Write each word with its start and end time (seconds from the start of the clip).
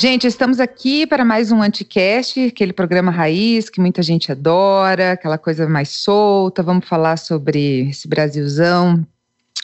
Gente, 0.00 0.28
estamos 0.28 0.60
aqui 0.60 1.06
para 1.08 1.24
mais 1.24 1.50
um 1.50 1.60
Anticast, 1.60 2.38
aquele 2.46 2.72
programa 2.72 3.10
raiz 3.10 3.68
que 3.68 3.80
muita 3.80 4.00
gente 4.00 4.30
adora, 4.30 5.12
aquela 5.12 5.36
coisa 5.36 5.68
mais 5.68 5.88
solta. 5.88 6.62
Vamos 6.62 6.86
falar 6.86 7.16
sobre 7.18 7.90
esse 7.90 8.06
Brasilzão, 8.06 9.04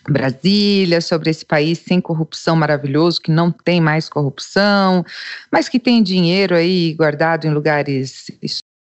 Brasília, 0.09 1.00
sobre 1.00 1.30
esse 1.30 1.45
país 1.45 1.79
sem 1.79 2.00
corrupção 2.00 2.57
maravilhoso, 2.57 3.21
que 3.21 3.31
não 3.31 3.50
tem 3.50 3.81
mais 3.81 4.08
corrupção, 4.08 5.04
mas 5.50 5.68
que 5.68 5.79
tem 5.79 6.03
dinheiro 6.03 6.54
aí 6.54 6.95
guardado 6.95 7.46
em 7.46 7.54
lugares 7.54 8.31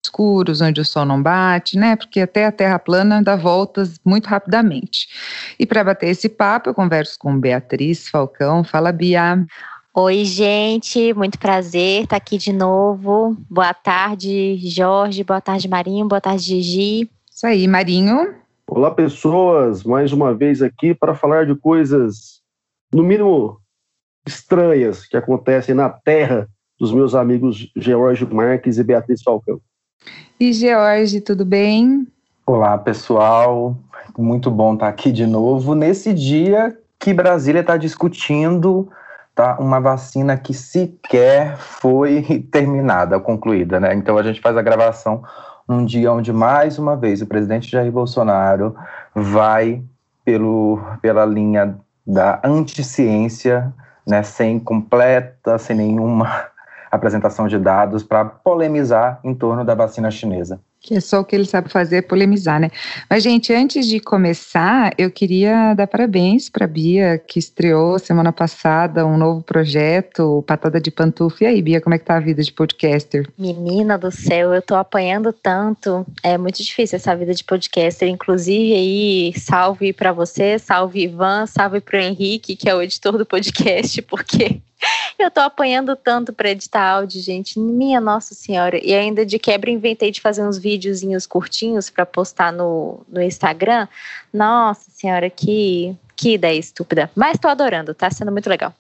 escuros, 0.03 0.61
onde 0.61 0.81
o 0.81 0.85
sol 0.85 1.05
não 1.05 1.21
bate, 1.21 1.77
né? 1.77 1.95
Porque 1.95 2.21
até 2.21 2.45
a 2.45 2.51
Terra 2.51 2.79
plana 2.79 3.21
dá 3.21 3.35
voltas 3.35 3.99
muito 4.03 4.27
rapidamente. 4.27 5.07
E 5.59 5.65
para 5.65 5.83
bater 5.83 6.09
esse 6.09 6.27
papo, 6.27 6.69
eu 6.69 6.73
converso 6.73 7.17
com 7.19 7.39
Beatriz 7.39 8.09
Falcão. 8.09 8.63
Fala, 8.63 8.91
Bia. 8.91 9.45
Oi, 9.93 10.23
gente, 10.23 11.13
muito 11.13 11.37
prazer 11.37 12.03
estar 12.03 12.15
aqui 12.15 12.37
de 12.37 12.53
novo. 12.53 13.35
Boa 13.49 13.73
tarde, 13.73 14.57
Jorge, 14.63 15.23
boa 15.23 15.41
tarde, 15.41 15.67
Marinho, 15.67 16.07
boa 16.07 16.21
tarde, 16.21 16.43
Gigi. 16.43 17.09
Isso 17.29 17.45
aí, 17.45 17.67
Marinho. 17.67 18.33
Olá, 18.73 18.89
pessoas, 18.89 19.83
mais 19.83 20.13
uma 20.13 20.33
vez 20.33 20.61
aqui 20.61 20.93
para 20.93 21.13
falar 21.13 21.45
de 21.45 21.53
coisas, 21.53 22.39
no 22.89 23.03
mínimo, 23.03 23.59
estranhas 24.25 25.05
que 25.05 25.17
acontecem 25.17 25.75
na 25.75 25.89
terra 25.89 26.47
dos 26.79 26.93
meus 26.93 27.13
amigos 27.13 27.69
George 27.75 28.25
Marques 28.33 28.77
e 28.77 28.83
Beatriz 28.85 29.21
Falcão. 29.21 29.59
E 30.39 30.53
George, 30.53 31.19
tudo 31.19 31.43
bem? 31.43 32.07
Olá, 32.47 32.77
pessoal. 32.77 33.75
Muito 34.17 34.49
bom 34.49 34.75
estar 34.75 34.87
aqui 34.87 35.11
de 35.11 35.27
novo 35.27 35.75
nesse 35.75 36.13
dia 36.13 36.73
que 36.97 37.13
Brasília 37.13 37.59
está 37.59 37.75
discutindo 37.75 38.89
tá? 39.35 39.57
Uma 39.59 39.79
vacina 39.79 40.37
que 40.37 40.53
sequer 40.53 41.57
foi 41.57 42.21
terminada, 42.51 43.19
concluída, 43.19 43.79
né? 43.79 43.93
Então 43.93 44.17
a 44.17 44.23
gente 44.23 44.41
faz 44.41 44.55
a 44.55 44.61
gravação 44.61 45.23
num 45.71 45.85
dia 45.85 46.11
onde 46.11 46.33
mais 46.33 46.77
uma 46.77 46.97
vez 46.97 47.21
o 47.21 47.25
presidente 47.25 47.71
Jair 47.71 47.89
Bolsonaro 47.89 48.75
vai 49.15 49.81
pelo, 50.25 50.81
pela 51.01 51.25
linha 51.25 51.77
da 52.05 52.41
anticiência, 52.43 53.73
né, 54.05 54.21
sem 54.21 54.59
completa, 54.59 55.57
sem 55.57 55.77
nenhuma 55.77 56.47
apresentação 56.91 57.47
de 57.47 57.57
dados 57.57 58.03
para 58.03 58.25
polemizar 58.25 59.21
em 59.23 59.33
torno 59.33 59.63
da 59.63 59.73
vacina 59.73 60.11
chinesa. 60.11 60.59
Que 60.81 60.95
é 60.95 60.99
só 60.99 61.19
o 61.19 61.23
que 61.23 61.35
ele 61.35 61.45
sabe 61.45 61.69
fazer, 61.69 62.01
polemizar, 62.01 62.59
né? 62.59 62.71
Mas, 63.07 63.21
gente, 63.21 63.53
antes 63.53 63.85
de 63.85 63.99
começar, 63.99 64.91
eu 64.97 65.11
queria 65.11 65.75
dar 65.75 65.85
parabéns 65.85 66.49
para 66.49 66.65
Bia, 66.65 67.19
que 67.19 67.37
estreou 67.37 67.99
semana 67.99 68.33
passada 68.33 69.05
um 69.05 69.15
novo 69.15 69.43
projeto, 69.43 70.43
Patada 70.47 70.81
de 70.81 70.89
Pantufa. 70.89 71.43
E 71.43 71.47
aí, 71.47 71.61
Bia, 71.61 71.79
como 71.79 71.93
é 71.93 71.99
que 71.99 72.05
tá 72.05 72.17
a 72.17 72.19
vida 72.19 72.41
de 72.41 72.51
podcaster? 72.51 73.29
Menina 73.37 73.95
do 73.95 74.09
céu, 74.09 74.55
eu 74.55 74.61
tô 74.61 74.73
apanhando 74.73 75.31
tanto. 75.31 76.03
É 76.23 76.35
muito 76.35 76.63
difícil 76.63 76.95
essa 76.95 77.15
vida 77.15 77.35
de 77.35 77.43
podcaster. 77.43 78.09
Inclusive, 78.09 78.73
aí, 78.73 79.33
salve 79.37 79.93
para 79.93 80.11
você, 80.11 80.57
salve 80.57 81.03
Ivan, 81.03 81.45
salve 81.45 81.79
pro 81.79 81.97
Henrique, 81.97 82.55
que 82.55 82.67
é 82.67 82.73
o 82.73 82.81
editor 82.81 83.19
do 83.19 83.25
podcast, 83.25 84.01
porque 84.09 84.59
eu 85.17 85.29
tô 85.29 85.39
apanhando 85.39 85.95
tanto 85.95 86.33
para 86.33 86.51
editar 86.51 86.81
áudio, 86.81 87.21
gente. 87.21 87.59
Minha 87.59 88.01
Nossa 88.01 88.33
Senhora. 88.33 88.79
E 88.83 88.93
ainda 88.93 89.25
de 89.25 89.37
quebra 89.37 89.69
inventei 89.69 90.11
de 90.11 90.21
fazer 90.21 90.43
uns 90.43 90.57
videozinhos 90.57 91.25
curtinhos 91.25 91.89
para 91.89 92.05
postar 92.05 92.51
no, 92.51 93.01
no 93.07 93.21
Instagram. 93.21 93.87
Nossa 94.33 94.89
Senhora, 94.91 95.29
que, 95.29 95.95
que 96.15 96.33
ideia 96.33 96.57
estúpida. 96.57 97.09
Mas 97.15 97.37
tô 97.37 97.47
adorando, 97.47 97.93
tá 97.93 98.09
sendo 98.09 98.31
muito 98.31 98.49
legal. 98.49 98.73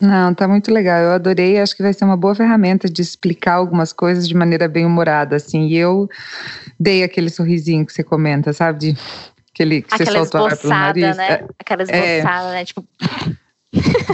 Não, 0.00 0.34
tá 0.34 0.48
muito 0.48 0.72
legal. 0.72 0.98
Eu 1.00 1.12
adorei. 1.12 1.60
Acho 1.60 1.76
que 1.76 1.82
vai 1.82 1.92
ser 1.92 2.04
uma 2.04 2.16
boa 2.16 2.34
ferramenta 2.34 2.88
de 2.88 3.00
explicar 3.00 3.54
algumas 3.54 3.92
coisas 3.92 4.26
de 4.26 4.34
maneira 4.34 4.66
bem 4.66 4.84
humorada, 4.84 5.36
assim. 5.36 5.68
E 5.68 5.76
eu 5.76 6.08
dei 6.78 7.04
aquele 7.04 7.30
sorrisinho 7.30 7.86
que 7.86 7.92
você 7.92 8.02
comenta, 8.02 8.52
sabe? 8.52 8.78
De, 8.80 8.98
aquele 9.54 9.82
que 9.82 9.94
Aquela 9.94 10.10
você 10.10 10.26
soltou 10.26 10.48
pelo 10.48 10.68
nariz. 10.68 11.16
Né? 11.16 11.46
Aquela 11.56 11.82
esboçada, 11.84 12.48
é. 12.48 12.52
né? 12.52 12.64
Tipo. 12.64 12.84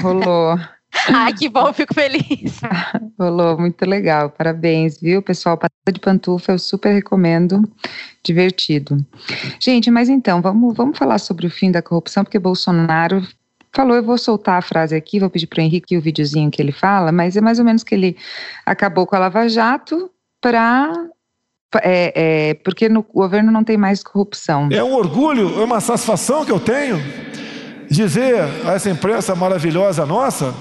Rolou. 0.02 0.58
Ai, 1.08 1.32
que 1.32 1.48
bom, 1.48 1.72
fico 1.72 1.94
feliz. 1.94 2.60
Rolou, 3.18 3.58
muito 3.58 3.84
legal. 3.84 4.30
Parabéns, 4.30 5.00
viu, 5.00 5.22
pessoal? 5.22 5.56
Patada 5.56 5.92
de 5.92 6.00
pantufa, 6.00 6.52
eu 6.52 6.58
super 6.58 6.92
recomendo. 6.92 7.62
Divertido. 8.24 9.04
Gente, 9.60 9.90
mas 9.90 10.08
então, 10.08 10.42
vamos, 10.42 10.76
vamos 10.76 10.98
falar 10.98 11.18
sobre 11.18 11.46
o 11.46 11.50
fim 11.50 11.70
da 11.70 11.82
corrupção, 11.82 12.24
porque 12.24 12.38
Bolsonaro 12.38 13.26
falou, 13.72 13.96
eu 13.96 14.02
vou 14.02 14.18
soltar 14.18 14.58
a 14.58 14.62
frase 14.62 14.94
aqui, 14.96 15.20
vou 15.20 15.30
pedir 15.30 15.46
para 15.46 15.60
o 15.60 15.64
Henrique 15.64 15.96
o 15.96 16.00
videozinho 16.00 16.50
que 16.50 16.60
ele 16.60 16.72
fala, 16.72 17.12
mas 17.12 17.36
é 17.36 17.40
mais 17.40 17.58
ou 17.58 17.64
menos 17.64 17.82
que 17.82 17.94
ele 17.94 18.16
acabou 18.66 19.06
com 19.06 19.14
a 19.14 19.18
Lava 19.20 19.48
Jato 19.48 20.10
para 20.40 20.92
é, 21.82 22.12
é, 22.50 22.54
porque 22.54 22.88
no 22.88 23.02
governo 23.02 23.52
não 23.52 23.62
tem 23.62 23.76
mais 23.76 24.02
corrupção. 24.02 24.68
É 24.72 24.82
um 24.82 24.94
orgulho, 24.94 25.60
é 25.60 25.64
uma 25.64 25.80
satisfação 25.80 26.44
que 26.44 26.50
eu 26.50 26.58
tenho 26.58 26.98
dizer 27.90 28.40
a 28.66 28.72
essa 28.72 28.90
imprensa 28.90 29.34
maravilhosa 29.34 30.04
nossa 30.04 30.54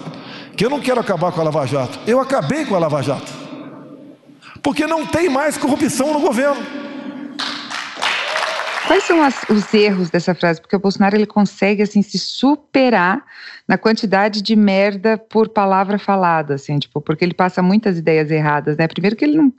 que 0.57 0.65
eu 0.65 0.69
não 0.71 0.81
quero 0.81 0.99
acabar 0.99 1.31
com 1.31 1.39
a 1.39 1.43
Lava 1.43 1.67
Jato. 1.67 1.99
Eu 2.07 2.19
acabei 2.19 2.65
com 2.65 2.75
a 2.75 2.79
Lava 2.79 3.03
Jato. 3.03 3.31
Porque 4.63 4.87
não 4.87 5.05
tem 5.05 5.29
mais 5.29 5.55
corrupção 5.55 6.11
no 6.11 6.19
governo. 6.19 6.65
Quais 8.87 9.03
são 9.03 9.21
as, 9.21 9.43
os 9.49 9.71
erros 9.73 10.09
dessa 10.09 10.33
frase? 10.33 10.59
Porque 10.59 10.75
o 10.75 10.79
Bolsonaro 10.79 11.15
ele 11.15 11.27
consegue 11.27 11.83
assim 11.83 12.01
se 12.01 12.17
superar 12.17 13.23
na 13.67 13.77
quantidade 13.77 14.41
de 14.41 14.55
merda 14.55 15.17
por 15.17 15.49
palavra 15.49 15.99
falada, 15.99 16.55
assim, 16.55 16.79
tipo, 16.79 17.01
porque 17.01 17.23
ele 17.23 17.33
passa 17.33 17.61
muitas 17.61 17.97
ideias 17.97 18.31
erradas, 18.31 18.77
né? 18.77 18.87
Primeiro 18.87 19.15
que 19.15 19.25
ele 19.25 19.37
não, 19.37 19.53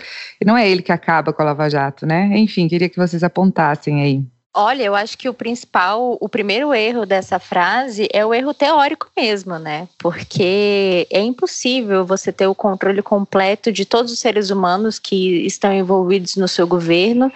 não 0.44 0.56
é 0.56 0.68
ele 0.68 0.82
que 0.82 0.90
acaba 0.90 1.32
com 1.32 1.42
a 1.42 1.44
Lava 1.44 1.68
Jato, 1.68 2.06
né? 2.06 2.36
Enfim, 2.38 2.66
queria 2.66 2.88
que 2.88 2.96
vocês 2.96 3.22
apontassem 3.22 4.02
aí. 4.02 4.24
Olha, 4.54 4.82
eu 4.82 4.94
acho 4.94 5.16
que 5.16 5.28
o 5.28 5.34
principal, 5.34 6.16
o 6.20 6.28
primeiro 6.28 6.74
erro 6.74 7.04
dessa 7.04 7.38
frase 7.38 8.08
é 8.12 8.24
o 8.24 8.34
erro 8.34 8.54
teórico 8.54 9.08
mesmo, 9.16 9.58
né? 9.58 9.88
Porque 9.98 11.06
é 11.10 11.20
impossível 11.20 12.04
você 12.04 12.32
ter 12.32 12.46
o 12.46 12.54
controle 12.54 13.02
completo 13.02 13.70
de 13.70 13.84
todos 13.84 14.10
os 14.10 14.18
seres 14.18 14.50
humanos 14.50 14.98
que 14.98 15.46
estão 15.46 15.72
envolvidos 15.72 16.34
no 16.36 16.48
seu 16.48 16.66
governo. 16.66 17.30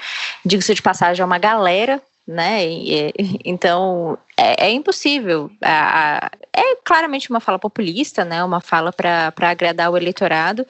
Digo-se 0.45 0.75
de 0.75 0.83
passagem, 0.83 1.23
é 1.23 1.25
uma 1.25 1.39
galera 1.39 2.03
né? 2.27 2.67
E, 2.67 3.13
então 3.45 4.19
é, 4.37 4.67
é 4.67 4.71
impossível. 4.71 5.51
é 5.63 6.77
claramente 6.85 7.31
uma 7.31 7.41
fala 7.41 7.59
populista, 7.59 8.25
né? 8.25 8.43
Uma 8.45 8.61
fala 8.61 8.93
para 8.93 9.33
agradar 9.41 9.91
o 9.91 9.97
eleitorado, 9.97 10.67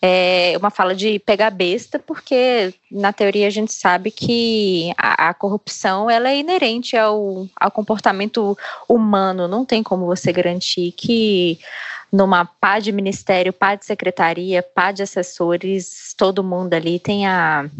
é 0.00 0.54
uma 0.58 0.70
fala 0.70 0.94
de 0.94 1.18
pegar 1.18 1.50
besta, 1.50 1.98
porque 1.98 2.74
na 2.90 3.12
teoria 3.12 3.46
a 3.46 3.50
gente 3.50 3.72
sabe 3.72 4.10
que 4.10 4.92
a, 4.96 5.28
a 5.30 5.34
corrupção 5.34 6.10
ela 6.10 6.30
é 6.30 6.38
inerente 6.38 6.96
ao, 6.96 7.46
ao 7.58 7.70
comportamento 7.70 8.56
humano. 8.88 9.48
Não 9.48 9.64
tem 9.64 9.82
como 9.82 10.06
você 10.06 10.32
garantir 10.32 10.92
que 10.92 11.58
numa 12.12 12.44
pá 12.44 12.78
de 12.78 12.92
ministério, 12.92 13.52
pá 13.52 13.74
de 13.74 13.86
secretaria, 13.86 14.62
pá 14.62 14.92
de 14.92 15.02
assessores, 15.02 16.14
todo 16.16 16.44
mundo 16.44 16.74
ali 16.74 16.98
tem 16.98 17.26
a, 17.26 17.70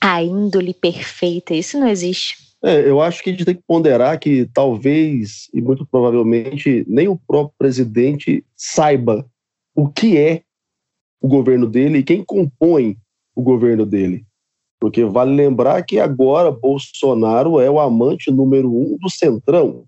a 0.00 0.22
índole 0.22 0.72
perfeita. 0.72 1.52
Isso 1.52 1.78
não 1.78 1.88
existe. 1.88 2.45
É, 2.66 2.80
eu 2.80 3.00
acho 3.00 3.22
que 3.22 3.30
a 3.30 3.32
gente 3.32 3.44
tem 3.44 3.54
que 3.54 3.62
ponderar 3.64 4.18
que 4.18 4.50
talvez, 4.52 5.48
e 5.54 5.62
muito 5.62 5.86
provavelmente, 5.86 6.84
nem 6.88 7.06
o 7.06 7.16
próprio 7.16 7.54
presidente 7.56 8.44
saiba 8.56 9.24
o 9.72 9.88
que 9.88 10.18
é 10.18 10.42
o 11.22 11.28
governo 11.28 11.68
dele 11.68 11.98
e 11.98 12.02
quem 12.02 12.24
compõe 12.24 12.98
o 13.36 13.40
governo 13.40 13.86
dele. 13.86 14.26
Porque 14.80 15.04
vale 15.04 15.32
lembrar 15.32 15.80
que 15.84 16.00
agora 16.00 16.50
Bolsonaro 16.50 17.60
é 17.60 17.70
o 17.70 17.78
amante 17.78 18.32
número 18.32 18.68
um 18.68 18.98
do 19.00 19.08
Centrão, 19.08 19.84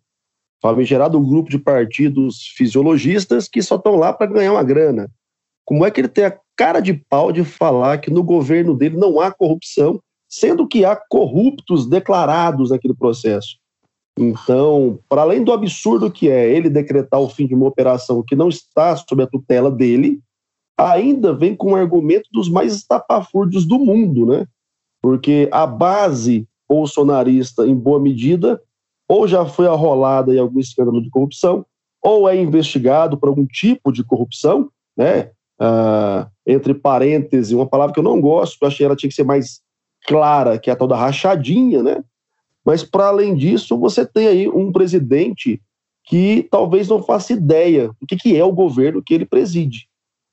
famigerado 0.63 1.21
grupo 1.21 1.51
de 1.51 1.59
partidos 1.59 2.47
fisiologistas 2.57 3.49
que 3.49 3.61
só 3.61 3.75
estão 3.75 3.97
lá 3.97 4.13
para 4.13 4.31
ganhar 4.31 4.53
uma 4.53 4.63
grana. 4.63 5.11
Como 5.65 5.85
é 5.85 5.91
que 5.91 6.01
ele 6.01 6.07
tem 6.07 6.27
a 6.27 6.39
cara 6.55 6.79
de 6.79 6.95
pau 6.95 7.33
de 7.33 7.43
falar 7.43 7.99
que 7.99 8.09
no 8.09 8.23
governo 8.23 8.73
dele 8.73 8.97
não 8.97 9.21
há 9.21 9.33
corrupção 9.33 10.01
sendo 10.29 10.67
que 10.67 10.85
há 10.85 10.95
corruptos 10.95 11.89
declarados 11.89 12.71
naquele 12.71 12.95
processo. 12.95 13.57
Então, 14.19 14.99
para 15.09 15.23
além 15.23 15.45
do 15.45 15.53
absurdo 15.53 16.11
que 16.11 16.29
é 16.29 16.53
ele 16.53 16.69
decretar 16.69 17.21
o 17.21 17.29
fim 17.29 17.47
de 17.47 17.55
uma 17.55 17.69
operação 17.69 18.23
que 18.23 18.35
não 18.35 18.49
está 18.49 18.97
sob 18.97 19.23
a 19.23 19.27
tutela 19.27 19.71
dele, 19.71 20.21
ainda 20.77 21.33
vem 21.33 21.55
com 21.55 21.73
um 21.73 21.77
argumento 21.77 22.29
dos 22.33 22.49
mais 22.49 22.75
estapafúrdios 22.75 23.65
do 23.65 23.79
mundo, 23.79 24.27
né? 24.27 24.47
Porque 25.01 25.49
a 25.53 25.67
base 25.67 26.49
bolsonarista, 26.69 27.67
em 27.67 27.75
boa 27.75 27.99
medida, 27.99 28.61
ou 29.09 29.27
já 29.27 29.47
foi 29.47 29.67
arrolada 29.67 30.35
em 30.35 30.39
algum 30.39 30.61
escândalo 30.61 31.01
de 31.01 31.11
corrupção, 31.11 31.65
ou 32.03 32.29
é 32.29 32.37
investigado 32.37 33.17
por 33.17 33.29
algum 33.29 33.47
tipo 33.47 33.91
de 33.91 34.05
corrupção, 34.05 34.69
né? 34.97 35.31
Ah, 35.61 36.29
entre 36.47 36.75
parênteses, 36.75 37.53
uma 37.53 37.67
palavra 37.67 37.93
que 37.93 37.99
eu 37.99 38.05
não 38.05 38.21
gosto, 38.21 38.59
eu 38.61 38.69
achei 38.69 38.79
que 38.79 38.85
ela 38.85 38.97
tinha 38.97 39.09
que 39.09 39.17
ser 39.17 39.25
mais 39.25 39.61
clara, 40.09 40.59
que 40.59 40.71
é 40.71 40.73
a 40.73 40.77
tal 40.77 40.89
da 40.89 40.97
rachadinha, 40.97 41.83
né? 41.83 42.03
Mas, 42.65 42.83
para 42.83 43.09
além 43.09 43.35
disso, 43.35 43.79
você 43.79 44.07
tem 44.07 44.27
aí 44.27 44.49
um 44.49 44.73
presidente 44.73 45.61
que 46.05 46.49
talvez 46.51 46.89
não 46.89 47.03
faça 47.03 47.35
ideia 47.35 47.89
do 48.01 48.07
que, 48.07 48.17
que 48.17 48.35
é 48.35 48.43
o 48.43 48.53
governo 48.53 49.03
que 49.03 49.13
ele 49.13 49.27
preside. 49.27 49.87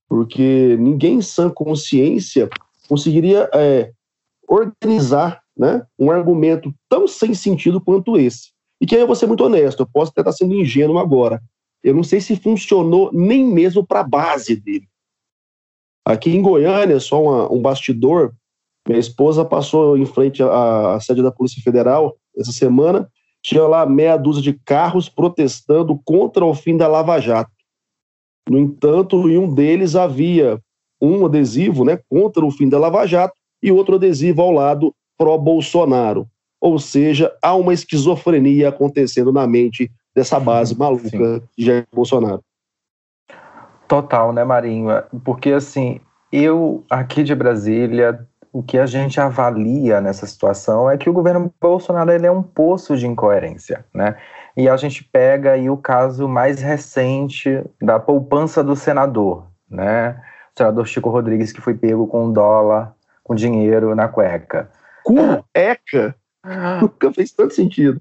Porque 0.07 0.77
ninguém 0.80 1.16
em 1.16 1.22
sã 1.22 1.50
consciência 1.50 2.50
conseguiria 2.88 3.50
é, 3.54 3.92
organizar 4.48 5.42
né, 5.57 5.86
um 6.00 6.10
argumento 6.10 6.74
tão 6.88 7.06
sem 7.06 7.33
sentido 7.33 7.81
quanto 7.81 8.18
esse. 8.18 8.51
E 8.80 8.86
que 8.86 8.95
aí 8.95 9.01
eu 9.01 9.07
vou 9.07 9.16
ser 9.16 9.28
muito 9.28 9.44
honesto, 9.44 9.81
eu 9.81 9.88
posso 9.88 10.12
até 10.12 10.21
estar 10.21 10.31
sendo 10.31 10.56
ingênuo 10.56 10.98
agora. 10.98 11.42
Eu 11.83 11.94
não 11.94 12.04
sei 12.04 12.21
se 12.21 12.38
funcionou 12.38 13.10
nem 13.12 13.45
mesmo 13.45 13.86
para 13.86 14.00
a 14.00 14.07
base 14.07 14.56
dele. 14.56 14.88
Aqui 16.06 16.30
em 16.30 16.42
Goiânia, 16.42 17.00
só 17.00 17.21
uma, 17.21 17.51
um 17.51 17.62
bastidor, 17.62 18.33
minha 18.88 19.00
esposa 19.00 19.44
passou 19.44 19.98
em 19.98 20.06
frente 20.06 20.44
à, 20.44 20.96
à 20.96 21.00
sede 21.00 21.24
da 21.24 21.32
Polícia 21.32 21.62
Federal 21.62 22.16
essa 22.38 22.52
semana, 22.52 23.10
tinha 23.42 23.64
lá 23.64 23.86
meia 23.86 24.18
dúzia 24.18 24.42
de 24.42 24.54
carros 24.54 25.08
protestando 25.08 26.00
contra 26.04 26.46
o 26.46 26.54
fim 26.54 26.78
da 26.78 26.88
Lava 26.88 27.20
Jato. 27.20 27.52
No 28.50 28.60
entanto, 28.60 29.30
em 29.30 29.38
um 29.38 29.52
deles 29.54 29.96
havia 29.96 30.60
um 31.02 31.26
adesivo 31.26 31.84
né, 31.84 32.00
contra 32.10 32.46
o 32.46 32.52
fim 32.52 32.70
da 32.70 32.80
Lava 32.80 33.06
Jato 33.06 33.36
e 33.62 33.72
outro 33.72 33.96
adesivo 33.96 34.42
ao 34.42 34.52
lado 34.52 34.94
pró-Bolsonaro. 35.18 36.28
Ou 36.62 36.80
seja, 36.80 37.36
há 37.42 37.56
uma 37.56 37.74
esquizofrenia 37.74 38.70
acontecendo 38.70 39.31
na 39.31 39.46
mente 39.48 39.92
dessa 40.16 40.40
base 40.40 40.78
maluca 40.78 41.10
Sim. 41.10 41.42
de 41.58 41.66
Jair 41.66 41.86
Bolsonaro. 41.94 42.42
Total, 43.88 44.34
né, 44.34 44.44
Marinho? 44.44 44.90
Porque, 45.24 45.52
assim, 45.52 46.00
eu 46.31 46.84
aqui 46.90 47.24
de 47.24 47.36
Brasília, 47.36 48.28
o 48.56 48.63
que 48.63 48.80
a 48.80 48.86
gente 48.86 49.19
avalia 49.19 50.00
nessa 50.00 50.25
situação 50.25 50.90
é 50.90 50.98
que 50.98 51.10
o 51.10 51.13
governo 51.13 51.54
Bolsonaro 51.60 52.10
ele 52.10 52.25
é 52.25 52.31
um 52.31 52.42
poço 52.42 52.96
de 52.96 53.06
incoerência, 53.06 53.86
né? 53.94 54.16
E 54.56 54.69
a 54.69 54.78
gente 54.78 55.04
pega 55.04 55.52
aí 55.52 55.69
o 55.69 55.75
caso 55.75 56.25
mais 56.25 56.62
recente 56.62 57.62
da 57.81 58.00
poupança 58.00 58.63
do 58.63 58.74
senador, 58.74 59.46
né? 59.69 60.12
O 60.56 60.57
senador 60.57 60.88
Chico 60.88 61.10
Rodrigues 61.10 61.52
que 61.52 61.60
foi 61.60 61.74
pego 61.74 62.07
com 62.07 62.28
um 62.28 62.31
dólar, 62.31 62.96
com 63.25 63.36
dinheiro 63.36 63.94
na 63.94 64.07
cueca. 64.07 64.72
Cueca? 65.04 66.16
Nunca 66.81 67.12
fez 67.12 67.34
tanto 67.34 67.54
sentido. 67.54 68.00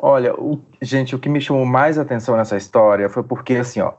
Olha, 0.00 0.34
o, 0.34 0.60
gente, 0.82 1.14
o 1.14 1.18
que 1.20 1.28
me 1.28 1.40
chamou 1.40 1.64
mais 1.64 1.96
atenção 1.96 2.36
nessa 2.36 2.56
história 2.56 3.08
foi 3.08 3.22
porque, 3.22 3.54
assim, 3.54 3.80
ó, 3.80 3.92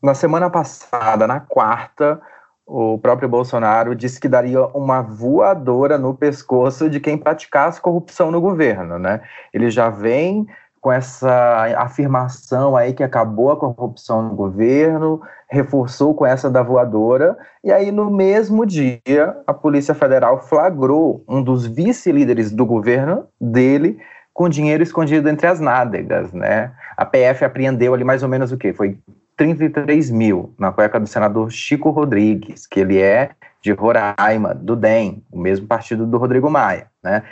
na 0.00 0.14
semana 0.14 0.48
passada, 0.48 1.26
na 1.26 1.40
quarta, 1.40 2.22
o 2.66 2.98
próprio 2.98 3.28
Bolsonaro 3.28 3.94
disse 3.94 4.20
que 4.20 4.28
daria 4.28 4.64
uma 4.68 5.02
voadora 5.02 5.98
no 5.98 6.14
pescoço 6.14 6.88
de 6.88 7.00
quem 7.00 7.18
praticasse 7.18 7.80
corrupção 7.80 8.30
no 8.30 8.40
governo, 8.40 8.98
né? 8.98 9.20
Ele 9.52 9.70
já 9.70 9.90
vem 9.90 10.46
com 10.80 10.90
essa 10.90 11.76
afirmação 11.78 12.76
aí 12.76 12.92
que 12.92 13.04
acabou 13.04 13.52
a 13.52 13.56
corrupção 13.56 14.20
no 14.20 14.34
governo, 14.34 15.20
reforçou 15.48 16.12
com 16.12 16.26
essa 16.26 16.50
da 16.50 16.60
voadora, 16.60 17.38
e 17.62 17.70
aí 17.70 17.92
no 17.92 18.10
mesmo 18.10 18.66
dia 18.66 19.00
a 19.46 19.54
Polícia 19.54 19.94
Federal 19.94 20.40
flagrou 20.40 21.22
um 21.28 21.40
dos 21.40 21.64
vice-líderes 21.66 22.50
do 22.50 22.66
governo 22.66 23.28
dele 23.40 23.96
com 24.34 24.48
dinheiro 24.48 24.82
escondido 24.82 25.28
entre 25.28 25.46
as 25.46 25.60
nádegas, 25.60 26.32
né? 26.32 26.72
A 26.96 27.04
PF 27.04 27.44
apreendeu 27.44 27.94
ali 27.94 28.02
mais 28.02 28.24
ou 28.24 28.28
menos 28.28 28.50
o 28.50 28.56
quê? 28.56 28.72
Foi 28.72 28.98
33 29.42 30.08
mil 30.12 30.54
na 30.56 30.70
cueca 30.70 31.00
do 31.00 31.06
senador 31.08 31.50
Chico 31.50 31.90
Rodrigues, 31.90 32.64
que 32.64 32.78
ele 32.78 33.00
é 33.00 33.30
de 33.60 33.72
Roraima, 33.72 34.54
do 34.54 34.76
DEM, 34.76 35.20
o 35.32 35.38
mesmo 35.40 35.66
partido 35.66 36.06
do 36.06 36.16
Rodrigo 36.16 36.48
Maia, 36.48 36.86
né? 37.02 37.24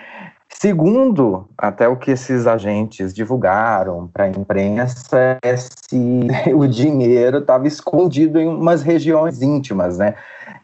Segundo, 0.49 1.49
até 1.57 1.87
o 1.87 1.97
que 1.97 2.11
esses 2.11 2.49
agentes 2.49 3.15
divulgaram 3.15 4.09
para 4.13 4.25
a 4.25 4.29
imprensa, 4.29 5.39
é 5.41 5.57
se 5.57 6.27
o 6.53 6.67
dinheiro 6.67 7.39
estava 7.39 7.69
escondido 7.69 8.41
em 8.41 8.49
umas 8.49 8.83
regiões 8.83 9.41
íntimas, 9.41 9.99
né? 9.99 10.17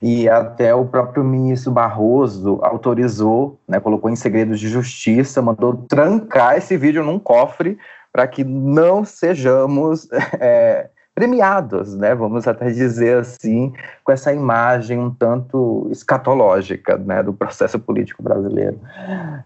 E 0.02 0.28
até 0.28 0.74
o 0.74 0.84
próprio 0.84 1.22
ministro 1.22 1.70
Barroso 1.70 2.58
autorizou, 2.60 3.56
né, 3.68 3.78
colocou 3.78 4.10
em 4.10 4.16
segredo 4.16 4.56
de 4.56 4.68
justiça, 4.68 5.40
mandou 5.40 5.76
trancar 5.88 6.56
esse 6.56 6.76
vídeo 6.76 7.04
num 7.04 7.20
cofre 7.20 7.78
para 8.12 8.26
que 8.26 8.42
não 8.42 9.04
sejamos 9.04 10.08
é, 10.40 10.90
premiados, 11.16 11.96
né, 11.96 12.14
vamos 12.14 12.46
até 12.46 12.70
dizer 12.70 13.16
assim, 13.16 13.72
com 14.04 14.12
essa 14.12 14.34
imagem 14.34 14.98
um 14.98 15.10
tanto 15.10 15.88
escatológica 15.90 16.98
né, 16.98 17.22
do 17.22 17.32
processo 17.32 17.78
político 17.78 18.22
brasileiro. 18.22 18.78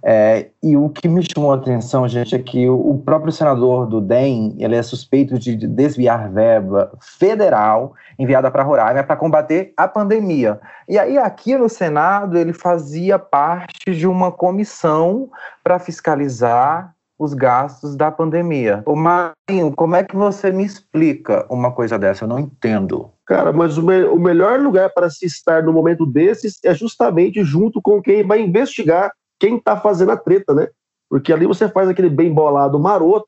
É, 0.03 0.49
e 0.61 0.77
o 0.77 0.89
que 0.89 1.07
me 1.09 1.23
chamou 1.23 1.53
a 1.53 1.55
atenção, 1.55 2.09
gente, 2.09 2.35
é 2.35 2.41
que 2.41 2.69
o 2.69 3.01
próprio 3.07 3.31
senador 3.31 3.87
do 3.87 4.01
DEM 4.01 4.57
ele 4.59 4.75
é 4.75 4.83
suspeito 4.83 5.39
de 5.39 5.55
desviar 5.55 6.29
verba 6.29 6.91
federal 7.01 7.95
enviada 8.19 8.51
para 8.51 8.65
Roraima 8.65 9.05
para 9.05 9.15
combater 9.15 9.73
a 9.77 9.87
pandemia. 9.87 10.61
E 10.89 10.99
aí, 10.99 11.17
aqui 11.19 11.57
no 11.57 11.69
Senado, 11.69 12.37
ele 12.37 12.53
fazia 12.53 13.17
parte 13.17 13.95
de 13.95 14.09
uma 14.09 14.33
comissão 14.33 15.31
para 15.63 15.79
fiscalizar 15.79 16.93
os 17.21 17.35
gastos 17.35 17.95
da 17.95 18.11
pandemia. 18.11 18.83
Ô 18.87 18.97
Marinho, 18.97 19.77
como 19.77 19.95
é 19.95 20.03
que 20.03 20.17
você 20.17 20.51
me 20.51 20.65
explica 20.65 21.47
uma 21.51 21.71
coisa 21.71 21.99
dessa? 21.99 22.25
Eu 22.25 22.29
não 22.29 22.39
entendo. 22.39 23.11
Cara, 23.27 23.53
mas 23.53 23.77
o, 23.77 23.83
me 23.83 24.05
o 24.05 24.19
melhor 24.19 24.59
lugar 24.59 24.91
para 24.95 25.11
se 25.11 25.27
estar 25.27 25.63
no 25.63 25.71
momento 25.71 26.07
desses 26.07 26.59
é 26.65 26.73
justamente 26.73 27.45
junto 27.45 27.83
com 27.83 28.01
quem 28.01 28.27
vai 28.27 28.41
investigar 28.41 29.13
quem 29.39 29.57
está 29.57 29.77
fazendo 29.79 30.13
a 30.13 30.17
treta, 30.17 30.55
né? 30.55 30.69
Porque 31.11 31.31
ali 31.31 31.47
você 31.47 31.69
faz 31.69 31.91
aquele 31.91 32.09
bem 32.09 32.33
bolado 32.33 32.81
maroto, 32.81 33.27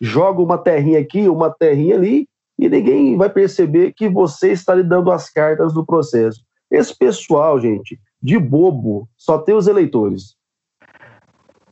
joga 0.00 0.40
uma 0.40 0.56
terrinha 0.56 0.98
aqui, 0.98 1.28
uma 1.28 1.50
terrinha 1.50 1.96
ali, 1.96 2.26
e 2.58 2.66
ninguém 2.66 3.14
vai 3.14 3.28
perceber 3.28 3.92
que 3.92 4.08
você 4.08 4.52
está 4.52 4.74
lhe 4.74 4.82
dando 4.82 5.12
as 5.12 5.28
cartas 5.28 5.74
do 5.74 5.84
processo. 5.84 6.40
Esse 6.70 6.96
pessoal, 6.96 7.60
gente, 7.60 8.00
de 8.22 8.38
bobo, 8.38 9.06
só 9.18 9.36
tem 9.36 9.54
os 9.54 9.66
eleitores. 9.66 10.34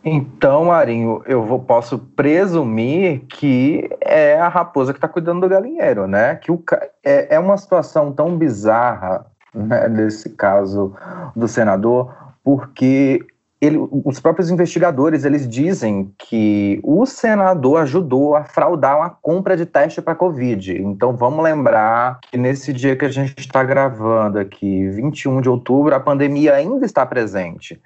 Então, 0.04 0.64
Marinho, 0.64 1.22
eu 1.26 1.44
vou, 1.44 1.60
posso 1.60 1.98
presumir 1.98 3.20
que 3.28 3.88
é 4.00 4.38
a 4.38 4.48
raposa 4.48 4.92
que 4.92 4.98
está 4.98 5.06
cuidando 5.06 5.42
do 5.42 5.48
galinheiro, 5.48 6.08
né? 6.08 6.34
Que 6.34 6.50
o, 6.50 6.62
é, 7.04 7.36
é 7.36 7.38
uma 7.38 7.56
situação 7.56 8.12
tão 8.12 8.36
bizarra, 8.36 9.24
né, 9.54 9.88
nesse 9.88 10.30
caso 10.30 10.92
do 11.36 11.46
senador, 11.46 12.12
porque 12.42 13.24
ele, 13.60 13.78
os 14.04 14.18
próprios 14.18 14.50
investigadores 14.50 15.24
eles 15.24 15.46
dizem 15.46 16.12
que 16.18 16.80
o 16.82 17.06
senador 17.06 17.82
ajudou 17.82 18.34
a 18.34 18.42
fraudar 18.42 18.96
uma 18.98 19.10
compra 19.10 19.56
de 19.56 19.64
teste 19.64 20.02
para 20.02 20.16
Covid. 20.16 20.82
Então 20.82 21.14
vamos 21.14 21.44
lembrar 21.44 22.18
que 22.22 22.36
nesse 22.36 22.72
dia 22.72 22.96
que 22.96 23.04
a 23.04 23.08
gente 23.08 23.38
está 23.38 23.62
gravando 23.62 24.36
aqui, 24.36 24.88
21 24.88 25.40
de 25.40 25.48
outubro, 25.48 25.94
a 25.94 26.00
pandemia 26.00 26.54
ainda 26.54 26.84
está 26.84 27.06
presente 27.06 27.80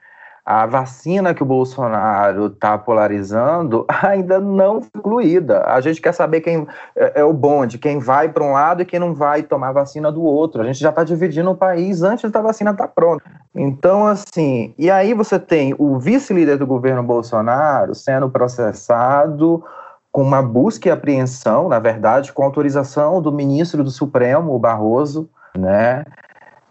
a 0.47 0.65
vacina 0.65 1.35
que 1.35 1.43
o 1.43 1.47
Bolsonaro 1.47 2.47
está 2.47 2.79
polarizando 2.79 3.85
ainda 4.00 4.38
não 4.38 4.81
foi 4.81 4.91
incluída. 4.97 5.65
A 5.67 5.81
gente 5.81 6.00
quer 6.00 6.12
saber 6.12 6.41
quem 6.41 6.65
é, 6.95 7.21
é 7.21 7.25
o 7.25 7.33
bonde, 7.33 7.79
quem 7.79 7.99
vai 7.99 8.29
para 8.29 8.45
um 8.45 8.53
lado 8.53 8.81
e 8.81 8.85
quem 8.85 9.00
não 9.00 9.12
vai 9.12 9.43
tomar 9.43 9.73
vacina 9.73 10.12
do 10.12 10.23
outro. 10.23 10.62
A 10.62 10.65
gente 10.65 10.79
já 10.79 10.91
está 10.91 11.03
dividindo 11.03 11.50
o 11.50 11.57
país 11.57 12.05
antes 12.05 12.31
da 12.31 12.41
vacina 12.41 12.71
estar 12.71 12.87
tá 12.87 12.93
pronta. 12.95 13.25
Então, 13.53 14.07
assim, 14.07 14.73
e 14.79 14.88
aí 14.88 15.15
você 15.15 15.37
tem 15.37 15.75
o 15.76 15.99
vice-líder 15.99 16.57
do 16.57 16.67
governo 16.67 17.03
Bolsonaro 17.03 17.93
sendo 17.93 18.31
processado 18.31 19.65
com 20.12 20.23
uma 20.23 20.43
busca 20.43 20.88
e 20.88 20.93
apreensão, 20.93 21.69
na 21.69 21.81
verdade, 21.81 22.33
com 22.33 22.45
autorização 22.45 23.21
do 23.21 23.33
ministro 23.33 23.83
do 23.83 23.91
Supremo, 23.91 24.55
o 24.55 24.59
Barroso, 24.61 25.29
né? 25.59 26.05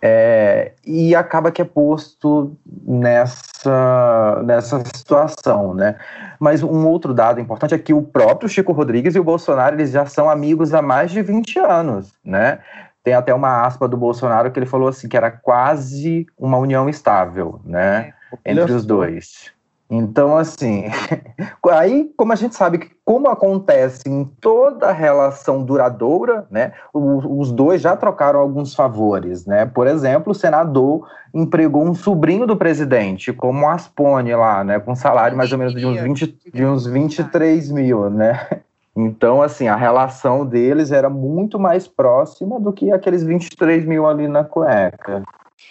É, 0.08 0.74
e 0.86 1.16
acaba 1.16 1.52
que 1.52 1.64
é 1.64 1.66
posto 1.66 2.56
nessa, 2.86 4.40
nessa 4.46 4.84
situação, 4.96 5.74
né? 5.74 5.96
Mas 6.40 6.62
um 6.62 6.86
outro 6.86 7.12
dado 7.12 7.40
importante 7.40 7.74
é 7.74 7.80
que 7.80 7.92
o 7.92 8.04
próprio 8.04 8.48
Chico 8.48 8.72
Rodrigues 8.72 9.16
e 9.16 9.20
o 9.20 9.24
Bolsonaro 9.24 9.76
eles 9.76 9.90
já 9.90 10.06
são 10.06 10.30
amigos 10.30 10.76
há 10.76 10.82
mais 10.84 11.10
de 11.10 11.24
20 11.24 11.58
anos, 11.58 12.14
né? 12.24 12.60
Tem 13.04 13.16
até 13.16 13.34
uma 13.34 13.66
aspa 13.66 13.88
do 13.88 13.98
Bolsonaro 13.98 14.52
que 14.52 14.60
ele 14.60 14.68
falou 14.68 14.90
assim 14.90 15.10
que 15.10 15.18
era 15.18 15.32
quase 15.32 16.28
uma 16.38 16.60
união 16.60 16.88
estável, 16.88 17.60
né? 17.66 18.14
É, 18.46 18.52
entre 18.52 18.74
os 18.74 18.86
dois. 18.86 19.55
Então, 19.90 20.36
assim, 20.36 20.86
aí, 21.72 22.12
como 22.18 22.34
a 22.34 22.36
gente 22.36 22.56
sabe 22.56 22.80
que, 22.80 22.90
como 23.04 23.30
acontece 23.30 24.04
em 24.08 24.26
toda 24.42 24.92
relação 24.92 25.64
duradoura, 25.64 26.48
né, 26.50 26.74
os 26.94 27.52
dois 27.52 27.82
já 27.82 27.96
trocaram 27.96 28.40
alguns 28.40 28.74
favores, 28.74 29.46
né? 29.46 29.66
Por 29.66 29.86
exemplo, 29.86 30.32
o 30.32 30.36
senador 30.36 31.08
empregou 31.34 31.84
um 31.84 31.94
sobrinho 31.94 32.48
do 32.48 32.58
presidente, 32.58 33.32
como 33.32 33.70
Aspone 33.70 34.34
lá, 34.34 34.64
né, 34.64 34.80
com 34.80 34.96
salário 34.96 35.38
mais 35.38 35.52
ou 35.52 35.58
menos 35.58 35.76
de 35.76 35.86
uns, 35.86 36.02
20, 36.02 36.38
de 36.52 36.66
uns 36.66 36.86
23 36.86 37.72
mil, 37.72 38.10
né? 38.10 38.40
Então, 38.98 39.42
assim, 39.42 39.68
a 39.68 39.76
relação 39.76 40.46
deles 40.46 40.90
era 40.90 41.10
muito 41.10 41.60
mais 41.60 41.86
próxima 41.86 42.58
do 42.62 42.72
que 42.72 42.94
aqueles 42.94 43.24
23 43.24 43.86
mil 43.86 44.08
ali 44.08 44.26
na 44.26 44.42
cueca. 44.42 45.22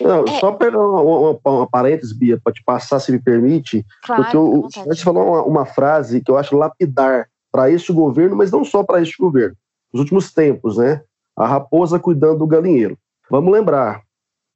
Não, 0.01 0.25
é. 0.25 0.41
Só 0.41 0.53
pegar 0.53 0.79
uma, 0.79 1.01
uma, 1.01 1.41
uma 1.45 1.67
parêntese, 1.67 2.15
Bia, 2.15 2.41
para 2.43 2.53
te 2.53 2.63
passar, 2.65 2.99
se 3.01 3.13
me 3.13 3.19
permite. 3.19 3.85
Claro, 4.03 4.23
porque 4.23 4.37
o, 4.37 4.69
você 4.87 5.03
falou 5.03 5.29
uma, 5.29 5.43
uma, 5.45 5.67
frase 5.67 6.21
que 6.21 6.31
eu 6.31 6.37
acho 6.37 6.57
lapidar 6.57 7.29
para 7.53 7.71
este 7.71 7.93
governo, 7.93 8.37
mas 8.37 8.51
não 8.51 8.65
só 8.65 8.83
para 8.83 9.01
este 9.01 9.17
governo. 9.19 9.57
Nos 9.93 10.01
últimos 10.01 10.33
tempos, 10.33 10.77
né? 10.77 11.03
A 11.37 11.47
raposa 11.47 11.99
cuidando 11.99 12.39
do 12.39 12.47
galinheiro. 12.47 12.99
Vamos 13.31 13.53
lembrar, 13.53 14.03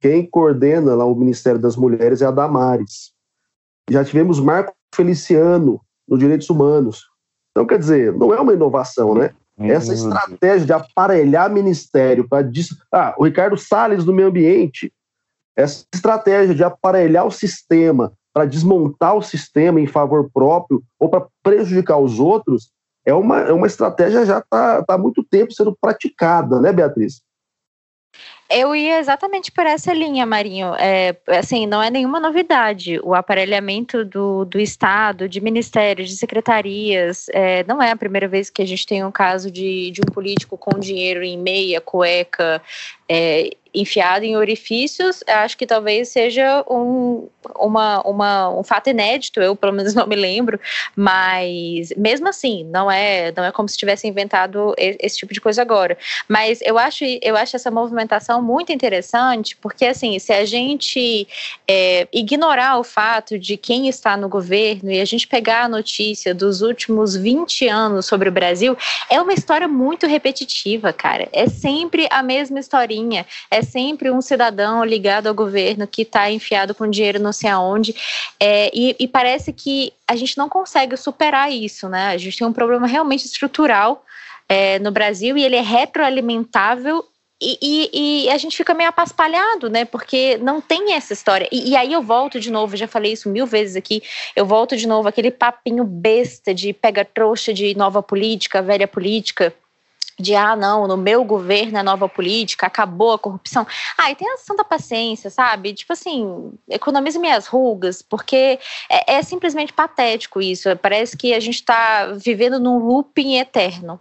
quem 0.01 0.25
coordena 0.25 0.95
lá 0.95 1.05
o 1.05 1.15
Ministério 1.15 1.59
das 1.59 1.75
Mulheres 1.75 2.21
é 2.21 2.25
a 2.25 2.31
Damares. 2.31 3.11
Já 3.89 4.03
tivemos 4.03 4.39
Marco 4.39 4.73
Feliciano 4.93 5.81
no 6.07 6.17
Direitos 6.17 6.49
Humanos. 6.49 7.05
Então, 7.51 7.65
quer 7.65 7.79
dizer, 7.79 8.13
não 8.13 8.33
é 8.33 8.39
uma 8.39 8.53
inovação, 8.53 9.15
né? 9.15 9.33
Essa 9.57 9.93
estratégia 9.93 10.65
de 10.65 10.71
aparelhar 10.71 11.51
ministério 11.51 12.25
para. 12.27 12.41
Dis... 12.41 12.69
Ah, 12.93 13.13
o 13.17 13.25
Ricardo 13.25 13.57
Salles 13.57 14.05
do 14.05 14.13
Meio 14.13 14.29
Ambiente 14.29 14.93
essa 15.55 15.85
estratégia 15.93 16.55
de 16.55 16.63
aparelhar 16.63 17.25
o 17.25 17.31
sistema 17.31 18.13
para 18.33 18.45
desmontar 18.45 19.15
o 19.15 19.21
sistema 19.21 19.81
em 19.81 19.87
favor 19.87 20.29
próprio 20.31 20.83
ou 20.99 21.09
para 21.09 21.27
prejudicar 21.43 21.97
os 21.97 22.19
outros 22.19 22.71
é 23.05 23.13
uma, 23.13 23.39
é 23.39 23.51
uma 23.51 23.67
estratégia 23.67 24.25
já 24.25 24.39
está 24.39 24.83
tá 24.83 24.93
há 24.93 24.97
muito 24.97 25.23
tempo 25.23 25.53
sendo 25.53 25.75
praticada, 25.79 26.61
né, 26.61 26.71
Beatriz? 26.71 27.21
Eu 28.49 28.75
ia 28.75 28.97
exatamente 28.97 29.51
por 29.51 29.65
essa 29.67 29.93
linha, 29.93 30.25
Marinho. 30.25 30.73
É, 30.79 31.15
assim, 31.27 31.67
não 31.67 31.83
é 31.83 31.91
nenhuma 31.91 32.19
novidade. 32.19 32.99
O 33.03 33.13
aparelhamento 33.13 34.03
do, 34.03 34.43
do 34.43 34.59
Estado, 34.59 35.29
de 35.29 35.39
ministérios, 35.39 36.09
de 36.09 36.17
secretarias, 36.17 37.27
é, 37.31 37.63
não 37.65 37.79
é 37.79 37.91
a 37.91 37.95
primeira 37.95 38.27
vez 38.27 38.49
que 38.49 38.63
a 38.63 38.65
gente 38.65 38.87
tem 38.87 39.05
um 39.05 39.11
caso 39.11 39.51
de, 39.51 39.91
de 39.91 40.01
um 40.01 40.11
político 40.11 40.57
com 40.57 40.79
dinheiro 40.79 41.21
em 41.21 41.37
meia, 41.37 41.79
cueca, 41.79 42.59
é, 43.07 43.51
enfiado 43.73 44.25
em 44.25 44.35
orifícios, 44.35 45.23
acho 45.27 45.57
que 45.57 45.65
talvez 45.65 46.09
seja 46.09 46.63
um, 46.69 47.27
uma, 47.55 48.01
uma, 48.01 48.49
um 48.49 48.63
fato 48.63 48.89
inédito, 48.89 49.39
eu 49.39 49.55
pelo 49.55 49.73
menos 49.73 49.93
não 49.95 50.07
me 50.07 50.15
lembro, 50.15 50.59
mas 50.95 51.89
mesmo 51.95 52.27
assim, 52.27 52.63
não 52.65 52.89
é, 52.89 53.31
não 53.35 53.43
é 53.43 53.51
como 53.51 53.69
se 53.69 53.77
tivesse 53.77 54.07
inventado 54.07 54.73
esse 54.77 55.17
tipo 55.17 55.33
de 55.33 55.41
coisa 55.41 55.61
agora. 55.61 55.97
Mas 56.27 56.59
eu 56.61 56.77
acho, 56.77 57.03
eu 57.21 57.35
acho 57.35 57.55
essa 57.55 57.71
movimentação 57.71 58.38
muito 58.41 58.71
interessante, 58.71 59.55
porque 59.57 59.85
assim, 59.85 60.17
se 60.17 60.33
a 60.33 60.45
gente 60.45 61.27
é, 61.67 62.07
ignorar 62.11 62.79
o 62.79 62.83
fato 62.83 63.37
de 63.37 63.55
quem 63.55 63.87
está 63.87 64.17
no 64.17 64.27
governo 64.27 64.91
e 64.91 64.99
a 64.99 65.05
gente 65.05 65.27
pegar 65.27 65.65
a 65.65 65.69
notícia 65.69 66.33
dos 66.33 66.61
últimos 66.61 67.15
20 67.15 67.67
anos 67.67 68.07
sobre 68.07 68.29
o 68.29 68.31
Brasil, 68.31 68.75
é 69.09 69.21
uma 69.21 69.33
história 69.33 69.67
muito 69.67 70.07
repetitiva, 70.07 70.91
cara. 70.91 71.29
É 71.31 71.47
sempre 71.47 72.07
a 72.09 72.23
mesma 72.23 72.59
historinha. 72.59 73.27
É 73.51 73.59
é 73.59 73.61
sempre 73.61 74.09
um 74.09 74.21
cidadão 74.21 74.83
ligado 74.85 75.27
ao 75.27 75.33
governo 75.33 75.85
que 75.85 76.03
está 76.03 76.31
enfiado 76.31 76.73
com 76.73 76.89
dinheiro 76.89 77.19
não 77.19 77.33
sei 77.33 77.49
aonde. 77.49 77.93
É, 78.39 78.71
e, 78.73 78.95
e 78.97 79.07
parece 79.07 79.51
que 79.51 79.93
a 80.07 80.15
gente 80.15 80.37
não 80.37 80.47
consegue 80.47 80.95
superar 80.95 81.51
isso, 81.51 81.89
né? 81.89 82.07
A 82.07 82.17
gente 82.17 82.37
tem 82.37 82.47
um 82.47 82.53
problema 82.53 82.87
realmente 82.87 83.25
estrutural 83.25 84.05
é, 84.47 84.79
no 84.79 84.91
Brasil 84.91 85.37
e 85.37 85.43
ele 85.43 85.57
é 85.57 85.61
retroalimentável 85.61 87.05
e, 87.41 87.57
e, 87.61 88.25
e, 88.25 88.29
a 88.29 88.37
gente 88.37 88.57
fica 88.57 88.73
meio 88.73 88.89
apaspalhado, 88.89 89.69
né? 89.69 89.85
Porque 89.85 90.37
não 90.37 90.59
tem 90.59 90.93
essa 90.93 91.13
história. 91.13 91.47
E, 91.51 91.71
e, 91.71 91.75
aí 91.75 91.93
eu 91.93 92.01
volto 92.01 92.39
de 92.39 92.51
novo, 92.51 92.75
já 92.75 92.87
falei 92.87 93.13
isso 93.13 93.29
mil 93.29 93.45
vezes 93.45 93.75
aqui, 93.75 94.03
eu 94.35 94.45
volto 94.45 94.75
de 94.75 94.87
novo 94.87 95.07
aquele 95.07 95.31
papinho 95.31 95.83
besta 95.85 96.53
de 96.53 96.73
pega 96.73 97.05
trouxa 97.05 97.53
de 97.53 97.75
nova 97.75 98.03
política, 98.03 98.61
velha 98.61 98.87
política 98.87 99.53
de 100.19 100.35
ah, 100.35 100.55
não, 100.55 100.85
no 100.85 100.97
meu 100.97 101.23
governo 101.23 101.77
é 101.77 101.83
nova 101.83 102.09
política, 102.09 102.67
acabou 102.67 103.13
a 103.13 103.19
corrupção. 103.19 103.65
Ah, 103.97 104.11
e 104.11 104.15
tem 104.15 104.29
a 104.29 104.37
santa 104.37 104.65
paciência, 104.65 105.29
sabe? 105.29 105.73
Tipo 105.73 105.93
assim, 105.93 106.51
economize 106.69 107.17
minhas 107.17 107.47
rugas, 107.47 108.01
porque 108.01 108.59
é, 108.89 109.15
é 109.15 109.23
simplesmente 109.23 109.71
patético 109.71 110.41
isso. 110.41 110.75
Parece 110.77 111.15
que 111.15 111.33
a 111.33 111.39
gente 111.39 111.55
está 111.55 112.07
vivendo 112.07 112.59
num 112.59 112.79
looping 112.79 113.37
eterno. 113.37 113.99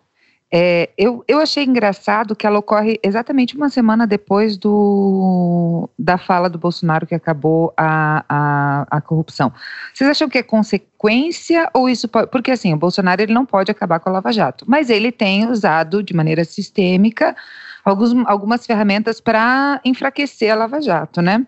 É, 0.50 0.88
eu, 0.96 1.22
eu 1.28 1.40
achei 1.40 1.62
engraçado 1.62 2.34
que 2.34 2.46
ela 2.46 2.58
ocorre 2.58 2.98
exatamente 3.02 3.54
uma 3.54 3.68
semana 3.68 4.06
depois 4.06 4.56
do, 4.56 5.90
da 5.98 6.16
fala 6.16 6.48
do 6.48 6.58
Bolsonaro 6.58 7.06
que 7.06 7.14
acabou 7.14 7.72
a, 7.76 8.24
a, 8.26 8.86
a 8.90 9.00
corrupção. 9.00 9.52
Vocês 9.92 10.08
acham 10.08 10.28
que 10.28 10.38
é 10.38 10.42
consequência 10.42 11.68
ou 11.74 11.88
isso 11.88 12.08
pode. 12.08 12.30
Porque 12.30 12.50
assim, 12.50 12.72
o 12.72 12.78
Bolsonaro 12.78 13.20
ele 13.20 13.32
não 13.32 13.44
pode 13.44 13.70
acabar 13.70 14.00
com 14.00 14.08
a 14.08 14.12
Lava 14.12 14.32
Jato, 14.32 14.64
mas 14.66 14.88
ele 14.88 15.12
tem 15.12 15.46
usado 15.46 16.02
de 16.02 16.14
maneira 16.14 16.44
sistêmica 16.44 17.36
alguns, 17.84 18.14
algumas 18.26 18.66
ferramentas 18.66 19.20
para 19.20 19.80
enfraquecer 19.84 20.50
a 20.50 20.56
Lava 20.56 20.80
Jato, 20.80 21.20
né? 21.20 21.46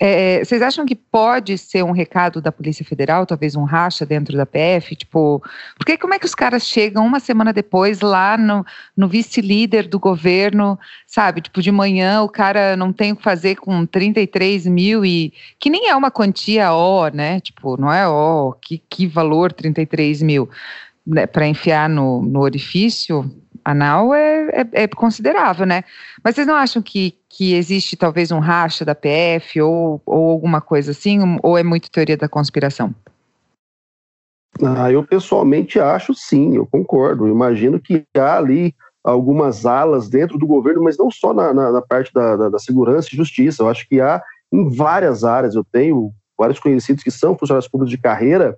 É, 0.00 0.44
vocês 0.44 0.62
acham 0.62 0.86
que 0.86 0.94
pode 0.94 1.58
ser 1.58 1.82
um 1.82 1.90
recado 1.90 2.40
da 2.40 2.52
Polícia 2.52 2.84
Federal, 2.84 3.26
talvez 3.26 3.56
um 3.56 3.64
racha 3.64 4.06
dentro 4.06 4.36
da 4.36 4.46
PF? 4.46 4.94
Tipo, 4.94 5.42
porque 5.76 5.98
como 5.98 6.14
é 6.14 6.20
que 6.20 6.26
os 6.26 6.36
caras 6.36 6.64
chegam 6.68 7.04
uma 7.04 7.18
semana 7.18 7.52
depois 7.52 8.00
lá 8.00 8.38
no, 8.38 8.64
no 8.96 9.08
vice-líder 9.08 9.88
do 9.88 9.98
governo, 9.98 10.78
sabe? 11.04 11.40
Tipo, 11.40 11.60
de 11.60 11.72
manhã 11.72 12.22
o 12.22 12.28
cara 12.28 12.76
não 12.76 12.92
tem 12.92 13.10
o 13.10 13.16
que 13.16 13.22
fazer 13.22 13.56
com 13.56 13.84
33 13.84 14.66
mil 14.66 15.04
e. 15.04 15.32
que 15.58 15.68
nem 15.68 15.88
é 15.88 15.96
uma 15.96 16.12
quantia 16.12 16.72
ó, 16.72 17.08
né? 17.08 17.40
Tipo, 17.40 17.76
não 17.80 17.92
é 17.92 18.06
ó, 18.06 18.52
que, 18.52 18.78
que 18.88 19.06
valor 19.06 19.52
33 19.52 20.22
mil 20.22 20.48
né, 21.04 21.26
para 21.26 21.48
enfiar 21.48 21.88
no, 21.88 22.22
no 22.22 22.40
orifício? 22.40 23.28
Anal 23.70 24.14
é, 24.14 24.48
é, 24.48 24.68
é, 24.84 24.88
considerável, 24.88 25.66
né? 25.66 25.82
Mas 26.24 26.34
vocês 26.34 26.46
não 26.46 26.54
acham 26.54 26.80
que, 26.80 27.14
que 27.28 27.54
existe 27.54 27.96
talvez 27.96 28.30
um 28.30 28.38
racha 28.38 28.84
da 28.84 28.94
PF 28.94 29.60
ou, 29.60 30.00
ou 30.06 30.30
alguma 30.30 30.60
coisa 30.60 30.92
assim, 30.92 31.18
ou 31.42 31.58
é 31.58 31.62
muito 31.62 31.90
teoria 31.90 32.16
da 32.16 32.28
conspiração? 32.28 32.94
Ah, 34.62 34.90
eu 34.90 35.04
pessoalmente 35.04 35.78
acho 35.78 36.14
sim, 36.14 36.56
eu 36.56 36.66
concordo. 36.66 37.26
Eu 37.26 37.32
imagino 37.32 37.78
que 37.78 38.04
há 38.16 38.38
ali 38.38 38.74
algumas 39.04 39.64
alas 39.66 40.08
dentro 40.08 40.38
do 40.38 40.46
governo, 40.46 40.82
mas 40.82 40.98
não 40.98 41.10
só 41.10 41.32
na, 41.32 41.52
na, 41.52 41.70
na 41.70 41.82
parte 41.82 42.12
da, 42.12 42.36
da, 42.36 42.48
da, 42.48 42.58
segurança 42.58 43.08
e 43.12 43.16
justiça. 43.16 43.62
Eu 43.62 43.68
acho 43.68 43.88
que 43.88 44.00
há 44.00 44.22
em 44.52 44.68
várias 44.68 45.24
áreas. 45.24 45.54
Eu 45.54 45.64
tenho 45.64 46.10
vários 46.36 46.58
conhecidos 46.58 47.04
que 47.04 47.10
são 47.10 47.36
funcionários 47.36 47.68
públicos 47.68 47.90
de 47.90 47.98
carreira 47.98 48.56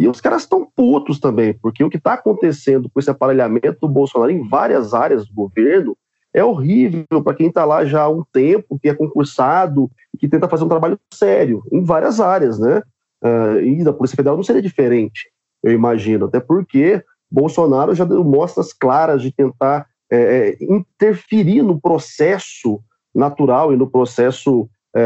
e 0.00 0.08
os 0.08 0.18
caras 0.18 0.42
estão 0.42 0.66
putos 0.74 1.20
também, 1.20 1.52
porque 1.52 1.84
o 1.84 1.90
que 1.90 1.98
está 1.98 2.14
acontecendo 2.14 2.88
com 2.88 2.98
esse 2.98 3.10
aparelhamento 3.10 3.80
do 3.82 3.88
Bolsonaro 3.88 4.30
em 4.30 4.48
várias 4.48 4.94
áreas 4.94 5.26
do 5.26 5.34
governo 5.34 5.94
é 6.32 6.42
horrível 6.42 7.22
para 7.22 7.34
quem 7.34 7.48
está 7.48 7.66
lá 7.66 7.84
já 7.84 8.04
há 8.04 8.08
um 8.08 8.24
tempo, 8.32 8.78
que 8.78 8.88
é 8.88 8.94
concursado, 8.94 9.90
que 10.18 10.26
tenta 10.26 10.48
fazer 10.48 10.64
um 10.64 10.70
trabalho 10.70 10.98
sério 11.12 11.62
em 11.70 11.84
várias 11.84 12.18
áreas, 12.18 12.58
né? 12.58 12.82
Uh, 13.22 13.60
e 13.60 13.84
da 13.84 13.92
Polícia 13.92 14.16
Federal 14.16 14.36
não 14.36 14.42
seria 14.42 14.62
diferente, 14.62 15.28
eu 15.62 15.70
imagino, 15.70 16.24
até 16.24 16.40
porque 16.40 17.04
Bolsonaro 17.30 17.94
já 17.94 18.06
deu 18.06 18.24
mostras 18.24 18.72
claras 18.72 19.20
de 19.20 19.30
tentar 19.30 19.86
é, 20.10 20.16
é 20.16 20.64
interferir 20.64 21.60
no 21.60 21.78
processo 21.78 22.80
natural 23.14 23.70
e 23.70 23.76
no 23.76 23.86
processo 23.86 24.66
é, 24.96 25.02
é, 25.02 25.04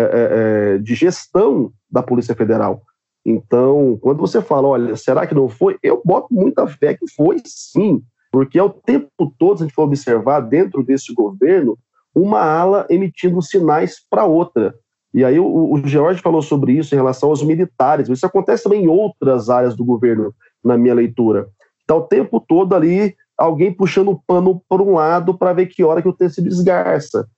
é, 0.76 0.78
de 0.78 0.94
gestão 0.94 1.72
da 1.90 2.00
Polícia 2.00 2.36
Federal. 2.36 2.80
Então, 3.24 3.98
quando 4.02 4.18
você 4.18 4.42
fala, 4.42 4.68
olha, 4.68 4.96
será 4.96 5.26
que 5.26 5.34
não 5.34 5.48
foi? 5.48 5.78
Eu 5.82 6.02
boto 6.04 6.28
muita 6.30 6.66
fé 6.66 6.94
que 6.94 7.10
foi 7.14 7.38
sim, 7.46 8.02
porque 8.30 8.58
ao 8.58 8.68
tempo 8.68 9.32
todo, 9.38 9.58
a 9.58 9.62
gente 9.62 9.74
for 9.74 9.84
observar 9.84 10.40
dentro 10.40 10.82
desse 10.82 11.12
governo, 11.14 11.78
uma 12.14 12.40
ala 12.40 12.86
emitindo 12.90 13.40
sinais 13.40 13.96
para 14.10 14.24
outra. 14.24 14.74
E 15.12 15.24
aí 15.24 15.38
o, 15.38 15.72
o 15.72 15.86
George 15.86 16.20
falou 16.20 16.42
sobre 16.42 16.72
isso 16.72 16.94
em 16.94 16.98
relação 16.98 17.30
aos 17.30 17.42
militares. 17.42 18.08
Isso 18.08 18.26
acontece 18.26 18.64
também 18.64 18.84
em 18.84 18.88
outras 18.88 19.48
áreas 19.48 19.76
do 19.76 19.84
governo, 19.84 20.34
na 20.62 20.76
minha 20.76 20.94
leitura. 20.94 21.48
Está 21.80 21.94
o 21.94 22.02
tempo 22.02 22.40
todo 22.40 22.74
ali 22.74 23.14
alguém 23.36 23.72
puxando 23.72 24.10
o 24.10 24.20
pano 24.26 24.62
por 24.68 24.80
um 24.80 24.94
lado 24.94 25.36
para 25.36 25.52
ver 25.52 25.66
que 25.66 25.84
hora 25.84 26.02
que 26.02 26.08
o 26.08 26.12
texto 26.12 26.36
se 26.36 26.42
desgarça. 26.42 27.28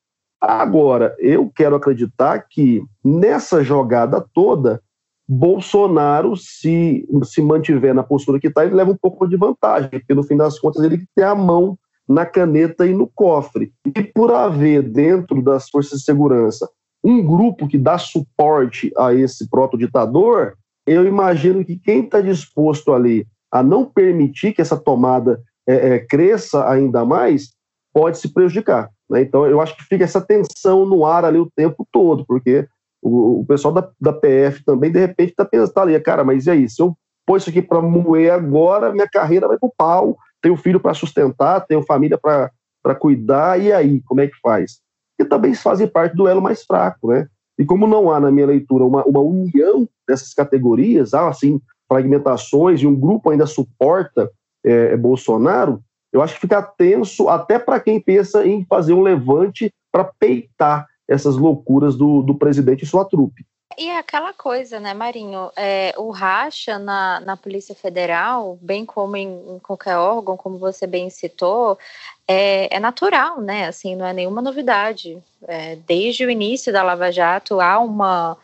Agora, 0.41 1.15
eu 1.19 1.51
quero 1.55 1.75
acreditar 1.75 2.47
que 2.49 2.83
nessa 3.05 3.63
jogada 3.65 4.25
toda, 4.35 4.83
Bolsonaro, 5.29 6.37
se, 6.37 7.07
se 7.25 7.43
mantiver 7.43 7.95
na 7.95 8.03
postura 8.03 8.39
que 8.39 8.47
está, 8.47 8.65
ele 8.65 8.75
leva 8.75 8.93
um 8.93 8.97
pouco 8.97 9.27
de 9.27 9.37
vantagem, 9.37 9.91
porque 9.91 10.15
no 10.15 10.23
fim 10.23 10.37
das 10.37 10.59
contas 10.59 10.83
ele 10.83 11.05
tem 11.15 11.25
a 11.25 11.35
mão 11.35 11.77
na 12.09 12.25
caneta 12.25 12.87
e 12.87 12.95
no 12.95 13.09
cofre. 13.09 13.73
E 13.85 14.03
por 14.03 14.33
haver 14.33 14.83
dentro 14.83 15.43
das 15.43 15.69
forças 15.69 15.99
de 15.99 16.05
segurança 16.05 16.69
um 17.03 17.25
grupo 17.25 17.69
que 17.69 17.79
dá 17.79 17.99
suporte 17.99 18.93
a 18.97 19.13
esse 19.13 19.49
proto-ditador, 19.49 20.55
eu 20.87 21.07
imagino 21.07 21.65
que 21.65 21.77
quem 21.77 22.05
está 22.05 22.21
disposto 22.21 22.93
ali 22.93 23.27
a 23.51 23.63
não 23.63 23.85
permitir 23.85 24.53
que 24.53 24.61
essa 24.61 24.77
tomada 24.77 25.41
é, 25.67 25.95
é, 25.95 25.99
cresça 25.99 26.69
ainda 26.69 27.05
mais, 27.05 27.51
pode 27.93 28.19
se 28.19 28.33
prejudicar. 28.33 28.91
Né? 29.09 29.23
Então, 29.23 29.47
eu 29.47 29.61
acho 29.61 29.77
que 29.77 29.85
fica 29.85 30.05
essa 30.05 30.21
tensão 30.21 30.85
no 30.85 31.05
ar 31.05 31.25
ali 31.25 31.39
o 31.39 31.51
tempo 31.57 31.87
todo, 31.91 32.25
porque 32.27 32.69
o, 33.07 33.41
o 33.41 33.47
pessoal 33.47 33.73
da, 33.73 33.89
da 34.01 34.13
PF 34.13 34.65
também, 34.65 34.91
de 34.91 34.99
repente, 34.99 35.31
está 35.31 35.45
pensando 35.45 35.73
tá 35.73 35.83
ali, 35.83 35.99
cara, 36.01 36.25
mas 36.25 36.47
e 36.47 36.51
aí? 36.51 36.69
Se 36.69 36.83
eu 36.83 36.97
pôr 37.25 37.39
isso 37.39 37.51
aqui 37.51 37.63
para 37.63 37.81
moer 37.81 38.33
agora, 38.33 38.93
minha 38.93 39.09
carreira 39.09 39.49
vai 39.49 39.59
pro 39.59 39.73
pau. 39.77 40.17
tenho 40.43 40.57
filho 40.57 40.81
para 40.81 40.95
sustentar, 40.95 41.67
tenho 41.67 41.83
família 41.83 42.19
para 42.19 42.95
cuidar, 42.95 43.61
e 43.61 43.73
aí, 43.73 44.01
como 44.03 44.21
é 44.21 44.27
que 44.27 44.39
faz? 44.41 44.81
E 45.19 45.25
também 45.25 45.55
fazem 45.55 45.87
parte 45.87 46.15
do 46.15 46.29
elo 46.29 46.43
mais 46.43 46.65
fraco, 46.65 47.09
né? 47.09 47.27
E 47.59 47.65
como 47.65 47.87
não 47.87 48.11
há, 48.11 48.21
na 48.21 48.31
minha 48.31 48.47
leitura, 48.47 48.85
uma, 48.85 49.03
uma 49.05 49.21
união 49.21 49.89
dessas 50.07 50.35
categorias, 50.35 51.15
há, 51.15 51.29
assim, 51.29 51.61
fragmentações 51.89 52.81
e 52.81 52.87
um 52.87 52.95
grupo 52.95 53.31
ainda 53.31 53.47
suporta 53.47 54.31
é, 54.65 54.93
é 54.93 54.97
Bolsonaro, 54.97 55.81
eu 56.13 56.23
acho 56.23 56.35
que 56.35 56.41
fica 56.41 56.63
tenso 56.63 57.29
até 57.29 57.59
para 57.59 57.81
quem 57.81 58.01
pensa 58.01 58.47
em 58.47 58.65
fazer 58.65 58.93
um 58.93 59.03
levante 59.03 59.73
para 59.93 60.05
peitar 60.19 60.87
essas 61.09 61.37
loucuras 61.37 61.97
do, 61.97 62.23
do 62.23 62.35
presidente 62.35 62.83
e 62.85 62.87
sua 62.87 63.05
trupe. 63.05 63.45
E 63.79 63.89
é 63.89 63.99
aquela 63.99 64.33
coisa, 64.33 64.81
né, 64.81 64.95
Marinho? 64.95 65.51
É, 65.55 65.93
o 65.99 66.11
racha 66.11 66.79
na, 66.79 67.21
na 67.21 67.37
Polícia 67.37 67.75
Federal, 67.75 68.59
bem 68.63 68.87
como 68.87 69.17
em, 69.17 69.29
em 69.29 69.59
qualquer 69.59 69.97
órgão, 69.97 70.37
como 70.37 70.57
você 70.57 70.87
bem 70.87 71.11
citou, 71.11 71.79
é, 72.27 72.75
é, 72.75 72.81
natural, 72.81 73.41
né? 73.41 73.67
Assim, 73.67 73.95
não 73.95 74.07
é 74.07 74.13
nenhuma 74.15 74.41
novidade. 74.41 75.23
É, 75.47 75.77
desde 75.87 76.25
o 76.25 76.31
início 76.31 76.73
da 76.73 76.83
Lava 76.83 77.13
Jato 77.13 77.61
há 77.61 77.79
uma 77.79 78.39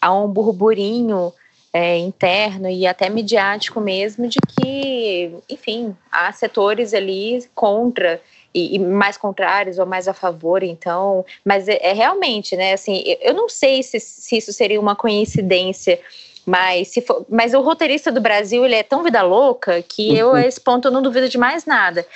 há 0.00 0.12
um 0.12 0.28
burburinho 0.28 1.32
é, 1.72 1.96
interno 1.96 2.68
e 2.68 2.86
até 2.86 3.08
midiático 3.08 3.80
mesmo 3.80 4.28
de 4.28 4.38
que, 4.38 5.34
enfim, 5.48 5.96
há 6.12 6.30
setores 6.30 6.92
ali 6.92 7.42
contra 7.54 8.20
e, 8.54 8.76
e, 8.76 8.78
mais 8.78 9.16
contrários 9.16 9.78
ou 9.78 9.86
mais 9.86 10.06
a 10.06 10.14
favor, 10.14 10.62
então, 10.62 11.24
mas 11.44 11.68
é, 11.68 11.78
é 11.82 11.92
realmente, 11.92 12.56
né, 12.56 12.72
assim, 12.72 13.02
eu 13.20 13.34
não 13.34 13.48
sei 13.48 13.82
se, 13.82 13.98
se 13.98 14.36
isso 14.36 14.52
seria 14.52 14.80
uma 14.80 14.94
coincidência, 14.94 15.98
mas, 16.46 16.88
se 16.88 17.00
for, 17.00 17.24
mas 17.28 17.54
o 17.54 17.60
roteirista 17.60 18.12
do 18.12 18.20
Brasil, 18.20 18.64
ele 18.64 18.74
é 18.74 18.82
tão 18.82 19.02
vida 19.02 19.22
louca 19.22 19.82
que 19.82 20.16
eu, 20.16 20.34
a 20.34 20.42
esse 20.46 20.60
ponto, 20.60 20.88
eu 20.88 20.92
não 20.92 21.02
duvido 21.02 21.28
de 21.28 21.38
mais 21.38 21.64
nada. 21.64 22.06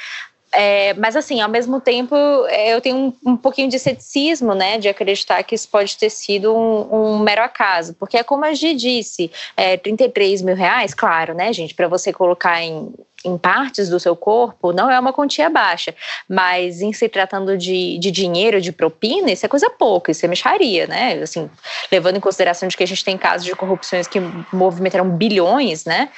É, 0.52 0.94
mas 0.94 1.14
assim, 1.14 1.40
ao 1.40 1.48
mesmo 1.48 1.80
tempo, 1.80 2.14
é, 2.48 2.74
eu 2.74 2.80
tenho 2.80 2.96
um, 2.96 3.32
um, 3.32 3.36
pouquinho 3.36 3.68
de 3.68 3.78
ceticismo, 3.78 4.54
né, 4.54 4.78
de 4.78 4.88
acreditar 4.88 5.42
que 5.42 5.54
isso 5.54 5.68
pode 5.68 5.96
ter 5.96 6.08
sido 6.08 6.54
um, 6.56 6.88
um 6.94 7.18
mero 7.18 7.42
acaso, 7.42 7.94
porque 7.94 8.16
é 8.16 8.22
como 8.22 8.44
a 8.44 8.54
Gi 8.54 8.74
disse, 8.74 9.30
é, 9.56 9.76
33 9.76 10.40
mil 10.40 10.56
reais, 10.56 10.94
claro, 10.94 11.34
né, 11.34 11.52
gente, 11.52 11.74
para 11.74 11.86
você 11.86 12.14
colocar 12.14 12.62
em, 12.62 12.90
em 13.26 13.36
partes 13.36 13.90
do 13.90 14.00
seu 14.00 14.16
corpo, 14.16 14.72
não 14.72 14.90
é 14.90 14.98
uma 14.98 15.12
quantia 15.12 15.50
baixa, 15.50 15.94
mas 16.26 16.80
em 16.80 16.94
se 16.94 17.10
tratando 17.10 17.58
de, 17.58 17.98
de 17.98 18.10
dinheiro, 18.10 18.58
de 18.58 18.72
propina, 18.72 19.30
isso 19.30 19.44
é 19.44 19.48
coisa 19.50 19.68
pouca, 19.68 20.12
isso 20.12 20.24
é 20.24 20.28
mexaria, 20.28 20.86
né, 20.86 21.12
assim, 21.22 21.50
levando 21.92 22.16
em 22.16 22.20
consideração 22.20 22.66
de 22.68 22.76
que 22.76 22.84
a 22.84 22.86
gente 22.86 23.04
tem 23.04 23.18
casos 23.18 23.46
de 23.46 23.54
corrupções 23.54 24.06
que 24.06 24.18
movimentaram 24.50 25.10
bilhões, 25.10 25.84
né, 25.84 26.08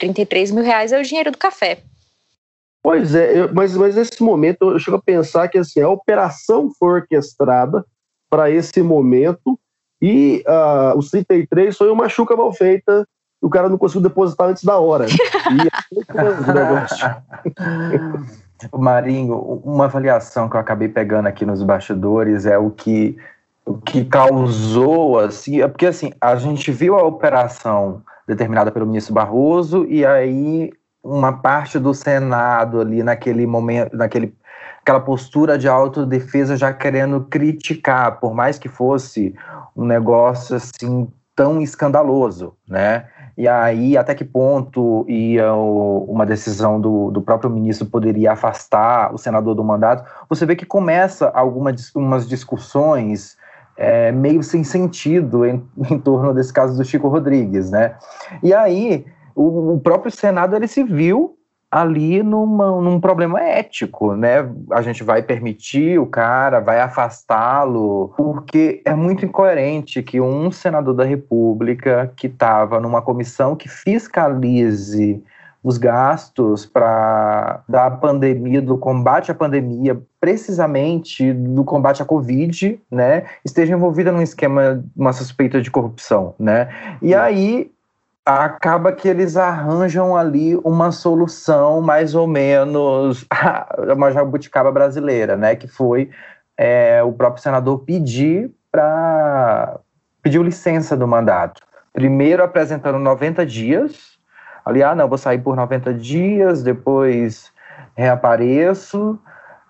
33 0.00 0.50
mil 0.50 0.64
reais 0.64 0.90
é 0.90 0.98
o 0.98 1.04
dinheiro 1.04 1.30
do 1.30 1.38
café. 1.38 1.78
Pois 2.82 3.14
é, 3.14 3.40
eu, 3.40 3.54
mas, 3.54 3.76
mas 3.76 3.94
nesse 3.94 4.22
momento 4.22 4.70
eu 4.70 4.78
chego 4.78 4.96
a 4.96 5.02
pensar 5.02 5.48
que 5.48 5.58
assim, 5.58 5.80
a 5.80 5.88
operação 5.88 6.70
foi 6.78 6.94
orquestrada 6.94 7.84
para 8.28 8.50
esse 8.50 8.82
momento 8.82 9.58
e 10.00 10.42
uh, 10.48 10.98
os 10.98 11.10
33 11.10 11.76
foi 11.76 11.90
uma 11.90 12.08
chuca 12.08 12.34
mal 12.34 12.52
feita 12.52 13.06
o 13.42 13.50
cara 13.50 13.68
não 13.68 13.76
conseguiu 13.76 14.02
depositar 14.02 14.48
antes 14.48 14.62
da 14.62 14.78
hora. 14.78 15.06
o 18.70 18.78
Marinho, 18.78 19.36
uma 19.64 19.86
avaliação 19.86 20.48
que 20.48 20.54
eu 20.54 20.60
acabei 20.60 20.88
pegando 20.88 21.26
aqui 21.26 21.44
nos 21.44 21.60
bastidores 21.62 22.46
é 22.46 22.56
o 22.56 22.70
que 22.70 23.18
o 23.64 23.74
que 23.74 24.04
causou 24.04 25.20
assim, 25.20 25.60
é 25.60 25.68
porque 25.68 25.86
assim, 25.86 26.12
a 26.20 26.34
gente 26.34 26.72
viu 26.72 26.98
a 26.98 27.04
operação 27.04 28.02
determinada 28.26 28.72
pelo 28.72 28.86
ministro 28.86 29.14
Barroso 29.14 29.86
e 29.88 30.04
aí 30.04 30.72
uma 31.02 31.32
parte 31.32 31.78
do 31.78 31.92
Senado 31.92 32.80
ali 32.80 33.02
naquele 33.02 33.46
momento, 33.46 33.96
naquele 33.96 34.34
aquela 34.80 35.00
postura 35.00 35.56
de 35.56 35.68
autodefesa 35.68 36.56
já 36.56 36.72
querendo 36.72 37.20
criticar, 37.22 38.18
por 38.18 38.34
mais 38.34 38.58
que 38.58 38.68
fosse 38.68 39.34
um 39.76 39.84
negócio 39.84 40.56
assim 40.56 41.08
tão 41.34 41.60
escandaloso, 41.60 42.54
né? 42.68 43.06
E 43.36 43.48
aí, 43.48 43.96
até 43.96 44.14
que 44.14 44.24
ponto 44.24 45.06
ia 45.08 45.54
o, 45.54 46.04
uma 46.04 46.26
decisão 46.26 46.78
do, 46.78 47.10
do 47.10 47.22
próprio 47.22 47.48
ministro 47.48 47.86
poderia 47.86 48.32
afastar 48.32 49.14
o 49.14 49.18
senador 49.18 49.54
do 49.54 49.64
mandato? 49.64 50.04
Você 50.28 50.44
vê 50.44 50.54
que 50.54 50.66
começa 50.66 51.30
algumas 51.30 52.28
discussões 52.28 53.38
é, 53.76 54.12
meio 54.12 54.42
sem 54.42 54.62
sentido 54.62 55.46
em, 55.46 55.66
em 55.90 55.98
torno 55.98 56.34
desse 56.34 56.52
caso 56.52 56.76
do 56.76 56.84
Chico 56.84 57.08
Rodrigues, 57.08 57.70
né? 57.70 57.94
E 58.42 58.52
aí 58.52 59.06
o, 59.34 59.74
o 59.74 59.80
próprio 59.80 60.10
Senado 60.10 60.56
ele 60.56 60.68
se 60.68 60.82
viu 60.82 61.36
ali 61.72 62.22
numa, 62.22 62.82
num 62.82 63.00
problema 63.00 63.40
ético, 63.40 64.14
né? 64.14 64.46
A 64.70 64.82
gente 64.82 65.02
vai 65.02 65.22
permitir 65.22 65.98
o 65.98 66.04
cara, 66.04 66.60
vai 66.60 66.78
afastá-lo, 66.78 68.12
porque 68.14 68.82
é 68.84 68.94
muito 68.94 69.24
incoerente 69.24 70.02
que 70.02 70.20
um 70.20 70.50
senador 70.50 70.92
da 70.92 71.04
República 71.04 72.12
que 72.14 72.26
estava 72.26 72.78
numa 72.78 73.00
comissão 73.00 73.56
que 73.56 73.70
fiscalize 73.70 75.22
os 75.64 75.78
gastos 75.78 76.66
para 76.66 77.62
da 77.66 77.90
pandemia, 77.90 78.60
do 78.60 78.76
combate 78.76 79.30
à 79.30 79.34
pandemia, 79.34 79.98
precisamente 80.20 81.32
do 81.32 81.64
combate 81.64 82.02
à 82.02 82.04
Covid, 82.04 82.78
né, 82.90 83.24
esteja 83.44 83.72
envolvida 83.72 84.12
num 84.12 84.20
esquema, 84.20 84.84
uma 84.94 85.12
suspeita 85.12 85.62
de 85.62 85.70
corrupção, 85.70 86.34
né? 86.38 86.68
E 87.00 87.14
aí 87.14 87.70
acaba 88.24 88.92
que 88.92 89.08
eles 89.08 89.36
arranjam 89.36 90.16
ali 90.16 90.56
uma 90.64 90.92
solução 90.92 91.80
mais 91.80 92.14
ou 92.14 92.26
menos 92.26 93.26
uma 93.96 94.10
jabuticaba 94.12 94.70
brasileira, 94.70 95.36
né? 95.36 95.56
Que 95.56 95.66
foi 95.66 96.10
é, 96.56 97.02
o 97.02 97.12
próprio 97.12 97.42
senador 97.42 97.80
pedir 97.80 98.50
para 98.70 99.78
pediu 100.22 100.42
licença 100.42 100.96
do 100.96 101.06
mandato. 101.06 101.60
Primeiro 101.92 102.42
apresentando 102.42 102.98
90 102.98 103.44
dias, 103.44 104.18
ali, 104.64 104.82
ah, 104.82 104.94
não, 104.94 105.08
vou 105.08 105.18
sair 105.18 105.38
por 105.38 105.56
90 105.56 105.92
dias, 105.94 106.62
depois 106.62 107.52
reapareço, 107.94 109.18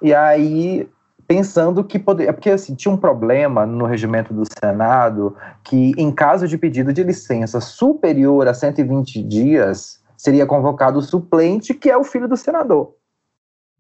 e 0.01 0.15
aí 0.15 0.89
pensando 1.33 1.83
que 1.83 1.99
poderia. 1.99 2.29
É 2.29 2.33
porque 2.33 2.51
assim, 2.51 2.75
tinha 2.75 2.93
um 2.93 2.97
problema 2.97 3.65
no 3.65 3.87
regimento 3.87 4.35
do 4.35 4.43
Senado 4.45 5.35
que, 5.65 5.93
em 5.97 6.13
caso 6.13 6.47
de 6.47 6.59
pedido 6.59 6.93
de 6.93 7.03
licença 7.03 7.59
superior 7.59 8.47
a 8.47 8.53
120 8.53 9.23
dias, 9.23 10.01
seria 10.15 10.45
convocado 10.45 10.99
o 10.99 11.03
suplente, 11.03 11.73
que 11.73 11.91
é 11.91 11.97
o 11.97 12.05
filho 12.05 12.29
do 12.29 12.37
senador. 12.37 12.95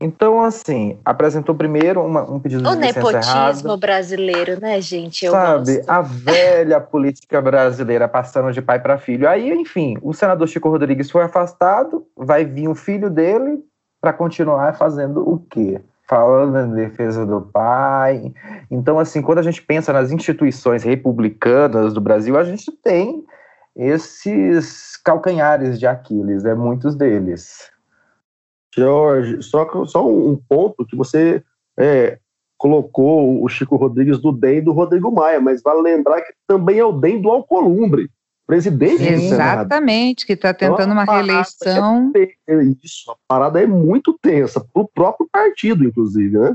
Então, 0.00 0.42
assim, 0.42 0.98
apresentou 1.04 1.54
primeiro 1.54 2.00
uma, 2.04 2.28
um 2.28 2.40
pedido 2.40 2.66
o 2.66 2.74
de 2.74 2.80
licença. 2.80 3.00
O 3.00 3.12
nepotismo 3.12 3.76
brasileiro, 3.76 4.58
né, 4.58 4.80
gente? 4.80 5.26
Eu 5.26 5.32
Sabe, 5.32 5.76
gosto. 5.76 5.90
a 5.90 6.00
velha 6.00 6.80
política 6.82 7.40
brasileira 7.40 8.08
passando 8.08 8.50
de 8.50 8.62
pai 8.62 8.80
para 8.80 8.98
filho. 8.98 9.28
Aí, 9.28 9.52
enfim, 9.52 9.96
o 10.02 10.14
senador 10.14 10.48
Chico 10.48 10.70
Rodrigues 10.70 11.10
foi 11.10 11.22
afastado, 11.22 12.06
vai 12.16 12.44
vir 12.44 12.66
o 12.66 12.74
filho 12.74 13.10
dele 13.10 13.62
para 14.00 14.12
continuar 14.12 14.74
fazendo 14.74 15.20
o 15.28 15.38
quê? 15.38 15.80
Falando 16.12 16.59
em 16.59 16.75
defesa 16.75 17.25
do 17.25 17.40
pai. 17.40 18.35
Então, 18.70 18.98
assim, 18.98 19.22
quando 19.22 19.38
a 19.38 19.42
gente 19.42 19.62
pensa 19.62 19.94
nas 19.94 20.12
instituições 20.12 20.83
republicanas 20.83 21.94
do 21.94 22.03
Brasil, 22.03 22.37
a 22.37 22.44
gente 22.44 22.70
tem 22.70 23.25
esses 23.75 24.98
calcanhares 24.98 25.81
de 25.81 25.87
Aquiles, 25.87 26.42
né? 26.42 26.55
muitos 26.55 26.94
deles. 26.94 27.70
Jorge, 28.77 29.42
só, 29.42 29.66
só 29.87 30.07
um 30.07 30.38
ponto 30.46 30.85
que 30.85 30.94
você 30.94 31.42
é, 31.79 32.18
colocou 32.59 33.42
o 33.42 33.48
Chico 33.48 33.77
Rodrigues 33.77 34.18
do 34.18 34.33
DEM 34.33 34.64
do 34.64 34.72
Rodrigo 34.72 35.11
Maia, 35.11 35.40
mas 35.40 35.62
vale 35.62 35.81
lembrar 35.81 36.20
que 36.20 36.35
também 36.46 36.79
é 36.79 36.85
o 36.85 36.92
DEM 36.92 37.22
do 37.22 37.31
Alcolumbre 37.31 38.11
presidente 38.52 39.02
Exatamente, 39.02 40.26
que 40.26 40.34
está 40.34 40.50
então, 40.50 40.76
tentando 40.76 40.92
então, 40.92 41.04
uma 41.04 41.04
reeleição. 41.04 42.12
É, 42.14 42.62
isso, 42.82 43.10
a 43.10 43.16
parada 43.26 43.62
é 43.62 43.66
muito 43.66 44.18
tensa, 44.20 44.60
para 44.60 44.82
o 44.82 44.88
próprio 44.88 45.26
partido, 45.32 45.84
inclusive, 45.84 46.38
né? 46.38 46.54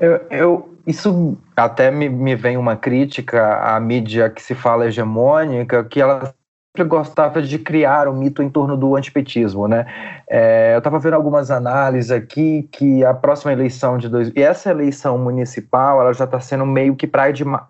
Eu, 0.00 0.26
eu, 0.30 0.74
isso 0.86 1.38
até 1.54 1.90
me, 1.90 2.08
me 2.08 2.34
vem 2.34 2.56
uma 2.56 2.76
crítica 2.76 3.58
à 3.58 3.78
mídia 3.78 4.28
que 4.30 4.42
se 4.42 4.54
fala 4.54 4.86
hegemônica, 4.86 5.84
que 5.84 6.00
ela 6.00 6.34
gostava 6.84 7.42
de 7.42 7.58
criar 7.58 8.06
um 8.06 8.14
mito 8.14 8.42
em 8.42 8.48
torno 8.48 8.76
do 8.76 8.94
antipetismo, 8.94 9.66
né? 9.66 9.86
É, 10.28 10.74
eu 10.74 10.78
estava 10.78 11.00
vendo 11.00 11.14
algumas 11.14 11.50
análises 11.50 12.12
aqui 12.12 12.68
que 12.70 13.04
a 13.04 13.12
próxima 13.12 13.52
eleição 13.52 13.98
de 13.98 14.08
dois 14.08 14.30
e 14.36 14.40
essa 14.40 14.70
eleição 14.70 15.18
municipal 15.18 16.00
ela 16.00 16.12
já 16.12 16.24
está 16.24 16.38
sendo 16.38 16.64
meio 16.64 16.94
que 16.94 17.08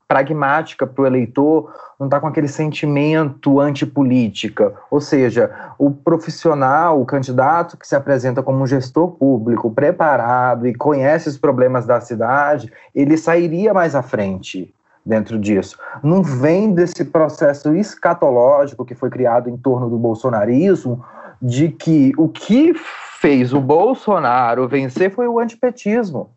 pragmática 0.07 0.87
para 0.87 1.03
o 1.03 1.07
eleitor, 1.07 1.73
não 1.99 2.09
está 2.09 2.21
com 2.21 2.27
aquele 2.27 2.49
sentimento 2.49 3.59
antipolítica, 3.59 4.75
ou 4.91 5.01
seja, 5.01 5.51
o 5.79 5.91
profissional, 5.91 7.01
o 7.01 7.07
candidato 7.07 7.79
que 7.79 7.89
se 7.89 7.97
apresenta 7.97 8.43
como 8.43 8.63
um 8.63 8.67
gestor 8.67 9.13
público 9.13 9.71
preparado 9.71 10.67
e 10.67 10.75
conhece 10.75 11.27
os 11.27 11.39
problemas 11.39 11.87
da 11.87 12.03
cidade, 12.03 12.71
ele 12.95 13.17
sairia 13.17 13.73
mais 13.73 13.95
à 13.95 14.03
frente 14.03 14.75
dentro 15.11 15.39
disso. 15.39 15.77
Não 16.03 16.23
vem 16.23 16.73
desse 16.73 17.05
processo 17.05 17.75
escatológico 17.75 18.85
que 18.85 18.95
foi 18.95 19.11
criado 19.11 19.51
em 19.51 19.57
torno 19.57 19.91
do 19.91 19.99
bolsonarismo, 19.99 21.05
de 21.43 21.69
que 21.69 22.13
o 22.17 22.29
que 22.29 22.73
fez 23.21 23.53
o 23.53 23.61
Bolsonaro 23.61 24.69
vencer 24.69 25.11
foi 25.11 25.27
o 25.27 25.39
antipetismo 25.39 26.31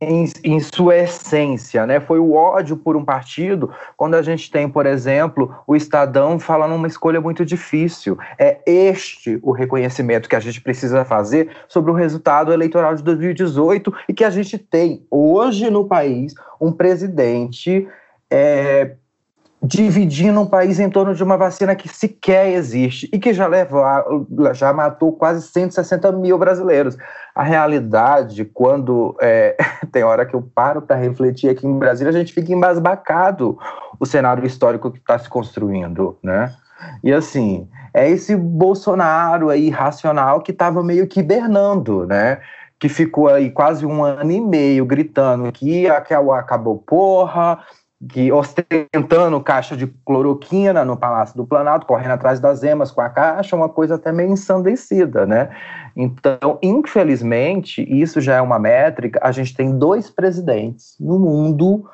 em, 0.00 0.30
em, 0.42 0.60
sua 0.60 0.96
essência, 0.96 1.86
né? 1.86 2.00
Foi 2.00 2.18
o 2.18 2.34
ódio 2.34 2.76
por 2.76 2.96
um 2.96 3.04
partido, 3.04 3.70
quando 3.96 4.14
a 4.14 4.22
gente 4.22 4.50
tem, 4.50 4.68
por 4.68 4.86
exemplo, 4.86 5.54
o 5.66 5.74
Estadão 5.74 6.38
falando 6.38 6.74
uma 6.74 6.86
escolha 6.86 7.20
muito 7.20 7.44
difícil. 7.44 8.18
É 8.38 8.58
este 8.66 9.38
o 9.42 9.52
reconhecimento 9.52 10.28
que 10.28 10.36
a 10.36 10.40
gente 10.40 10.60
precisa 10.60 11.04
fazer 11.04 11.50
sobre 11.68 11.90
o 11.90 11.94
resultado 11.94 12.52
eleitoral 12.52 12.94
de 12.94 13.02
2018 13.02 13.94
e 14.08 14.12
que 14.12 14.24
a 14.24 14.30
gente 14.30 14.58
tem 14.58 15.06
hoje 15.10 15.70
no 15.70 15.86
país 15.86 16.34
um 16.60 16.72
presidente 16.72 17.86
é, 18.34 18.96
dividindo 19.62 20.40
um 20.40 20.46
país 20.46 20.80
em 20.80 20.90
torno 20.90 21.14
de 21.14 21.22
uma 21.22 21.36
vacina 21.36 21.76
que 21.76 21.88
sequer 21.88 22.48
existe 22.48 23.08
e 23.12 23.18
que 23.18 23.32
já 23.32 23.46
levou, 23.46 23.84
já 24.52 24.72
matou 24.72 25.12
quase 25.12 25.46
160 25.46 26.10
mil 26.12 26.36
brasileiros. 26.36 26.96
A 27.32 27.44
realidade, 27.44 28.44
quando 28.44 29.16
é, 29.20 29.56
tem 29.92 30.02
hora 30.02 30.26
que 30.26 30.34
eu 30.34 30.42
paro 30.42 30.82
para 30.82 30.96
refletir 30.96 31.48
aqui 31.48 31.64
em 31.64 31.78
Brasília, 31.78 32.10
a 32.10 32.12
gente 32.12 32.32
fica 32.32 32.52
embasbacado 32.52 33.56
o 34.00 34.04
cenário 34.04 34.44
histórico 34.44 34.90
que 34.90 34.98
está 34.98 35.16
se 35.16 35.28
construindo, 35.28 36.18
né? 36.20 36.52
E 37.04 37.12
assim, 37.12 37.68
é 37.94 38.10
esse 38.10 38.34
Bolsonaro 38.34 39.48
aí 39.48 39.70
racional 39.70 40.40
que 40.40 40.50
estava 40.50 40.82
meio 40.82 41.06
que 41.06 41.20
hibernando, 41.20 42.04
né? 42.04 42.40
Que 42.80 42.88
ficou 42.88 43.28
aí 43.28 43.48
quase 43.50 43.86
um 43.86 44.02
ano 44.02 44.32
e 44.32 44.40
meio 44.40 44.84
gritando 44.84 45.50
que 45.52 45.88
acabou 45.88 46.76
porra, 46.84 47.60
que 48.08 48.30
ostentando 48.32 49.40
caixa 49.40 49.76
de 49.76 49.86
cloroquina 50.04 50.84
no 50.84 50.96
Palácio 50.96 51.36
do 51.36 51.46
Planalto, 51.46 51.86
correndo 51.86 52.12
atrás 52.12 52.40
das 52.40 52.62
emas 52.62 52.90
com 52.90 53.00
a 53.00 53.08
caixa, 53.08 53.56
uma 53.56 53.68
coisa 53.68 53.94
até 53.96 54.12
meio 54.12 54.30
ensandecida, 54.30 55.26
né? 55.26 55.50
Então, 55.96 56.58
infelizmente, 56.62 57.82
isso 57.88 58.20
já 58.20 58.36
é 58.36 58.40
uma 58.40 58.58
métrica, 58.58 59.20
a 59.22 59.30
gente 59.30 59.54
tem 59.54 59.78
dois 59.78 60.10
presidentes 60.10 60.96
no 60.98 61.18
mundo 61.18 61.84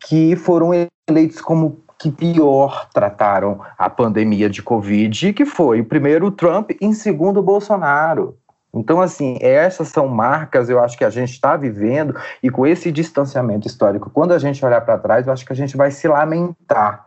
que 0.00 0.36
foram 0.36 0.70
eleitos 1.08 1.40
como 1.40 1.84
que 1.98 2.10
pior 2.10 2.88
trataram 2.92 3.60
a 3.78 3.88
pandemia 3.88 4.50
de 4.50 4.62
Covid, 4.62 5.32
que 5.32 5.46
foi 5.46 5.80
o 5.80 5.84
primeiro 5.84 6.30
Trump 6.30 6.72
e 6.80 6.94
segundo 6.94 7.42
Bolsonaro. 7.42 8.36
Então, 8.74 9.00
assim, 9.00 9.38
essas 9.40 9.88
são 9.88 10.08
marcas, 10.08 10.68
eu 10.68 10.80
acho 10.80 10.98
que 10.98 11.04
a 11.04 11.10
gente 11.10 11.30
está 11.30 11.56
vivendo, 11.56 12.14
e 12.42 12.50
com 12.50 12.66
esse 12.66 12.90
distanciamento 12.90 13.68
histórico, 13.68 14.10
quando 14.10 14.32
a 14.32 14.38
gente 14.38 14.64
olhar 14.64 14.80
para 14.80 14.98
trás, 14.98 15.26
eu 15.26 15.32
acho 15.32 15.46
que 15.46 15.52
a 15.52 15.56
gente 15.56 15.76
vai 15.76 15.90
se 15.90 16.08
lamentar 16.08 17.06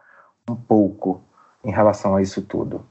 um 0.49 0.55
pouco 0.55 1.21
em 1.63 1.71
relação 1.71 2.15
a 2.15 2.21
isso 2.21 2.41
tudo. 2.41 2.81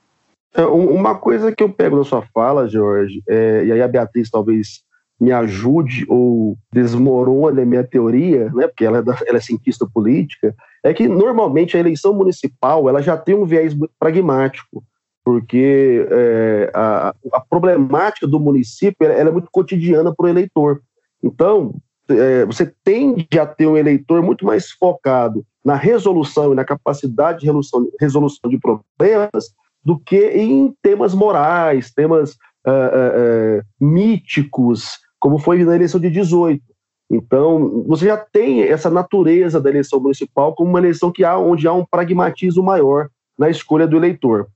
É, 0.55 0.65
uma 0.65 1.15
coisa 1.15 1.55
que 1.55 1.62
eu 1.62 1.71
pego 1.71 1.97
na 1.97 2.05
sua 2.05 2.23
fala, 2.35 2.69
Jorge, 2.69 3.23
é, 3.29 3.65
e 3.65 3.73
aí 3.73 3.83
a 3.83 3.89
Beatriz 3.89 4.31
talvez 4.31 4.85
me 5.19 5.33
ajude 5.33 6.05
ou 6.09 6.59
desmorone 6.71 7.62
a 7.62 7.67
minha 7.67 7.83
teoria, 7.83 8.51
né, 8.53 8.67
porque 8.67 8.85
ela 8.85 8.99
é, 8.99 9.03
da, 9.03 9.17
ela 9.27 9.39
é 9.39 9.41
cientista 9.41 9.87
política, 9.87 10.55
é 10.85 10.93
que 10.93 11.09
normalmente 11.09 11.77
a 11.77 11.81
eleição 11.81 12.12
municipal 12.12 12.89
ela 12.89 13.01
já 13.01 13.17
tem 13.17 13.35
um 13.35 13.47
viés 13.47 13.75
pragmático 13.99 14.85
porque 15.27 16.07
é, 16.09 16.71
a, 16.73 17.12
a, 17.33 17.41
problemática 17.41 18.29
do 18.29 18.39
município 18.39 19.05
ela 19.05 19.29
é 19.29 19.33
muito 19.33 19.49
cotidiana 19.51 20.15
para 20.15 20.27
o 20.27 20.29
eleitor. 20.29 20.81
Então, 21.21 21.75
é, 22.09 22.45
você 22.45 22.73
tende 22.85 23.27
a 23.37 23.45
ter 23.45 23.67
um 23.67 23.77
eleitor 23.77 24.23
muito 24.23 24.47
mais 24.47 24.71
focado 24.71 25.45
na 25.65 25.75
resolução 25.75 26.53
e 26.53 26.55
na 26.55 26.65
capacidade 26.65 27.41
de 27.41 27.47
resolução, 27.47 27.89
resolução 28.01 28.49
de 28.49 28.57
problemas 28.57 29.53
do 29.85 29.99
que 29.99 30.29
em 30.29 30.73
temas 30.81 31.12
morais, 31.12 31.93
temas 31.93 32.35
uh, 32.65 33.59
uh, 33.59 33.62
míticos, 33.81 34.97
como 35.19 35.41
foi 35.41 35.65
na 35.65 35.75
eleição 35.75 35.99
de 35.99 36.09
18. 36.09 36.62
Então, 37.11 37.83
você 37.89 38.07
já 38.07 38.17
tem 38.17 38.62
essa 38.62 38.91
natureza 38.91 39.61
da 39.61 39.71
eleição 39.71 39.99
municipal 39.99 40.55
como 40.55 40.71
uma 40.71 40.79
eleição 40.79 41.11
que 41.11 41.25
há, 41.25 41.37
onde 41.37 41.67
há 41.67 41.73
um 41.73 41.85
pragmatismo 41.85 42.62
maior 42.62 43.09
na 43.37 43.51
escolha 43.51 43.89
do 43.89 43.97
eleitor. 43.97 44.47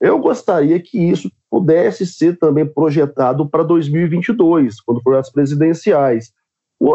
Eu 0.00 0.18
gostaria 0.18 0.78
que 0.80 0.98
isso 0.98 1.30
pudesse 1.50 2.06
ser 2.06 2.38
também 2.38 2.64
projetado 2.64 3.48
para 3.48 3.64
2022, 3.64 4.80
quando 4.80 5.02
for 5.02 5.16
as 5.16 5.30
presidenciais. 5.30 6.32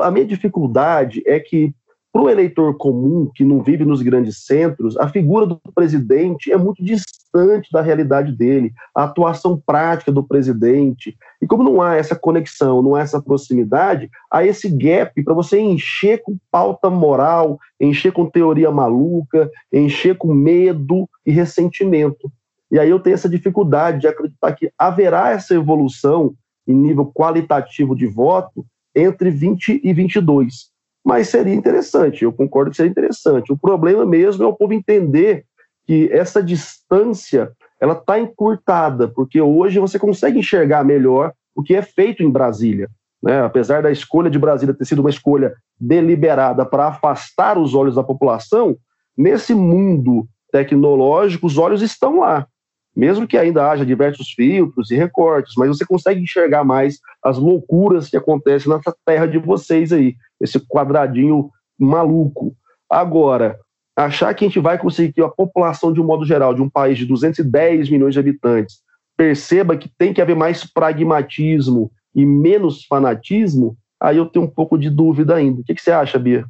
A 0.01 0.09
minha 0.09 0.25
dificuldade 0.25 1.21
é 1.25 1.39
que, 1.39 1.73
para 2.13 2.21
o 2.21 2.29
eleitor 2.29 2.77
comum, 2.77 3.29
que 3.33 3.43
não 3.43 3.61
vive 3.61 3.83
nos 3.83 4.01
grandes 4.01 4.45
centros, 4.45 4.95
a 4.97 5.09
figura 5.09 5.45
do 5.45 5.59
presidente 5.75 6.51
é 6.51 6.57
muito 6.57 6.81
distante 6.83 7.69
da 7.73 7.81
realidade 7.81 8.31
dele, 8.31 8.71
a 8.95 9.03
atuação 9.03 9.61
prática 9.65 10.11
do 10.11 10.23
presidente. 10.23 11.17
E 11.41 11.47
como 11.47 11.63
não 11.63 11.81
há 11.81 11.95
essa 11.95 12.15
conexão, 12.15 12.81
não 12.81 12.95
há 12.95 13.01
essa 13.01 13.21
proximidade, 13.21 14.09
há 14.31 14.45
esse 14.45 14.69
gap 14.69 15.21
para 15.23 15.33
você 15.33 15.59
encher 15.59 16.21
com 16.21 16.37
pauta 16.49 16.89
moral, 16.89 17.59
encher 17.81 18.13
com 18.13 18.29
teoria 18.29 18.71
maluca, 18.71 19.49
encher 19.73 20.15
com 20.15 20.33
medo 20.33 21.09
e 21.25 21.31
ressentimento. 21.31 22.31
E 22.73 22.79
aí 22.79 22.89
eu 22.89 22.99
tenho 22.99 23.13
essa 23.13 23.29
dificuldade 23.29 23.99
de 23.99 24.07
acreditar 24.07 24.51
que 24.53 24.71
haverá 24.75 25.29
essa 25.29 25.53
evolução 25.53 26.33
em 26.67 26.73
nível 26.73 27.05
qualitativo 27.13 27.95
de 27.95 28.07
voto 28.07 28.65
entre 28.95 29.29
20 29.29 29.79
e 29.83 29.93
22. 29.93 30.71
Mas 31.05 31.29
seria 31.29 31.53
interessante, 31.53 32.23
eu 32.23 32.33
concordo 32.33 32.71
que 32.71 32.77
seria 32.77 32.89
interessante. 32.89 33.53
O 33.53 33.57
problema 33.57 34.07
mesmo 34.07 34.43
é 34.43 34.47
o 34.47 34.55
povo 34.55 34.73
entender 34.73 35.45
que 35.85 36.09
essa 36.11 36.41
distância 36.41 37.51
ela 37.79 37.93
está 37.93 38.19
encurtada, 38.19 39.07
porque 39.07 39.39
hoje 39.39 39.77
você 39.77 39.99
consegue 39.99 40.39
enxergar 40.39 40.83
melhor 40.83 41.31
o 41.55 41.61
que 41.61 41.75
é 41.75 41.81
feito 41.83 42.23
em 42.23 42.29
Brasília. 42.29 42.89
Né? 43.21 43.39
Apesar 43.41 43.83
da 43.83 43.91
escolha 43.91 44.31
de 44.31 44.39
Brasília 44.39 44.73
ter 44.73 44.85
sido 44.85 44.99
uma 44.99 45.11
escolha 45.11 45.53
deliberada 45.79 46.65
para 46.65 46.87
afastar 46.87 47.55
os 47.55 47.75
olhos 47.75 47.93
da 47.93 48.03
população, 48.03 48.75
nesse 49.15 49.53
mundo 49.53 50.27
tecnológico, 50.51 51.45
os 51.45 51.59
olhos 51.59 51.83
estão 51.83 52.21
lá 52.21 52.47
mesmo 52.95 53.27
que 53.27 53.37
ainda 53.37 53.69
haja 53.69 53.85
diversos 53.85 54.31
filtros 54.31 54.91
e 54.91 54.95
recortes, 54.95 55.53
mas 55.57 55.69
você 55.69 55.85
consegue 55.85 56.21
enxergar 56.21 56.63
mais 56.63 56.99
as 57.23 57.37
loucuras 57.37 58.09
que 58.09 58.17
acontecem 58.17 58.71
nessa 58.71 58.95
terra 59.05 59.25
de 59.25 59.37
vocês 59.37 59.91
aí, 59.91 60.15
esse 60.39 60.59
quadradinho 60.59 61.49
maluco. 61.79 62.55
Agora, 62.89 63.57
achar 63.95 64.33
que 64.33 64.45
a 64.45 64.47
gente 64.47 64.59
vai 64.59 64.77
conseguir 64.77 65.13
que 65.13 65.21
a 65.21 65.29
população, 65.29 65.91
de 65.91 65.99
um 65.99 66.05
modo 66.05 66.25
geral, 66.25 66.53
de 66.53 66.61
um 66.61 66.69
país 66.69 66.97
de 66.97 67.05
210 67.05 67.89
milhões 67.89 68.13
de 68.13 68.19
habitantes, 68.19 68.81
perceba 69.17 69.77
que 69.77 69.89
tem 69.97 70.13
que 70.13 70.21
haver 70.21 70.35
mais 70.35 70.63
pragmatismo 70.63 71.91
e 72.15 72.25
menos 72.25 72.85
fanatismo, 72.85 73.75
aí 73.99 74.17
eu 74.17 74.25
tenho 74.25 74.45
um 74.45 74.49
pouco 74.49 74.77
de 74.77 74.89
dúvida 74.89 75.35
ainda. 75.35 75.61
O 75.61 75.63
que, 75.63 75.73
que 75.73 75.81
você 75.81 75.91
acha, 75.91 76.19
Bia? 76.19 76.45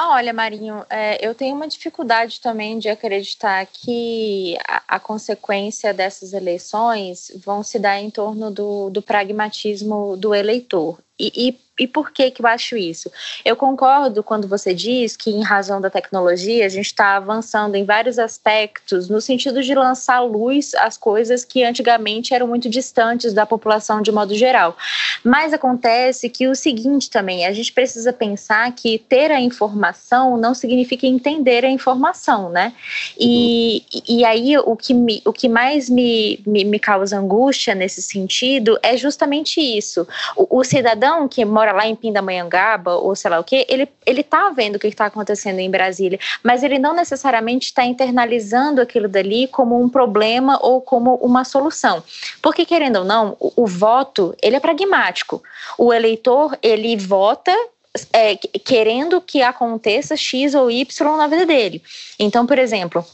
Ah, 0.00 0.10
olha, 0.10 0.32
Marinho, 0.32 0.86
é, 0.88 1.18
eu 1.26 1.34
tenho 1.34 1.56
uma 1.56 1.66
dificuldade 1.66 2.40
também 2.40 2.78
de 2.78 2.88
acreditar 2.88 3.66
que 3.66 4.56
a, 4.64 4.94
a, 4.96 5.00
consequência 5.00 5.92
dessas 5.92 6.32
eleições 6.32 7.32
vão 7.44 7.64
se 7.64 7.80
dar 7.80 7.98
em 7.98 8.08
torno 8.08 8.48
do, 8.48 8.90
do 8.90 9.02
pragmatismo 9.02 10.16
do 10.16 10.32
eleitor. 10.32 11.02
E, 11.18 11.48
e 11.48 11.58
e 11.78 11.86
por 11.86 12.10
que, 12.10 12.30
que 12.30 12.42
eu 12.42 12.46
acho 12.46 12.76
isso? 12.76 13.10
Eu 13.44 13.54
concordo 13.54 14.22
quando 14.22 14.48
você 14.48 14.74
diz 14.74 15.16
que, 15.16 15.30
em 15.30 15.42
razão 15.42 15.80
da 15.80 15.88
tecnologia, 15.88 16.66
a 16.66 16.68
gente 16.68 16.86
está 16.86 17.16
avançando 17.16 17.76
em 17.76 17.84
vários 17.84 18.18
aspectos, 18.18 19.08
no 19.08 19.20
sentido 19.20 19.62
de 19.62 19.74
lançar 19.74 20.20
luz 20.20 20.74
às 20.74 20.98
coisas 20.98 21.44
que 21.44 21.62
antigamente 21.62 22.34
eram 22.34 22.48
muito 22.48 22.68
distantes 22.68 23.32
da 23.32 23.46
população 23.46 24.02
de 24.02 24.10
modo 24.10 24.34
geral. 24.34 24.76
Mas 25.22 25.52
acontece 25.52 26.28
que 26.28 26.48
o 26.48 26.54
seguinte 26.54 27.10
também, 27.10 27.46
a 27.46 27.52
gente 27.52 27.72
precisa 27.72 28.12
pensar 28.12 28.72
que 28.72 28.98
ter 28.98 29.30
a 29.30 29.40
informação 29.40 30.36
não 30.36 30.54
significa 30.54 31.06
entender 31.06 31.64
a 31.64 31.70
informação, 31.70 32.50
né? 32.50 32.72
E, 33.18 33.84
e 34.08 34.24
aí 34.24 34.58
o 34.58 34.74
que, 34.74 34.92
me, 34.92 35.22
o 35.24 35.32
que 35.32 35.48
mais 35.48 35.88
me, 35.88 36.40
me, 36.46 36.64
me 36.64 36.78
causa 36.78 37.18
angústia 37.18 37.74
nesse 37.74 38.02
sentido 38.02 38.78
é 38.82 38.96
justamente 38.96 39.60
isso. 39.60 40.06
O, 40.36 40.58
o 40.58 40.64
cidadão 40.64 41.07
que 41.28 41.44
mora 41.44 41.72
lá 41.72 41.86
em 41.86 41.96
Pindamonhangaba 41.96 42.96
ou 42.96 43.14
sei 43.16 43.30
lá 43.30 43.38
o 43.38 43.44
que, 43.44 43.64
ele, 43.68 43.88
ele 44.04 44.22
tá 44.22 44.50
vendo 44.50 44.76
o 44.76 44.78
que 44.78 44.88
está 44.88 45.06
acontecendo 45.06 45.58
em 45.60 45.70
Brasília, 45.70 46.18
mas 46.42 46.62
ele 46.62 46.78
não 46.78 46.94
necessariamente 46.94 47.66
está 47.66 47.84
internalizando 47.84 48.80
aquilo 48.80 49.08
dali 49.08 49.46
como 49.46 49.80
um 49.80 49.88
problema 49.88 50.58
ou 50.60 50.80
como 50.80 51.14
uma 51.16 51.44
solução. 51.44 52.02
Porque, 52.42 52.64
querendo 52.64 53.00
ou 53.00 53.04
não, 53.04 53.36
o, 53.40 53.64
o 53.64 53.66
voto, 53.66 54.34
ele 54.42 54.56
é 54.56 54.60
pragmático. 54.60 55.42
O 55.78 55.92
eleitor, 55.92 56.58
ele 56.62 56.96
vota 56.96 57.54
é, 58.12 58.36
querendo 58.36 59.20
que 59.20 59.42
aconteça 59.42 60.16
X 60.16 60.54
ou 60.54 60.70
Y 60.70 61.16
na 61.16 61.26
vida 61.26 61.46
dele. 61.46 61.82
Então, 62.18 62.46
por 62.46 62.58
exemplo, 62.58 63.04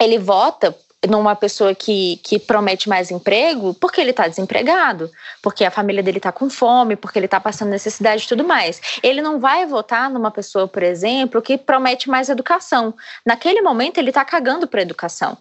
ele 0.00 0.18
vota 0.18 0.74
numa 1.06 1.36
pessoa 1.36 1.74
que, 1.74 2.16
que 2.24 2.38
promete 2.38 2.88
mais 2.88 3.10
emprego 3.10 3.72
porque 3.74 4.00
ele 4.00 4.10
está 4.10 4.26
desempregado, 4.26 5.10
porque 5.40 5.64
a 5.64 5.70
família 5.70 6.02
dele 6.02 6.18
está 6.18 6.32
com 6.32 6.50
fome, 6.50 6.96
porque 6.96 7.18
ele 7.18 7.26
está 7.26 7.38
passando 7.38 7.68
necessidade 7.68 8.24
e 8.24 8.28
tudo 8.28 8.44
mais. 8.44 8.80
Ele 9.02 9.22
não 9.22 9.38
vai 9.38 9.64
votar 9.64 10.10
numa 10.10 10.30
pessoa, 10.30 10.66
por 10.66 10.82
exemplo, 10.82 11.40
que 11.40 11.56
promete 11.56 12.10
mais 12.10 12.28
educação. 12.28 12.94
Naquele 13.24 13.60
momento, 13.60 13.98
ele 13.98 14.10
está 14.10 14.24
cagando 14.24 14.66
para 14.66 14.80
a 14.80 14.82
educação. 14.82 15.38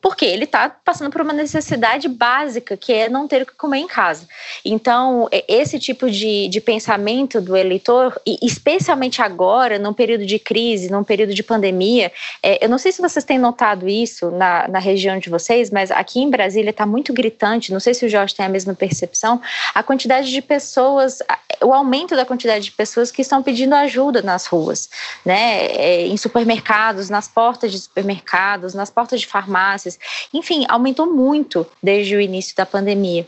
Porque 0.00 0.24
ele 0.24 0.44
está 0.44 0.68
passando 0.68 1.10
por 1.10 1.20
uma 1.20 1.32
necessidade 1.32 2.08
básica, 2.08 2.76
que 2.76 2.92
é 2.92 3.08
não 3.08 3.26
ter 3.26 3.42
o 3.42 3.46
que 3.46 3.54
comer 3.54 3.78
em 3.78 3.86
casa. 3.86 4.28
Então, 4.64 5.28
esse 5.48 5.78
tipo 5.78 6.08
de, 6.10 6.48
de 6.48 6.60
pensamento 6.60 7.40
do 7.40 7.56
eleitor, 7.56 8.20
e 8.24 8.38
especialmente 8.42 9.20
agora, 9.20 9.78
num 9.78 9.92
período 9.92 10.24
de 10.24 10.38
crise, 10.38 10.90
num 10.90 11.02
período 11.02 11.34
de 11.34 11.42
pandemia, 11.42 12.12
é, 12.42 12.64
eu 12.64 12.68
não 12.68 12.78
sei 12.78 12.92
se 12.92 13.02
vocês 13.02 13.24
têm 13.24 13.38
notado 13.38 13.88
isso 13.88 14.30
na, 14.30 14.68
na 14.68 14.78
região 14.78 15.18
de 15.18 15.28
vocês, 15.28 15.70
mas 15.70 15.90
aqui 15.90 16.20
em 16.20 16.30
Brasília 16.30 16.70
está 16.70 16.86
muito 16.86 17.12
gritante, 17.12 17.72
não 17.72 17.80
sei 17.80 17.92
se 17.92 18.06
o 18.06 18.08
Jorge 18.08 18.34
tem 18.34 18.46
a 18.46 18.48
mesma 18.48 18.74
percepção, 18.74 19.40
a 19.74 19.82
quantidade 19.82 20.30
de 20.30 20.40
pessoas, 20.40 21.18
o 21.60 21.72
aumento 21.72 22.14
da 22.14 22.24
quantidade 22.24 22.66
de 22.66 22.72
pessoas 22.72 23.10
que 23.10 23.22
estão 23.22 23.42
pedindo 23.42 23.74
ajuda 23.74 24.22
nas 24.22 24.46
ruas, 24.46 24.88
né, 25.24 25.66
é, 25.66 26.06
em 26.06 26.16
supermercados, 26.16 27.10
nas 27.10 27.26
portas 27.26 27.72
de 27.72 27.78
supermercados, 27.80 28.74
nas 28.74 28.90
portas 28.90 29.20
de 29.20 29.26
farmácias, 29.26 29.87
enfim, 30.34 30.66
aumentou 30.68 31.06
muito 31.06 31.64
desde 31.80 32.16
o 32.16 32.20
início 32.20 32.56
da 32.56 32.66
pandemia. 32.66 33.24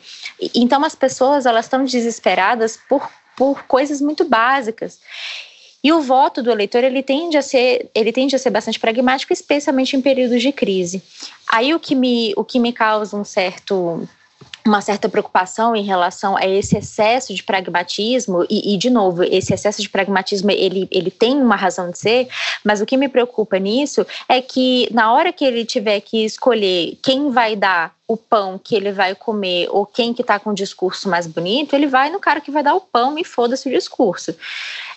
Então 0.53 0.85
as 0.85 0.96
pessoas 0.96 1.46
elas 1.46 1.66
estão 1.66 1.85
desesperadas 1.85 2.77
por, 2.88 3.09
por 3.37 3.62
coisas 3.64 4.01
muito 4.01 4.25
básicas. 4.25 4.99
E 5.83 5.92
o 5.92 6.03
voto 6.03 6.42
do 6.42 6.51
eleitor 6.51 6.85
ele 6.85 7.03
tende 7.03 7.38
a 7.38 7.42
ser 7.42 7.88
ele 7.94 8.12
tende 8.12 8.37
a 8.37 8.38
ser 8.38 8.51
bastante 8.51 8.79
pragmático, 8.79 9.33
especialmente 9.33 9.96
em 9.96 10.03
períodos 10.03 10.42
de 10.42 10.53
crise. 10.53 11.03
Aí 11.51 11.73
o 11.73 11.81
que 11.81 11.94
me 11.94 12.35
o 12.37 12.44
que 12.44 12.59
me 12.59 12.73
causa 12.73 13.16
um 13.16 13.25
certo 13.25 14.07
uma 14.66 14.81
certa 14.81 15.09
preocupação 15.09 15.75
em 15.75 15.83
relação 15.83 16.37
a 16.37 16.46
esse 16.46 16.77
excesso 16.77 17.35
de 17.35 17.42
pragmatismo. 17.42 18.44
E, 18.49 18.75
e, 18.75 18.77
de 18.77 18.90
novo 18.90 19.23
esse 19.23 19.53
excesso 19.53 19.83
de 19.83 19.88
pragmatismo 19.88 20.51
ele, 20.51 20.88
ele 20.90 21.11
tem 21.11 21.40
uma 21.40 21.57
razão 21.57 21.90
de 21.90 21.99
ser 21.99 22.29
mas 22.64 22.81
o 22.81 22.87
que 22.87 22.96
me 22.96 23.09
preocupa 23.09 23.59
nisso 23.59 24.07
é 24.29 24.40
que 24.40 24.88
na 24.92 25.12
hora 25.12 25.33
que 25.33 25.44
ele 25.44 25.64
tiver 25.64 26.01
que 26.01 26.25
escolher 26.25 26.99
quem 27.03 27.31
vai 27.31 27.57
dar 27.57 27.94
o 28.12 28.16
pão 28.16 28.59
que 28.59 28.75
ele 28.75 28.92
vai 28.92 29.14
comer 29.14 29.68
ou 29.70 29.87
quem 29.87 30.12
que 30.12 30.23
está 30.23 30.38
com 30.38 30.51
o 30.51 30.55
discurso 30.55 31.09
mais 31.09 31.27
bonito 31.27 31.75
ele 31.75 31.87
vai 31.87 32.11
no 32.11 32.18
cara 32.18 32.40
que 32.40 32.51
vai 32.51 32.62
dar 32.62 32.75
o 32.75 32.81
pão 32.81 33.18
e 33.18 33.25
foda-se 33.25 33.68
o 33.68 33.73
discurso 33.73 34.35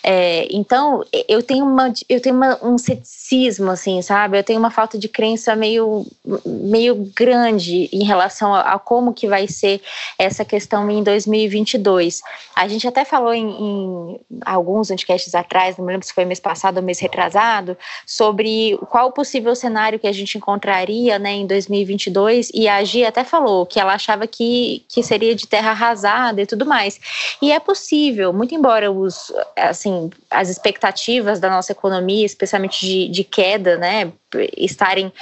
é, 0.06 0.46
então, 0.50 1.02
eu 1.26 1.42
tenho, 1.42 1.64
uma, 1.64 1.90
eu 2.10 2.20
tenho 2.20 2.36
uma, 2.36 2.62
um 2.62 2.76
ceticismo, 2.76 3.70
assim, 3.70 4.02
sabe? 4.02 4.38
Eu 4.38 4.44
tenho 4.44 4.58
uma 4.58 4.70
falta 4.70 4.98
de 4.98 5.08
crença 5.08 5.56
meio, 5.56 6.06
meio 6.44 7.10
grande 7.16 7.88
em 7.90 8.04
relação 8.04 8.54
a, 8.54 8.74
a 8.74 8.78
como 8.78 9.14
que 9.14 9.26
vai 9.26 9.48
ser 9.48 9.80
essa 10.18 10.44
questão 10.44 10.90
em 10.90 11.02
2022. 11.02 12.20
A 12.54 12.68
gente 12.68 12.86
até 12.86 13.02
falou 13.02 13.32
em, 13.32 13.48
em 13.48 14.20
alguns 14.44 14.88
podcasts 14.88 15.34
atrás, 15.34 15.78
não 15.78 15.86
me 15.86 15.92
lembro 15.92 16.06
se 16.06 16.12
foi 16.12 16.26
mês 16.26 16.38
passado 16.38 16.76
ou 16.76 16.82
mês 16.82 16.98
retrasado, 17.00 17.74
sobre 18.06 18.76
qual 18.90 19.08
o 19.08 19.12
possível 19.12 19.56
cenário 19.56 19.98
que 19.98 20.06
a 20.06 20.12
gente 20.12 20.36
encontraria 20.36 21.18
né, 21.18 21.32
em 21.32 21.46
2022, 21.46 22.50
e 22.52 22.68
a 22.68 22.84
Até 23.06 23.24
falou 23.24 23.66
que 23.66 23.78
ela 23.78 23.94
achava 23.94 24.26
que, 24.26 24.84
que 24.88 25.02
seria 25.02 25.34
de 25.34 25.46
terra 25.46 25.70
arrasada 25.70 26.40
e 26.42 26.46
tudo 26.46 26.66
mais. 26.66 27.00
E 27.40 27.52
é 27.52 27.60
possível, 27.60 28.32
muito 28.32 28.54
embora 28.54 28.90
os, 28.90 29.32
assim, 29.56 30.10
as 30.30 30.48
expectativas 30.48 31.40
da 31.40 31.50
nossa 31.50 31.72
economia, 31.72 32.24
especialmente 32.24 32.80
de, 32.80 33.08
de 33.08 33.24
queda, 33.24 33.76
né, 33.76 34.12
estarem 34.56 35.12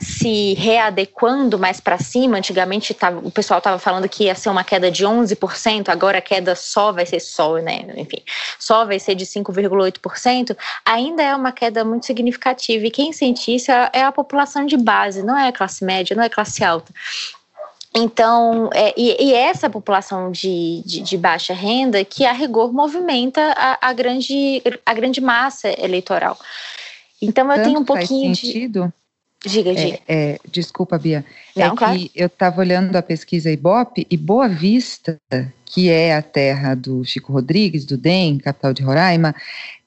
se 0.00 0.54
readequando 0.54 1.58
mais 1.58 1.78
para 1.78 1.98
cima. 1.98 2.38
Antigamente 2.38 2.94
tava, 2.94 3.18
o 3.18 3.30
pessoal 3.30 3.58
estava 3.58 3.78
falando 3.78 4.08
que 4.08 4.24
ia 4.24 4.34
ser 4.34 4.48
uma 4.48 4.64
queda 4.64 4.90
de 4.90 5.04
11%, 5.04 5.88
agora 5.88 6.18
a 6.18 6.22
queda 6.22 6.54
só 6.54 6.90
vai 6.90 7.04
ser 7.04 7.20
só, 7.20 7.58
né? 7.58 7.84
Enfim, 7.96 8.22
só 8.58 8.84
vai 8.84 8.98
ser 8.98 9.14
de 9.14 9.26
5,8%. 9.26 10.56
Ainda 10.84 11.22
é 11.22 11.34
uma 11.34 11.52
queda 11.52 11.84
muito 11.84 12.06
significativa 12.06 12.86
e 12.86 12.90
quem 12.90 13.12
sente 13.12 13.54
isso 13.54 13.70
é, 13.70 13.90
é 13.92 14.02
a 14.02 14.12
população 14.12 14.64
de 14.64 14.76
base, 14.76 15.22
não 15.22 15.38
é 15.38 15.48
a 15.48 15.52
classe 15.52 15.84
média, 15.84 16.16
não 16.16 16.22
é 16.22 16.26
a 16.26 16.30
classe 16.30 16.64
alta. 16.64 16.92
Então, 17.94 18.70
é, 18.72 18.94
e, 18.96 19.30
e, 19.30 19.34
essa 19.34 19.68
população 19.68 20.30
de, 20.30 20.80
de, 20.86 21.00
de, 21.00 21.16
baixa 21.16 21.52
renda 21.52 22.04
que 22.04 22.24
a 22.24 22.30
rigor 22.30 22.72
movimenta 22.72 23.52
a, 23.56 23.88
a, 23.88 23.92
grande, 23.92 24.62
a 24.86 24.94
grande 24.94 25.20
massa 25.20 25.68
eleitoral. 25.76 26.38
Então 27.20 27.44
eu 27.50 27.56
Tanto 27.56 27.64
tenho 27.64 27.80
um 27.80 27.84
pouquinho 27.84 28.34
sentido. 28.34 28.86
de. 28.86 29.00
Diga, 29.42 29.74
diga. 29.74 29.98
É, 30.06 30.32
é, 30.32 30.38
desculpa, 30.50 30.98
Bia. 30.98 31.24
Não, 31.56 31.72
é 31.72 31.76
claro. 31.76 31.98
que 31.98 32.10
eu 32.14 32.26
estava 32.26 32.60
olhando 32.60 32.94
a 32.96 33.02
pesquisa 33.02 33.50
Ibope 33.50 34.06
e 34.10 34.16
Boa 34.16 34.46
Vista, 34.48 35.18
que 35.64 35.88
é 35.88 36.14
a 36.14 36.20
terra 36.20 36.74
do 36.74 37.02
Chico 37.04 37.32
Rodrigues, 37.32 37.86
do 37.86 37.96
DEM, 37.96 38.38
capital 38.38 38.74
de 38.74 38.82
Roraima, 38.82 39.34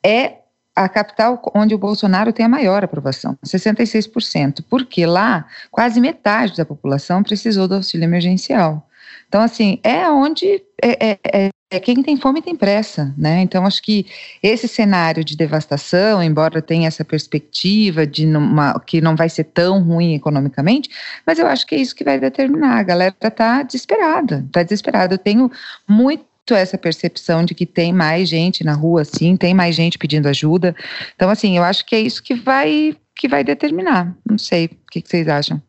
é 0.03 0.37
a 0.75 0.89
capital 0.89 1.39
onde 1.53 1.75
o 1.75 1.77
Bolsonaro 1.77 2.33
tem 2.33 2.45
a 2.45 2.49
maior 2.49 2.83
aprovação, 2.83 3.37
66%, 3.45 4.63
porque 4.67 5.05
lá 5.05 5.45
quase 5.69 5.99
metade 6.01 6.57
da 6.57 6.65
população 6.65 7.21
precisou 7.21 7.67
do 7.67 7.75
auxílio 7.75 8.05
emergencial. 8.05 8.87
Então, 9.27 9.41
assim, 9.41 9.79
é 9.83 10.09
onde 10.09 10.63
é, 10.81 11.09
é, 11.09 11.19
é, 11.23 11.45
é, 11.45 11.49
quem 11.79 12.01
tem 12.01 12.17
fome 12.17 12.41
tem 12.41 12.55
pressa, 12.55 13.13
né? 13.17 13.41
Então, 13.41 13.65
acho 13.65 13.81
que 13.81 14.05
esse 14.41 14.67
cenário 14.67 15.23
de 15.23 15.35
devastação, 15.35 16.21
embora 16.21 16.61
tenha 16.61 16.87
essa 16.87 17.03
perspectiva 17.03 18.05
de 18.05 18.25
numa, 18.25 18.79
que 18.79 19.01
não 19.01 19.15
vai 19.15 19.29
ser 19.29 19.45
tão 19.45 19.81
ruim 19.81 20.13
economicamente, 20.15 20.89
mas 21.25 21.39
eu 21.39 21.47
acho 21.47 21.65
que 21.65 21.75
é 21.75 21.77
isso 21.79 21.95
que 21.95 22.03
vai 22.03 22.19
determinar. 22.19 22.79
A 22.79 22.83
galera 22.83 23.15
está 23.21 23.63
desesperada, 23.63 24.43
está 24.45 24.63
desesperada. 24.63 25.13
Eu 25.15 25.19
tenho 25.19 25.51
muito 25.87 26.25
essa 26.51 26.77
percepção 26.77 27.45
de 27.45 27.55
que 27.55 27.65
tem 27.65 27.93
mais 27.93 28.27
gente 28.27 28.63
na 28.63 28.73
rua, 28.73 29.05
sim, 29.05 29.37
tem 29.37 29.53
mais 29.53 29.75
gente 29.75 29.97
pedindo 29.97 30.27
ajuda. 30.27 30.75
Então, 31.15 31.29
assim, 31.29 31.57
eu 31.57 31.63
acho 31.63 31.85
que 31.85 31.95
é 31.95 31.99
isso 31.99 32.21
que 32.21 32.35
vai 32.35 32.95
que 33.15 33.27
vai 33.27 33.43
determinar. 33.43 34.13
Não 34.27 34.37
sei, 34.37 34.65
o 34.65 34.69
que, 34.91 35.01
que 35.01 35.07
vocês 35.07 35.27
acham? 35.27 35.61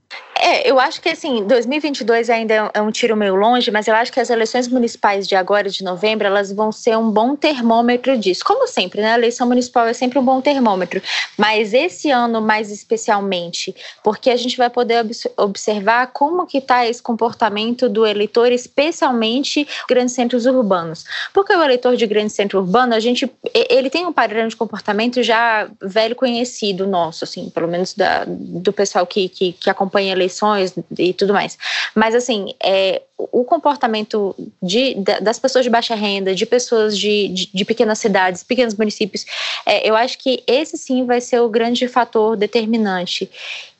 É, 0.47 0.71
eu 0.71 0.79
acho 0.79 1.01
que 1.01 1.09
assim, 1.09 1.43
2022 1.47 2.29
ainda 2.29 2.71
é 2.75 2.83
um 2.83 2.91
tiro 2.91 3.17
meio 3.17 3.35
longe, 3.35 3.71
mas 3.71 3.89
eu 3.89 3.95
acho 3.95 4.13
que 4.13 4.21
as 4.21 4.29
eleições 4.29 4.69
municipais 4.69 5.27
de 5.27 5.35
agora, 5.35 5.71
de 5.71 5.83
novembro, 5.83 6.27
elas 6.27 6.53
vão 6.53 6.71
ser 6.71 6.99
um 6.99 7.11
bom 7.11 7.35
termômetro 7.35 8.15
disso. 8.19 8.45
Como 8.45 8.69
sempre, 8.69 9.01
né? 9.01 9.13
A 9.13 9.15
eleição 9.15 9.49
municipal 9.49 9.87
é 9.87 9.95
sempre 9.95 10.19
um 10.19 10.23
bom 10.23 10.43
termômetro, 10.43 11.01
mas 11.39 11.73
esse 11.73 12.11
ano 12.11 12.43
mais 12.43 12.71
especialmente, 12.71 13.75
porque 14.03 14.29
a 14.29 14.37
gente 14.37 14.59
vai 14.59 14.69
poder 14.69 15.07
observar 15.39 16.09
como 16.09 16.47
que 16.47 16.59
está 16.59 16.87
esse 16.87 17.03
comportamento 17.03 17.89
do 17.89 18.05
eleitor, 18.05 18.53
especialmente 18.53 19.67
grandes 19.89 20.15
centros 20.15 20.45
urbanos. 20.45 21.07
Porque 21.33 21.55
o 21.55 21.63
eleitor 21.63 21.97
de 21.97 22.07
grande 22.07 22.35
centro 22.35 22.59
urbano, 22.59 22.95
a 22.95 23.01
gente, 23.01 23.33
ele 23.55 23.89
tem 23.89 24.05
um 24.05 24.13
padrão 24.13 24.47
de 24.47 24.57
comportamento 24.57 25.23
já 25.23 25.71
velho 25.81 26.15
conhecido 26.15 26.87
nosso, 26.87 27.25
assim, 27.25 27.49
pelo 27.49 27.67
menos 27.67 27.95
da, 27.95 28.27
do 28.29 28.75
pessoal 28.75 29.07
que, 29.07 29.31
que, 29.31 29.53
que 29.55 29.71
acompanha 29.71 30.13
a 30.13 30.17
eleição 30.17 30.34
eleições 30.35 30.75
e 30.99 31.13
tudo 31.13 31.33
mais. 31.33 31.57
Mas, 31.95 32.15
assim, 32.15 32.55
é, 32.63 33.03
o 33.17 33.45
comportamento 33.45 34.35
de, 34.63 34.95
das 35.21 35.39
pessoas 35.39 35.65
de 35.65 35.71
baixa 35.71 35.95
renda, 35.95 36.35
de 36.35 36.45
pessoas 36.45 36.99
de, 36.99 37.29
de, 37.29 37.51
de 37.53 37.65
pequenas 37.65 37.99
cidades, 37.99 38.43
pequenos 38.43 38.75
municípios, 38.75 39.25
é, 39.65 39.89
eu 39.89 39.95
acho 39.95 40.19
que 40.19 40.43
esse 40.47 40.77
sim 40.77 41.07
vai 41.07 41.21
ser 41.21 41.41
o 41.41 41.49
grande 41.49 41.87
fator 41.87 42.37
determinante. 42.37 43.31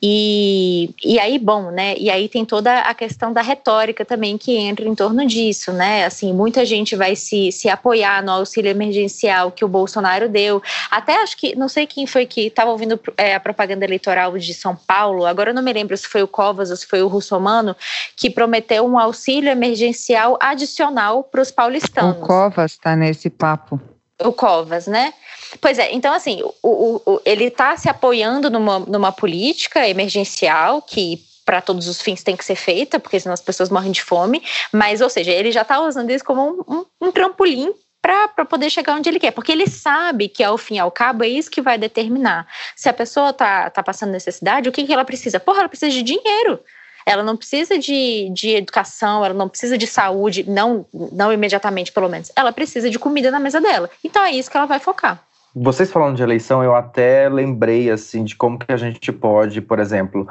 E, 0.01 0.91
e 1.03 1.19
aí, 1.19 1.37
bom, 1.39 1.71
né? 1.71 1.95
E 1.97 2.09
aí 2.09 2.29
tem 2.29 2.45
toda 2.45 2.79
a 2.81 2.93
questão 2.93 3.33
da 3.33 3.41
retórica 3.41 4.05
também 4.05 4.37
que 4.37 4.55
entra 4.55 4.87
em 4.87 4.95
torno 4.95 5.25
disso, 5.25 5.73
né? 5.73 6.05
Assim, 6.05 6.31
muita 6.31 6.63
gente 6.63 6.95
vai 6.95 7.15
se, 7.15 7.51
se 7.51 7.67
apoiar 7.67 8.23
no 8.23 8.31
auxílio 8.31 8.69
emergencial 8.69 9.51
que 9.51 9.65
o 9.65 9.67
Bolsonaro 9.67 10.29
deu. 10.29 10.61
Até 10.91 11.21
acho 11.21 11.35
que, 11.35 11.55
não 11.55 11.67
sei 11.67 11.87
quem 11.87 12.05
foi 12.05 12.25
que 12.25 12.41
estava 12.41 12.71
ouvindo 12.71 12.99
é, 13.17 13.35
a 13.35 13.39
propaganda 13.39 13.83
eleitoral 13.83 14.37
de 14.37 14.53
São 14.53 14.75
Paulo, 14.75 15.25
agora 15.25 15.49
eu 15.49 15.53
não 15.55 15.63
me 15.63 15.73
lembro 15.73 15.97
se 15.97 16.07
foi 16.07 16.21
o 16.21 16.27
Covas 16.35 16.69
ou 16.69 16.75
se 16.75 16.85
foi 16.85 17.01
o 17.01 17.07
Russomano, 17.07 17.73
que 18.17 18.29
prometeu 18.29 18.85
um 18.85 18.99
auxílio 18.99 19.49
emergencial 19.49 20.37
adicional 20.41 21.23
para 21.23 21.41
os 21.41 21.49
paulistanos. 21.49 22.17
O 22.17 22.19
Covas 22.19 22.73
está 22.73 22.93
nesse 22.93 23.29
papo. 23.29 23.79
O 24.21 24.33
Covas, 24.33 24.85
né? 24.85 25.13
Pois 25.61 25.79
é, 25.79 25.93
então 25.93 26.13
assim, 26.13 26.43
o, 26.43 26.53
o, 26.61 27.01
o 27.05 27.21
ele 27.25 27.45
está 27.45 27.77
se 27.77 27.87
apoiando 27.87 28.49
numa, 28.49 28.79
numa 28.79 29.11
política 29.13 29.87
emergencial 29.87 30.81
que 30.81 31.23
para 31.45 31.61
todos 31.61 31.87
os 31.87 32.01
fins 32.01 32.23
tem 32.23 32.35
que 32.35 32.43
ser 32.43 32.55
feita, 32.55 32.99
porque 32.99 33.19
senão 33.19 33.33
as 33.33 33.41
pessoas 33.41 33.69
morrem 33.69 33.91
de 33.91 34.03
fome, 34.03 34.43
mas, 34.73 34.99
ou 34.99 35.09
seja, 35.09 35.31
ele 35.31 35.51
já 35.51 35.61
está 35.61 35.79
usando 35.79 36.09
isso 36.09 36.25
como 36.25 36.41
um, 36.41 36.75
um, 36.75 36.85
um 37.07 37.11
trampolim 37.11 37.71
para 38.05 38.45
poder 38.45 38.69
chegar 38.69 38.93
onde 38.93 39.09
ele 39.09 39.19
quer, 39.19 39.31
porque 39.31 39.51
ele 39.51 39.67
sabe 39.67 40.27
que 40.27 40.43
ao 40.43 40.57
fim 40.57 40.75
e 40.75 40.79
ao 40.79 40.91
cabo 40.91 41.23
é 41.23 41.27
isso 41.27 41.49
que 41.49 41.61
vai 41.61 41.75
determinar. 41.77 42.45
Se 42.75 42.87
a 42.87 42.93
pessoa 42.93 43.33
tá, 43.33 43.69
tá 43.71 43.81
passando 43.81 44.11
necessidade, 44.11 44.69
o 44.69 44.71
que, 44.71 44.83
que 44.83 44.93
ela 44.93 45.03
precisa? 45.03 45.39
Porra, 45.39 45.61
ela 45.61 45.69
precisa 45.69 45.91
de 45.91 46.03
dinheiro. 46.03 46.59
Ela 47.03 47.23
não 47.23 47.35
precisa 47.35 47.77
de, 47.77 48.29
de 48.31 48.49
educação, 48.55 49.25
ela 49.25 49.33
não 49.33 49.49
precisa 49.49 49.77
de 49.77 49.87
saúde, 49.87 50.43
não, 50.47 50.85
não 50.93 51.33
imediatamente, 51.33 51.91
pelo 51.91 52.09
menos. 52.09 52.31
Ela 52.35 52.51
precisa 52.51 52.89
de 52.89 52.99
comida 52.99 53.31
na 53.31 53.39
mesa 53.39 53.59
dela. 53.59 53.89
Então 54.03 54.23
é 54.23 54.31
isso 54.31 54.49
que 54.49 54.57
ela 54.57 54.65
vai 54.65 54.79
focar. 54.79 55.19
Vocês 55.55 55.91
falando 55.91 56.17
de 56.17 56.23
eleição, 56.23 56.63
eu 56.63 56.75
até 56.75 57.29
lembrei 57.29 57.89
assim 57.89 58.23
de 58.23 58.35
como 58.35 58.59
que 58.59 58.71
a 58.71 58.77
gente 58.77 59.11
pode, 59.11 59.61
por 59.61 59.79
exemplo, 59.79 60.27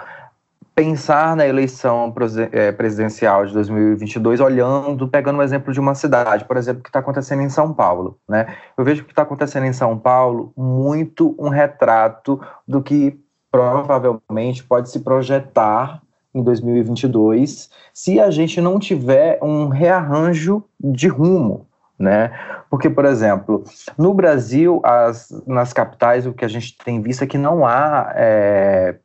pensar 0.75 1.37
na 1.37 1.47
eleição 1.47 2.13
é, 2.51 2.73
presidencial 2.73 3.47
de 3.47 3.53
2022 3.53 4.41
olhando, 4.41 5.07
pegando 5.09 5.37
o 5.37 5.39
um 5.39 5.43
exemplo 5.43 5.73
de 5.73 5.79
uma 5.79 5.95
cidade, 5.95 6.45
por 6.45 6.57
exemplo, 6.57 6.83
que 6.83 6.89
está 6.89 6.99
acontecendo 6.99 7.43
em 7.43 7.49
São 7.49 7.73
Paulo. 7.73 8.19
Né? 8.29 8.57
Eu 8.77 8.85
vejo 8.85 9.05
que 9.05 9.13
está 9.13 9.23
acontecendo 9.23 9.67
em 9.67 9.73
São 9.73 9.97
Paulo 9.99 10.53
muito 10.57 11.35
um 11.39 11.49
retrato 11.49 12.41
do 12.67 12.83
que 12.83 13.19
provavelmente 13.51 14.65
pode 14.65 14.91
se 14.91 15.01
projetar 15.01 16.03
em 16.35 16.43
2022 16.43 17.71
se 17.93 18.19
a 18.19 18.29
gente 18.31 18.61
não 18.61 18.81
tiver 18.81 19.39
um 19.41 19.69
rearranjo 19.69 20.65
de 20.81 21.07
rumo, 21.07 21.69
né? 21.97 22.33
Porque, 22.69 22.91
por 22.91 23.05
exemplo, 23.05 23.63
no 23.97 24.13
Brasil, 24.13 24.81
as, 24.85 25.29
nas 25.47 25.73
capitais, 25.73 26.27
o 26.27 26.33
que 26.33 26.45
a 26.45 26.49
gente 26.49 26.77
tem 26.85 27.01
visto 27.01 27.23
é 27.23 27.27
que 27.29 27.39
não 27.39 27.65
há 27.65 28.13
é, 28.17 28.97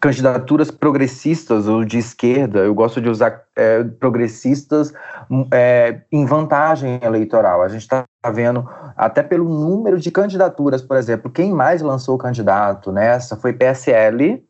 candidaturas 0.00 0.70
progressistas 0.70 1.68
ou 1.68 1.84
de 1.84 1.98
esquerda, 1.98 2.60
eu 2.60 2.74
gosto 2.74 3.00
de 3.02 3.08
usar 3.08 3.42
é, 3.54 3.84
progressistas 3.84 4.94
é, 5.52 6.00
em 6.10 6.24
vantagem 6.24 6.98
eleitoral. 7.02 7.62
A 7.62 7.68
gente 7.68 7.82
está 7.82 8.06
vendo, 8.32 8.66
até 8.96 9.22
pelo 9.22 9.46
número 9.46 10.00
de 10.00 10.10
candidaturas, 10.10 10.80
por 10.80 10.96
exemplo, 10.96 11.30
quem 11.30 11.52
mais 11.52 11.82
lançou 11.82 12.16
candidato 12.16 12.90
nessa 12.90 13.36
foi 13.36 13.52
PSL 13.52 14.42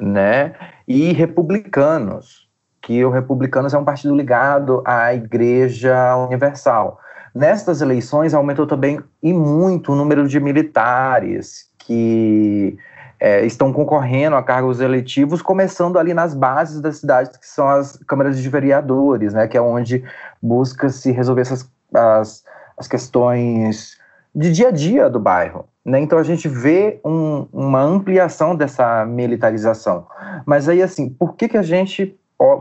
né, 0.00 0.54
e 0.86 1.12
republicanos, 1.12 2.48
que 2.80 3.04
o 3.04 3.10
Republicanos 3.10 3.74
é 3.74 3.78
um 3.78 3.84
partido 3.84 4.14
ligado 4.14 4.80
à 4.84 5.12
Igreja 5.12 6.16
Universal. 6.16 7.00
Nestas 7.34 7.80
eleições 7.80 8.32
aumentou 8.32 8.64
também 8.64 9.00
e 9.20 9.32
muito 9.32 9.92
o 9.92 9.96
número 9.96 10.28
de 10.28 10.38
militares 10.38 11.68
que 11.78 12.78
é, 13.24 13.42
estão 13.46 13.72
concorrendo 13.72 14.36
a 14.36 14.42
cargos 14.42 14.82
eletivos, 14.82 15.40
começando 15.40 15.98
ali 15.98 16.12
nas 16.12 16.34
bases 16.34 16.78
das 16.82 16.98
cidades, 16.98 17.34
que 17.38 17.46
são 17.46 17.66
as 17.66 17.96
câmaras 18.06 18.38
de 18.38 18.46
vereadores, 18.50 19.32
né, 19.32 19.48
que 19.48 19.56
é 19.56 19.62
onde 19.62 20.04
busca-se 20.42 21.10
resolver 21.10 21.40
essas, 21.40 21.66
as, 21.94 22.44
as 22.76 22.86
questões 22.86 23.96
de 24.34 24.52
dia 24.52 24.68
a 24.68 24.70
dia 24.70 25.08
do 25.08 25.18
bairro. 25.18 25.64
Né? 25.82 26.00
Então 26.00 26.18
a 26.18 26.22
gente 26.22 26.46
vê 26.48 27.00
um, 27.02 27.46
uma 27.50 27.80
ampliação 27.80 28.54
dessa 28.54 29.06
militarização. 29.06 30.06
Mas 30.44 30.68
aí, 30.68 30.82
assim, 30.82 31.08
por 31.08 31.34
que, 31.34 31.48
que 31.48 31.56
a 31.56 31.62
gente, 31.62 32.14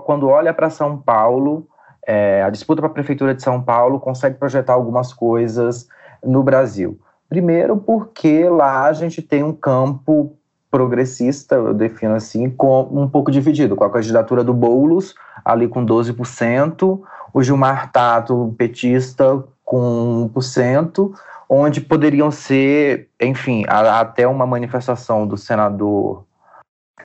quando 0.06 0.30
olha 0.30 0.54
para 0.54 0.70
São 0.70 0.98
Paulo, 0.98 1.68
é, 2.08 2.42
a 2.42 2.50
disputa 2.50 2.82
para 2.82 2.90
a 2.90 2.94
Prefeitura 2.94 3.36
de 3.36 3.44
São 3.44 3.62
Paulo 3.62 4.00
consegue 4.00 4.38
projetar 4.38 4.72
algumas 4.72 5.12
coisas 5.12 5.90
no 6.24 6.42
Brasil? 6.42 6.98
Primeiro, 7.28 7.76
porque 7.76 8.48
lá 8.48 8.86
a 8.86 8.94
gente 8.94 9.22
tem 9.22 9.44
um 9.44 9.52
campo 9.52 10.38
progressista, 10.74 11.54
eu 11.54 11.72
defino 11.72 12.16
assim, 12.16 12.50
com 12.50 12.82
um 12.92 13.08
pouco 13.08 13.30
dividido, 13.30 13.76
com 13.76 13.84
a 13.84 13.92
candidatura 13.92 14.44
do 14.44 14.56
Boulos, 14.56 15.14
ali 15.46 15.68
com 15.68 15.86
12%, 15.86 17.00
o 17.32 17.44
Gilmar 17.44 17.92
Tato, 17.92 18.56
petista, 18.58 19.44
com 19.64 20.28
1%, 20.34 21.12
onde 21.48 21.80
poderiam 21.80 22.32
ser, 22.32 23.08
enfim, 23.22 23.64
a, 23.68 24.00
até 24.00 24.28
uma 24.28 24.48
manifestação 24.48 25.28
do 25.28 25.38
senador, 25.38 26.24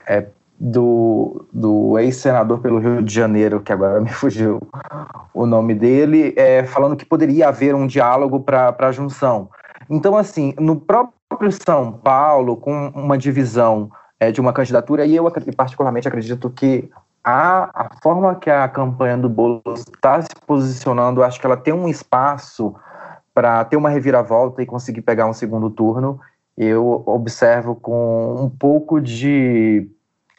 é, 0.07 0.25
do, 0.59 1.45
do 1.53 1.99
ex-senador 1.99 2.61
pelo 2.61 2.79
Rio 2.79 3.03
de 3.03 3.13
Janeiro, 3.13 3.59
que 3.59 3.71
agora 3.71 4.01
me 4.01 4.09
fugiu 4.11 4.59
o 5.31 5.45
nome 5.45 5.75
dele, 5.75 6.33
é, 6.35 6.63
falando 6.63 6.95
que 6.95 7.05
poderia 7.05 7.49
haver 7.49 7.75
um 7.75 7.85
diálogo 7.85 8.39
para 8.39 8.75
a 8.79 8.91
junção. 8.91 9.47
Então, 9.87 10.17
assim, 10.17 10.55
no 10.59 10.75
próprio 10.75 11.18
próprio 11.39 11.51
São 11.51 11.93
Paulo, 11.93 12.57
com 12.57 12.89
uma 12.93 13.17
divisão 13.17 13.89
é, 14.19 14.29
de 14.29 14.41
uma 14.41 14.51
candidatura, 14.51 15.05
e 15.05 15.15
eu 15.15 15.31
particularmente 15.55 16.07
acredito 16.07 16.49
que 16.49 16.89
a, 17.23 17.69
a 17.73 17.89
forma 18.03 18.35
que 18.35 18.49
a 18.49 18.67
campanha 18.67 19.17
do 19.17 19.29
Boulos 19.29 19.79
está 19.79 20.21
se 20.21 20.27
posicionando, 20.45 21.23
acho 21.23 21.39
que 21.39 21.45
ela 21.45 21.55
tem 21.55 21.73
um 21.73 21.87
espaço 21.87 22.75
para 23.33 23.63
ter 23.63 23.77
uma 23.77 23.89
reviravolta 23.89 24.61
e 24.61 24.65
conseguir 24.65 25.01
pegar 25.01 25.27
um 25.27 25.33
segundo 25.33 25.69
turno. 25.69 26.19
Eu 26.57 27.03
observo 27.05 27.73
com 27.73 28.35
um 28.37 28.49
pouco 28.49 28.99
de, 28.99 29.89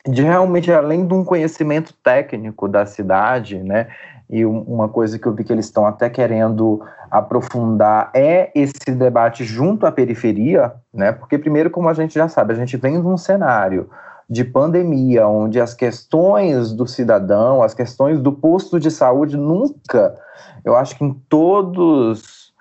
de 0.06 0.22
realmente, 0.22 0.70
além 0.70 1.06
de 1.06 1.14
um 1.14 1.24
conhecimento 1.24 1.94
técnico 2.04 2.68
da 2.68 2.84
cidade, 2.84 3.62
né? 3.62 3.88
E 4.30 4.46
uma 4.46 4.88
coisa 4.88 5.18
que 5.18 5.26
eu 5.26 5.34
vi 5.34 5.42
que 5.42 5.52
eles 5.52 5.64
estão 5.64 5.84
até 5.84 6.08
querendo 6.08 6.80
aprofundar 7.10 8.10
é 8.14 8.52
esse 8.54 8.94
debate 8.94 9.44
junto 9.44 9.84
à 9.84 9.90
periferia, 9.90 10.72
né? 10.94 11.10
Porque 11.10 11.36
primeiro, 11.36 11.68
como 11.68 11.88
a 11.88 11.94
gente 11.94 12.14
já 12.14 12.28
sabe, 12.28 12.52
a 12.52 12.56
gente 12.56 12.76
vem 12.76 13.00
de 13.00 13.06
um 13.06 13.16
cenário 13.16 13.90
de 14.28 14.44
pandemia 14.44 15.26
onde 15.26 15.60
as 15.60 15.74
questões 15.74 16.72
do 16.72 16.86
cidadão, 16.86 17.60
as 17.60 17.74
questões 17.74 18.20
do 18.20 18.30
posto 18.30 18.78
de 18.78 18.88
saúde 18.88 19.36
nunca, 19.36 20.14
eu 20.64 20.76
acho 20.76 20.96
que 20.96 21.04
em 21.04 21.12
todos 21.28 22.52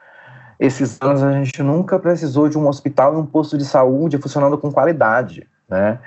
esses 0.60 1.00
anos 1.02 1.22
a 1.22 1.32
gente 1.34 1.62
nunca 1.62 2.00
precisou 2.00 2.50
de 2.50 2.58
um 2.58 2.68
hospital 2.68 3.14
e 3.14 3.18
um 3.18 3.26
posto 3.26 3.56
de 3.56 3.64
saúde 3.64 4.18
funcionando 4.18 4.58
com 4.58 4.72
qualidade, 4.72 5.48
né? 5.70 6.00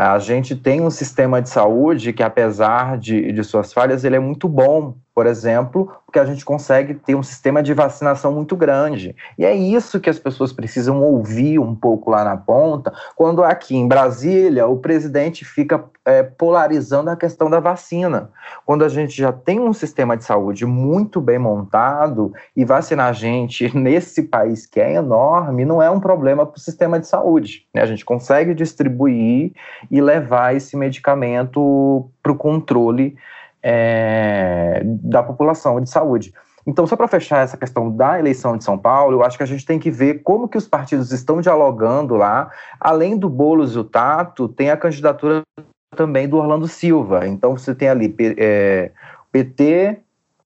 A 0.00 0.20
gente 0.20 0.54
tem 0.54 0.80
um 0.80 0.90
sistema 0.90 1.42
de 1.42 1.48
saúde 1.48 2.12
que, 2.12 2.22
apesar 2.22 2.96
de, 2.96 3.32
de 3.32 3.42
suas 3.42 3.72
falhas, 3.72 4.04
ele 4.04 4.14
é 4.14 4.20
muito 4.20 4.48
bom, 4.48 4.96
por 5.18 5.26
exemplo, 5.26 5.92
porque 6.06 6.20
a 6.20 6.24
gente 6.24 6.44
consegue 6.44 6.94
ter 6.94 7.16
um 7.16 7.24
sistema 7.24 7.60
de 7.60 7.74
vacinação 7.74 8.30
muito 8.30 8.54
grande. 8.54 9.16
E 9.36 9.44
é 9.44 9.52
isso 9.52 9.98
que 9.98 10.08
as 10.08 10.16
pessoas 10.16 10.52
precisam 10.52 11.02
ouvir 11.02 11.58
um 11.58 11.74
pouco 11.74 12.08
lá 12.08 12.22
na 12.22 12.36
ponta, 12.36 12.92
quando 13.16 13.42
aqui 13.42 13.74
em 13.74 13.88
Brasília 13.88 14.68
o 14.68 14.76
presidente 14.76 15.44
fica 15.44 15.82
é, 16.04 16.22
polarizando 16.22 17.10
a 17.10 17.16
questão 17.16 17.50
da 17.50 17.58
vacina. 17.58 18.30
Quando 18.64 18.84
a 18.84 18.88
gente 18.88 19.16
já 19.16 19.32
tem 19.32 19.58
um 19.58 19.72
sistema 19.72 20.16
de 20.16 20.22
saúde 20.22 20.64
muito 20.64 21.20
bem 21.20 21.36
montado 21.36 22.32
e 22.54 22.64
vacinar 22.64 23.12
gente 23.12 23.68
nesse 23.76 24.22
país 24.22 24.66
que 24.66 24.78
é 24.78 24.94
enorme 24.94 25.64
não 25.64 25.82
é 25.82 25.90
um 25.90 25.98
problema 25.98 26.46
para 26.46 26.58
o 26.58 26.60
sistema 26.60 27.00
de 27.00 27.08
saúde. 27.08 27.66
Né? 27.74 27.82
A 27.82 27.86
gente 27.86 28.04
consegue 28.04 28.54
distribuir 28.54 29.50
e 29.90 30.00
levar 30.00 30.54
esse 30.54 30.76
medicamento 30.76 32.08
para 32.22 32.30
o 32.30 32.36
controle 32.36 33.16
é, 33.62 34.82
da 34.84 35.22
população 35.22 35.80
de 35.80 35.90
saúde. 35.90 36.32
Então, 36.66 36.86
só 36.86 36.96
para 36.96 37.08
fechar 37.08 37.42
essa 37.42 37.56
questão 37.56 37.90
da 37.90 38.18
eleição 38.18 38.56
de 38.56 38.62
São 38.62 38.76
Paulo, 38.76 39.16
eu 39.16 39.24
acho 39.24 39.38
que 39.38 39.42
a 39.42 39.46
gente 39.46 39.64
tem 39.64 39.78
que 39.78 39.90
ver 39.90 40.22
como 40.22 40.46
que 40.46 40.58
os 40.58 40.68
partidos 40.68 41.12
estão 41.12 41.40
dialogando 41.40 42.14
lá. 42.14 42.50
Além 42.78 43.16
do 43.16 43.28
Boulos 43.28 43.74
e 43.74 43.78
o 43.78 43.84
Tato, 43.84 44.48
tem 44.48 44.70
a 44.70 44.76
candidatura 44.76 45.42
também 45.96 46.28
do 46.28 46.36
Orlando 46.36 46.68
Silva. 46.68 47.26
Então, 47.26 47.56
você 47.56 47.74
tem 47.74 47.88
ali 47.88 48.14
é, 48.36 48.90
PT, 49.32 49.98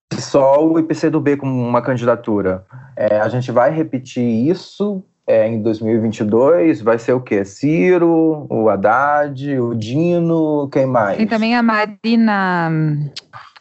PSOL 0.09 0.79
e 0.79 0.85
PCdoB 0.85 1.39
como 1.39 1.61
uma 1.61 1.83
candidatura. 1.83 2.65
É, 2.97 3.19
a 3.19 3.29
gente 3.29 3.51
vai 3.51 3.73
repetir 3.73 4.23
isso 4.23 5.03
é, 5.27 5.47
em 5.47 5.63
2022 5.63 6.81
vai 6.81 6.99
ser 6.99 7.13
o 7.13 7.21
quê? 7.21 7.45
Ciro, 7.45 8.47
o 8.51 8.69
Haddad, 8.69 9.59
o 9.59 9.75
Dino, 9.75 10.69
quem 10.71 10.87
mais? 10.87 11.17
Tem 11.17 11.27
também 11.27 11.55
a 11.55 11.63
Marina, 11.63 12.71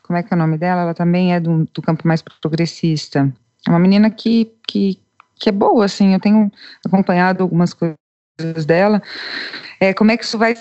como 0.01 0.17
é 0.17 0.23
que 0.23 0.33
é 0.33 0.35
o 0.35 0.39
nome 0.39 0.57
dela? 0.57 0.81
Ela 0.81 0.93
também 0.93 1.33
é 1.33 1.39
do, 1.39 1.67
do 1.73 1.81
campo 1.81 2.07
mais 2.07 2.23
progressista. 2.41 3.31
É 3.67 3.69
uma 3.69 3.79
menina 3.79 4.09
que, 4.09 4.51
que, 4.67 4.99
que 5.39 5.49
é 5.49 5.51
boa, 5.51 5.85
assim, 5.85 6.13
eu 6.13 6.19
tenho 6.19 6.51
acompanhado 6.85 7.43
algumas 7.43 7.73
coisas 7.73 8.65
dela. 8.65 9.01
É, 9.79 9.93
como 9.93 10.11
é 10.11 10.17
que 10.17 10.23
isso 10.23 10.37
vai 10.37 10.55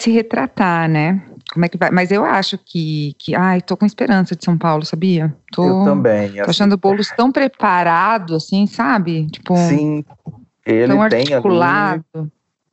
se 0.00 0.10
retratar, 0.10 0.88
né? 0.88 1.22
Como 1.56 1.64
é 1.64 1.68
que 1.70 1.78
vai? 1.78 1.90
Mas 1.90 2.10
eu 2.10 2.22
acho 2.22 2.58
que, 2.58 3.16
que 3.18 3.34
ai, 3.34 3.62
tô 3.62 3.78
com 3.78 3.86
esperança 3.86 4.36
de 4.36 4.44
São 4.44 4.58
Paulo, 4.58 4.84
sabia? 4.84 5.34
Tô, 5.50 5.80
eu 5.80 5.84
também. 5.84 6.32
Tô 6.32 6.42
assim, 6.42 6.50
achando 6.50 6.74
o 6.74 6.76
Boulos 6.76 7.08
tão 7.16 7.32
preparado, 7.32 8.34
assim, 8.34 8.66
sabe? 8.66 9.26
Tipo, 9.28 9.56
Sim, 9.56 10.04
ele 10.66 10.94
tão 10.94 11.08
tem 11.08 11.20
articulado. 11.20 12.04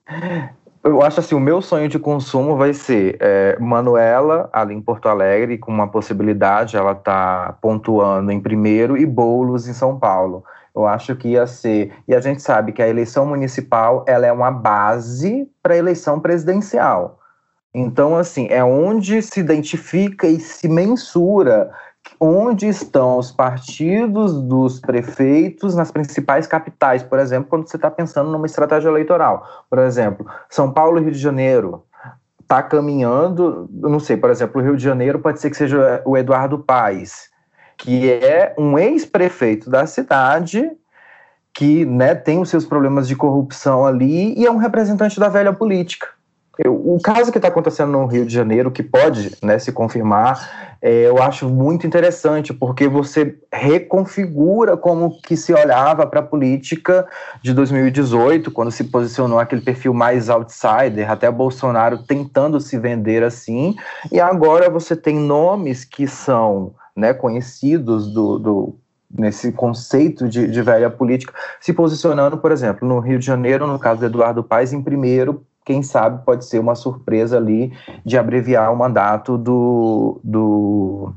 Ali... 0.05 0.49
Eu 0.83 1.01
acho 1.01 1.21
assim, 1.21 1.33
o 1.33 1.39
meu 1.39 1.61
sonho 1.61 1.87
de 1.87 1.97
consumo 1.97 2.57
vai 2.57 2.73
ser 2.73 3.15
é, 3.21 3.57
Manuela, 3.57 4.49
ali 4.51 4.73
em 4.73 4.81
Porto 4.81 5.07
Alegre, 5.07 5.57
com 5.57 5.71
uma 5.71 5.87
possibilidade, 5.87 6.75
ela 6.75 6.93
tá 6.93 7.57
pontuando 7.61 8.33
em 8.33 8.41
primeiro, 8.41 8.97
e 8.97 9.05
Boulos 9.05 9.65
em 9.65 9.73
São 9.73 9.97
Paulo. 9.97 10.43
Eu 10.75 10.85
acho 10.85 11.15
que 11.15 11.29
ia 11.29 11.47
ser. 11.47 11.93
E 12.05 12.13
a 12.13 12.19
gente 12.19 12.41
sabe 12.41 12.73
que 12.73 12.81
a 12.81 12.87
eleição 12.89 13.25
municipal 13.25 14.03
ela 14.05 14.27
é 14.27 14.31
uma 14.33 14.51
base 14.51 15.49
para 15.61 15.73
a 15.73 15.77
eleição 15.77 16.19
presidencial. 16.19 17.17
Então, 17.73 18.15
assim, 18.15 18.47
é 18.49 18.63
onde 18.63 19.21
se 19.21 19.39
identifica 19.39 20.27
e 20.27 20.39
se 20.39 20.67
mensura 20.67 21.71
onde 22.19 22.67
estão 22.67 23.17
os 23.17 23.31
partidos 23.31 24.41
dos 24.43 24.79
prefeitos 24.79 25.75
nas 25.75 25.91
principais 25.91 26.45
capitais, 26.45 27.03
por 27.03 27.19
exemplo, 27.19 27.49
quando 27.49 27.67
você 27.67 27.75
está 27.75 27.89
pensando 27.89 28.29
numa 28.29 28.45
estratégia 28.45 28.89
eleitoral. 28.89 29.65
Por 29.69 29.79
exemplo, 29.79 30.25
São 30.49 30.71
Paulo 30.71 30.99
e 30.99 31.03
Rio 31.03 31.11
de 31.11 31.17
Janeiro 31.17 31.83
está 32.39 32.61
caminhando, 32.61 33.67
não 33.71 33.99
sei, 33.99 34.15
por 34.15 34.29
exemplo, 34.29 34.61
o 34.61 34.63
Rio 34.63 34.77
de 34.77 34.83
Janeiro 34.83 35.19
pode 35.19 35.41
ser 35.41 35.49
que 35.49 35.57
seja 35.57 36.01
o 36.05 36.17
Eduardo 36.17 36.59
Paes, 36.59 37.29
que 37.77 38.11
é 38.11 38.53
um 38.57 38.77
ex-prefeito 38.77 39.69
da 39.69 39.87
cidade 39.87 40.69
que 41.53 41.85
né, 41.85 42.15
tem 42.15 42.39
os 42.39 42.49
seus 42.49 42.65
problemas 42.65 43.07
de 43.07 43.15
corrupção 43.15 43.85
ali 43.85 44.37
e 44.37 44.45
é 44.45 44.51
um 44.51 44.57
representante 44.57 45.19
da 45.19 45.29
velha 45.29 45.53
política. 45.53 46.07
O 46.67 46.99
caso 47.01 47.31
que 47.31 47.39
está 47.39 47.47
acontecendo 47.47 47.91
no 47.91 48.05
Rio 48.05 48.25
de 48.25 48.33
Janeiro, 48.33 48.69
que 48.69 48.83
pode 48.83 49.35
né, 49.41 49.57
se 49.57 49.71
confirmar, 49.71 50.77
é, 50.79 51.07
eu 51.07 51.17
acho 51.21 51.49
muito 51.49 51.87
interessante, 51.87 52.53
porque 52.53 52.87
você 52.87 53.35
reconfigura 53.51 54.77
como 54.77 55.19
que 55.21 55.35
se 55.35 55.51
olhava 55.51 56.05
para 56.05 56.19
a 56.19 56.23
política 56.23 57.07
de 57.41 57.53
2018, 57.53 58.51
quando 58.51 58.69
se 58.69 58.83
posicionou 58.83 59.39
aquele 59.39 59.61
perfil 59.61 59.95
mais 59.95 60.29
outsider, 60.29 61.09
até 61.09 61.31
Bolsonaro 61.31 62.03
tentando 62.03 62.59
se 62.59 62.77
vender 62.77 63.23
assim, 63.23 63.75
e 64.11 64.19
agora 64.19 64.69
você 64.69 64.95
tem 64.95 65.15
nomes 65.17 65.83
que 65.83 66.05
são 66.05 66.75
né, 66.95 67.15
conhecidos 67.15 68.13
do, 68.13 68.37
do 68.37 68.75
nesse 69.09 69.51
conceito 69.51 70.27
de, 70.27 70.47
de 70.47 70.61
velha 70.61 70.89
política, 70.89 71.33
se 71.59 71.71
posicionando, 71.73 72.37
por 72.37 72.51
exemplo, 72.51 72.87
no 72.87 72.99
Rio 72.99 73.17
de 73.17 73.25
Janeiro, 73.25 73.65
no 73.65 73.79
caso 73.79 74.01
do 74.01 74.05
Eduardo 74.05 74.43
Paes, 74.43 74.73
em 74.73 74.81
primeiro 74.81 75.45
quem 75.65 75.81
sabe 75.81 76.23
pode 76.25 76.45
ser 76.45 76.59
uma 76.59 76.75
surpresa 76.75 77.37
ali 77.37 77.73
de 78.05 78.17
abreviar 78.17 78.71
o 78.71 78.75
mandato 78.75 79.37
do, 79.37 80.19
do, 80.23 81.13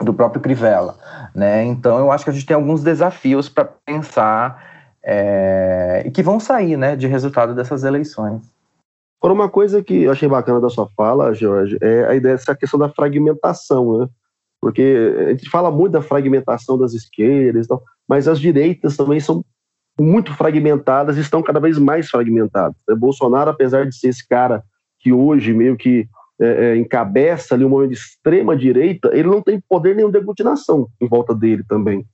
do 0.00 0.14
próprio 0.14 0.40
Crivella. 0.40 0.96
Né? 1.34 1.64
Então, 1.64 1.98
eu 1.98 2.12
acho 2.12 2.24
que 2.24 2.30
a 2.30 2.32
gente 2.32 2.46
tem 2.46 2.54
alguns 2.54 2.82
desafios 2.82 3.48
para 3.48 3.64
pensar 3.64 4.92
é, 5.02 6.10
que 6.14 6.22
vão 6.22 6.40
sair 6.40 6.76
né, 6.76 6.96
de 6.96 7.06
resultado 7.06 7.54
dessas 7.54 7.84
eleições. 7.84 8.42
Por 9.20 9.30
uma 9.30 9.48
coisa 9.48 9.82
que 9.82 10.02
eu 10.02 10.12
achei 10.12 10.28
bacana 10.28 10.60
da 10.60 10.68
sua 10.68 10.88
fala, 10.96 11.32
Jorge, 11.32 11.78
é 11.80 12.04
a 12.04 12.14
ideia 12.14 12.36
dessa 12.36 12.54
questão 12.54 12.78
da 12.78 12.90
fragmentação, 12.90 13.98
né? 13.98 14.08
Porque 14.60 15.14
a 15.26 15.30
gente 15.30 15.48
fala 15.48 15.70
muito 15.70 15.92
da 15.92 16.02
fragmentação 16.02 16.78
das 16.78 16.92
esquerdas, 16.92 17.66
mas 18.08 18.28
as 18.28 18.38
direitas 18.38 18.96
também 18.96 19.20
são 19.20 19.44
muito 19.98 20.34
fragmentadas, 20.34 21.16
estão 21.16 21.42
cada 21.42 21.60
vez 21.60 21.78
mais 21.78 22.08
fragmentadas. 22.08 22.76
Né? 22.88 22.94
Bolsonaro, 22.94 23.50
apesar 23.50 23.86
de 23.86 23.96
ser 23.96 24.08
esse 24.08 24.26
cara 24.26 24.62
que 24.98 25.12
hoje 25.12 25.52
meio 25.52 25.76
que 25.76 26.08
é, 26.40 26.46
é, 26.46 26.76
encabeça 26.76 27.54
ali 27.54 27.64
um 27.64 27.68
movimento 27.68 27.92
de 27.92 27.98
extrema 27.98 28.56
direita, 28.56 29.10
ele 29.12 29.28
não 29.28 29.40
tem 29.40 29.62
poder 29.68 29.94
nenhum 29.94 30.10
de 30.10 30.18
aglutinação 30.18 30.88
em 31.00 31.06
volta 31.06 31.34
dele 31.34 31.62
também. 31.68 32.04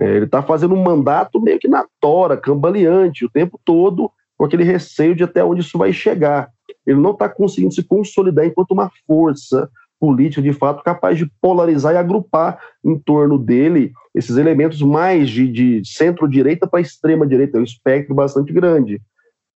É, 0.00 0.16
ele 0.16 0.24
está 0.24 0.42
fazendo 0.42 0.74
um 0.74 0.82
mandato 0.82 1.40
meio 1.40 1.58
que 1.58 1.68
na 1.68 1.84
tora, 2.00 2.36
cambaleante, 2.36 3.24
o 3.24 3.30
tempo 3.30 3.60
todo, 3.64 4.10
com 4.36 4.44
aquele 4.44 4.64
receio 4.64 5.14
de 5.14 5.24
até 5.24 5.44
onde 5.44 5.60
isso 5.60 5.78
vai 5.78 5.92
chegar. 5.92 6.48
Ele 6.86 7.00
não 7.00 7.10
está 7.10 7.28
conseguindo 7.28 7.74
se 7.74 7.82
consolidar 7.82 8.46
enquanto 8.46 8.72
uma 8.72 8.90
força 9.06 9.68
política, 10.00 10.42
de 10.42 10.52
fato, 10.52 10.82
capaz 10.82 11.18
de 11.18 11.30
polarizar 11.40 11.94
e 11.94 11.96
agrupar 11.96 12.58
em 12.84 12.98
torno 12.98 13.38
dele 13.38 13.92
esses 14.14 14.36
elementos 14.36 14.80
mais 14.82 15.28
de, 15.28 15.48
de 15.48 15.82
centro-direita 15.84 16.66
para 16.66 16.80
extrema-direita, 16.80 17.58
é 17.58 17.60
um 17.60 17.64
espectro 17.64 18.14
bastante 18.14 18.52
grande. 18.52 19.00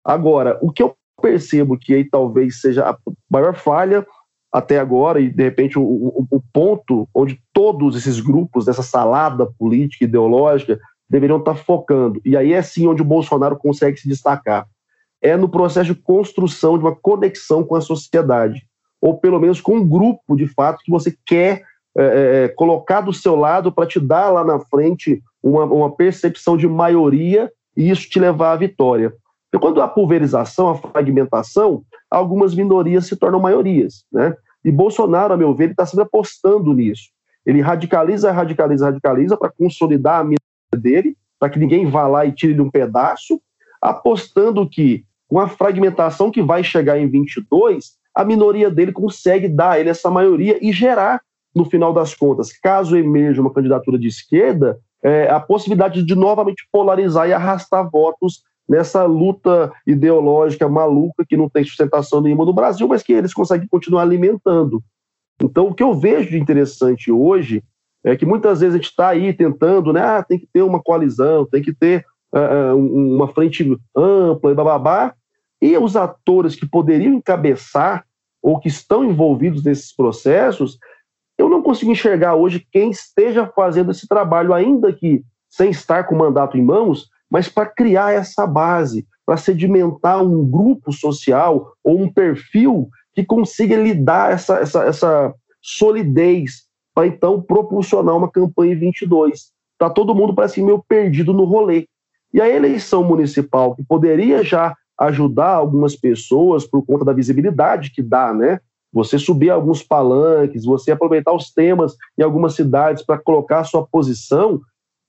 Agora, 0.03 0.57
o 0.61 0.71
que 0.71 0.81
eu 0.81 0.95
percebo 1.21 1.77
que 1.77 1.93
aí 1.93 2.03
talvez 2.03 2.61
seja 2.61 2.89
a 2.89 2.97
maior 3.29 3.53
falha 3.53 4.05
até 4.51 4.79
agora, 4.79 5.19
e 5.19 5.29
de 5.29 5.43
repente 5.43 5.77
o, 5.77 5.83
o, 5.83 6.27
o 6.31 6.41
ponto 6.51 7.07
onde 7.13 7.39
todos 7.53 7.95
esses 7.95 8.19
grupos 8.19 8.65
dessa 8.65 8.81
salada 8.81 9.45
política 9.45 10.05
ideológica 10.05 10.79
deveriam 11.07 11.39
estar 11.39 11.55
focando, 11.55 12.21
e 12.23 12.35
aí 12.35 12.53
é 12.53 12.61
sim 12.61 12.87
onde 12.87 13.01
o 13.01 13.05
Bolsonaro 13.05 13.57
consegue 13.57 13.97
se 13.97 14.07
destacar, 14.07 14.67
é 15.21 15.35
no 15.35 15.49
processo 15.49 15.93
de 15.93 16.01
construção 16.01 16.77
de 16.77 16.83
uma 16.83 16.95
conexão 16.95 17.63
com 17.63 17.75
a 17.75 17.81
sociedade 17.81 18.68
ou 19.01 19.17
pelo 19.17 19.39
menos 19.39 19.61
com 19.61 19.75
um 19.75 19.87
grupo 19.87 20.35
de 20.35 20.47
fato 20.47 20.83
que 20.83 20.91
você 20.91 21.15
quer 21.25 21.63
é, 21.97 22.03
é, 22.03 22.43
é 22.43 22.47
colocar 22.49 23.01
do 23.01 23.13
seu 23.13 23.35
lado 23.35 23.71
para 23.71 23.87
te 23.87 23.99
dar 23.99 24.29
lá 24.29 24.43
na 24.43 24.59
frente 24.59 25.21
uma, 25.41 25.63
uma, 25.65 25.95
percepção 25.95 26.57
de 26.57 26.67
maioria 26.67 27.51
e 27.75 27.89
isso 27.89 28.09
te 28.09 28.19
levar 28.19 28.51
à 28.51 28.55
vitória. 28.55 29.13
Porque 29.49 29.65
quando 29.65 29.81
há 29.81 29.87
pulverização, 29.87 30.69
a 30.69 30.75
fragmentação, 30.75 31.83
algumas 32.09 32.53
minorias 32.53 33.07
se 33.07 33.15
tornam 33.15 33.39
maiorias. 33.39 34.03
Né? 34.11 34.35
E 34.63 34.71
Bolsonaro, 34.71 35.33
a 35.33 35.37
meu 35.37 35.53
ver, 35.55 35.71
está 35.71 35.85
sempre 35.85 36.03
apostando 36.03 36.73
nisso. 36.73 37.09
Ele 37.45 37.61
radicaliza, 37.61 38.31
radicaliza, 38.31 38.85
radicaliza 38.85 39.37
para 39.37 39.49
consolidar 39.49 40.19
a 40.19 40.23
minoria 40.23 40.37
dele, 40.77 41.17
para 41.39 41.49
que 41.49 41.57
ninguém 41.57 41.89
vá 41.89 42.05
lá 42.05 42.25
e 42.25 42.31
tire 42.31 42.59
um 42.59 42.69
pedaço, 42.69 43.41
apostando 43.81 44.69
que 44.69 45.05
com 45.27 45.39
a 45.39 45.47
fragmentação 45.47 46.31
que 46.31 46.41
vai 46.41 46.63
chegar 46.63 46.99
em 46.99 47.07
22, 47.07 47.93
a 48.15 48.23
minoria 48.25 48.69
dele 48.69 48.91
consegue 48.91 49.47
dar 49.47 49.71
a 49.71 49.79
ele 49.79 49.89
essa 49.89 50.09
maioria 50.09 50.57
e 50.61 50.71
gerar, 50.71 51.21
no 51.55 51.65
final 51.65 51.93
das 51.93 52.13
contas, 52.13 52.51
caso 52.51 52.97
emerja 52.97 53.41
uma 53.41 53.53
candidatura 53.53 53.97
de 53.97 54.07
esquerda, 54.07 54.77
é, 55.03 55.29
a 55.29 55.39
possibilidade 55.39 56.03
de 56.03 56.15
novamente 56.15 56.67
polarizar 56.71 57.27
e 57.27 57.33
arrastar 57.33 57.89
votos 57.89 58.43
nessa 58.67 59.03
luta 59.05 59.71
ideológica 59.87 60.69
maluca 60.69 61.25
que 61.27 61.35
não 61.35 61.49
tem 61.49 61.63
sustentação 61.63 62.21
nenhuma 62.21 62.45
no 62.45 62.53
Brasil, 62.53 62.87
mas 62.87 63.01
que 63.01 63.13
eles 63.13 63.33
conseguem 63.33 63.67
continuar 63.67 64.03
alimentando. 64.03 64.83
Então, 65.41 65.67
o 65.67 65.73
que 65.73 65.81
eu 65.81 65.93
vejo 65.93 66.29
de 66.29 66.37
interessante 66.37 67.11
hoje 67.11 67.63
é 68.03 68.15
que 68.15 68.25
muitas 68.25 68.59
vezes 68.59 68.75
a 68.75 68.77
gente 68.77 68.89
está 68.89 69.09
aí 69.09 69.33
tentando, 69.33 69.91
né? 69.91 70.01
Ah, 70.01 70.23
tem 70.23 70.37
que 70.37 70.47
ter 70.51 70.61
uma 70.61 70.81
coalizão, 70.81 71.45
tem 71.45 71.61
que 71.61 71.73
ter 71.73 72.05
uh, 72.33 72.75
uma 72.75 73.27
frente 73.27 73.77
ampla 73.95 74.51
e 74.51 74.55
bababá, 74.55 75.13
e 75.61 75.77
os 75.77 75.95
atores 75.95 76.55
que 76.55 76.67
poderiam 76.67 77.13
encabeçar 77.13 78.05
ou 78.41 78.59
que 78.59 78.67
estão 78.67 79.03
envolvidos 79.03 79.63
nesses 79.63 79.93
processos, 79.93 80.77
eu 81.37 81.49
não 81.49 81.61
consigo 81.61 81.91
enxergar 81.91 82.35
hoje 82.35 82.65
quem 82.71 82.89
esteja 82.89 83.47
fazendo 83.47 83.91
esse 83.91 84.07
trabalho, 84.07 84.53
ainda 84.53 84.91
que 84.93 85.23
sem 85.49 85.69
estar 85.69 86.03
com 86.05 86.15
o 86.15 86.17
mandato 86.17 86.57
em 86.57 86.61
mãos, 86.61 87.09
mas 87.29 87.49
para 87.49 87.65
criar 87.65 88.13
essa 88.13 88.45
base, 88.47 89.05
para 89.25 89.37
sedimentar 89.37 90.23
um 90.23 90.45
grupo 90.45 90.91
social 90.91 91.73
ou 91.83 92.01
um 92.01 92.11
perfil 92.11 92.89
que 93.13 93.23
consiga 93.23 93.75
lidar 93.75 94.31
essa, 94.31 94.59
essa, 94.59 94.83
essa 94.83 95.33
solidez 95.61 96.67
para 96.93 97.07
então 97.07 97.41
propulsionar 97.41 98.15
uma 98.15 98.31
campanha 98.31 98.73
em 98.73 98.79
22. 98.79 99.51
Está 99.73 99.89
todo 99.89 100.15
mundo 100.15 100.33
parece 100.33 100.61
meio 100.61 100.83
perdido 100.87 101.33
no 101.33 101.45
rolê. 101.45 101.87
E 102.33 102.41
a 102.41 102.49
eleição 102.49 103.03
municipal, 103.03 103.75
que 103.75 103.83
poderia 103.83 104.43
já 104.43 104.75
ajudar 104.99 105.51
algumas 105.51 105.95
pessoas 105.95 106.65
por 106.65 106.85
conta 106.85 107.05
da 107.05 107.13
visibilidade 107.13 107.91
que 107.91 108.01
dá, 108.01 108.33
né? 108.33 108.59
Você 108.91 109.17
subir 109.17 109.49
alguns 109.49 109.81
palanques, 109.81 110.65
você 110.65 110.91
aproveitar 110.91 111.31
os 111.31 111.51
temas 111.53 111.95
em 112.17 112.23
algumas 112.23 112.53
cidades 112.55 113.03
para 113.03 113.17
colocar 113.17 113.63
sua 113.63 113.85
posição, 113.85 114.59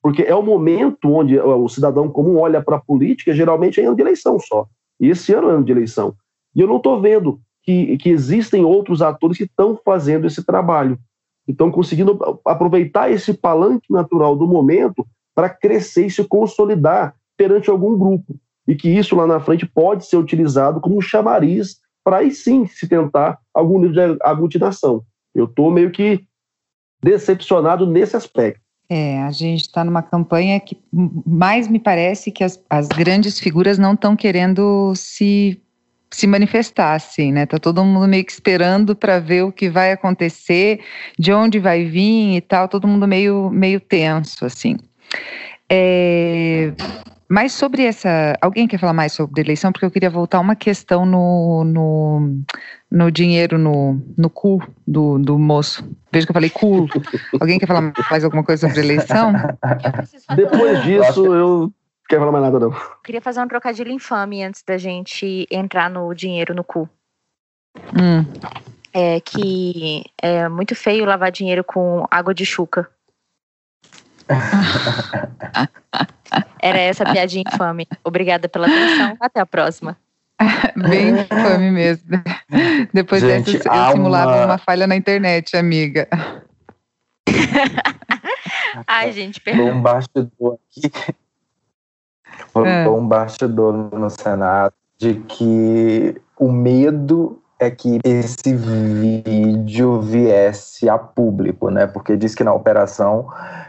porque 0.03 0.23
é 0.23 0.35
o 0.35 0.43
momento 0.43 1.11
onde 1.13 1.39
o 1.39 1.69
cidadão 1.69 2.09
comum 2.09 2.39
olha 2.39 2.63
para 2.63 2.77
a 2.77 2.81
política, 2.81 3.35
geralmente 3.35 3.81
é 3.81 3.85
ano 3.85 3.97
de 3.97 4.03
eleição 4.03 4.39
só. 4.39 4.67
E 5.01 5.09
esse 5.09 5.33
ano 5.33 5.51
é 5.51 5.55
ano 5.55 5.65
de 5.65 5.73
eleição. 5.73 6.15
E 6.55 6.61
eu 6.61 6.69
não 6.69 6.77
estou 6.77 7.01
vendo 7.01 7.41
que, 7.63 7.97
que 7.99 8.11
existem 8.11 8.65
outros 8.65 9.03
atores 9.03 9.39
que 9.39 9.45
estão 9.45 9.79
fazendo 9.85 10.27
esse 10.27 10.45
trabalho. 10.45 10.99
Estão 11.49 11.71
conseguindo 11.71 12.19
aproveitar 12.45 13.11
esse 13.11 13.33
palanque 13.35 13.91
natural 13.93 14.37
do 14.37 14.47
momento 14.47 15.07
para 15.35 15.49
crescer 15.49 16.07
e 16.07 16.11
se 16.11 16.23
consolidar 16.25 17.15
perante 17.37 17.71
algum 17.71 17.99
grupo 17.99 18.37
e 18.67 18.75
que 18.75 18.89
isso 18.89 19.17
lá 19.17 19.27
na 19.27 19.41
frente 19.41 19.67
pode 19.67 20.07
ser 20.07 20.17
utilizado 20.17 20.81
como 20.81 21.01
chamariz 21.01 21.79
para 22.05 22.19
aí 22.19 22.31
sim 22.31 22.67
se 22.67 22.89
tentar 22.89 23.39
algum 23.55 23.79
nível 23.81 24.15
de 24.15 24.19
aglutinação. 24.23 25.03
Eu 25.35 25.45
estou 25.45 25.71
meio 25.71 25.91
que 25.91 26.25
decepcionado 27.03 27.87
nesse 27.87 28.17
aspecto. 28.17 28.61
É, 28.89 29.23
a 29.23 29.31
gente 29.31 29.63
está 29.63 29.85
numa 29.85 30.03
campanha 30.03 30.59
que 30.59 30.77
mais 30.93 31.69
me 31.69 31.79
parece 31.79 32.33
que 32.33 32.43
as, 32.43 32.61
as 32.69 32.89
grandes 32.89 33.39
figuras 33.39 33.79
não 33.79 33.95
estão 33.95 34.17
querendo 34.17 34.93
se, 34.97 35.63
se 36.11 36.27
manifestar, 36.27 36.95
assim, 36.95 37.31
né? 37.31 37.47
Tá 37.47 37.57
todo 37.57 37.85
mundo 37.85 38.09
meio 38.09 38.25
que 38.25 38.33
esperando 38.33 38.97
para 38.97 39.21
ver 39.21 39.45
o 39.45 39.53
que 39.53 39.71
vai 39.71 39.93
acontecer, 39.93 40.81
de 41.17 41.33
onde 41.33 41.61
vai 41.61 41.85
vir 41.85 42.37
e 42.37 42.41
tal, 42.41 42.67
todo 42.67 42.89
mundo 42.89 43.07
meio, 43.07 43.49
meio 43.51 43.79
tenso, 43.79 44.45
assim. 44.45 44.77
É, 45.69 46.73
mas 47.31 47.53
sobre 47.53 47.85
essa. 47.85 48.37
Alguém 48.41 48.67
quer 48.67 48.81
falar 48.81 48.93
mais 48.93 49.13
sobre 49.13 49.41
eleição? 49.41 49.71
Porque 49.71 49.87
eu 49.87 49.91
queria 49.91 50.11
voltar 50.11 50.41
uma 50.41 50.57
questão 50.57 51.07
no, 51.07 51.63
no, 51.63 52.43
no 52.91 53.11
dinheiro 53.13 53.57
no, 53.57 54.03
no 54.19 54.29
cu 54.29 54.61
do, 54.85 55.17
do 55.17 55.39
moço. 55.39 55.89
Veja 56.11 56.27
que 56.27 56.33
eu 56.33 56.35
falei 56.35 56.51
cu. 56.51 56.89
Alguém 57.41 57.61
quer 57.61 57.69
falar 57.69 57.93
mais 58.11 58.25
alguma 58.25 58.43
coisa 58.43 58.67
sobre 58.67 58.83
eleição? 58.83 59.33
Depois 60.35 60.83
disso, 60.83 61.25
eu 61.33 61.59
não 61.61 61.73
quero 62.09 62.23
falar 62.23 62.33
mais 62.33 62.45
nada, 62.47 62.59
não. 62.59 62.75
Queria 63.05 63.21
fazer 63.21 63.41
um 63.41 63.47
trocadilho 63.47 63.93
infame 63.93 64.43
antes 64.43 64.65
da 64.65 64.77
gente 64.77 65.47
entrar 65.49 65.89
no 65.89 66.13
dinheiro 66.13 66.53
no 66.53 66.65
cu. 66.65 66.89
Hum. 67.97 68.27
É 68.93 69.21
que 69.21 70.03
é 70.21 70.49
muito 70.49 70.75
feio 70.75 71.05
lavar 71.05 71.31
dinheiro 71.31 71.63
com 71.63 72.05
água 72.11 72.35
de 72.35 72.45
chuca. 72.45 72.91
Era 76.63 76.79
essa 76.79 77.05
piadinha 77.05 77.45
infame. 77.47 77.87
Obrigada 78.05 78.49
pela 78.49 78.67
atenção. 78.67 79.17
Até 79.21 79.41
a 79.41 79.47
próxima. 79.47 79.97
Bem 80.77 81.21
infame 81.21 81.71
mesmo. 81.71 82.23
Depois 82.93 83.23
Gente, 83.23 83.59
dessa, 83.59 83.69
eu 83.69 83.93
simulava 83.93 84.37
uma... 84.37 84.45
uma 84.47 84.59
falha 84.59 84.87
na 84.87 84.97
internet, 84.97 85.57
amiga. 85.57 86.09
Ai, 88.87 89.13
gente, 89.13 89.41
perdão. 89.41 89.67
Um 89.67 89.83
bastidor 89.83 90.59
aqui. 90.71 90.93
Um 92.55 92.67
é. 92.67 93.09
bastidor 93.09 93.73
no 93.73 94.11
Senado 94.11 94.75
de 94.99 95.15
que 95.15 96.21
o 96.39 96.51
medo 96.51 97.43
é 97.61 97.71
que 97.71 98.01
esse 98.03 98.55
vídeo 98.55 100.01
viesse 100.01 100.89
a 100.89 100.99
público, 100.99 101.71
né? 101.71 101.87
Porque 101.87 102.17
diz 102.17 102.35
que 102.35 102.43
na 102.43 102.55
operação 102.55 103.29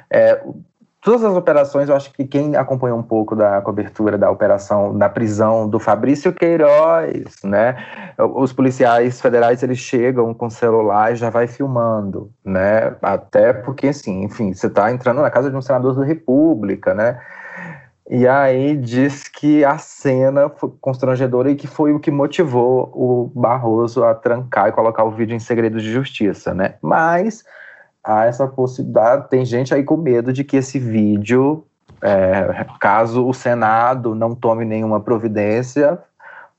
é, 0.09 0.41
todas 1.01 1.23
as 1.23 1.35
operações, 1.35 1.89
eu 1.89 1.95
acho 1.95 2.13
que 2.13 2.25
quem 2.25 2.55
acompanhou 2.55 2.97
um 2.97 3.03
pouco 3.03 3.35
da 3.35 3.59
cobertura 3.61 4.17
da 4.17 4.29
operação 4.29 4.97
da 4.97 5.09
prisão 5.09 5.67
do 5.67 5.79
Fabrício 5.79 6.31
Queiroz, 6.31 7.35
né? 7.43 7.75
Os 8.17 8.53
policiais 8.53 9.19
federais 9.19 9.63
eles 9.63 9.79
chegam 9.79 10.33
com 10.33 10.49
celular 10.49 11.11
e 11.11 11.15
já 11.15 11.29
vai 11.29 11.47
filmando, 11.47 12.31
né? 12.45 12.95
Até 13.01 13.51
porque, 13.51 13.87
assim, 13.87 14.23
enfim, 14.23 14.53
você 14.53 14.67
está 14.67 14.91
entrando 14.91 15.21
na 15.21 15.29
casa 15.31 15.49
de 15.49 15.55
um 15.55 15.61
senador 15.61 15.95
da 15.95 16.05
República, 16.05 16.93
né? 16.93 17.19
E 18.09 18.27
aí 18.27 18.75
diz 18.75 19.27
que 19.27 19.63
a 19.63 19.77
cena 19.77 20.49
foi 20.49 20.71
constrangedora 20.81 21.51
e 21.51 21.55
que 21.55 21.67
foi 21.67 21.93
o 21.93 21.99
que 21.99 22.11
motivou 22.11 22.91
o 22.93 23.31
Barroso 23.33 24.03
a 24.03 24.13
trancar 24.13 24.69
e 24.69 24.71
colocar 24.71 25.03
o 25.03 25.11
vídeo 25.11 25.35
em 25.35 25.39
segredo 25.39 25.79
de 25.79 25.91
justiça, 25.91 26.53
né? 26.53 26.75
Mas 26.81 27.43
há 28.03 28.25
essa 28.25 28.47
possibilidade. 28.47 29.29
Tem 29.29 29.45
gente 29.45 29.73
aí 29.73 29.83
com 29.83 29.97
medo 29.97 30.33
de 30.33 30.43
que 30.43 30.57
esse 30.57 30.79
vídeo, 30.79 31.63
é, 32.01 32.65
caso 32.79 33.25
o 33.27 33.33
Senado 33.33 34.15
não 34.15 34.35
tome 34.35 34.65
nenhuma 34.65 34.99
providência, 34.99 35.99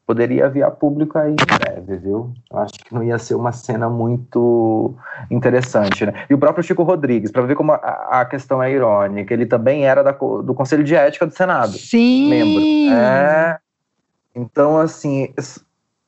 poderia 0.07 0.49
vir 0.49 0.63
a 0.63 0.71
público 0.71 1.19
aí 1.19 1.33
em 1.33 1.37
breve, 1.37 1.97
viu? 1.97 2.33
Eu 2.51 2.59
acho 2.59 2.75
que 2.75 2.93
não 2.93 3.03
ia 3.03 3.19
ser 3.19 3.35
uma 3.35 3.53
cena 3.53 3.89
muito 3.89 4.95
interessante, 5.31 6.05
né? 6.05 6.27
E 6.29 6.35
o 6.35 6.39
próprio 6.39 6.65
Chico 6.65 6.83
Rodrigues, 6.83 7.31
para 7.31 7.43
ver 7.43 7.55
como 7.55 7.73
a, 7.73 7.77
a, 8.21 8.25
questão 8.25 8.63
é 8.63 8.71
irônica, 8.71 9.33
ele 9.33 9.47
também 9.47 9.87
era 9.87 10.03
da, 10.03 10.13
do 10.13 10.55
Conselho 10.55 10.85
de 10.85 10.95
Ética 10.95 11.27
do 11.27 11.35
Senado. 11.35 11.73
Sim! 11.79 12.31
Membro. 12.31 12.97
É, 12.97 13.59
então, 14.35 14.79
assim, 14.79 15.33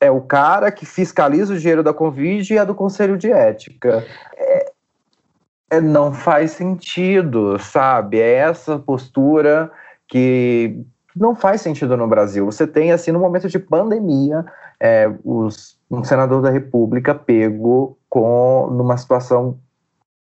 é 0.01 0.11
o 0.11 0.21
cara 0.21 0.71
que 0.73 0.85
fiscaliza 0.85 1.55
o 1.55 1.59
dinheiro 1.59 1.83
da 1.83 1.95
Covid 1.95 2.53
e 2.53 2.59
é 2.59 2.65
do 2.65 2.75
Conselho 2.75 3.17
de 3.17 3.31
Ética. 3.31 4.05
É, 4.37 4.73
é, 5.71 5.81
não 5.81 6.13
faz 6.13 6.53
sentido, 6.53 7.59
sabe? 7.59 8.21
É 8.21 8.35
essa 8.35 8.79
postura 8.79 9.71
que 10.07 10.85
não 11.15 11.35
faz 11.35 11.61
sentido 11.61 11.97
no 11.97 12.09
Brasil. 12.09 12.45
Você 12.47 12.67
tem, 12.67 12.93
assim, 12.93 13.13
no 13.13 13.21
momento 13.21 13.49
de 13.49 13.59
pandemia, 13.59 14.45
é, 14.81 15.11
os, 15.25 15.79
um 15.91 16.03
senador 16.03 16.43
da 16.43 16.51
República 16.51 17.15
pego 17.15 17.97
com 18.09 18.69
numa 18.71 18.97
situação 18.97 19.59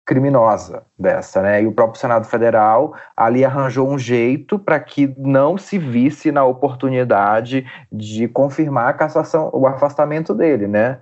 criminosa 0.06 0.84
dessa, 0.96 1.42
né? 1.42 1.62
E 1.62 1.66
o 1.66 1.72
próprio 1.72 2.00
Senado 2.00 2.26
Federal 2.26 2.94
ali 3.16 3.44
arranjou 3.44 3.88
um 3.88 3.98
jeito 3.98 4.56
para 4.56 4.78
que 4.78 5.12
não 5.18 5.58
se 5.58 5.78
visse 5.78 6.30
na 6.30 6.44
oportunidade 6.44 7.66
de 7.90 8.28
confirmar 8.28 8.88
a 8.88 8.92
cassação, 8.92 9.50
o 9.52 9.66
afastamento 9.66 10.32
dele, 10.32 10.68
né? 10.68 11.00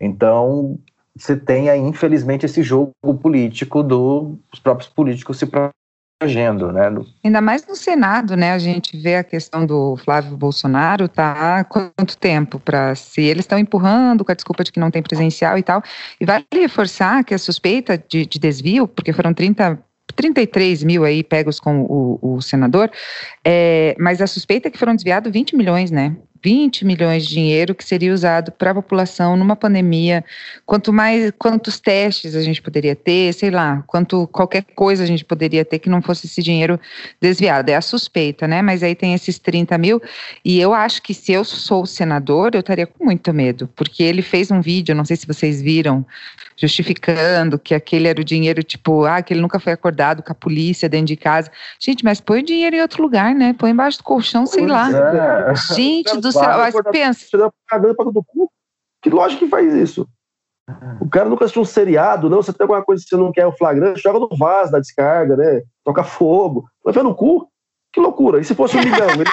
Então, 0.00 0.78
você 1.14 1.36
tem 1.36 1.68
aí, 1.68 1.80
infelizmente, 1.80 2.46
esse 2.46 2.62
jogo 2.62 2.92
político 3.20 3.82
dos 3.82 4.58
próprios 4.62 4.88
políticos 4.88 5.38
se 5.38 5.46
protegendo, 6.18 6.72
né? 6.72 6.90
Ainda 7.22 7.40
mais 7.40 7.66
no 7.66 7.76
Senado, 7.76 8.36
né? 8.36 8.52
A 8.52 8.58
gente 8.58 8.96
vê 8.96 9.16
a 9.16 9.24
questão 9.24 9.66
do 9.66 9.96
Flávio 9.98 10.36
Bolsonaro, 10.36 11.08
tá 11.08 11.62
quanto 11.64 12.16
tempo 12.16 12.58
para 12.58 12.94
se 12.94 13.22
eles 13.22 13.44
estão 13.44 13.58
empurrando 13.58 14.24
com 14.24 14.32
a 14.32 14.34
desculpa 14.34 14.64
de 14.64 14.72
que 14.72 14.80
não 14.80 14.90
tem 14.90 15.02
presencial 15.02 15.58
e 15.58 15.62
tal. 15.62 15.82
E 16.20 16.24
vale 16.24 16.44
reforçar 16.54 17.22
que 17.22 17.34
a 17.34 17.38
suspeita 17.38 17.98
de, 17.98 18.24
de 18.24 18.38
desvio, 18.38 18.88
porque 18.88 19.12
foram 19.12 19.32
30 19.32 19.78
33 20.14 20.84
mil 20.84 21.04
aí 21.04 21.22
pegos 21.22 21.60
com 21.60 21.82
o, 21.82 22.18
o 22.22 22.40
senador, 22.40 22.90
é, 23.44 23.94
mas 23.98 24.22
a 24.22 24.26
suspeita 24.26 24.68
é 24.68 24.70
que 24.70 24.78
foram 24.78 24.94
desviados 24.94 25.30
20 25.30 25.56
milhões, 25.56 25.90
né? 25.90 26.16
20 26.46 26.84
milhões 26.84 27.26
de 27.26 27.34
dinheiro 27.34 27.74
que 27.74 27.84
seria 27.84 28.14
usado 28.14 28.52
para 28.52 28.70
a 28.70 28.74
população 28.74 29.36
numa 29.36 29.56
pandemia. 29.56 30.24
Quanto 30.64 30.92
mais, 30.92 31.32
quantos 31.36 31.80
testes 31.80 32.36
a 32.36 32.40
gente 32.40 32.62
poderia 32.62 32.94
ter, 32.94 33.34
sei 33.34 33.50
lá, 33.50 33.82
quanto 33.84 34.28
qualquer 34.28 34.62
coisa 34.76 35.02
a 35.02 35.06
gente 35.06 35.24
poderia 35.24 35.64
ter 35.64 35.80
que 35.80 35.90
não 35.90 36.00
fosse 36.00 36.26
esse 36.28 36.40
dinheiro 36.40 36.78
desviado. 37.20 37.68
É 37.68 37.74
a 37.74 37.80
suspeita, 37.80 38.46
né? 38.46 38.62
Mas 38.62 38.84
aí 38.84 38.94
tem 38.94 39.12
esses 39.12 39.40
30 39.40 39.76
mil. 39.76 40.00
E 40.44 40.60
eu 40.60 40.72
acho 40.72 41.02
que 41.02 41.12
se 41.12 41.32
eu 41.32 41.42
sou 41.42 41.84
senador, 41.84 42.52
eu 42.54 42.60
estaria 42.60 42.86
com 42.86 43.04
muito 43.04 43.34
medo, 43.34 43.68
porque 43.74 44.04
ele 44.04 44.22
fez 44.22 44.48
um 44.48 44.60
vídeo, 44.60 44.94
não 44.94 45.04
sei 45.04 45.16
se 45.16 45.26
vocês 45.26 45.60
viram, 45.60 46.06
justificando 46.56 47.58
que 47.58 47.74
aquele 47.74 48.06
era 48.06 48.20
o 48.20 48.24
dinheiro, 48.24 48.62
tipo, 48.62 49.04
ah, 49.04 49.20
que 49.20 49.34
ele 49.34 49.40
nunca 49.40 49.58
foi 49.58 49.72
acordado 49.72 50.22
com 50.22 50.30
a 50.30 50.34
polícia 50.34 50.88
dentro 50.88 51.08
de 51.08 51.16
casa. 51.16 51.50
Gente, 51.80 52.04
mas 52.04 52.20
põe 52.20 52.38
o 52.38 52.44
dinheiro 52.44 52.76
em 52.76 52.82
outro 52.82 53.02
lugar, 53.02 53.34
né? 53.34 53.52
Põe 53.58 53.72
embaixo 53.72 53.98
do 53.98 54.04
colchão, 54.04 54.46
sei 54.46 54.64
lá. 54.64 54.88
É. 54.90 55.74
Gente 55.74 56.16
do 56.20 56.35
céu, 56.38 56.58
mas 56.58 56.74
pensa. 56.90 57.26
Que 59.02 59.10
lógico 59.10 59.44
que 59.44 59.50
faz 59.50 59.72
isso? 59.72 60.08
O 61.00 61.08
cara 61.08 61.28
nunca 61.28 61.44
assistiu 61.44 61.62
um 61.62 61.66
seriado, 61.66 62.28
não. 62.28 62.42
Você 62.42 62.52
tem 62.52 62.64
alguma 62.64 62.82
coisa 62.82 63.02
que 63.02 63.08
você 63.08 63.16
não 63.16 63.30
quer, 63.30 63.46
o 63.46 63.52
flagrante, 63.52 64.02
joga 64.02 64.18
no 64.18 64.28
vaso 64.36 64.72
da 64.72 64.80
descarga, 64.80 65.36
né? 65.36 65.62
Toca 65.84 66.02
fogo. 66.02 66.68
Vai 66.84 66.92
ver 66.92 67.04
no 67.04 67.14
cu? 67.14 67.48
Que 67.92 68.00
loucura. 68.00 68.40
E 68.40 68.44
se 68.44 68.54
fosse 68.54 68.76
um 68.76 68.80
milhão? 68.80 69.08
Ele 69.10 69.24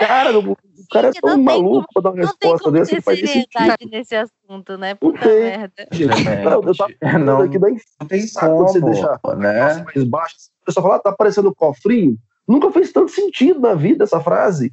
Cara, 0.00 0.38
o 0.38 0.56
cara 0.90 1.08
é 1.08 1.12
tão 1.12 1.42
maluco 1.42 1.86
pra 1.92 2.02
dar 2.02 2.10
uma 2.10 2.24
resposta 2.24 2.72
dessa. 2.72 2.94
Não 2.94 3.02
tem 3.02 3.16
seriedade 3.16 3.86
nesse 3.90 4.16
assunto, 4.16 4.78
né? 4.78 4.94
Puta 4.94 5.28
não 5.28 5.34
merda. 5.34 5.88
Gente, 5.92 6.24
não, 6.24 6.62
eu 6.62 6.74
tava 6.74 6.92
é, 7.02 7.18
não, 7.18 7.42
aqui 7.42 7.58
da 7.58 7.68
não 7.68 8.06
tem 8.08 8.26
como, 8.32 8.66
você 8.66 8.80
deixar 8.80 9.20
né? 9.36 9.84
mais 9.84 10.04
baixo. 10.04 10.36
O 10.62 10.64
pessoal 10.64 10.84
fala, 10.84 10.96
ah, 10.96 11.00
tá 11.00 11.10
aparecendo 11.10 11.54
cofrinho. 11.54 12.16
Nunca 12.48 12.72
fez 12.72 12.90
tanto 12.92 13.10
sentido 13.10 13.60
na 13.60 13.74
vida 13.74 14.04
essa 14.04 14.20
frase. 14.20 14.72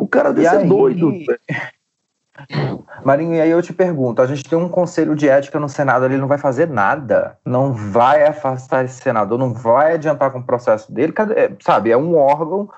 O 0.00 0.06
cara 0.06 0.32
desse 0.32 0.54
é 0.54 0.64
doido. 0.64 1.12
Marinho, 3.04 3.34
e 3.34 3.40
aí 3.40 3.50
eu 3.50 3.62
te 3.62 3.72
pergunto, 3.72 4.20
a 4.20 4.26
gente 4.26 4.44
tem 4.44 4.58
um 4.58 4.68
conselho 4.68 5.14
de 5.14 5.28
ética 5.28 5.58
no 5.58 5.68
Senado, 5.68 6.04
ele 6.04 6.18
não 6.18 6.28
vai 6.28 6.36
fazer 6.36 6.68
nada, 6.68 7.38
não 7.44 7.72
vai 7.72 8.24
afastar 8.24 8.84
esse 8.84 9.00
senador, 9.00 9.38
não 9.38 9.54
vai 9.54 9.94
adiantar 9.94 10.30
com 10.30 10.40
o 10.40 10.44
processo 10.44 10.92
dele, 10.92 11.14
sabe, 11.60 11.90
é 11.90 11.96
um 11.96 12.14
órgão 12.14 12.68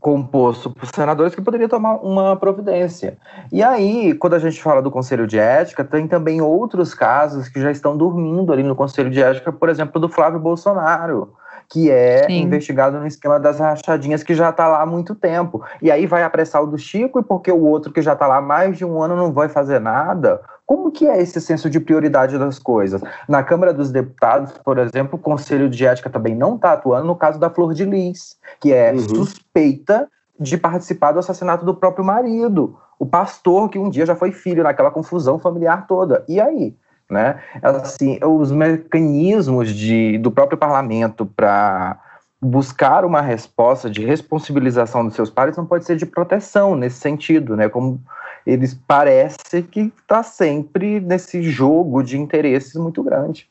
composto 0.00 0.70
por 0.70 0.86
senadores 0.86 1.34
que 1.34 1.42
poderia 1.42 1.68
tomar 1.68 1.94
uma 1.96 2.36
providência. 2.36 3.18
E 3.52 3.62
aí, 3.62 4.14
quando 4.14 4.34
a 4.34 4.38
gente 4.38 4.62
fala 4.62 4.80
do 4.80 4.90
Conselho 4.90 5.26
de 5.26 5.38
Ética, 5.38 5.84
tem 5.84 6.06
também 6.06 6.40
outros 6.40 6.94
casos 6.94 7.48
que 7.48 7.60
já 7.60 7.70
estão 7.70 7.96
dormindo 7.96 8.52
ali 8.52 8.62
no 8.62 8.76
Conselho 8.76 9.10
de 9.10 9.22
Ética, 9.22 9.52
por 9.52 9.68
exemplo, 9.68 10.00
do 10.00 10.08
Flávio 10.08 10.40
Bolsonaro, 10.40 11.34
que 11.70 11.88
é 11.88 12.26
Sim. 12.26 12.42
investigado 12.42 12.98
no 12.98 13.06
esquema 13.06 13.38
das 13.38 13.60
rachadinhas 13.60 14.24
que 14.24 14.34
já 14.34 14.50
está 14.50 14.66
lá 14.66 14.82
há 14.82 14.86
muito 14.86 15.14
tempo. 15.14 15.62
E 15.80 15.88
aí 15.88 16.04
vai 16.04 16.24
apressar 16.24 16.62
o 16.62 16.66
do 16.66 16.76
Chico, 16.76 17.20
e 17.20 17.22
porque 17.22 17.52
o 17.52 17.64
outro 17.64 17.92
que 17.92 18.02
já 18.02 18.14
está 18.14 18.26
lá 18.26 18.38
há 18.38 18.42
mais 18.42 18.76
de 18.76 18.84
um 18.84 19.00
ano 19.00 19.14
não 19.14 19.32
vai 19.32 19.48
fazer 19.48 19.78
nada, 19.78 20.42
como 20.66 20.90
que 20.90 21.06
é 21.06 21.20
esse 21.22 21.40
senso 21.40 21.70
de 21.70 21.78
prioridade 21.78 22.36
das 22.38 22.58
coisas? 22.58 23.00
Na 23.28 23.42
Câmara 23.42 23.72
dos 23.72 23.90
Deputados, 23.90 24.52
por 24.64 24.78
exemplo, 24.78 25.16
o 25.16 25.22
Conselho 25.22 25.68
de 25.68 25.86
Ética 25.86 26.10
também 26.10 26.34
não 26.34 26.56
está 26.56 26.72
atuando 26.72 27.06
no 27.06 27.14
caso 27.14 27.38
da 27.38 27.48
Flor 27.48 27.72
de 27.72 27.84
Lis, 27.84 28.36
que 28.60 28.72
é 28.72 28.92
uhum. 28.92 28.98
suspeita 28.98 30.08
de 30.38 30.56
participar 30.56 31.12
do 31.12 31.20
assassinato 31.20 31.64
do 31.64 31.74
próprio 31.74 32.04
marido, 32.04 32.76
o 32.98 33.06
pastor 33.06 33.68
que 33.68 33.78
um 33.78 33.88
dia 33.88 34.04
já 34.04 34.16
foi 34.16 34.32
filho 34.32 34.62
naquela 34.62 34.90
confusão 34.90 35.38
familiar 35.38 35.86
toda. 35.86 36.24
E 36.28 36.40
aí? 36.40 36.74
Né? 37.10 37.40
Assim, 37.62 38.18
os 38.24 38.52
mecanismos 38.52 39.74
de, 39.74 40.16
do 40.18 40.30
próprio 40.30 40.56
parlamento 40.56 41.26
para 41.26 41.98
buscar 42.40 43.04
uma 43.04 43.20
resposta 43.20 43.90
de 43.90 44.04
responsabilização 44.04 45.04
dos 45.04 45.14
seus 45.14 45.28
pares 45.28 45.56
não 45.56 45.66
pode 45.66 45.84
ser 45.84 45.96
de 45.96 46.06
proteção 46.06 46.74
nesse 46.74 47.00
sentido, 47.00 47.56
né? 47.56 47.68
Como 47.68 48.00
eles 48.46 48.72
parecem 48.72 49.62
que 49.62 49.92
está 50.00 50.22
sempre 50.22 51.00
nesse 51.00 51.42
jogo 51.42 52.02
de 52.02 52.18
interesses 52.18 52.74
muito 52.76 53.02
grande. 53.02 53.48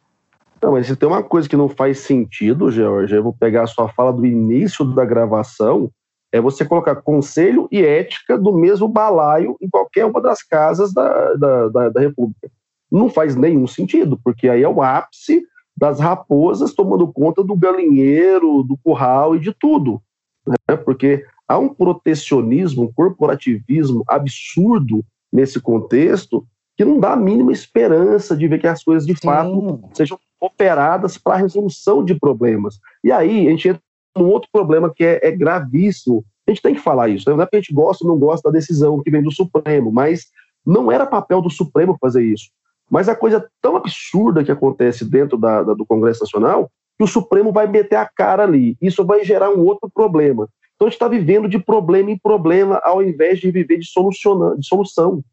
Não, 0.61 0.71
mas 0.71 0.87
se 0.87 0.95
tem 0.95 1.07
uma 1.07 1.23
coisa 1.23 1.47
que 1.47 1.55
não 1.55 1.69
faz 1.69 1.99
sentido, 1.99 2.71
George, 2.71 3.15
eu 3.15 3.23
vou 3.23 3.33
pegar 3.33 3.63
a 3.63 3.67
sua 3.67 3.87
fala 3.89 4.11
do 4.11 4.25
início 4.25 4.83
da 4.83 5.05
gravação, 5.05 5.89
é 6.31 6.41
você 6.41 6.65
colocar 6.65 6.95
conselho 6.95 7.67
e 7.71 7.83
ética 7.83 8.37
do 8.37 8.51
mesmo 8.51 8.87
balaio 8.87 9.55
em 9.61 9.69
qualquer 9.69 10.05
uma 10.05 10.21
das 10.21 10.43
casas 10.43 10.93
da, 10.93 11.33
da, 11.35 11.69
da, 11.69 11.89
da 11.89 11.99
República 12.01 12.49
não 12.91 13.09
faz 13.09 13.35
nenhum 13.35 13.67
sentido, 13.67 14.19
porque 14.23 14.49
aí 14.49 14.63
é 14.63 14.69
o 14.69 14.81
ápice 14.81 15.43
das 15.77 15.99
raposas 15.99 16.73
tomando 16.73 17.07
conta 17.11 17.43
do 17.43 17.55
galinheiro, 17.55 18.63
do 18.63 18.77
curral 18.77 19.35
e 19.35 19.39
de 19.39 19.53
tudo. 19.53 20.01
Né? 20.45 20.75
Porque 20.75 21.25
há 21.47 21.57
um 21.57 21.69
protecionismo, 21.69 22.83
um 22.83 22.91
corporativismo 22.91 24.03
absurdo 24.07 25.05
nesse 25.31 25.59
contexto 25.59 26.45
que 26.75 26.85
não 26.85 26.99
dá 26.99 27.13
a 27.13 27.17
mínima 27.17 27.51
esperança 27.51 28.35
de 28.35 28.47
ver 28.47 28.59
que 28.59 28.67
as 28.67 28.83
coisas 28.83 29.05
de 29.05 29.13
Sim. 29.13 29.21
fato 29.21 29.81
sejam 29.93 30.19
operadas 30.39 31.17
para 31.17 31.35
a 31.35 31.37
resolução 31.37 32.03
de 32.03 32.15
problemas. 32.15 32.79
E 33.03 33.11
aí 33.11 33.47
a 33.47 33.51
gente 33.51 33.69
entra 33.69 33.81
num 34.17 34.29
outro 34.29 34.49
problema 34.51 34.91
que 34.93 35.03
é, 35.03 35.19
é 35.21 35.31
gravíssimo. 35.31 36.23
A 36.47 36.51
gente 36.51 36.61
tem 36.61 36.73
que 36.73 36.81
falar 36.81 37.09
isso. 37.09 37.29
Né? 37.29 37.35
Não 37.35 37.43
é 37.43 37.45
porque 37.45 37.57
a 37.57 37.59
gente 37.59 37.73
gosta 37.73 38.05
ou 38.05 38.09
não 38.09 38.19
gosta 38.19 38.49
da 38.49 38.57
decisão 38.57 39.01
que 39.01 39.11
vem 39.11 39.21
do 39.21 39.31
Supremo, 39.31 39.91
mas 39.91 40.27
não 40.65 40.91
era 40.91 41.05
papel 41.05 41.41
do 41.41 41.49
Supremo 41.49 41.97
fazer 41.99 42.23
isso. 42.23 42.49
Mas 42.89 43.07
a 43.07 43.15
coisa 43.15 43.47
tão 43.61 43.75
absurda 43.75 44.43
que 44.43 44.51
acontece 44.51 45.05
dentro 45.05 45.37
da, 45.37 45.63
da, 45.63 45.73
do 45.73 45.85
Congresso 45.85 46.21
Nacional 46.21 46.71
que 46.97 47.03
o 47.03 47.07
Supremo 47.07 47.51
vai 47.51 47.65
meter 47.65 47.95
a 47.95 48.05
cara 48.05 48.43
ali. 48.43 48.75
Isso 48.81 49.05
vai 49.05 49.23
gerar 49.23 49.51
um 49.51 49.63
outro 49.63 49.89
problema, 49.89 50.49
Então 50.75 50.87
a 50.87 50.89
gente 50.89 50.95
está 50.95 51.07
vivendo 51.07 51.47
de 51.47 51.57
problema 51.57 52.11
em 52.11 52.17
problema 52.17 52.81
ao 52.83 53.01
invés 53.01 53.39
de 53.39 53.49
viver 53.51 53.77
de, 53.77 53.85
de 53.85 54.67
solução. 54.67 55.23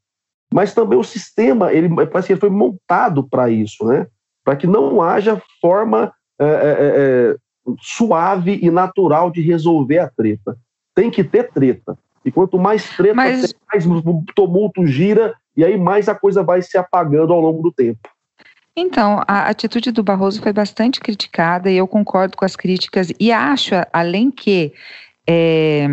Mas 0.52 0.72
também 0.72 0.98
o 0.98 1.04
sistema, 1.04 1.72
ele 1.72 1.88
parece 2.06 2.28
que 2.28 2.32
ele 2.34 2.40
foi 2.40 2.50
montado 2.50 3.28
para 3.28 3.50
isso, 3.50 3.84
né? 3.84 4.06
Para 4.44 4.54
que 4.54 4.66
não 4.66 5.02
haja 5.02 5.42
forma 5.60 6.12
é, 6.38 6.44
é, 6.44 6.50
é, 6.50 7.36
suave 7.80 8.60
e 8.62 8.70
natural 8.70 9.30
de 9.30 9.40
resolver 9.40 9.98
a 9.98 10.08
treta. 10.08 10.56
Tem 10.94 11.10
que 11.10 11.24
ter 11.24 11.50
treta. 11.50 11.98
E 12.24 12.30
quanto 12.30 12.58
mais 12.58 12.88
treta, 12.96 13.14
Mas... 13.14 13.54
mais 13.72 13.84
tumulto 14.34 14.86
gira, 14.86 15.34
e 15.56 15.64
aí 15.64 15.76
mais 15.78 16.08
a 16.08 16.14
coisa 16.14 16.42
vai 16.42 16.62
se 16.62 16.76
apagando 16.76 17.32
ao 17.32 17.40
longo 17.40 17.62
do 17.62 17.72
tempo. 17.72 18.08
Então, 18.76 19.22
a 19.26 19.48
atitude 19.48 19.90
do 19.90 20.02
Barroso 20.02 20.42
foi 20.42 20.52
bastante 20.52 21.00
criticada 21.00 21.70
e 21.70 21.76
eu 21.78 21.88
concordo 21.88 22.36
com 22.36 22.44
as 22.44 22.54
críticas 22.54 23.10
e 23.18 23.32
acho, 23.32 23.74
além 23.90 24.30
que 24.30 24.74
é, 25.26 25.88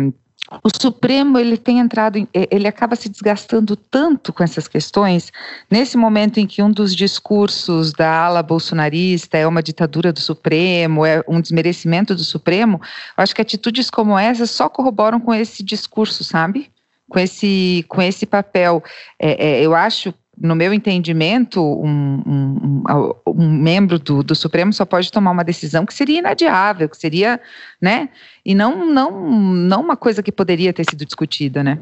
o 0.62 0.68
Supremo 0.68 1.38
ele 1.38 1.56
tem 1.56 1.78
entrado, 1.78 2.18
em, 2.18 2.28
ele 2.34 2.68
acaba 2.68 2.94
se 2.94 3.08
desgastando 3.08 3.74
tanto 3.74 4.32
com 4.32 4.44
essas 4.44 4.68
questões 4.68 5.32
nesse 5.70 5.96
momento 5.96 6.38
em 6.38 6.46
que 6.46 6.62
um 6.62 6.70
dos 6.70 6.94
discursos 6.94 7.92
da 7.92 8.26
ala 8.26 8.42
bolsonarista 8.42 9.38
é 9.38 9.46
uma 9.46 9.62
ditadura 9.62 10.12
do 10.12 10.20
Supremo, 10.20 11.06
é 11.06 11.22
um 11.26 11.40
desmerecimento 11.40 12.14
do 12.14 12.22
Supremo. 12.22 12.78
Eu 13.16 13.22
acho 13.22 13.34
que 13.34 13.40
atitudes 13.40 13.88
como 13.88 14.18
essa 14.18 14.46
só 14.46 14.68
corroboram 14.68 15.18
com 15.18 15.32
esse 15.32 15.62
discurso, 15.62 16.22
sabe? 16.22 16.70
Com 17.14 17.20
esse, 17.20 17.84
com 17.88 18.02
esse 18.02 18.26
papel. 18.26 18.82
É, 19.20 19.46
é, 19.46 19.62
eu 19.62 19.72
acho 19.72 20.12
no 20.36 20.56
meu 20.56 20.72
entendimento, 20.74 21.62
um, 21.62 22.22
um, 22.26 22.82
um 23.24 23.48
membro 23.48 24.00
do, 24.00 24.20
do, 24.20 24.34
Supremo 24.34 24.72
só 24.72 24.84
pode 24.84 25.12
tomar 25.12 25.30
uma 25.30 25.44
decisão 25.44 25.86
que 25.86 25.94
seria 25.94 26.18
inadiável, 26.18 26.88
que 26.88 26.96
seria, 26.96 27.40
né? 27.80 28.08
E 28.44 28.52
não, 28.52 28.84
não, 28.84 29.30
não 29.30 29.80
uma 29.80 29.96
coisa 29.96 30.24
que 30.24 30.32
poderia 30.32 30.72
ter 30.72 30.84
sido 30.90 31.04
discutida, 31.04 31.62
né? 31.62 31.78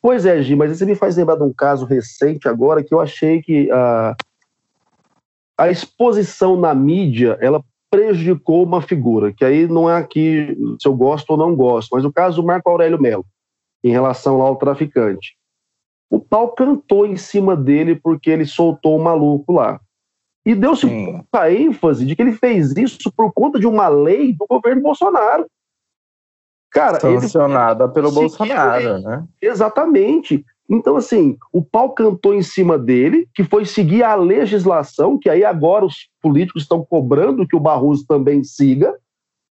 Pois 0.00 0.24
é, 0.24 0.40
Gi, 0.40 0.54
mas 0.54 0.76
você 0.76 0.86
me 0.86 0.94
faz 0.94 1.16
lembrar 1.16 1.34
de 1.34 1.42
um 1.42 1.52
caso 1.52 1.84
recente 1.84 2.48
agora 2.48 2.82
que 2.82 2.94
eu 2.94 3.00
achei 3.00 3.42
que 3.42 3.68
a, 3.72 4.14
a 5.58 5.68
exposição 5.68 6.56
na 6.56 6.72
mídia, 6.72 7.36
ela 7.40 7.60
prejudicou 7.90 8.62
uma 8.64 8.82
figura, 8.82 9.32
que 9.32 9.44
aí 9.44 9.66
não 9.66 9.90
é 9.90 9.96
aqui 9.96 10.56
se 10.80 10.86
eu 10.86 10.94
gosto 10.94 11.30
ou 11.30 11.36
não 11.36 11.54
gosto, 11.54 11.90
mas 11.92 12.04
o 12.04 12.12
caso 12.12 12.40
do 12.40 12.46
Marco 12.46 12.68
Aurélio 12.68 13.00
Melo, 13.00 13.24
em 13.84 13.90
relação 13.90 14.38
lá 14.38 14.46
ao 14.46 14.56
traficante 14.56 15.36
o 16.14 16.20
pau 16.20 16.52
cantou 16.52 17.06
em 17.06 17.16
cima 17.16 17.56
dele 17.56 17.96
porque 17.96 18.30
ele 18.30 18.46
soltou 18.46 18.96
o 18.96 19.02
maluco 19.02 19.52
lá. 19.52 19.80
E 20.46 20.54
deu-se 20.54 20.86
muita 20.86 21.50
ênfase 21.50 22.06
de 22.06 22.14
que 22.14 22.22
ele 22.22 22.32
fez 22.32 22.76
isso 22.76 23.10
por 23.16 23.32
conta 23.32 23.58
de 23.58 23.66
uma 23.66 23.88
lei 23.88 24.32
do 24.32 24.46
governo 24.46 24.82
Bolsonaro. 24.82 25.46
Cara, 26.70 27.00
sancionada 27.00 27.88
pelo 27.88 28.12
Bolsonaro, 28.12 28.98
né? 29.00 29.24
Exatamente. 29.40 30.44
Então, 30.68 30.96
assim, 30.96 31.36
o 31.52 31.62
pau 31.62 31.90
cantou 31.90 32.34
em 32.34 32.42
cima 32.42 32.78
dele, 32.78 33.28
que 33.34 33.42
foi 33.42 33.64
seguir 33.64 34.02
a 34.02 34.14
legislação, 34.14 35.18
que 35.18 35.28
aí 35.28 35.44
agora 35.44 35.84
os 35.84 36.08
políticos 36.20 36.62
estão 36.62 36.84
cobrando 36.84 37.46
que 37.46 37.56
o 37.56 37.60
Barroso 37.60 38.06
também 38.06 38.42
siga, 38.44 38.94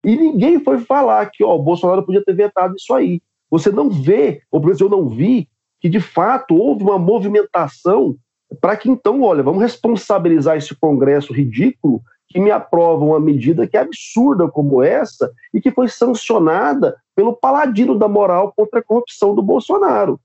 e 0.05 0.16
ninguém 0.16 0.62
foi 0.62 0.79
falar 0.79 1.29
que 1.31 1.43
ó, 1.43 1.55
o 1.55 1.62
Bolsonaro 1.62 2.05
podia 2.05 2.24
ter 2.24 2.35
vetado 2.35 2.77
isso 2.77 2.95
aí. 2.95 3.20
Você 3.51 3.70
não 3.70 3.90
vê, 3.90 4.42
ou 4.51 4.61
pelo 4.61 4.68
menos 4.68 4.80
eu 4.80 4.88
não 4.88 5.09
vi, 5.09 5.49
que 5.80 5.88
de 5.88 6.01
fato 6.01 6.57
houve 6.57 6.82
uma 6.82 6.99
movimentação 6.99 8.16
para 8.61 8.76
que 8.76 8.88
então, 8.88 9.22
olha, 9.22 9.42
vamos 9.42 9.62
responsabilizar 9.62 10.57
esse 10.57 10.74
Congresso 10.74 11.32
ridículo 11.32 12.01
que 12.28 12.40
me 12.40 12.51
aprova 12.51 13.05
uma 13.05 13.20
medida 13.20 13.66
que 13.66 13.76
é 13.76 13.80
absurda 13.80 14.49
como 14.49 14.82
essa 14.82 15.32
e 15.55 15.61
que 15.61 15.70
foi 15.70 15.88
sancionada 15.88 16.97
pelo 17.14 17.34
paladino 17.34 17.99
da 17.99 18.09
moral 18.09 18.53
contra 18.57 18.80
a 18.80 18.82
corrupção 18.82 19.34
do 19.34 19.42
Bolsonaro. 19.42 20.20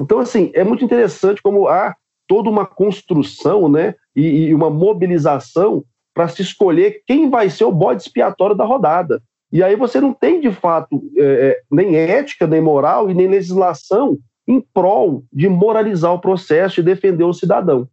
Então, 0.00 0.18
assim, 0.18 0.50
é 0.54 0.64
muito 0.64 0.84
interessante 0.84 1.42
como 1.42 1.68
há 1.68 1.94
toda 2.26 2.48
uma 2.48 2.64
construção 2.64 3.68
né, 3.68 3.94
e, 4.14 4.46
e 4.46 4.54
uma 4.54 4.70
mobilização 4.70 5.84
para 6.14 6.28
se 6.28 6.42
escolher 6.42 7.02
quem 7.06 7.28
vai 7.28 7.50
ser 7.50 7.64
o 7.64 7.72
bode 7.72 8.02
expiatório 8.02 8.56
da 8.56 8.64
rodada. 8.64 9.22
E 9.52 9.62
aí 9.62 9.76
você 9.76 10.00
não 10.00 10.14
tem, 10.14 10.40
de 10.40 10.50
fato, 10.50 11.02
é, 11.16 11.22
é 11.22 11.60
nem 11.70 11.94
ética, 11.96 12.46
nem 12.46 12.60
moral 12.60 13.10
e 13.10 13.14
nem 13.14 13.28
legislação 13.28 14.18
em 14.48 14.60
prol 14.60 15.24
de 15.32 15.48
moralizar 15.48 16.12
o 16.12 16.20
processo 16.20 16.80
e 16.80 16.82
defender 16.82 17.24
o 17.24 17.34
cidadão. 17.34 17.86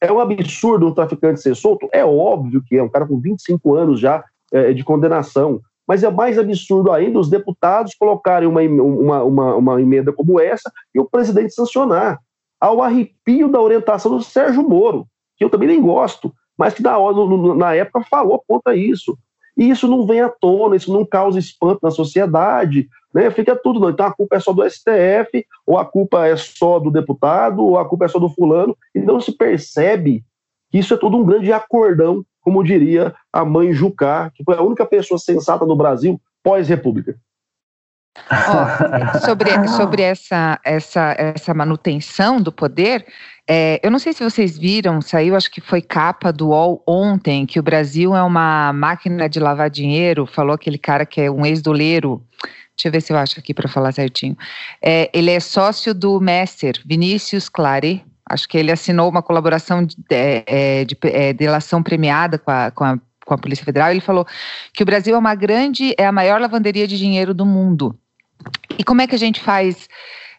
É 0.00 0.12
um 0.12 0.20
absurdo 0.20 0.88
um 0.88 0.92
traficante 0.92 1.40
ser 1.40 1.54
solto? 1.54 1.88
É 1.92 2.04
óbvio 2.04 2.62
que 2.66 2.76
é, 2.76 2.82
um 2.82 2.88
cara 2.88 3.06
com 3.06 3.18
25 3.18 3.74
anos 3.74 4.00
já 4.00 4.22
é, 4.52 4.72
de 4.72 4.84
condenação. 4.84 5.60
Mas 5.86 6.02
é 6.02 6.10
mais 6.10 6.38
absurdo 6.38 6.90
ainda 6.90 7.18
os 7.18 7.30
deputados 7.30 7.94
colocarem 7.94 8.48
uma, 8.48 8.60
uma, 8.62 9.22
uma, 9.22 9.54
uma 9.54 9.82
emenda 9.82 10.12
como 10.12 10.40
essa 10.40 10.70
e 10.94 11.00
o 11.00 11.04
presidente 11.04 11.54
sancionar. 11.54 12.18
Ao 12.60 12.82
arrepio 12.82 13.50
da 13.50 13.60
orientação 13.60 14.16
do 14.16 14.22
Sérgio 14.22 14.66
Moro, 14.66 15.06
que 15.36 15.44
eu 15.44 15.50
também 15.50 15.68
nem 15.68 15.80
gosto, 15.80 16.32
mas 16.56 16.72
que 16.72 16.82
na, 16.82 16.96
na 17.56 17.74
época 17.74 18.06
falou 18.08 18.42
contra 18.46 18.74
isso. 18.74 19.18
E 19.56 19.70
isso 19.70 19.86
não 19.86 20.06
vem 20.06 20.20
à 20.20 20.28
tona, 20.28 20.76
isso 20.76 20.92
não 20.92 21.04
causa 21.04 21.38
espanto 21.38 21.80
na 21.82 21.90
sociedade, 21.90 22.88
né? 23.12 23.30
Fica 23.30 23.54
tudo, 23.54 23.78
não. 23.78 23.90
Então 23.90 24.06
a 24.06 24.12
culpa 24.12 24.36
é 24.36 24.40
só 24.40 24.52
do 24.52 24.68
STF, 24.68 25.46
ou 25.64 25.78
a 25.78 25.84
culpa 25.84 26.26
é 26.26 26.36
só 26.36 26.78
do 26.78 26.90
deputado, 26.90 27.64
ou 27.64 27.78
a 27.78 27.88
culpa 27.88 28.06
é 28.06 28.08
só 28.08 28.18
do 28.18 28.28
fulano, 28.28 28.76
e 28.94 28.98
não 28.98 29.20
se 29.20 29.32
percebe 29.32 30.24
que 30.70 30.78
isso 30.78 30.92
é 30.92 30.96
todo 30.96 31.16
um 31.16 31.24
grande 31.24 31.52
acordão, 31.52 32.24
como 32.40 32.64
diria 32.64 33.14
a 33.32 33.44
mãe 33.44 33.72
Jucá, 33.72 34.30
que 34.34 34.42
foi 34.42 34.56
a 34.56 34.62
única 34.62 34.84
pessoa 34.84 35.18
sensata 35.18 35.64
no 35.64 35.76
Brasil 35.76 36.20
pós-república. 36.42 37.16
Oh, 38.30 39.18
sobre 39.24 39.50
sobre 39.68 40.02
essa, 40.02 40.60
essa, 40.64 41.14
essa 41.18 41.52
manutenção 41.52 42.40
do 42.40 42.52
poder, 42.52 43.04
é, 43.46 43.78
eu 43.82 43.90
não 43.90 43.98
sei 43.98 44.12
se 44.12 44.24
vocês 44.24 44.56
viram, 44.56 45.02
saiu, 45.02 45.36
acho 45.36 45.50
que 45.50 45.60
foi 45.60 45.82
capa 45.82 46.32
do 46.32 46.48
UOL 46.48 46.82
ontem, 46.86 47.44
que 47.44 47.60
o 47.60 47.62
Brasil 47.62 48.14
é 48.16 48.22
uma 48.22 48.72
máquina 48.72 49.28
de 49.28 49.38
lavar 49.38 49.68
dinheiro, 49.68 50.26
falou 50.26 50.54
aquele 50.54 50.78
cara 50.78 51.04
que 51.04 51.20
é 51.20 51.30
um 51.30 51.44
ex-doleiro, 51.44 52.22
Deixa 52.76 52.88
eu 52.88 52.92
ver 52.92 53.00
se 53.00 53.12
eu 53.12 53.16
acho 53.16 53.38
aqui 53.38 53.54
para 53.54 53.68
falar 53.68 53.92
certinho. 53.92 54.36
É, 54.82 55.08
ele 55.14 55.30
é 55.30 55.38
sócio 55.38 55.94
do 55.94 56.20
Messer, 56.20 56.80
Vinícius 56.84 57.48
Clare. 57.48 58.04
Acho 58.28 58.48
que 58.48 58.58
ele 58.58 58.72
assinou 58.72 59.08
uma 59.08 59.22
colaboração 59.22 59.84
de, 59.84 59.96
é, 60.10 60.84
de, 60.84 60.96
é, 61.04 61.32
delação 61.32 61.82
premiada 61.82 62.36
com 62.36 62.50
a, 62.50 62.70
com, 62.72 62.84
a, 62.84 62.98
com 63.24 63.34
a 63.34 63.38
Polícia 63.38 63.64
Federal. 63.64 63.90
Ele 63.90 64.00
falou 64.00 64.26
que 64.72 64.82
o 64.82 64.86
Brasil 64.86 65.14
é 65.14 65.18
uma 65.18 65.36
grande, 65.36 65.94
é 65.96 66.04
a 66.04 66.10
maior 66.10 66.40
lavanderia 66.40 66.88
de 66.88 66.98
dinheiro 66.98 67.32
do 67.32 67.46
mundo. 67.46 67.96
E 68.78 68.84
como 68.84 69.00
é 69.00 69.06
que 69.06 69.14
a 69.14 69.18
gente 69.18 69.40
faz? 69.40 69.88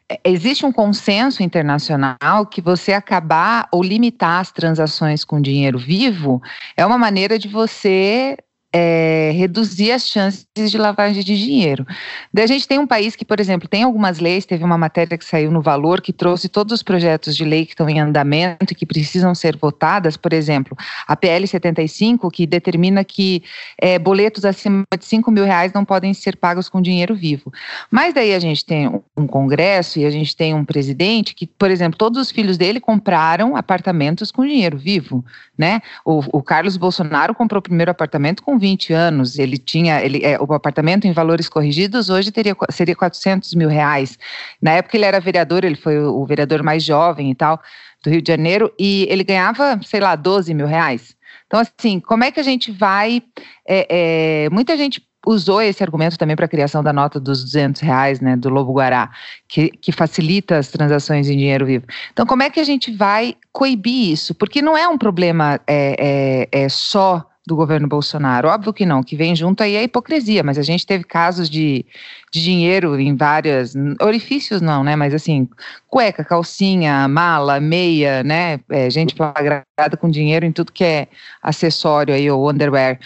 É, 0.09 0.19
existe 0.23 0.65
um 0.65 0.71
consenso 0.71 1.41
internacional 1.41 2.45
que 2.45 2.61
você 2.61 2.93
acabar 2.93 3.67
ou 3.71 3.83
limitar 3.83 4.41
as 4.41 4.51
transações 4.51 5.23
com 5.23 5.41
dinheiro 5.41 5.79
vivo 5.79 6.41
é 6.77 6.85
uma 6.85 6.97
maneira 6.97 7.39
de 7.39 7.47
você 7.47 8.37
é, 8.77 9.31
reduzir 9.31 9.93
as 9.93 10.05
chances 10.05 10.45
de 10.53 10.77
lavagem 10.77 11.23
de 11.23 11.37
dinheiro. 11.37 11.87
Daí 12.33 12.43
a 12.43 12.47
gente 12.47 12.67
tem 12.67 12.77
um 12.77 12.85
país 12.85 13.15
que, 13.15 13.23
por 13.23 13.39
exemplo, 13.39 13.69
tem 13.69 13.83
algumas 13.83 14.19
leis, 14.19 14.45
teve 14.45 14.65
uma 14.65 14.77
matéria 14.77 15.17
que 15.17 15.23
saiu 15.23 15.49
no 15.49 15.61
Valor 15.61 16.01
que 16.01 16.11
trouxe 16.11 16.49
todos 16.49 16.73
os 16.73 16.83
projetos 16.83 17.37
de 17.37 17.45
lei 17.45 17.65
que 17.65 17.71
estão 17.71 17.89
em 17.89 18.01
andamento 18.01 18.73
e 18.73 18.75
que 18.75 18.85
precisam 18.85 19.33
ser 19.33 19.55
votadas, 19.55 20.17
por 20.17 20.33
exemplo, 20.33 20.77
a 21.07 21.15
PL 21.15 21.47
75, 21.47 22.29
que 22.29 22.45
determina 22.45 23.05
que 23.05 23.43
é, 23.79 23.97
boletos 23.97 24.43
acima 24.43 24.83
de 24.99 25.05
5 25.05 25.31
mil 25.31 25.45
reais 25.45 25.71
não 25.71 25.85
podem 25.85 26.13
ser 26.13 26.35
pagos 26.35 26.67
com 26.67 26.81
dinheiro 26.81 27.15
vivo. 27.15 27.53
Mas 27.89 28.13
daí 28.13 28.33
a 28.33 28.39
gente 28.39 28.65
tem 28.65 28.87
um 29.15 29.25
Congresso 29.25 29.99
e 29.99 30.05
a 30.05 30.09
gente 30.09 30.35
tem 30.35 30.53
um 30.53 30.65
presidente 30.65 31.33
que, 31.33 31.47
por 31.47 31.71
exemplo, 31.71 31.97
todos 31.97 32.19
os 32.19 32.29
filhos 32.29 32.57
dele 32.57 32.81
compraram 32.81 33.55
apartamentos 33.55 34.33
com 34.33 34.45
dinheiro 34.45 34.77
vivo, 34.77 35.23
né? 35.57 35.81
O, 36.03 36.21
o 36.39 36.43
Carlos 36.43 36.75
Bolsonaro 36.75 37.33
comprou 37.33 37.59
o 37.59 37.63
primeiro 37.63 37.89
apartamento 37.89 38.43
com 38.43 38.57
20 38.57 38.64
anos, 38.93 39.37
ele 39.37 39.57
tinha, 39.57 40.01
ele, 40.03 40.23
é, 40.23 40.39
o 40.39 40.53
apartamento 40.53 41.05
em 41.05 41.11
valores 41.11 41.47
corrigidos 41.47 42.09
hoje 42.09 42.31
teria, 42.31 42.55
seria 42.71 42.95
400 42.95 43.53
mil 43.53 43.69
reais. 43.69 44.17
Na 44.61 44.71
época 44.71 44.97
ele 44.97 45.05
era 45.05 45.19
vereador, 45.19 45.63
ele 45.63 45.75
foi 45.75 45.99
o, 45.99 46.21
o 46.21 46.25
vereador 46.25 46.63
mais 46.63 46.83
jovem 46.83 47.31
e 47.31 47.35
tal, 47.35 47.61
do 48.03 48.09
Rio 48.09 48.21
de 48.21 48.31
Janeiro, 48.31 48.71
e 48.79 49.07
ele 49.09 49.23
ganhava, 49.23 49.79
sei 49.83 49.99
lá, 49.99 50.15
12 50.15 50.53
mil 50.53 50.67
reais. 50.67 51.15
Então, 51.47 51.59
assim, 51.59 51.99
como 51.99 52.23
é 52.23 52.31
que 52.31 52.39
a 52.39 52.43
gente 52.43 52.71
vai. 52.71 53.21
É, 53.67 54.45
é, 54.45 54.49
muita 54.49 54.75
gente 54.75 55.01
usou 55.25 55.61
esse 55.61 55.83
argumento 55.83 56.17
também 56.17 56.35
para 56.35 56.45
a 56.45 56.49
criação 56.49 56.83
da 56.83 56.93
nota 56.93 57.19
dos 57.19 57.43
200 57.43 57.81
reais, 57.81 58.21
né, 58.21 58.35
do 58.35 58.49
Lobo 58.49 58.73
Guará, 58.73 59.09
que, 59.47 59.69
que 59.69 59.91
facilita 59.91 60.57
as 60.57 60.69
transações 60.69 61.27
em 61.27 61.37
dinheiro 61.37 61.65
vivo. 61.65 61.85
Então, 62.13 62.25
como 62.25 62.43
é 62.43 62.49
que 62.49 62.59
a 62.59 62.63
gente 62.63 62.91
vai 62.91 63.35
coibir 63.51 64.11
isso? 64.11 64.35
Porque 64.35 64.61
não 64.61 64.77
é 64.77 64.87
um 64.87 64.97
problema 64.97 65.59
é, 65.67 66.47
é, 66.51 66.63
é 66.65 66.69
só 66.69 67.25
do 67.45 67.55
governo 67.55 67.87
Bolsonaro. 67.87 68.47
Óbvio 68.47 68.73
que 68.73 68.85
não, 68.85 69.03
que 69.03 69.15
vem 69.15 69.35
junto 69.35 69.61
aí 69.61 69.75
é 69.75 69.79
a 69.79 69.83
hipocrisia, 69.83 70.43
mas 70.43 70.57
a 70.57 70.63
gente 70.63 70.85
teve 70.85 71.03
casos 71.03 71.47
de, 71.47 71.85
de 72.31 72.43
dinheiro 72.43 72.99
em 72.99 73.15
várias 73.15 73.73
orifícios 74.01 74.61
não, 74.61 74.83
né? 74.83 74.95
Mas 74.95 75.13
assim, 75.13 75.47
cueca, 75.87 76.23
calcinha, 76.23 77.07
mala, 77.07 77.59
meia, 77.59 78.23
né? 78.23 78.59
É, 78.69 78.89
gente 78.89 79.13
flagrada 79.13 79.95
com 79.99 80.09
dinheiro 80.09 80.45
em 80.45 80.51
tudo 80.51 80.71
que 80.71 80.83
é 80.83 81.07
acessório 81.41 82.15
aí 82.15 82.29
ou 82.31 82.49
underwear. 82.49 82.99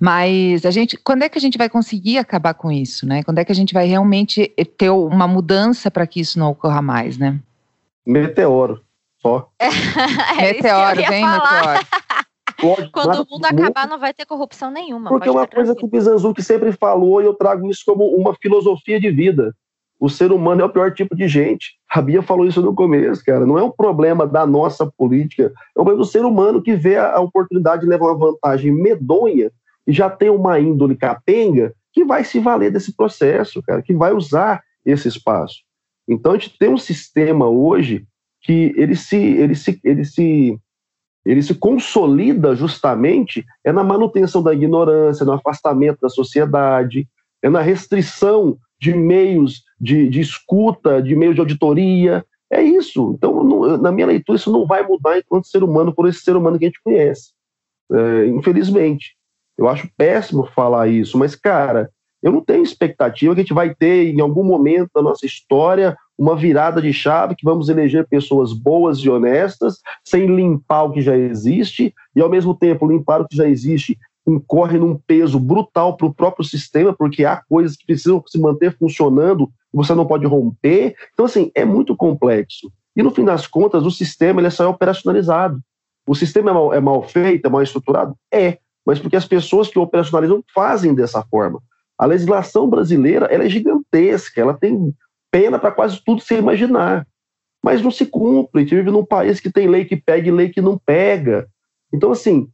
Mas 0.00 0.64
a 0.64 0.70
gente, 0.70 0.96
quando 0.96 1.22
é 1.22 1.28
que 1.28 1.36
a 1.36 1.40
gente 1.40 1.58
vai 1.58 1.68
conseguir 1.68 2.16
acabar 2.16 2.54
com 2.54 2.72
isso, 2.72 3.06
né? 3.06 3.22
Quando 3.22 3.38
é 3.38 3.44
que 3.44 3.52
a 3.52 3.54
gente 3.54 3.74
vai 3.74 3.86
realmente 3.86 4.48
ter 4.78 4.90
uma 4.90 5.28
mudança 5.28 5.90
para 5.90 6.06
que 6.06 6.20
isso 6.20 6.38
não 6.38 6.50
ocorra 6.50 6.80
mais, 6.80 7.18
né? 7.18 7.38
Meteoro, 8.06 8.82
só. 9.20 9.50
É 10.38 10.52
meteoro, 10.52 10.96
vem 11.08 11.26
meteoro. 11.26 11.86
Pode, 12.60 12.90
Quando 12.90 13.22
o 13.22 13.26
mundo 13.30 13.44
acabar, 13.44 13.88
não 13.88 13.98
vai 13.98 14.14
ter 14.14 14.26
corrupção 14.26 14.70
nenhuma. 14.70 15.08
Porque 15.08 15.28
é 15.28 15.32
uma 15.32 15.46
coisa 15.46 15.74
que 15.74 15.84
o 15.84 15.88
Bizanzuki 15.88 16.42
sempre 16.42 16.72
falou, 16.72 17.20
e 17.20 17.24
eu 17.24 17.34
trago 17.34 17.68
isso 17.68 17.82
como 17.84 18.04
uma 18.06 18.34
filosofia 18.34 19.00
de 19.00 19.10
vida. 19.10 19.54
O 19.98 20.08
ser 20.08 20.32
humano 20.32 20.62
é 20.62 20.64
o 20.64 20.68
pior 20.68 20.92
tipo 20.92 21.16
de 21.16 21.26
gente. 21.28 21.74
A 21.90 22.02
Bia 22.02 22.22
falou 22.22 22.46
isso 22.46 22.60
no 22.60 22.74
começo, 22.74 23.24
cara. 23.24 23.46
Não 23.46 23.58
é 23.58 23.62
um 23.62 23.70
problema 23.70 24.26
da 24.26 24.46
nossa 24.46 24.90
política, 24.98 25.52
é 25.76 25.80
um 25.80 25.84
problema 25.84 25.98
do 25.98 26.10
ser 26.10 26.24
humano 26.24 26.62
que 26.62 26.74
vê 26.74 26.96
a 26.96 27.20
oportunidade 27.20 27.82
de 27.82 27.88
levar 27.88 28.06
uma 28.06 28.18
vantagem 28.18 28.72
medonha 28.72 29.50
e 29.86 29.92
já 29.92 30.10
tem 30.10 30.30
uma 30.30 30.58
índole 30.58 30.96
capenga 30.96 31.72
que 31.92 32.04
vai 32.04 32.24
se 32.24 32.40
valer 32.40 32.72
desse 32.72 32.94
processo, 32.94 33.62
cara, 33.62 33.82
que 33.82 33.94
vai 33.94 34.12
usar 34.12 34.62
esse 34.84 35.08
espaço. 35.08 35.62
Então 36.08 36.32
a 36.32 36.34
gente 36.36 36.58
tem 36.58 36.68
um 36.68 36.78
sistema 36.78 37.48
hoje 37.48 38.04
que 38.42 38.74
ele 38.76 38.96
se, 38.96 39.16
ele 39.16 39.54
se, 39.54 39.80
ele 39.82 40.04
se 40.04 40.58
ele 41.24 41.42
se 41.42 41.54
consolida 41.54 42.54
justamente 42.54 43.44
é 43.64 43.72
na 43.72 43.82
manutenção 43.82 44.42
da 44.42 44.52
ignorância, 44.52 45.24
no 45.24 45.32
afastamento 45.32 46.00
da 46.02 46.08
sociedade, 46.08 47.08
é 47.42 47.48
na 47.48 47.60
restrição 47.60 48.58
de 48.80 48.94
meios 48.94 49.62
de, 49.80 50.08
de 50.08 50.20
escuta, 50.20 51.02
de 51.02 51.16
meios 51.16 51.34
de 51.34 51.40
auditoria. 51.40 52.24
É 52.52 52.62
isso. 52.62 53.14
Então, 53.16 53.42
não, 53.42 53.78
na 53.78 53.90
minha 53.90 54.06
leitura, 54.06 54.36
isso 54.36 54.52
não 54.52 54.66
vai 54.66 54.86
mudar 54.86 55.18
enquanto 55.18 55.46
ser 55.46 55.62
humano 55.62 55.94
por 55.94 56.08
esse 56.08 56.20
ser 56.20 56.36
humano 56.36 56.58
que 56.58 56.66
a 56.66 56.68
gente 56.68 56.82
conhece. 56.82 57.32
É, 57.90 58.26
infelizmente. 58.26 59.16
Eu 59.56 59.68
acho 59.68 59.88
péssimo 59.96 60.46
falar 60.46 60.88
isso, 60.88 61.16
mas, 61.16 61.36
cara, 61.36 61.88
eu 62.20 62.32
não 62.32 62.40
tenho 62.40 62.62
expectativa 62.62 63.34
que 63.34 63.40
a 63.40 63.44
gente 63.44 63.54
vai 63.54 63.72
ter, 63.74 64.12
em 64.12 64.20
algum 64.20 64.42
momento 64.42 64.90
da 64.94 65.00
nossa 65.00 65.24
história, 65.24 65.96
uma 66.16 66.36
virada 66.36 66.80
de 66.80 66.92
chave 66.92 67.34
que 67.34 67.44
vamos 67.44 67.68
eleger 67.68 68.06
pessoas 68.06 68.52
boas 68.52 68.98
e 68.98 69.10
honestas, 69.10 69.78
sem 70.04 70.26
limpar 70.26 70.84
o 70.84 70.92
que 70.92 71.00
já 71.00 71.16
existe, 71.16 71.92
e 72.14 72.20
ao 72.20 72.30
mesmo 72.30 72.54
tempo 72.54 72.86
limpar 72.86 73.20
o 73.20 73.28
que 73.28 73.36
já 73.36 73.48
existe 73.48 73.98
incorre 74.26 74.78
num 74.78 74.96
peso 74.96 75.38
brutal 75.38 75.96
para 75.96 76.06
o 76.06 76.14
próprio 76.14 76.44
sistema, 76.44 76.94
porque 76.94 77.24
há 77.24 77.42
coisas 77.48 77.76
que 77.76 77.86
precisam 77.86 78.22
se 78.26 78.38
manter 78.40 78.76
funcionando 78.76 79.50
e 79.72 79.76
você 79.76 79.94
não 79.94 80.06
pode 80.06 80.26
romper. 80.26 80.94
Então, 81.12 81.26
assim, 81.26 81.50
é 81.54 81.64
muito 81.64 81.94
complexo. 81.96 82.72
E 82.96 83.02
no 83.02 83.10
fim 83.10 83.24
das 83.24 83.46
contas, 83.46 83.84
o 83.84 83.90
sistema 83.90 84.40
ele 84.40 84.46
é 84.46 84.50
só 84.50 84.68
operacionalizado. 84.70 85.60
O 86.06 86.14
sistema 86.14 86.50
é 86.50 86.54
mal, 86.54 86.74
é 86.74 86.80
mal 86.80 87.02
feito, 87.02 87.46
é 87.46 87.50
mal 87.50 87.62
estruturado? 87.62 88.14
É, 88.32 88.58
mas 88.86 88.98
porque 88.98 89.16
as 89.16 89.26
pessoas 89.26 89.68
que 89.68 89.78
operacionalizam 89.78 90.42
fazem 90.54 90.94
dessa 90.94 91.22
forma. 91.22 91.60
A 91.98 92.06
legislação 92.06 92.68
brasileira 92.68 93.26
ela 93.26 93.44
é 93.44 93.48
gigantesca, 93.48 94.40
ela 94.40 94.54
tem 94.54 94.94
pena 95.34 95.58
para 95.58 95.72
quase 95.72 96.00
tudo 96.04 96.22
se 96.22 96.36
imaginar. 96.36 97.04
Mas 97.60 97.82
não 97.82 97.90
se 97.90 98.06
cumpre. 98.06 98.60
A 98.60 98.62
gente 98.62 98.76
vive 98.76 98.92
num 98.92 99.04
país 99.04 99.40
que 99.40 99.50
tem 99.50 99.66
lei 99.66 99.84
que 99.84 99.96
pega 99.96 100.28
e 100.28 100.30
lei 100.30 100.48
que 100.48 100.60
não 100.60 100.78
pega. 100.78 101.48
Então, 101.92 102.12
assim, 102.12 102.48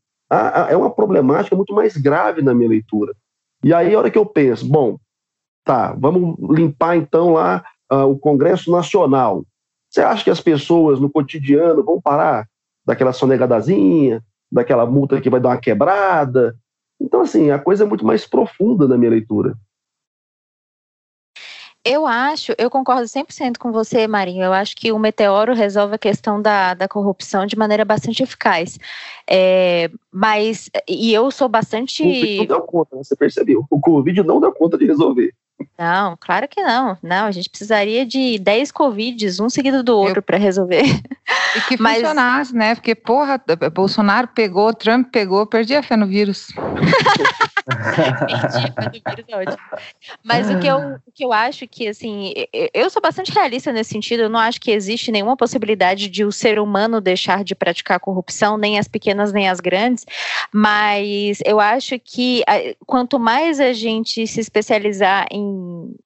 é 0.70 0.74
uma 0.74 0.90
problemática 0.90 1.54
muito 1.54 1.74
mais 1.74 1.94
grave 1.98 2.40
na 2.40 2.54
minha 2.54 2.70
leitura. 2.70 3.12
E 3.62 3.74
aí, 3.74 3.94
a 3.94 3.98
hora 3.98 4.10
que 4.10 4.16
eu 4.16 4.24
penso, 4.24 4.66
bom, 4.66 4.96
tá, 5.62 5.92
vamos 5.92 6.38
limpar 6.56 6.96
então 6.96 7.34
lá 7.34 7.62
uh, 7.92 8.06
o 8.06 8.18
Congresso 8.18 8.70
Nacional. 8.70 9.44
Você 9.90 10.00
acha 10.00 10.24
que 10.24 10.30
as 10.30 10.40
pessoas 10.40 10.98
no 10.98 11.10
cotidiano 11.10 11.84
vão 11.84 12.00
parar 12.00 12.48
daquela 12.86 13.12
sonegadazinha, 13.12 14.22
daquela 14.50 14.86
multa 14.86 15.20
que 15.20 15.28
vai 15.28 15.40
dar 15.40 15.50
uma 15.50 15.58
quebrada? 15.58 16.56
Então, 16.98 17.20
assim, 17.20 17.50
a 17.50 17.58
coisa 17.58 17.84
é 17.84 17.86
muito 17.86 18.06
mais 18.06 18.24
profunda 18.24 18.88
na 18.88 18.96
minha 18.96 19.10
leitura. 19.10 19.54
Eu 21.82 22.06
acho, 22.06 22.52
eu 22.58 22.68
concordo 22.68 23.04
100% 23.04 23.56
com 23.58 23.72
você, 23.72 24.06
Marinho. 24.06 24.44
Eu 24.44 24.52
acho 24.52 24.76
que 24.76 24.92
o 24.92 24.98
meteoro 24.98 25.54
resolve 25.54 25.94
a 25.94 25.98
questão 25.98 26.40
da, 26.40 26.74
da 26.74 26.86
corrupção 26.86 27.46
de 27.46 27.56
maneira 27.56 27.86
bastante 27.86 28.22
eficaz. 28.22 28.78
É, 29.28 29.90
mas, 30.12 30.68
e 30.86 31.12
eu 31.12 31.30
sou 31.30 31.48
bastante. 31.48 32.02
O 32.02 32.06
Covid 32.06 32.36
não 32.36 32.46
deu 32.46 32.60
conta, 32.62 32.96
né? 32.96 33.02
você 33.02 33.16
percebeu? 33.16 33.64
O 33.70 33.80
Covid 33.80 34.22
não 34.22 34.40
deu 34.40 34.52
conta 34.52 34.76
de 34.76 34.84
resolver. 34.84 35.32
Não, 35.78 36.16
claro 36.18 36.46
que 36.46 36.62
não. 36.62 36.96
Não, 37.02 37.26
a 37.26 37.30
gente 37.30 37.48
precisaria 37.48 38.04
de 38.04 38.38
10 38.38 38.70
Covids, 38.70 39.40
um 39.40 39.48
seguido 39.48 39.82
do 39.82 39.96
outro, 39.96 40.22
para 40.22 40.36
resolver. 40.36 40.84
E 41.56 41.60
que 41.62 41.80
Mas... 41.80 41.96
funcionasse, 41.96 42.54
né? 42.54 42.74
Porque, 42.74 42.94
porra, 42.94 43.40
Bolsonaro 43.72 44.28
pegou, 44.28 44.72
Trump 44.74 45.08
pegou, 45.10 45.46
perdi 45.46 45.74
a 45.74 45.82
fé 45.82 45.96
no 45.96 46.06
vírus. 46.06 46.48
Mas 50.24 50.50
o 50.50 50.58
que, 50.58 50.66
eu, 50.66 50.78
o 51.06 51.12
que 51.12 51.24
eu 51.24 51.32
acho 51.32 51.66
que, 51.66 51.88
assim, 51.88 52.32
eu 52.74 52.90
sou 52.90 53.00
bastante 53.00 53.32
realista 53.32 53.72
nesse 53.72 53.90
sentido, 53.90 54.24
eu 54.24 54.28
não 54.28 54.38
acho 54.40 54.60
que 54.60 54.70
existe 54.70 55.10
nenhuma 55.12 55.36
possibilidade 55.36 56.08
de 56.08 56.24
o 56.24 56.32
ser 56.32 56.58
humano 56.58 57.00
deixar 57.00 57.44
de 57.44 57.54
praticar 57.54 58.00
corrupção, 58.00 58.56
nem 58.56 58.78
as 58.78 58.88
pequenas 58.88 59.32
nem 59.32 59.48
as 59.48 59.60
grandes, 59.60 60.04
mas 60.52 61.38
eu 61.44 61.60
acho 61.60 61.98
que 61.98 62.42
quanto 62.86 63.18
mais 63.18 63.60
a 63.60 63.72
gente 63.72 64.26
se 64.26 64.40
especializar 64.40 65.26
em, 65.30 65.49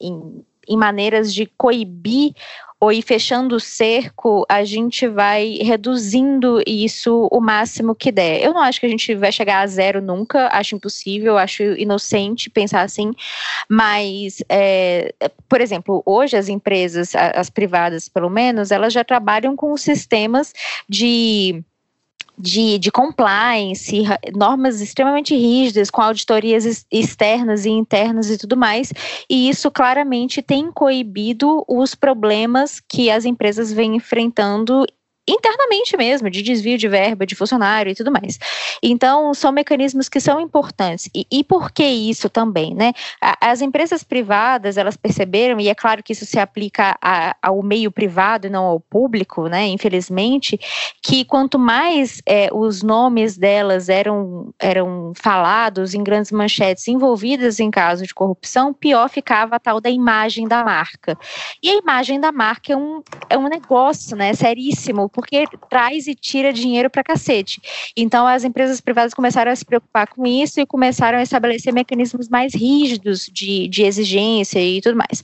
em 0.00 0.44
em 0.68 0.76
maneiras 0.76 1.32
de 1.32 1.46
coibir 1.56 2.32
ou 2.80 2.92
ir 2.92 3.02
fechando 3.02 3.56
o 3.56 3.60
cerco, 3.60 4.44
a 4.46 4.62
gente 4.62 5.08
vai 5.08 5.58
reduzindo 5.62 6.60
isso 6.66 7.28
o 7.32 7.40
máximo 7.40 7.94
que 7.94 8.12
der. 8.12 8.42
Eu 8.42 8.52
não 8.52 8.60
acho 8.60 8.78
que 8.78 8.84
a 8.84 8.88
gente 8.88 9.14
vai 9.14 9.32
chegar 9.32 9.60
a 9.60 9.66
zero 9.66 10.02
nunca, 10.02 10.48
acho 10.52 10.74
impossível, 10.74 11.38
acho 11.38 11.62
inocente 11.62 12.50
pensar 12.50 12.82
assim, 12.82 13.12
mas, 13.70 14.42
é, 14.50 15.14
por 15.48 15.62
exemplo, 15.62 16.02
hoje 16.04 16.36
as 16.36 16.48
empresas, 16.48 17.14
as 17.14 17.48
privadas 17.48 18.08
pelo 18.08 18.28
menos, 18.28 18.70
elas 18.70 18.92
já 18.92 19.02
trabalham 19.02 19.56
com 19.56 19.74
sistemas 19.78 20.52
de 20.86 21.64
de, 22.38 22.78
de 22.78 22.90
compliance, 22.90 24.02
normas 24.34 24.80
extremamente 24.80 25.34
rígidas, 25.34 25.90
com 25.90 26.02
auditorias 26.02 26.86
externas 26.90 27.64
e 27.64 27.70
internas 27.70 28.30
e 28.30 28.38
tudo 28.38 28.56
mais, 28.56 28.92
e 29.28 29.48
isso 29.48 29.70
claramente 29.70 30.42
tem 30.42 30.70
coibido 30.70 31.64
os 31.68 31.94
problemas 31.94 32.80
que 32.80 33.10
as 33.10 33.24
empresas 33.24 33.72
vêm 33.72 33.96
enfrentando 33.96 34.84
internamente 35.28 35.96
mesmo, 35.96 36.28
de 36.28 36.42
desvio 36.42 36.76
de 36.76 36.88
verba, 36.88 37.26
de 37.26 37.34
funcionário 37.34 37.90
e 37.90 37.94
tudo 37.94 38.12
mais. 38.12 38.38
Então, 38.82 39.32
são 39.32 39.50
mecanismos 39.50 40.08
que 40.08 40.20
são 40.20 40.40
importantes. 40.40 41.08
E, 41.14 41.26
e 41.30 41.42
por 41.42 41.70
que 41.70 41.84
isso 41.84 42.28
também, 42.28 42.74
né? 42.74 42.92
As 43.40 43.62
empresas 43.62 44.04
privadas, 44.04 44.76
elas 44.76 44.96
perceberam, 44.96 45.58
e 45.58 45.68
é 45.68 45.74
claro 45.74 46.02
que 46.02 46.12
isso 46.12 46.26
se 46.26 46.38
aplica 46.38 46.96
a, 47.00 47.34
ao 47.42 47.62
meio 47.62 47.90
privado 47.90 48.46
e 48.46 48.50
não 48.50 48.64
ao 48.64 48.80
público, 48.80 49.48
né? 49.48 49.66
Infelizmente, 49.66 50.58
que 51.02 51.24
quanto 51.24 51.58
mais 51.58 52.20
é, 52.26 52.48
os 52.52 52.82
nomes 52.82 53.38
delas 53.38 53.88
eram, 53.88 54.52
eram 54.60 55.12
falados 55.16 55.94
em 55.94 56.02
grandes 56.02 56.30
manchetes 56.30 56.86
envolvidas 56.88 57.60
em 57.60 57.70
caso 57.70 58.06
de 58.06 58.14
corrupção, 58.14 58.74
pior 58.74 59.08
ficava 59.08 59.56
a 59.56 59.60
tal 59.60 59.80
da 59.80 59.88
imagem 59.88 60.46
da 60.46 60.62
marca. 60.62 61.16
E 61.62 61.70
a 61.70 61.76
imagem 61.76 62.20
da 62.20 62.30
marca 62.30 62.72
é 62.72 62.76
um, 62.76 63.02
é 63.30 63.38
um 63.38 63.48
negócio, 63.48 64.16
né? 64.16 64.34
Seríssimo 64.34 65.08
porque 65.14 65.44
traz 65.70 66.06
e 66.06 66.14
tira 66.14 66.52
dinheiro 66.52 66.90
para 66.90 67.04
cacete. 67.04 67.60
Então, 67.96 68.26
as 68.26 68.44
empresas 68.44 68.80
privadas 68.80 69.14
começaram 69.14 69.50
a 69.50 69.56
se 69.56 69.64
preocupar 69.64 70.08
com 70.08 70.26
isso 70.26 70.60
e 70.60 70.66
começaram 70.66 71.18
a 71.18 71.22
estabelecer 71.22 71.72
mecanismos 71.72 72.28
mais 72.28 72.54
rígidos 72.54 73.30
de, 73.32 73.68
de 73.68 73.84
exigência 73.84 74.60
e 74.60 74.80
tudo 74.80 74.96
mais. 74.96 75.22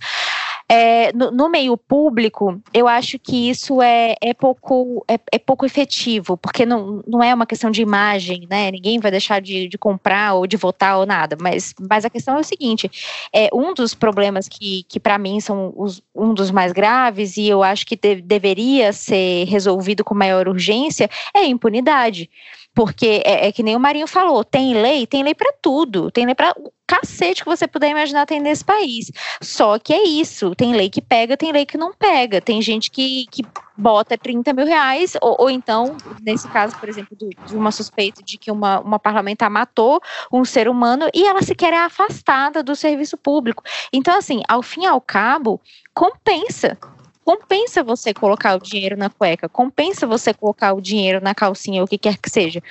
É, 0.73 1.13
no, 1.13 1.33
no, 1.33 1.49
meio 1.51 1.77
público, 1.77 2.63
eu 2.73 2.87
acho 2.87 3.19
que 3.19 3.51
isso 3.51 3.83
é, 3.83 4.15
é, 4.21 4.33
pouco, 4.33 5.05
é, 5.09 5.19
é, 5.33 5.37
pouco 5.37 5.67
efetivo, 5.67 6.37
porque 6.37 6.65
não, 6.65 7.03
não 7.09 7.21
é 7.21 7.35
uma 7.35 7.45
questão 7.45 7.73
de 7.73 7.83
imagem, 7.83 8.47
né? 8.49 8.71
Ninguém 8.71 9.01
vai 9.01 9.11
deixar 9.11 9.41
de, 9.41 9.67
de 9.67 9.77
comprar 9.77 10.35
ou 10.35 10.47
de 10.47 10.57
votar 10.57 10.97
ou 10.99 11.05
nada. 11.05 11.37
Mas, 11.41 11.75
mas 11.81 12.05
a 12.05 12.11
questão 12.11 12.37
é 12.37 12.41
o 12.41 12.45
seguinte: 12.45 12.89
é, 13.35 13.49
um 13.53 13.75
dos 13.75 13.95
problemas 13.95 14.47
que, 14.47 14.85
que 14.85 15.01
para 15.01 15.19
mim 15.19 15.41
são 15.41 15.73
os, 15.77 16.01
um 16.15 16.33
dos 16.33 16.53
mais 16.53 16.71
graves, 16.71 17.37
e 17.37 17.49
eu 17.49 17.65
acho 17.65 17.85
que 17.85 17.97
de, 17.97 18.23
deveria 18.23 18.93
ser 18.93 19.47
resolvido 19.47 20.05
com 20.05 20.15
maior 20.15 20.47
urgência, 20.47 21.11
é 21.35 21.41
a 21.41 21.47
impunidade. 21.47 22.31
Porque 22.75 23.21
é, 23.25 23.49
é, 23.49 23.53
que 23.53 23.63
nem 23.63 23.75
o 23.75 23.81
Marinho 23.81 24.07
falou, 24.07 24.45
tem 24.45 24.75
lei, 24.75 25.07
tem 25.07 25.23
lei 25.23 25.35
para 25.35 25.53
tudo, 25.61 26.11
tem 26.11 26.25
lei 26.25 26.35
para 26.35 26.55
o 26.57 26.73
cacete 26.87 27.43
que 27.43 27.49
você 27.49 27.67
puder 27.67 27.91
imaginar 27.91 28.27
tem 28.27 28.41
nesse 28.41 28.65
país. 28.65 29.11
Só 29.43 29.79
que 29.79 29.93
é 29.93 30.03
isso, 30.03 30.55
tem 30.55 30.75
lei 30.75 30.89
que 30.89 31.01
pega, 31.01 31.37
tem 31.37 31.53
lei 31.53 31.67
que 31.67 31.77
não 31.77 31.93
pega. 31.93 32.41
Tem 32.41 32.63
gente 32.63 32.91
que, 32.91 33.27
que 33.31 33.45
bota 33.77 34.17
30 34.17 34.53
mil 34.53 34.67
reais, 34.67 35.17
ou, 35.21 35.37
ou 35.41 35.51
então, 35.51 35.97
nesse 36.23 36.49
caso, 36.49 36.77
por 36.79 36.89
exemplo, 36.89 37.17
do, 37.17 37.29
de 37.29 37.57
uma 37.57 37.73
suspeita 37.73 38.23
de 38.23 38.39
que 38.39 38.51
uma, 38.51 38.81
uma 38.81 38.99
parlamentar 38.99 39.51
matou 39.51 40.01
um 40.33 40.45
ser 40.45 40.69
humano 40.69 41.09
e 41.15 41.27
ela 41.27 41.43
sequer 41.43 41.73
é 41.73 41.79
afastada 41.79 42.63
do 42.63 42.77
serviço 42.77 43.17
público. 43.17 43.63
Então, 43.93 44.17
assim, 44.17 44.43
ao 44.49 44.63
fim 44.63 44.83
e 44.83 44.87
ao 44.87 45.01
cabo, 45.01 45.61
compensa 45.95 46.79
compensa 47.25 47.83
você 47.83 48.13
colocar 48.13 48.57
o 48.57 48.61
dinheiro 48.61 48.97
na 48.97 49.11
cueca, 49.11 49.49
compensa 49.49 50.07
você 50.07 50.33
colocar 50.35 50.73
o 50.73 50.81
dinheiro 50.81 51.23
na 51.23 51.35
calcinha, 51.35 51.83
o 51.83 51.87
que 51.87 51.99
quer 51.99 52.17
que 52.17 52.31
seja. 52.31 52.63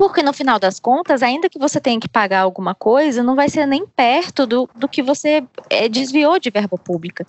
Porque 0.00 0.22
no 0.22 0.32
final 0.32 0.58
das 0.58 0.80
contas, 0.80 1.22
ainda 1.22 1.46
que 1.46 1.58
você 1.58 1.78
tenha 1.78 2.00
que 2.00 2.08
pagar 2.08 2.40
alguma 2.40 2.74
coisa, 2.74 3.22
não 3.22 3.36
vai 3.36 3.50
ser 3.50 3.66
nem 3.66 3.84
perto 3.84 4.46
do, 4.46 4.66
do 4.74 4.88
que 4.88 5.02
você 5.02 5.44
é, 5.68 5.90
desviou 5.90 6.38
de 6.38 6.48
verba 6.48 6.78
pública. 6.78 7.26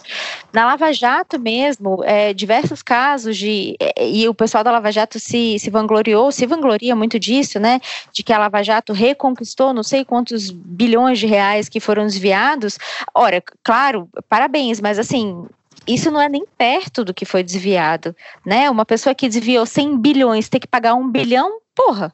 Na 0.53 0.65
Lava 0.65 0.93
Jato 0.93 1.37
mesmo, 1.37 2.01
é, 2.05 2.33
diversos 2.33 2.81
casos 2.81 3.35
de. 3.35 3.75
É, 3.77 4.07
e 4.07 4.25
o 4.29 4.33
pessoal 4.33 4.63
da 4.63 4.71
Lava 4.71 4.89
Jato 4.89 5.19
se, 5.19 5.59
se 5.59 5.69
vangloriou, 5.69 6.31
se 6.31 6.45
vangloria 6.45 6.95
muito 6.95 7.19
disso, 7.19 7.59
né? 7.59 7.81
De 8.13 8.23
que 8.23 8.31
a 8.31 8.37
Lava 8.37 8.63
Jato 8.63 8.93
reconquistou 8.93 9.73
não 9.73 9.83
sei 9.83 10.05
quantos 10.05 10.49
bilhões 10.49 11.19
de 11.19 11.27
reais 11.27 11.67
que 11.67 11.81
foram 11.81 12.05
desviados. 12.05 12.77
Ora, 13.13 13.43
claro, 13.61 14.07
parabéns, 14.29 14.79
mas 14.79 14.97
assim, 14.97 15.45
isso 15.87 16.11
não 16.11 16.21
é 16.21 16.29
nem 16.29 16.45
perto 16.57 17.03
do 17.03 17.13
que 17.13 17.25
foi 17.25 17.43
desviado, 17.43 18.15
né? 18.45 18.69
Uma 18.69 18.85
pessoa 18.85 19.15
que 19.15 19.27
desviou 19.27 19.65
100 19.65 19.97
bilhões 19.97 20.49
ter 20.49 20.59
que 20.59 20.67
pagar 20.67 20.93
um 20.93 21.09
bilhão, 21.09 21.59
porra, 21.75 22.13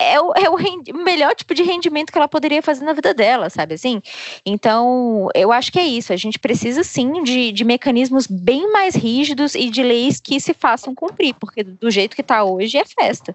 é 0.00 0.20
o, 0.20 0.32
é 0.34 0.48
o 0.48 0.56
melhor 1.04 1.34
tipo 1.34 1.54
de 1.54 1.62
rendimento 1.62 2.12
que 2.12 2.18
ela 2.18 2.28
poderia 2.28 2.62
fazer 2.62 2.84
na 2.84 2.92
vida 2.92 3.12
dela, 3.12 3.50
sabe 3.50 3.74
assim? 3.74 4.00
Então, 4.44 5.28
eu 5.34 5.52
acho 5.52 5.72
que 5.72 5.78
é 5.78 5.86
isso. 5.86 6.12
A 6.12 6.16
gente 6.16 6.38
precisa 6.38 6.84
sim 6.84 7.22
de, 7.22 7.52
de 7.52 7.64
mecanismos 7.64 8.26
bem 8.26 8.70
mais 8.72 8.94
rígidos 8.94 9.54
e 9.54 9.68
de 9.70 9.82
leis 9.82 10.20
que 10.20 10.40
se 10.40 10.54
façam 10.54 10.94
cumprir, 10.94 11.34
porque 11.34 11.62
do 11.62 11.90
jeito 11.90 12.14
que 12.14 12.22
está 12.22 12.44
hoje 12.44 12.78
é 12.78 12.84
festa. 12.84 13.34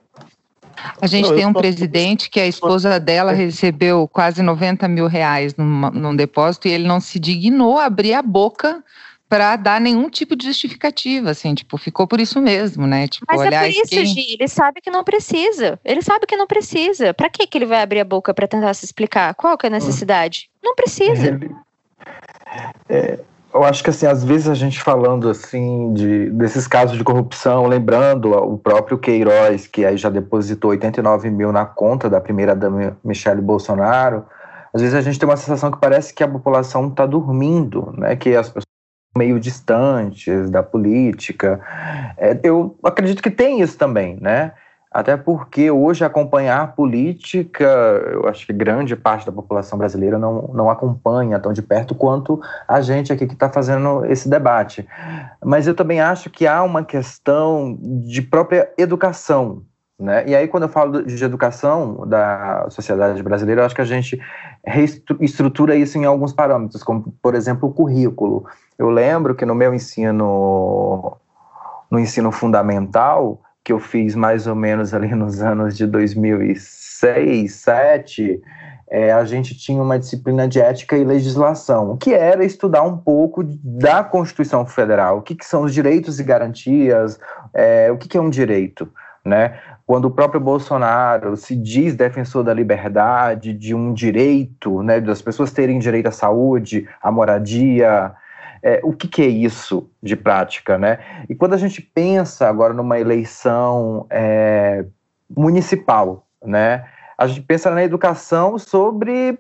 A 1.02 1.06
gente 1.06 1.30
Não, 1.30 1.36
tem 1.36 1.46
um 1.46 1.54
presidente 1.54 2.30
que 2.30 2.40
a 2.40 2.48
esposa 2.48 3.00
dela 3.00 3.34
recebeu 3.34 4.08
quase 4.08 4.42
90 4.42 4.88
mil 4.88 5.08
reais 5.08 5.54
num, 5.56 5.92
num 5.92 6.16
depósito 6.16 6.68
e 6.68 6.72
ele 6.72 6.88
não 6.88 7.00
se 7.00 7.20
dignou 7.20 7.78
a 7.78 7.86
abrir 7.86 8.14
a 8.14 8.22
boca 8.22 8.84
para 9.32 9.56
dar 9.56 9.80
nenhum 9.80 10.10
tipo 10.10 10.36
de 10.36 10.46
justificativa, 10.46 11.30
assim, 11.30 11.56
tipo, 11.56 11.78
ficou 11.78 12.06
por 12.06 12.20
isso 12.20 12.42
mesmo, 12.42 12.86
né? 12.86 13.08
Tipo, 13.08 13.26
Mas 13.30 13.40
é 13.40 13.60
por 13.62 13.70
isso, 13.70 13.90
quem... 13.90 14.06
Gi, 14.06 14.36
ele 14.38 14.48
sabe 14.50 14.82
que 14.82 14.92
não 14.92 15.06
precisa. 15.06 15.80
Ele 15.86 16.02
sabe 16.02 16.26
que 16.26 16.36
não 16.36 16.46
precisa. 16.46 17.14
Para 17.14 17.30
que 17.30 17.48
que 17.48 17.58
ele 17.58 17.66
vai 17.66 17.82
abrir 17.82 18.02
a 18.02 18.04
boca 18.04 18.34
para 18.34 18.46
tentar 18.46 18.74
se 18.74 18.84
explicar? 18.84 19.34
Qual 19.36 19.58
que 19.58 19.66
é 19.66 19.70
a 19.70 19.72
necessidade? 19.72 20.50
Não 20.62 20.76
precisa. 20.76 21.28
Ele... 21.28 21.50
É, 22.90 23.20
eu 23.54 23.64
acho 23.64 23.82
que 23.82 23.90
assim, 23.90 24.06
às 24.06 24.22
vezes 24.22 24.50
a 24.50 24.54
gente 24.54 24.82
falando 24.82 25.30
assim 25.30 25.94
de 25.94 26.30
desses 26.32 26.68
casos 26.68 26.98
de 26.98 27.04
corrupção, 27.06 27.68
lembrando 27.68 28.34
o 28.34 28.58
próprio 28.58 28.98
Queiroz, 28.98 29.66
que 29.66 29.86
aí 29.86 29.96
já 29.96 30.10
depositou 30.10 30.72
89 30.72 31.30
mil 31.30 31.54
na 31.54 31.66
conta 31.66 32.10
da 32.10 32.20
primeira 32.20 32.54
dama 32.54 32.98
Michele 33.02 33.42
Bolsonaro, 33.42 34.26
às 34.74 34.82
vezes 34.82 34.94
a 34.94 35.02
gente 35.02 35.18
tem 35.18 35.30
uma 35.30 35.38
sensação 35.38 35.72
que 35.72 35.80
parece 35.80 36.14
que 36.14 36.22
a 36.22 36.28
população 36.28 36.90
está 36.90 37.06
dormindo, 37.06 37.94
né? 37.98 38.18
Que 38.18 38.36
as 38.36 38.50
pessoas 38.50 38.71
meio 39.18 39.40
distantes 39.40 40.50
da 40.50 40.64
política. 40.64 41.60
É, 42.18 42.40
eu 42.44 42.78
acredito 42.84 43.22
que 43.22 43.32
tem 43.32 43.62
isso 43.62 43.78
também, 43.78 44.18
né? 44.22 44.54
Até 44.92 45.16
porque 45.16 45.72
hoje 45.72 46.04
acompanhar 46.04 46.76
política, 46.76 47.64
eu 48.12 48.28
acho 48.28 48.46
que 48.46 48.52
grande 48.52 48.94
parte 48.94 49.26
da 49.26 49.32
população 49.32 49.78
brasileira 49.78 50.18
não, 50.18 50.50
não 50.54 50.70
acompanha 50.70 51.40
tão 51.40 51.54
de 51.54 51.62
perto 51.62 51.96
quanto 51.96 52.42
a 52.68 52.82
gente 52.82 53.14
aqui 53.14 53.26
que 53.26 53.34
está 53.34 53.50
fazendo 53.50 54.06
esse 54.06 54.28
debate. 54.28 54.86
Mas 55.42 55.66
eu 55.66 55.74
também 55.74 56.02
acho 56.02 56.30
que 56.30 56.46
há 56.46 56.62
uma 56.62 56.84
questão 56.84 57.78
de 57.82 58.22
própria 58.22 58.70
educação 58.78 59.64
né? 60.02 60.24
E 60.28 60.36
aí, 60.36 60.48
quando 60.48 60.64
eu 60.64 60.70
falo 60.70 61.04
de 61.04 61.24
educação 61.24 62.08
da 62.08 62.68
sociedade 62.70 63.22
brasileira, 63.22 63.62
eu 63.62 63.66
acho 63.66 63.76
que 63.76 63.82
a 63.82 63.86
gente 63.86 64.20
reestrutura 64.66 65.76
isso 65.76 65.98
em 65.98 66.06
alguns 66.06 66.34
parâmetros, 66.34 66.84
como, 66.84 67.14
por 67.22 67.36
exemplo, 67.36 67.70
o 67.70 67.74
currículo. 67.74 68.46
Eu 68.78 68.90
lembro 68.90 69.36
que 69.36 69.46
no 69.46 69.56
meu 69.56 69.74
ensino, 69.74 71.18
no 71.90 72.00
ensino 72.00 72.32
fundamental, 72.32 73.42
que 73.64 73.72
eu 73.72 73.80
fiz 73.80 74.16
mais 74.16 74.48
ou 74.48 74.56
menos 74.56 74.94
ali 74.94 75.14
nos 75.16 75.42
anos 75.42 75.78
de 75.78 75.86
2006, 75.86 76.92
2007, 77.02 78.42
é, 78.90 79.12
a 79.12 79.24
gente 79.26 79.58
tinha 79.58 79.82
uma 79.82 79.98
disciplina 79.98 80.48
de 80.48 80.60
ética 80.60 80.98
e 80.98 81.04
legislação, 81.04 81.98
que 81.98 82.14
era 82.14 82.44
estudar 82.44 82.84
um 82.84 82.98
pouco 82.98 83.44
da 83.44 84.04
Constituição 84.04 84.66
Federal, 84.66 85.18
o 85.18 85.22
que, 85.22 85.34
que 85.34 85.46
são 85.46 85.64
os 85.64 85.74
direitos 85.74 86.20
e 86.20 86.24
garantias, 86.24 87.20
é, 87.54 87.92
o 87.92 87.98
que, 87.98 88.08
que 88.08 88.18
é 88.18 88.22
um 88.22 88.30
direito, 88.30 88.92
né? 89.26 89.60
Quando 89.86 90.06
o 90.06 90.12
próprio 90.12 90.40
Bolsonaro 90.40 91.36
se 91.36 91.56
diz 91.56 91.96
defensor 91.96 92.44
da 92.44 92.54
liberdade, 92.54 93.54
de 93.54 93.74
um 93.76 93.94
direito, 93.94 94.82
né, 94.82 95.00
das 95.00 95.22
pessoas 95.22 95.52
terem 95.52 95.80
direito 95.80 96.08
à 96.08 96.12
saúde, 96.12 96.88
à 97.02 97.12
moradia, 97.12 98.14
é, 98.64 98.80
o 98.84 98.94
que, 98.94 99.08
que, 99.08 99.22
é 99.22 99.28
isso 99.28 99.90
de 100.02 100.16
prática, 100.16 100.78
né? 100.78 101.00
E 101.28 101.34
quando 101.34 101.54
a 101.54 101.58
gente 101.58 101.82
pensa 101.82 102.48
agora 102.48 102.74
numa 102.74 103.00
eleição 103.00 104.06
é, 104.10 104.86
municipal, 105.30 106.28
né, 106.44 106.86
a 107.18 107.28
gente 107.28 107.42
pensa 107.42 107.72
na 107.72 107.84
educação 107.84 108.60
sobre 108.60 109.40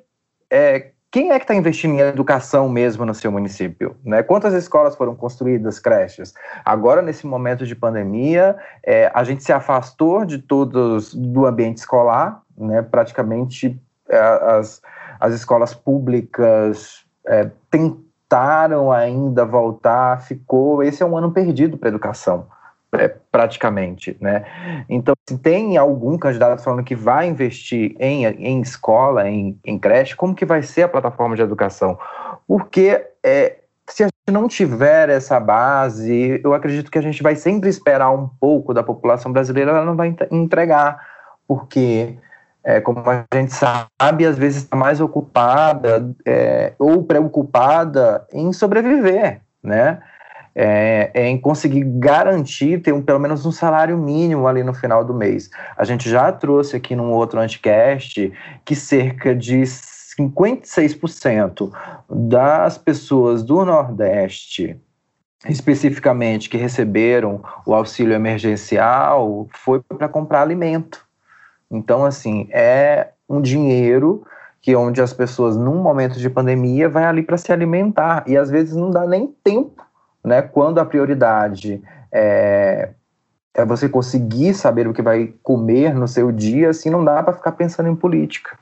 é, 0.49 0.91
quem 1.11 1.31
é 1.31 1.37
que 1.37 1.43
está 1.43 1.53
investindo 1.53 1.95
em 1.95 1.99
educação 1.99 2.69
mesmo 2.69 3.05
no 3.05 3.13
seu 3.13 3.29
município? 3.29 3.97
Né? 4.03 4.23
Quantas 4.23 4.53
escolas 4.53 4.95
foram 4.95 5.13
construídas, 5.13 5.77
creches? 5.77 6.33
Agora, 6.63 7.01
nesse 7.01 7.27
momento 7.27 7.67
de 7.67 7.75
pandemia, 7.75 8.55
é, 8.81 9.11
a 9.13 9.21
gente 9.25 9.43
se 9.43 9.51
afastou 9.51 10.23
de 10.23 10.37
todos 10.37 11.13
do 11.13 11.45
ambiente 11.45 11.79
escolar, 11.79 12.41
né? 12.57 12.81
praticamente 12.81 13.77
é, 14.07 14.17
as, 14.17 14.81
as 15.19 15.33
escolas 15.33 15.73
públicas 15.73 17.05
é, 17.27 17.51
tentaram 17.69 18.89
ainda 18.89 19.43
voltar, 19.43 20.21
ficou. 20.21 20.81
Esse 20.81 21.03
é 21.03 21.05
um 21.05 21.17
ano 21.17 21.31
perdido 21.31 21.77
para 21.77 21.89
a 21.89 21.91
educação 21.91 22.47
praticamente, 23.31 24.17
né? 24.19 24.45
Então, 24.89 25.13
se 25.27 25.37
tem 25.37 25.77
algum 25.77 26.17
candidato 26.17 26.61
falando 26.61 26.83
que 26.83 26.95
vai 26.95 27.27
investir 27.27 27.95
em, 27.99 28.25
em 28.25 28.61
escola, 28.61 29.29
em, 29.29 29.57
em 29.63 29.79
creche, 29.79 30.15
como 30.15 30.35
que 30.35 30.45
vai 30.45 30.61
ser 30.61 30.83
a 30.83 30.89
plataforma 30.89 31.35
de 31.35 31.41
educação? 31.41 31.97
Porque 32.45 33.01
é, 33.23 33.59
se 33.89 34.03
a 34.03 34.07
gente 34.07 34.33
não 34.33 34.47
tiver 34.47 35.09
essa 35.09 35.39
base, 35.39 36.41
eu 36.43 36.53
acredito 36.53 36.91
que 36.91 36.97
a 36.97 37.01
gente 37.01 37.23
vai 37.23 37.35
sempre 37.35 37.69
esperar 37.69 38.11
um 38.11 38.27
pouco 38.27 38.73
da 38.73 38.83
população 38.83 39.31
brasileira, 39.31 39.71
ela 39.71 39.85
não 39.85 39.95
vai 39.95 40.15
entregar, 40.29 40.99
porque, 41.47 42.17
é, 42.63 42.81
como 42.81 43.03
a 43.09 43.25
gente 43.33 43.53
sabe, 43.53 44.25
às 44.25 44.37
vezes 44.37 44.63
está 44.63 44.75
mais 44.75 44.99
ocupada 44.99 46.13
é, 46.25 46.73
ou 46.77 47.03
preocupada 47.03 48.25
em 48.33 48.51
sobreviver, 48.51 49.41
né? 49.63 50.01
É, 50.55 51.11
é, 51.13 51.27
em 51.27 51.37
conseguir 51.39 51.83
garantir 51.83 52.81
ter 52.81 52.93
um, 52.93 53.01
pelo 53.01 53.19
menos 53.19 53.45
um 53.45 53.51
salário 53.51 53.97
mínimo 53.97 54.47
ali 54.47 54.63
no 54.63 54.73
final 54.73 55.03
do 55.03 55.13
mês. 55.13 55.49
A 55.77 55.83
gente 55.83 56.09
já 56.09 56.31
trouxe 56.31 56.75
aqui 56.75 56.95
num 56.95 57.11
outro 57.11 57.39
anticast 57.39 58.31
que 58.65 58.75
cerca 58.75 59.35
de 59.35 59.61
56% 59.61 61.71
das 62.09 62.77
pessoas 62.77 63.43
do 63.43 63.63
Nordeste, 63.63 64.77
especificamente 65.47 66.49
que 66.49 66.57
receberam 66.57 67.41
o 67.65 67.73
auxílio 67.73 68.13
emergencial, 68.13 69.47
foi 69.53 69.81
para 69.81 70.09
comprar 70.09 70.41
alimento. 70.41 71.05
Então, 71.69 72.03
assim, 72.03 72.49
é 72.51 73.11
um 73.27 73.41
dinheiro 73.41 74.23
que 74.61 74.75
onde 74.75 75.01
as 75.01 75.13
pessoas, 75.13 75.55
num 75.55 75.81
momento 75.81 76.19
de 76.19 76.29
pandemia, 76.29 76.89
vai 76.89 77.05
ali 77.05 77.23
para 77.23 77.37
se 77.37 77.51
alimentar 77.51 78.23
e 78.27 78.37
às 78.37 78.51
vezes 78.51 78.75
não 78.75 78.91
dá 78.91 79.07
nem 79.07 79.33
tempo 79.43 79.81
né? 80.23 80.41
Quando 80.41 80.79
a 80.79 80.85
prioridade 80.85 81.81
é, 82.11 82.89
é 83.53 83.65
você 83.65 83.89
conseguir 83.89 84.53
saber 84.53 84.87
o 84.87 84.93
que 84.93 85.01
vai 85.01 85.33
comer 85.43 85.93
no 85.93 86.07
seu 86.07 86.31
dia, 86.31 86.69
assim 86.69 86.89
não 86.89 87.03
dá 87.03 87.21
para 87.21 87.33
ficar 87.33 87.53
pensando 87.53 87.89
em 87.89 87.95
política. 87.95 88.57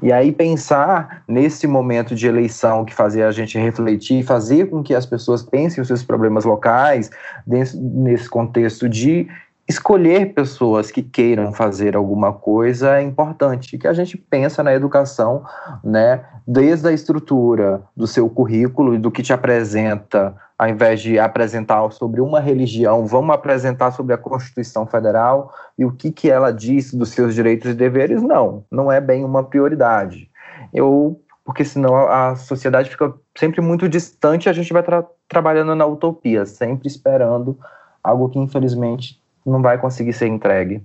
E 0.00 0.12
aí 0.12 0.32
pensar 0.32 1.22
nesse 1.28 1.66
momento 1.66 2.14
de 2.14 2.26
eleição 2.26 2.84
que 2.84 2.94
fazer 2.94 3.22
a 3.22 3.30
gente 3.30 3.58
refletir, 3.58 4.24
fazer 4.24 4.70
com 4.70 4.82
que 4.82 4.94
as 4.94 5.04
pessoas 5.04 5.42
pensem 5.42 5.82
os 5.82 5.88
seus 5.88 6.02
problemas 6.02 6.44
locais, 6.44 7.10
nesse 7.46 8.28
contexto 8.28 8.88
de 8.88 9.28
escolher 9.68 10.32
pessoas 10.32 10.90
que 10.90 11.02
queiram 11.02 11.52
fazer 11.52 11.96
alguma 11.96 12.32
coisa 12.32 12.96
é 12.96 13.02
importante, 13.02 13.76
que 13.76 13.88
a 13.88 13.92
gente 13.92 14.16
pensa 14.16 14.62
na 14.62 14.72
educação, 14.72 15.44
né, 15.82 16.24
desde 16.46 16.88
a 16.88 16.92
estrutura 16.92 17.82
do 17.96 18.06
seu 18.06 18.30
currículo 18.30 18.94
e 18.94 18.98
do 18.98 19.10
que 19.10 19.22
te 19.22 19.32
apresenta, 19.32 20.36
ao 20.58 20.68
invés 20.68 21.00
de 21.00 21.18
apresentar 21.18 21.90
sobre 21.90 22.20
uma 22.20 22.40
religião, 22.40 23.06
vamos 23.06 23.34
apresentar 23.34 23.90
sobre 23.90 24.14
a 24.14 24.18
Constituição 24.18 24.86
Federal 24.86 25.52
e 25.76 25.84
o 25.84 25.92
que, 25.92 26.10
que 26.10 26.30
ela 26.30 26.50
diz 26.50 26.94
dos 26.94 27.10
seus 27.10 27.34
direitos 27.34 27.70
e 27.70 27.74
deveres, 27.74 28.22
não, 28.22 28.64
não 28.70 28.90
é 28.90 29.00
bem 29.00 29.24
uma 29.24 29.44
prioridade. 29.44 30.30
Eu, 30.72 31.20
porque 31.44 31.64
senão 31.64 31.94
a 32.08 32.36
sociedade 32.36 32.88
fica 32.88 33.12
sempre 33.36 33.60
muito 33.60 33.88
distante, 33.88 34.48
a 34.48 34.52
gente 34.52 34.72
vai 34.72 34.82
tra 34.82 35.04
trabalhando 35.28 35.74
na 35.74 35.84
utopia, 35.84 36.46
sempre 36.46 36.86
esperando 36.86 37.58
algo 38.02 38.28
que 38.28 38.38
infelizmente 38.38 39.20
não 39.44 39.60
vai 39.60 39.76
conseguir 39.76 40.12
ser 40.12 40.28
entregue. 40.28 40.82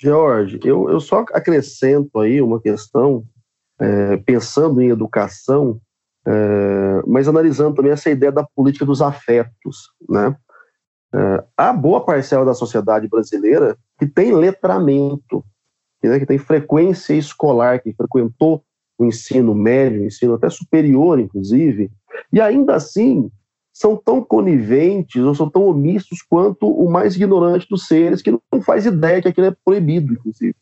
George, 0.00 0.58
eu, 0.64 0.90
eu 0.90 1.00
só 1.00 1.24
acrescento 1.32 2.18
aí 2.18 2.40
uma 2.40 2.60
questão, 2.60 3.24
é, 3.78 4.16
pensando 4.18 4.80
em 4.80 4.88
educação, 4.88 5.80
é, 6.26 7.02
mas 7.06 7.28
analisando 7.28 7.74
também 7.74 7.92
essa 7.92 8.10
ideia 8.10 8.32
da 8.32 8.44
política 8.44 8.84
dos 8.84 9.00
afetos. 9.00 9.90
Né? 10.08 10.34
É, 11.14 11.44
há 11.56 11.72
boa 11.72 12.04
parcela 12.04 12.44
da 12.44 12.54
sociedade 12.54 13.08
brasileira 13.08 13.76
que 13.98 14.06
tem 14.06 14.34
letramento, 14.34 15.44
né, 16.02 16.18
que 16.18 16.26
tem 16.26 16.38
frequência 16.38 17.14
escolar, 17.14 17.80
que 17.80 17.94
frequentou 17.94 18.62
o 18.98 19.04
ensino 19.04 19.54
médio, 19.54 20.02
o 20.02 20.06
ensino 20.06 20.34
até 20.34 20.48
superior, 20.48 21.18
inclusive, 21.20 21.90
e 22.32 22.40
ainda 22.40 22.74
assim 22.74 23.30
são 23.72 23.94
tão 23.94 24.22
coniventes 24.22 25.22
ou 25.22 25.34
são 25.34 25.50
tão 25.50 25.64
omissos 25.64 26.22
quanto 26.22 26.66
o 26.66 26.90
mais 26.90 27.14
ignorante 27.14 27.68
dos 27.68 27.86
seres, 27.86 28.22
que 28.22 28.30
não 28.30 28.62
faz 28.62 28.86
ideia 28.86 29.20
que 29.20 29.28
aquilo 29.28 29.48
é 29.48 29.56
proibido, 29.64 30.14
inclusive. 30.14 30.54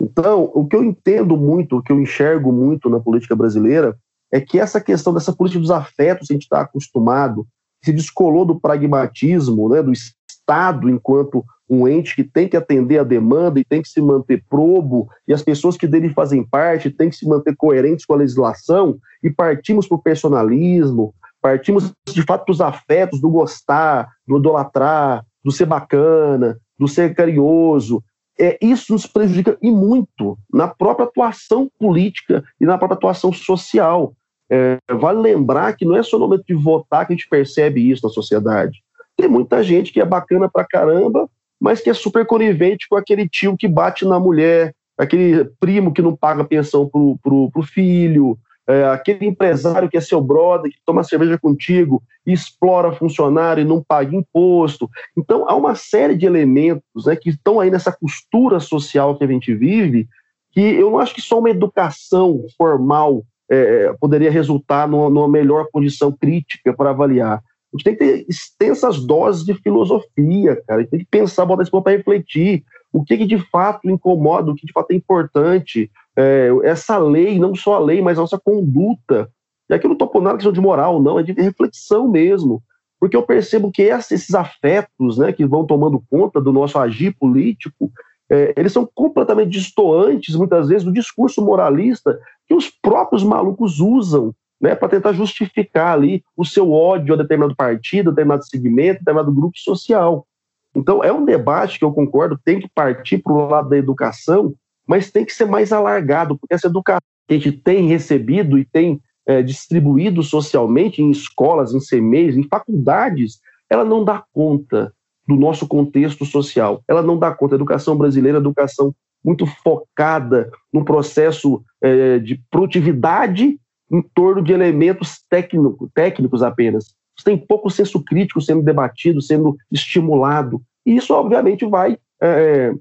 Então, 0.00 0.50
o 0.54 0.66
que 0.66 0.76
eu 0.76 0.84
entendo 0.84 1.36
muito, 1.36 1.76
o 1.78 1.82
que 1.82 1.90
eu 1.90 2.00
enxergo 2.00 2.52
muito 2.52 2.88
na 2.88 3.00
política 3.00 3.34
brasileira, 3.34 3.96
é 4.34 4.40
que 4.40 4.58
essa 4.58 4.80
questão 4.80 5.14
dessa 5.14 5.32
política 5.32 5.60
dos 5.60 5.70
afetos, 5.70 6.28
a 6.30 6.34
gente 6.34 6.42
está 6.42 6.62
acostumado, 6.62 7.46
se 7.84 7.92
descolou 7.92 8.44
do 8.44 8.58
pragmatismo, 8.58 9.68
né, 9.68 9.82
do 9.82 9.92
Estado 9.92 10.88
enquanto 10.88 11.44
um 11.68 11.86
ente 11.86 12.14
que 12.14 12.24
tem 12.24 12.48
que 12.48 12.56
atender 12.56 12.98
a 12.98 13.04
demanda 13.04 13.58
e 13.58 13.64
tem 13.64 13.80
que 13.80 13.88
se 13.88 14.00
manter 14.00 14.42
probo, 14.50 15.08
e 15.26 15.32
as 15.32 15.42
pessoas 15.42 15.76
que 15.76 15.86
dele 15.86 16.10
fazem 16.10 16.44
parte 16.44 16.90
têm 16.90 17.08
que 17.08 17.16
se 17.16 17.26
manter 17.26 17.54
coerentes 17.56 18.04
com 18.04 18.12
a 18.12 18.18
legislação, 18.18 18.98
e 19.22 19.30
partimos 19.30 19.86
para 19.86 19.96
o 19.96 20.02
personalismo, 20.02 21.14
Partimos 21.44 21.92
de 22.08 22.22
fato 22.22 22.46
dos 22.46 22.62
afetos, 22.62 23.20
do 23.20 23.28
gostar, 23.28 24.08
do 24.26 24.38
idolatrar, 24.38 25.26
do 25.44 25.52
ser 25.52 25.66
bacana, 25.66 26.58
do 26.78 26.88
ser 26.88 27.14
carinhoso. 27.14 28.02
É, 28.40 28.56
isso 28.62 28.94
nos 28.94 29.06
prejudica 29.06 29.58
e 29.60 29.70
muito 29.70 30.38
na 30.50 30.66
própria 30.68 31.04
atuação 31.04 31.68
política 31.78 32.42
e 32.58 32.64
na 32.64 32.78
própria 32.78 32.96
atuação 32.96 33.30
social. 33.30 34.14
É, 34.50 34.78
vale 34.94 35.20
lembrar 35.20 35.74
que 35.74 35.84
não 35.84 35.96
é 35.96 36.02
só 36.02 36.18
no 36.18 36.26
momento 36.26 36.44
de 36.46 36.54
votar 36.54 37.06
que 37.06 37.12
a 37.12 37.16
gente 37.16 37.28
percebe 37.28 37.90
isso 37.90 38.06
na 38.06 38.12
sociedade. 38.12 38.82
Tem 39.16 39.28
muita 39.28 39.62
gente 39.62 39.92
que 39.92 40.00
é 40.00 40.04
bacana 40.04 40.48
pra 40.48 40.64
caramba, 40.64 41.28
mas 41.60 41.80
que 41.80 41.88
é 41.88 41.94
super 41.94 42.26
conivente 42.26 42.86
com 42.88 42.96
aquele 42.96 43.28
tio 43.28 43.56
que 43.56 43.68
bate 43.68 44.04
na 44.04 44.18
mulher, 44.18 44.74
aquele 44.98 45.44
primo 45.58 45.92
que 45.92 46.02
não 46.02 46.14
paga 46.14 46.44
pensão 46.44 46.88
pro, 46.88 47.18
pro, 47.22 47.50
pro 47.50 47.62
filho, 47.62 48.38
é, 48.66 48.84
aquele 48.86 49.26
empresário 49.26 49.88
que 49.88 49.96
é 49.96 50.00
seu 50.00 50.20
brother, 50.20 50.70
que 50.70 50.78
toma 50.84 51.04
cerveja 51.04 51.38
contigo 51.38 52.02
explora 52.26 52.92
funcionário 52.92 53.60
e 53.60 53.66
não 53.66 53.82
paga 53.82 54.14
imposto. 54.16 54.88
Então, 55.16 55.48
há 55.48 55.54
uma 55.54 55.74
série 55.74 56.16
de 56.16 56.26
elementos 56.26 57.04
né, 57.06 57.16
que 57.16 57.30
estão 57.30 57.60
aí 57.60 57.70
nessa 57.70 57.92
costura 57.92 58.58
social 58.60 59.16
que 59.16 59.24
a 59.24 59.26
gente 59.26 59.54
vive, 59.54 60.08
que 60.52 60.60
eu 60.60 60.90
não 60.90 60.98
acho 60.98 61.14
que 61.14 61.20
só 61.20 61.38
uma 61.38 61.50
educação 61.50 62.46
formal 62.56 63.22
é, 63.54 63.92
poderia 64.00 64.30
resultar 64.30 64.88
numa, 64.88 65.08
numa 65.08 65.28
melhor 65.28 65.66
condição 65.72 66.10
crítica 66.12 66.72
para 66.72 66.90
avaliar. 66.90 67.38
A 67.38 67.76
gente 67.76 67.84
tem 67.84 67.96
que 67.96 68.04
ter 68.04 68.26
extensas 68.28 69.04
doses 69.04 69.44
de 69.44 69.54
filosofia, 69.54 70.62
cara. 70.66 70.80
A 70.80 70.82
gente 70.82 70.90
tem 70.90 71.00
que 71.00 71.08
pensar, 71.10 71.44
botar 71.44 71.62
esse 71.62 71.70
para 71.70 71.96
refletir. 71.96 72.64
O 72.92 73.04
que, 73.04 73.16
que 73.16 73.26
de 73.26 73.38
fato 73.50 73.90
incomoda, 73.90 74.52
o 74.52 74.54
que 74.54 74.66
de 74.66 74.72
fato 74.72 74.92
é 74.92 74.94
importante 74.94 75.90
é, 76.16 76.50
essa 76.62 76.96
lei, 76.98 77.38
não 77.38 77.54
só 77.54 77.74
a 77.74 77.78
lei, 77.80 78.00
mas 78.00 78.16
a 78.16 78.20
nossa 78.20 78.38
conduta. 78.38 79.28
E 79.68 79.74
aqui 79.74 79.86
eu 79.86 79.88
não 79.88 79.94
estou 79.94 80.08
pondo 80.08 80.24
nada 80.24 80.36
questão 80.36 80.52
de 80.52 80.60
moral, 80.60 81.02
não, 81.02 81.18
é 81.18 81.22
de 81.22 81.32
reflexão 81.32 82.08
mesmo. 82.08 82.62
Porque 83.00 83.16
eu 83.16 83.22
percebo 83.22 83.72
que 83.72 83.82
esses 83.82 84.34
afetos 84.34 85.18
né, 85.18 85.32
que 85.32 85.44
vão 85.44 85.66
tomando 85.66 86.02
conta 86.08 86.40
do 86.40 86.52
nosso 86.52 86.78
agir 86.78 87.14
político, 87.18 87.90
é, 88.34 88.54
eles 88.56 88.72
são 88.72 88.88
completamente 88.94 89.50
distoantes, 89.50 90.34
muitas 90.34 90.68
vezes, 90.68 90.84
do 90.84 90.92
discurso 90.92 91.40
moralista 91.40 92.18
que 92.48 92.54
os 92.54 92.68
próprios 92.68 93.22
malucos 93.22 93.78
usam 93.78 94.34
né, 94.60 94.74
para 94.74 94.88
tentar 94.88 95.12
justificar 95.12 95.94
ali 95.94 96.22
o 96.36 96.44
seu 96.44 96.72
ódio 96.72 97.14
a 97.14 97.16
determinado 97.16 97.54
partido, 97.54 98.08
a 98.08 98.10
determinado 98.10 98.44
segmento, 98.44 98.96
a 98.96 98.98
determinado 98.98 99.32
grupo 99.32 99.56
social. 99.58 100.26
Então, 100.74 101.04
é 101.04 101.12
um 101.12 101.24
debate 101.24 101.78
que 101.78 101.84
eu 101.84 101.92
concordo, 101.92 102.40
tem 102.44 102.58
que 102.58 102.68
partir 102.74 103.18
para 103.18 103.32
o 103.32 103.48
lado 103.48 103.68
da 103.68 103.76
educação, 103.76 104.54
mas 104.86 105.10
tem 105.10 105.24
que 105.24 105.32
ser 105.32 105.44
mais 105.44 105.72
alargado, 105.72 106.36
porque 106.36 106.54
essa 106.54 106.66
educação 106.66 107.00
que 107.28 107.34
a 107.34 107.38
gente 107.38 107.52
tem 107.52 107.86
recebido 107.86 108.58
e 108.58 108.64
tem 108.64 109.00
é, 109.26 109.42
distribuído 109.42 110.22
socialmente 110.22 111.00
em 111.00 111.10
escolas, 111.10 111.72
em 111.72 111.78
CMEs, 111.78 112.36
em 112.36 112.42
faculdades, 112.42 113.38
ela 113.70 113.84
não 113.84 114.04
dá 114.04 114.24
conta 114.32 114.92
do 115.26 115.36
nosso 115.36 115.66
contexto 115.66 116.24
social. 116.24 116.82
Ela 116.86 117.02
não 117.02 117.18
dá 117.18 117.32
conta. 117.32 117.54
A 117.54 117.56
educação 117.56 117.96
brasileira 117.96 118.38
é 118.38 118.40
educação 118.40 118.94
muito 119.24 119.46
focada 119.46 120.50
no 120.72 120.84
processo 120.84 121.62
é, 121.82 122.18
de 122.18 122.40
produtividade 122.50 123.58
em 123.90 124.02
torno 124.14 124.42
de 124.42 124.52
elementos 124.52 125.24
técnico, 125.28 125.90
técnicos 125.94 126.42
apenas. 126.42 126.94
Tem 127.24 127.38
pouco 127.38 127.70
senso 127.70 128.02
crítico 128.02 128.40
sendo 128.40 128.62
debatido, 128.62 129.22
sendo 129.22 129.56
estimulado. 129.70 130.60
E 130.84 130.96
isso, 130.96 131.14
obviamente, 131.14 131.64
vai 131.64 131.96
é, 132.20 132.74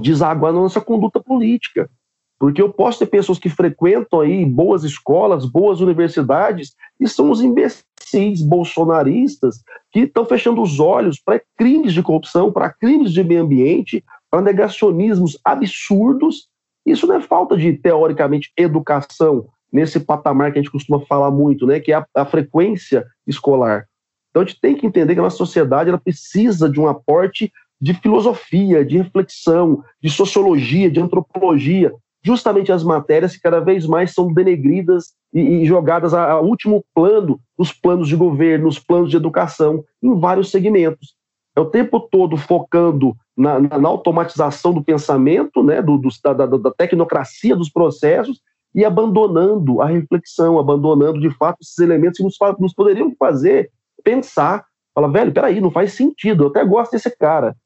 desaguar 0.00 0.52
na 0.52 0.60
nossa 0.60 0.80
conduta 0.80 1.20
política. 1.20 1.90
Porque 2.38 2.60
eu 2.60 2.72
posso 2.72 2.98
ter 2.98 3.06
pessoas 3.06 3.38
que 3.38 3.48
frequentam 3.48 4.20
aí 4.20 4.44
boas 4.44 4.84
escolas, 4.84 5.46
boas 5.46 5.80
universidades, 5.80 6.74
e 7.00 7.08
são 7.08 7.30
os 7.30 7.40
imbecis 7.40 8.42
bolsonaristas 8.42 9.62
que 9.90 10.00
estão 10.00 10.24
fechando 10.24 10.60
os 10.60 10.80
olhos 10.80 11.20
para 11.20 11.40
crimes 11.56 11.92
de 11.92 12.02
corrupção, 12.02 12.52
para 12.52 12.70
crimes 12.70 13.12
de 13.12 13.22
meio 13.22 13.42
ambiente, 13.42 14.04
para 14.30 14.42
negacionismos 14.42 15.38
absurdos. 15.44 16.48
Isso 16.84 17.06
não 17.06 17.16
é 17.16 17.20
falta 17.20 17.56
de, 17.56 17.72
teoricamente, 17.72 18.52
educação 18.56 19.46
nesse 19.72 19.98
patamar 19.98 20.52
que 20.52 20.58
a 20.58 20.62
gente 20.62 20.70
costuma 20.70 21.00
falar 21.00 21.32
muito, 21.32 21.66
né, 21.66 21.80
que 21.80 21.92
é 21.92 21.96
a, 21.96 22.06
a 22.14 22.24
frequência 22.24 23.04
escolar. 23.26 23.86
Então 24.30 24.42
a 24.42 24.46
gente 24.46 24.60
tem 24.60 24.76
que 24.76 24.86
entender 24.86 25.14
que 25.14 25.20
a 25.20 25.22
nossa 25.22 25.36
sociedade 25.36 25.88
ela 25.88 25.98
precisa 25.98 26.68
de 26.68 26.80
um 26.80 26.88
aporte 26.88 27.52
de 27.80 27.92
filosofia, 27.94 28.84
de 28.84 28.98
reflexão, 28.98 29.82
de 30.02 30.10
sociologia, 30.10 30.90
de 30.90 31.00
antropologia, 31.00 31.92
justamente 32.24 32.72
as 32.72 32.82
matérias 32.82 33.34
que 33.34 33.42
cada 33.42 33.60
vez 33.60 33.86
mais 33.86 34.14
são 34.14 34.32
denegridas 34.32 35.12
e, 35.32 35.40
e 35.40 35.66
jogadas 35.66 36.14
a, 36.14 36.40
último 36.40 36.84
plano 36.94 37.38
nos 37.58 37.72
planos 37.72 38.08
de 38.08 38.16
governo, 38.16 38.64
nos 38.64 38.78
planos 38.78 39.10
de 39.10 39.16
educação, 39.16 39.84
em 40.02 40.18
vários 40.18 40.50
segmentos. 40.50 41.14
É 41.54 41.60
o 41.60 41.66
tempo 41.66 42.00
todo 42.00 42.36
focando 42.36 43.14
na, 43.36 43.60
na, 43.60 43.78
na 43.78 43.88
automatização 43.88 44.72
do 44.72 44.82
pensamento, 44.82 45.62
né, 45.62 45.82
do, 45.82 45.98
do, 45.98 46.08
da, 46.22 46.32
da, 46.32 46.46
da 46.46 46.70
tecnocracia 46.72 47.54
dos 47.54 47.70
processos, 47.70 48.40
e 48.74 48.84
abandonando 48.84 49.80
a 49.80 49.86
reflexão, 49.86 50.58
abandonando 50.58 51.20
de 51.20 51.30
fato 51.30 51.58
esses 51.60 51.78
elementos 51.78 52.16
que 52.16 52.24
nos, 52.24 52.36
nos 52.58 52.74
poderiam 52.74 53.14
fazer 53.16 53.70
pensar. 54.02 54.64
Fala, 54.92 55.08
velho, 55.08 55.32
peraí, 55.32 55.60
não 55.60 55.70
faz 55.70 55.92
sentido, 55.92 56.44
eu 56.44 56.48
até 56.48 56.64
gosto 56.64 56.92
desse 56.92 57.14
cara, 57.16 57.56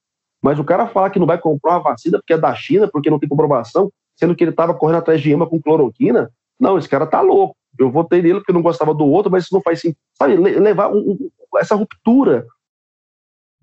mas 0.42 0.58
o 0.58 0.64
cara 0.64 0.86
fala 0.86 1.10
que 1.10 1.18
não 1.18 1.26
vai 1.26 1.38
comprar 1.38 1.72
uma 1.72 1.82
vacina 1.82 2.18
porque 2.18 2.32
é 2.32 2.38
da 2.38 2.54
China, 2.54 2.88
porque 2.90 3.10
não 3.10 3.18
tem 3.18 3.28
comprovação, 3.28 3.90
sendo 4.18 4.34
que 4.34 4.42
ele 4.42 4.50
estava 4.50 4.74
correndo 4.74 4.98
atrás 4.98 5.20
de 5.20 5.30
EMA 5.30 5.46
com 5.46 5.62
cloroquina. 5.62 6.30
Não, 6.58 6.76
esse 6.76 6.88
cara 6.88 7.06
tá 7.06 7.20
louco. 7.20 7.56
Eu 7.78 7.90
votei 7.90 8.20
nele 8.20 8.40
porque 8.40 8.52
não 8.52 8.62
gostava 8.62 8.92
do 8.92 9.04
outro, 9.06 9.30
mas 9.30 9.44
isso 9.44 9.54
não 9.54 9.62
faz 9.62 9.80
sentido. 9.80 10.00
Sabe, 10.14 10.34
levar 10.36 10.90
um, 10.90 10.98
um, 10.98 11.30
essa 11.56 11.76
ruptura 11.76 12.44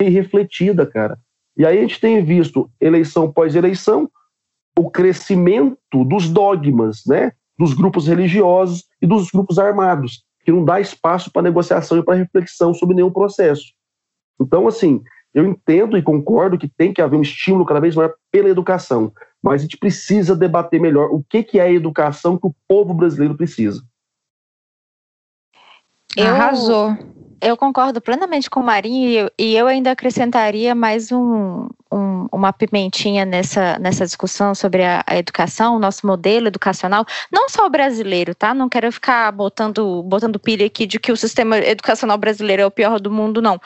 refletida, 0.02 0.86
cara. 0.86 1.18
E 1.58 1.66
aí 1.66 1.78
a 1.78 1.82
gente 1.82 2.00
tem 2.00 2.24
visto, 2.24 2.70
eleição 2.80 3.32
pós 3.32 3.56
eleição, 3.56 4.10
o 4.78 4.90
crescimento 4.90 6.04
dos 6.06 6.30
dogmas, 6.30 7.04
né? 7.06 7.32
Dos 7.58 7.74
grupos 7.74 8.08
religiosos 8.08 8.86
e 9.02 9.08
dos 9.08 9.30
grupos 9.30 9.58
armados, 9.58 10.24
que 10.44 10.52
não 10.52 10.64
dá 10.64 10.80
espaço 10.80 11.32
para 11.32 11.42
negociação 11.42 11.98
e 11.98 12.04
para 12.04 12.16
reflexão 12.16 12.74
sobre 12.74 12.96
nenhum 12.96 13.12
processo. 13.12 13.74
Então, 14.40 14.68
assim, 14.68 15.02
eu 15.34 15.46
entendo 15.46 15.98
e 15.98 16.02
concordo 16.02 16.58
que 16.58 16.68
tem 16.68 16.94
que 16.94 17.02
haver 17.02 17.18
um 17.18 17.22
estímulo 17.22 17.66
cada 17.66 17.80
vez 17.80 17.96
maior 17.96 18.14
pela 18.32 18.50
educação, 18.50 19.12
mas 19.46 19.62
a 19.62 19.64
gente 19.64 19.78
precisa 19.78 20.36
debater 20.36 20.82
melhor 20.82 21.10
o 21.12 21.24
que, 21.24 21.44
que 21.44 21.60
é 21.60 21.64
a 21.66 21.72
educação 21.72 22.36
que 22.36 22.48
o 22.48 22.56
povo 22.68 22.96
brasileiro 22.96 23.38
precisa. 23.38 23.86
Eu... 26.18 26.26
Arrasou. 26.26 26.98
Eu 27.42 27.58
concordo 27.58 28.00
plenamente 28.00 28.50
com 28.50 28.60
o 28.62 28.64
Marinho 28.64 29.30
e 29.38 29.56
eu 29.56 29.68
ainda 29.68 29.92
acrescentaria 29.92 30.74
mais 30.74 31.12
um, 31.12 31.68
um, 31.92 32.28
uma 32.32 32.54
pimentinha 32.54 33.26
nessa, 33.26 33.78
nessa 33.80 34.06
discussão 34.06 34.56
sobre 34.56 34.84
a, 34.84 35.04
a, 35.06 35.18
educação, 35.18 35.76
o 35.76 35.80
nosso 35.80 36.08
modelo 36.08 36.48
educacional, 36.48 37.06
não 37.32 37.50
só 37.50 37.66
o 37.66 37.70
brasileiro, 37.70 38.34
tá? 38.34 38.54
Não 38.54 38.70
quero 38.70 38.92
ficar 38.92 39.32
botando, 39.32 40.02
botando 40.04 40.40
pilha 40.40 40.66
aqui 40.66 40.86
de 40.86 41.00
que 41.00 41.12
o 41.12 41.18
sistema 41.18 41.58
educacional 41.58 42.18
brasileiro 42.18 42.62
é 42.62 42.66
o 42.66 42.72
pior 42.72 43.00
do 43.00 43.12
mundo, 43.12 43.42
não. 43.42 43.60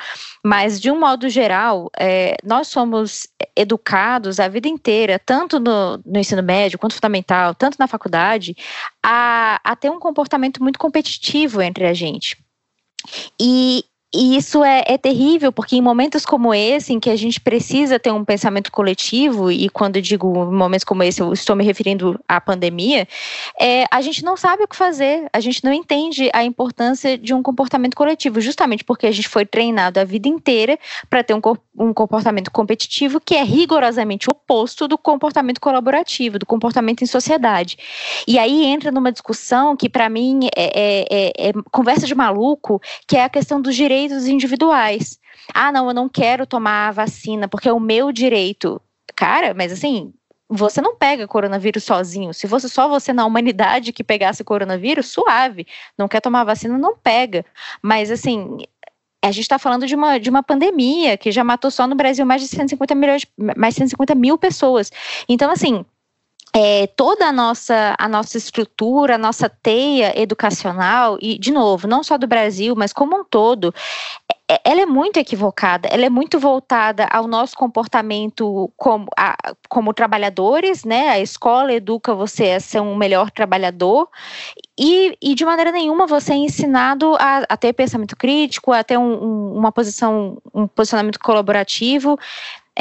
Mas, 0.43 0.79
de 0.79 0.89
um 0.89 0.99
modo 0.99 1.29
geral, 1.29 1.89
é, 1.97 2.35
nós 2.43 2.67
somos 2.67 3.27
educados 3.55 4.39
a 4.39 4.47
vida 4.47 4.67
inteira, 4.67 5.19
tanto 5.19 5.59
no, 5.59 5.97
no 6.05 6.19
ensino 6.19 6.41
médio 6.41 6.79
quanto 6.79 6.95
fundamental, 6.95 7.53
tanto 7.53 7.77
na 7.79 7.87
faculdade, 7.87 8.55
a, 9.03 9.59
a 9.63 9.75
ter 9.75 9.89
um 9.89 9.99
comportamento 9.99 10.61
muito 10.61 10.79
competitivo 10.79 11.61
entre 11.61 11.85
a 11.85 11.93
gente. 11.93 12.37
E, 13.39 13.83
e 14.11 14.35
isso 14.35 14.63
é, 14.63 14.83
é, 14.87 14.97
terrível, 14.97 15.51
porque 15.51 15.75
em 15.75 15.81
momentos 15.81 16.25
como 16.25 16.51
esse, 16.51 16.91
em 16.91 16.99
que 16.99 17.11
a 17.11 17.15
gente 17.15 17.39
precisa 17.39 17.99
ter 17.99 18.11
um 18.11 18.25
pensamento 18.25 18.71
coletivo, 18.71 19.51
e 19.51 19.69
quando 19.69 20.01
digo 20.01 20.51
momentos 20.51 20.83
como 20.83 21.03
esse, 21.03 21.21
eu 21.21 21.31
estou 21.31 21.55
me 21.55 21.63
referindo 21.63 22.19
à 22.27 22.41
pandemia, 22.41 23.07
é, 23.59 23.85
a 23.91 24.01
gente 24.01 24.23
não 24.23 24.35
sabe 24.35 24.63
o 24.63 24.67
que 24.67 24.75
fazer, 24.75 25.27
a 25.31 25.39
gente 25.39 25.63
não 25.63 25.71
entende 25.71 26.27
a 26.33 26.43
importância 26.43 27.19
de 27.19 27.35
um 27.35 27.43
comportamento 27.43 27.95
coletivo, 27.95 28.41
justamente 28.41 28.83
porque 28.83 29.05
a 29.05 29.11
gente 29.11 29.27
foi 29.27 29.45
treinado 29.45 29.99
a 29.99 30.03
vida 30.03 30.27
inteira 30.27 30.79
para 31.07 31.23
ter 31.23 31.35
um, 31.35 31.41
um 31.77 31.93
comportamento 31.93 32.49
competitivo 32.49 33.19
que 33.19 33.35
é 33.35 33.43
rigorosamente 33.43 34.27
oposto 34.27 34.87
do 34.87 34.97
comportamento 34.97 35.61
colaborativo, 35.61 36.39
do 36.39 36.47
comportamento 36.47 37.03
em 37.03 37.07
sociedade. 37.07 37.77
E 38.27 38.39
aí 38.39 38.65
entra 38.65 38.91
numa 38.91 39.11
discussão 39.11 39.77
que, 39.77 39.87
para 39.87 40.09
mim, 40.09 40.47
é, 40.55 41.05
é, 41.37 41.49
é 41.49 41.53
conversa 41.71 42.07
de 42.07 42.15
maluco, 42.15 42.81
que 43.07 43.15
é 43.15 43.23
a 43.23 43.29
questão 43.29 43.61
dos 43.61 43.75
direitos 43.75 43.98
direitos 44.07 44.27
individuais. 44.27 45.19
Ah, 45.53 45.71
não, 45.71 45.87
eu 45.87 45.93
não 45.93 46.07
quero 46.07 46.45
tomar 46.45 46.89
a 46.89 46.91
vacina 46.91 47.47
porque 47.47 47.67
é 47.67 47.73
o 47.73 47.79
meu 47.79 48.11
direito. 48.11 48.81
Cara, 49.15 49.53
mas 49.53 49.71
assim, 49.71 50.13
você 50.47 50.81
não 50.81 50.95
pega 50.95 51.27
coronavírus 51.27 51.83
sozinho. 51.83 52.33
Se 52.33 52.47
fosse 52.47 52.69
só 52.69 52.87
você 52.87 53.11
na 53.11 53.25
humanidade 53.25 53.91
que 53.91 54.03
pegasse 54.03 54.43
coronavírus, 54.43 55.07
suave. 55.07 55.67
Não 55.97 56.07
quer 56.07 56.21
tomar 56.21 56.43
vacina, 56.43 56.77
não 56.77 56.95
pega. 56.95 57.45
Mas 57.81 58.11
assim, 58.11 58.59
a 59.21 59.31
gente 59.31 59.43
está 59.43 59.59
falando 59.59 59.85
de 59.85 59.95
uma, 59.95 60.17
de 60.17 60.29
uma 60.29 60.43
pandemia 60.43 61.17
que 61.17 61.31
já 61.31 61.43
matou 61.43 61.69
só 61.69 61.85
no 61.87 61.95
Brasil 61.95 62.25
mais 62.25 62.41
de 62.41 62.47
150 62.47 62.95
milhões, 62.95 63.25
mais 63.57 63.73
de 63.73 63.79
150 63.79 64.15
mil 64.15 64.37
pessoas. 64.37 64.91
Então, 65.27 65.51
assim, 65.51 65.85
é, 66.55 66.87
toda 66.87 67.27
a 67.27 67.31
nossa, 67.31 67.95
a 67.97 68.07
nossa 68.07 68.37
estrutura, 68.37 69.15
a 69.15 69.17
nossa 69.17 69.47
teia 69.47 70.19
educacional, 70.19 71.17
e, 71.21 71.37
de 71.37 71.51
novo, 71.51 71.87
não 71.87 72.03
só 72.03 72.17
do 72.17 72.27
Brasil, 72.27 72.75
mas 72.75 72.91
como 72.91 73.15
um 73.15 73.23
todo, 73.23 73.73
é, 74.51 74.59
ela 74.65 74.81
é 74.81 74.85
muito 74.85 75.17
equivocada, 75.17 75.87
ela 75.91 76.05
é 76.05 76.09
muito 76.09 76.39
voltada 76.39 77.05
ao 77.11 77.27
nosso 77.27 77.55
comportamento 77.55 78.71
como, 78.75 79.05
a, 79.15 79.37
como 79.69 79.93
trabalhadores, 79.93 80.83
né? 80.83 81.09
A 81.09 81.19
escola 81.19 81.71
educa 81.71 82.15
você 82.15 82.51
a 82.53 82.59
ser 82.59 82.81
um 82.81 82.95
melhor 82.95 83.29
trabalhador 83.29 84.09
e, 84.77 85.15
e 85.21 85.35
de 85.35 85.45
maneira 85.45 85.71
nenhuma 85.71 86.07
você 86.07 86.33
é 86.33 86.37
ensinado 86.37 87.15
a, 87.19 87.43
a 87.47 87.57
ter 87.57 87.73
pensamento 87.73 88.15
crítico, 88.15 88.71
a 88.71 88.83
ter 88.83 88.97
um, 88.97 89.23
um, 89.23 89.53
uma 89.55 89.71
posição, 89.71 90.41
um 90.51 90.67
posicionamento 90.67 91.19
colaborativo. 91.19 92.17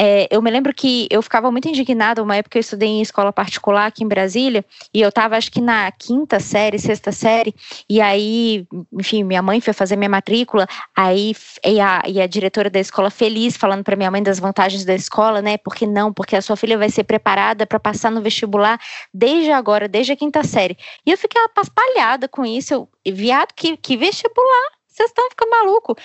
É, 0.00 0.28
eu 0.30 0.40
me 0.40 0.48
lembro 0.48 0.72
que 0.72 1.08
eu 1.10 1.20
ficava 1.20 1.50
muito 1.50 1.68
indignada, 1.68 2.22
uma 2.22 2.36
época 2.36 2.56
eu 2.56 2.60
estudei 2.60 2.88
em 2.88 3.02
escola 3.02 3.32
particular 3.32 3.86
aqui 3.86 4.04
em 4.04 4.08
Brasília, 4.08 4.64
e 4.94 5.00
eu 5.00 5.08
estava 5.08 5.36
acho 5.36 5.50
que 5.50 5.60
na 5.60 5.90
quinta 5.90 6.38
série, 6.38 6.78
sexta 6.78 7.10
série, 7.10 7.52
e 7.90 8.00
aí, 8.00 8.64
enfim, 8.92 9.24
minha 9.24 9.42
mãe 9.42 9.60
foi 9.60 9.72
fazer 9.72 9.96
minha 9.96 10.08
matrícula, 10.08 10.68
aí 10.96 11.34
e 11.64 11.80
a, 11.80 12.02
e 12.06 12.20
a 12.20 12.28
diretora 12.28 12.70
da 12.70 12.78
escola 12.78 13.10
feliz, 13.10 13.56
falando 13.56 13.82
para 13.82 13.96
minha 13.96 14.10
mãe 14.10 14.22
das 14.22 14.38
vantagens 14.38 14.84
da 14.84 14.94
escola, 14.94 15.42
né? 15.42 15.56
Porque 15.58 15.84
não, 15.84 16.12
porque 16.12 16.36
a 16.36 16.42
sua 16.42 16.54
filha 16.54 16.78
vai 16.78 16.90
ser 16.90 17.02
preparada 17.02 17.66
para 17.66 17.80
passar 17.80 18.12
no 18.12 18.22
vestibular 18.22 18.78
desde 19.12 19.50
agora, 19.50 19.88
desde 19.88 20.12
a 20.12 20.16
quinta 20.16 20.44
série. 20.44 20.76
E 21.04 21.10
eu 21.10 21.18
fiquei 21.18 21.42
paspalhada 21.52 22.28
com 22.28 22.46
isso, 22.46 22.72
eu, 22.72 22.88
viado, 23.12 23.52
que, 23.52 23.76
que 23.76 23.96
vestibular? 23.96 24.78
Vocês 24.86 25.10
estão 25.10 25.28
ficando 25.28 25.50
maluco. 25.50 25.96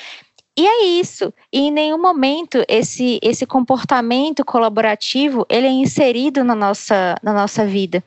E 0.57 0.67
é 0.67 0.85
isso. 0.85 1.33
E 1.51 1.59
em 1.61 1.71
nenhum 1.71 1.99
momento 1.99 2.63
esse, 2.67 3.19
esse 3.23 3.45
comportamento 3.45 4.45
colaborativo 4.45 5.45
ele 5.49 5.67
é 5.67 5.71
inserido 5.71 6.43
na 6.43 6.53
nossa, 6.53 7.15
na 7.23 7.33
nossa 7.33 7.65
vida. 7.65 8.03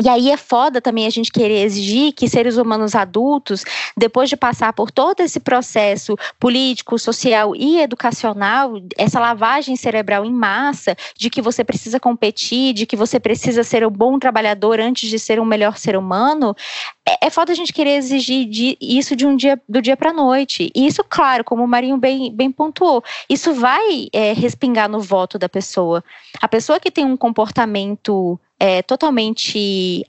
E 0.00 0.08
aí 0.08 0.30
é 0.30 0.36
foda 0.36 0.80
também 0.80 1.06
a 1.06 1.10
gente 1.10 1.32
querer 1.32 1.64
exigir 1.64 2.12
que 2.12 2.28
seres 2.28 2.56
humanos 2.56 2.94
adultos, 2.94 3.64
depois 3.96 4.28
de 4.28 4.36
passar 4.36 4.72
por 4.72 4.92
todo 4.92 5.20
esse 5.20 5.40
processo 5.40 6.16
político, 6.38 6.98
social 6.98 7.54
e 7.56 7.80
educacional, 7.80 8.74
essa 8.96 9.18
lavagem 9.18 9.74
cerebral 9.74 10.24
em 10.24 10.32
massa, 10.32 10.96
de 11.16 11.28
que 11.28 11.42
você 11.42 11.64
precisa 11.64 11.98
competir, 11.98 12.74
de 12.74 12.86
que 12.86 12.94
você 12.94 13.18
precisa 13.18 13.64
ser 13.64 13.84
um 13.84 13.90
bom 13.90 14.20
trabalhador 14.20 14.78
antes 14.78 15.10
de 15.10 15.18
ser 15.18 15.40
um 15.40 15.44
melhor 15.44 15.76
ser 15.76 15.96
humano, 15.96 16.54
é, 17.04 17.26
é 17.26 17.30
foda 17.30 17.50
a 17.50 17.54
gente 17.54 17.72
querer 17.72 17.96
exigir 17.96 18.48
de, 18.48 18.78
isso 18.80 19.16
de 19.16 19.26
um 19.26 19.34
dia 19.34 19.60
do 19.68 19.82
dia 19.82 19.96
para 19.96 20.12
noite. 20.12 20.70
E 20.76 20.86
isso, 20.86 21.02
claro, 21.02 21.42
como 21.42 21.64
o 21.64 21.68
Marinho 21.68 21.96
bem, 21.96 22.32
bem 22.32 22.52
pontuou, 22.52 23.02
isso 23.28 23.52
vai 23.52 24.08
é, 24.12 24.32
respingar 24.32 24.88
no 24.88 25.00
voto 25.00 25.38
da 25.38 25.48
pessoa. 25.48 26.04
A 26.40 26.46
pessoa 26.46 26.78
que 26.78 26.90
tem 26.90 27.04
um 27.04 27.16
comportamento 27.16 28.38
é, 28.60 28.82
totalmente 28.82 30.04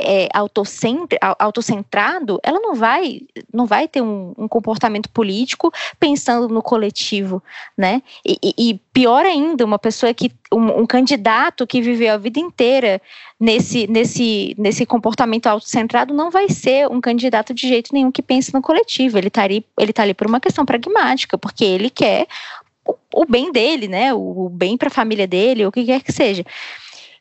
é, 0.00 0.28
autocentrado, 1.38 2.40
ela 2.42 2.58
não 2.58 2.74
vai, 2.74 3.20
não 3.52 3.66
vai 3.66 3.86
ter 3.86 4.02
um, 4.02 4.34
um 4.36 4.48
comportamento 4.48 5.08
político 5.10 5.72
pensando 6.00 6.48
no 6.48 6.60
coletivo, 6.60 7.40
né? 7.76 8.02
E, 8.26 8.54
e, 8.58 8.80
pior 8.92 9.24
ainda, 9.24 9.64
uma 9.64 9.78
pessoa 9.78 10.12
que, 10.12 10.32
um, 10.52 10.80
um, 10.80 10.86
candidato 10.86 11.66
que 11.66 11.80
viveu 11.80 12.12
a 12.12 12.16
vida 12.16 12.40
inteira 12.40 13.00
nesse, 13.38 13.86
nesse, 13.86 14.56
nesse 14.58 14.84
comportamento 14.84 15.46
autocentrado 15.46 16.12
não 16.12 16.30
vai 16.30 16.48
ser 16.48 16.88
um 16.88 17.00
candidato 17.00 17.54
de 17.54 17.68
jeito 17.68 17.92
nenhum 17.92 18.10
que 18.10 18.22
pense 18.22 18.52
no 18.52 18.60
coletivo. 18.60 19.18
Ele 19.18 19.28
está 19.28 19.44
ali, 19.44 19.64
ele 19.78 19.92
tá 19.92 20.02
ali 20.02 20.14
por 20.14 20.26
uma 20.26 20.40
questão 20.40 20.66
pragmática, 20.66 21.38
porque 21.38 21.64
ele 21.64 21.90
quer 21.90 22.26
o, 22.84 22.96
o 23.14 23.24
bem 23.24 23.52
dele, 23.52 23.86
né? 23.86 24.12
O, 24.12 24.46
o 24.46 24.48
bem 24.48 24.76
para 24.76 24.88
a 24.88 24.90
família 24.90 25.28
dele, 25.28 25.64
o 25.64 25.70
que 25.70 25.84
quer 25.84 26.02
que 26.02 26.12
seja. 26.12 26.44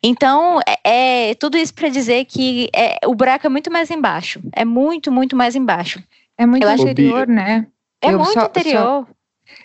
Então, 0.04 0.60
é, 0.68 1.30
é 1.30 1.36
tudo 1.36 1.58
isso 1.58 1.74
para 1.74 1.88
dizer 1.88 2.26
que 2.26 2.70
é, 2.76 3.00
o 3.06 3.16
buraco 3.16 3.48
é 3.48 3.50
muito 3.50 3.72
mais 3.72 3.90
embaixo. 3.90 4.42
É 4.52 4.66
muito, 4.66 5.12
muito 5.12 5.36
mais 5.36 5.56
embaixo. 5.56 6.04
É 6.38 6.46
muito 6.46 6.68
eu 6.68 6.74
interior, 6.74 7.28
né? 7.28 7.66
É 8.02 8.12
eu 8.12 8.20
muito 8.20 8.34
só, 8.34 8.46
interior. 8.46 8.82
Só, 8.82 9.08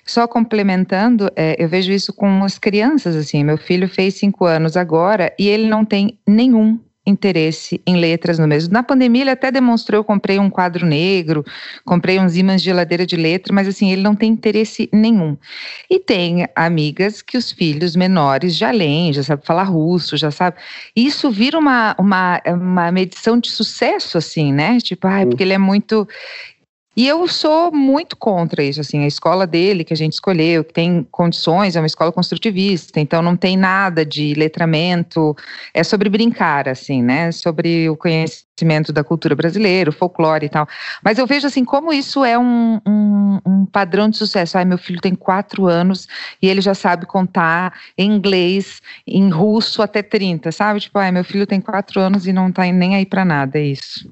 só 0.06 0.28
complementando, 0.28 1.28
é, 1.34 1.56
eu 1.58 1.68
vejo 1.68 1.90
isso 1.90 2.12
com 2.12 2.44
as 2.44 2.56
crianças, 2.56 3.16
assim. 3.16 3.42
Meu 3.42 3.58
filho 3.58 3.88
fez 3.88 4.14
cinco 4.14 4.44
anos 4.44 4.76
agora 4.76 5.34
e 5.38 5.48
ele 5.48 5.68
não 5.68 5.84
tem 5.84 6.18
nenhum 6.26 6.78
interesse 7.08 7.80
em 7.86 7.96
letras 7.96 8.38
no 8.38 8.46
mesmo. 8.46 8.72
Na 8.72 8.82
pandemia 8.82 9.22
ele 9.22 9.30
até 9.30 9.50
demonstrou, 9.50 10.00
eu 10.00 10.04
comprei 10.04 10.38
um 10.38 10.50
quadro 10.50 10.86
negro, 10.86 11.44
comprei 11.84 12.18
uns 12.18 12.36
ímãs 12.36 12.60
de 12.60 12.66
geladeira 12.66 13.06
de 13.06 13.16
letra, 13.16 13.54
mas 13.54 13.66
assim, 13.66 13.90
ele 13.90 14.02
não 14.02 14.14
tem 14.14 14.30
interesse 14.30 14.88
nenhum. 14.92 15.36
E 15.90 15.98
tem 15.98 16.46
amigas 16.54 17.22
que 17.22 17.36
os 17.36 17.50
filhos 17.50 17.96
menores 17.96 18.56
já 18.56 18.70
leem, 18.70 19.12
já 19.12 19.22
sabe 19.22 19.44
falar 19.44 19.64
russo, 19.64 20.16
já 20.16 20.30
sabe. 20.30 20.56
Isso 20.94 21.30
vira 21.30 21.58
uma, 21.58 21.94
uma, 21.98 22.40
uma 22.46 22.92
medição 22.92 23.38
de 23.38 23.50
sucesso, 23.50 24.18
assim, 24.18 24.52
né? 24.52 24.78
Tipo, 24.78 25.06
ah, 25.06 25.26
porque 25.26 25.42
ele 25.42 25.54
é 25.54 25.58
muito. 25.58 26.06
E 26.98 27.06
eu 27.06 27.28
sou 27.28 27.70
muito 27.70 28.16
contra 28.16 28.60
isso, 28.60 28.80
assim, 28.80 29.04
a 29.04 29.06
escola 29.06 29.46
dele 29.46 29.84
que 29.84 29.92
a 29.92 29.96
gente 29.96 30.14
escolheu, 30.14 30.64
que 30.64 30.72
tem 30.72 31.06
condições, 31.12 31.76
é 31.76 31.80
uma 31.80 31.86
escola 31.86 32.10
construtivista, 32.10 32.98
então 32.98 33.22
não 33.22 33.36
tem 33.36 33.56
nada 33.56 34.04
de 34.04 34.34
letramento, 34.34 35.36
é 35.72 35.84
sobre 35.84 36.08
brincar, 36.08 36.68
assim, 36.68 37.00
né, 37.00 37.30
sobre 37.30 37.88
o 37.88 37.96
conhecimento 37.96 38.92
da 38.92 39.04
cultura 39.04 39.36
brasileira, 39.36 39.90
o 39.90 39.92
folclore 39.92 40.46
e 40.46 40.48
tal. 40.48 40.66
Mas 41.00 41.18
eu 41.18 41.26
vejo, 41.28 41.46
assim, 41.46 41.64
como 41.64 41.92
isso 41.92 42.24
é 42.24 42.36
um, 42.36 42.80
um, 42.84 43.38
um 43.46 43.64
padrão 43.64 44.10
de 44.10 44.16
sucesso. 44.16 44.58
Ai, 44.58 44.64
meu 44.64 44.76
filho 44.76 45.00
tem 45.00 45.14
quatro 45.14 45.68
anos 45.68 46.08
e 46.42 46.48
ele 46.48 46.60
já 46.60 46.74
sabe 46.74 47.06
contar 47.06 47.74
em 47.96 48.10
inglês, 48.10 48.82
em 49.06 49.30
russo 49.30 49.82
até 49.82 50.02
30, 50.02 50.50
sabe? 50.50 50.80
Tipo, 50.80 50.98
ai, 50.98 51.12
meu 51.12 51.22
filho 51.22 51.46
tem 51.46 51.60
quatro 51.60 52.00
anos 52.00 52.26
e 52.26 52.32
não 52.32 52.50
tá 52.50 52.64
nem 52.64 52.96
aí 52.96 53.06
para 53.06 53.24
nada, 53.24 53.56
é 53.56 53.66
isso. 53.66 54.10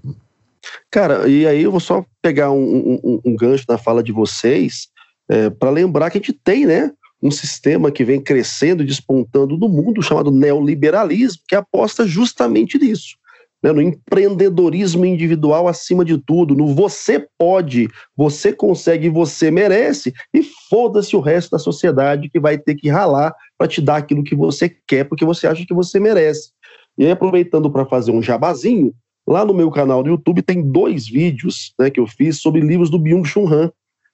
Cara, 0.90 1.28
e 1.28 1.46
aí 1.46 1.62
eu 1.62 1.70
vou 1.70 1.80
só 1.80 2.04
pegar 2.22 2.50
um, 2.50 2.98
um, 3.02 3.20
um 3.24 3.36
gancho 3.36 3.64
na 3.68 3.78
fala 3.78 4.02
de 4.02 4.12
vocês 4.12 4.88
é, 5.28 5.50
para 5.50 5.70
lembrar 5.70 6.10
que 6.10 6.18
a 6.18 6.20
gente 6.20 6.32
tem, 6.32 6.66
né, 6.66 6.90
um 7.22 7.30
sistema 7.30 7.90
que 7.90 8.04
vem 8.04 8.20
crescendo 8.20 8.82
e 8.82 8.86
despontando 8.86 9.56
no 9.56 9.68
mundo 9.68 10.02
chamado 10.02 10.30
neoliberalismo, 10.30 11.42
que 11.48 11.54
aposta 11.54 12.06
justamente 12.06 12.78
nisso. 12.78 13.16
Né, 13.62 13.72
no 13.72 13.80
empreendedorismo 13.80 15.04
individual 15.06 15.66
acima 15.66 16.04
de 16.04 16.18
tudo, 16.18 16.54
no 16.54 16.74
você 16.74 17.26
pode, 17.38 17.88
você 18.14 18.52
consegue, 18.52 19.08
você 19.08 19.50
merece, 19.50 20.12
e 20.32 20.42
foda-se 20.68 21.16
o 21.16 21.20
resto 21.20 21.52
da 21.52 21.58
sociedade 21.58 22.28
que 22.28 22.38
vai 22.38 22.58
ter 22.58 22.74
que 22.74 22.88
ralar 22.88 23.34
para 23.58 23.66
te 23.66 23.80
dar 23.80 23.96
aquilo 23.96 24.22
que 24.22 24.36
você 24.36 24.68
quer, 24.86 25.04
porque 25.04 25.24
você 25.24 25.46
acha 25.46 25.64
que 25.66 25.74
você 25.74 25.98
merece. 25.98 26.50
E 26.98 27.04
aí, 27.04 27.10
aproveitando 27.10 27.70
para 27.70 27.86
fazer 27.86 28.10
um 28.10 28.22
jabazinho, 28.22 28.94
Lá 29.26 29.44
no 29.44 29.52
meu 29.52 29.70
canal 29.70 30.02
do 30.02 30.10
YouTube 30.10 30.42
tem 30.42 30.62
dois 30.62 31.08
vídeos 31.08 31.74
né, 31.78 31.90
que 31.90 31.98
eu 31.98 32.06
fiz 32.06 32.40
sobre 32.40 32.60
livros 32.60 32.90
do 32.90 32.98
Byung-Chul 32.98 33.52
Han, 33.52 33.72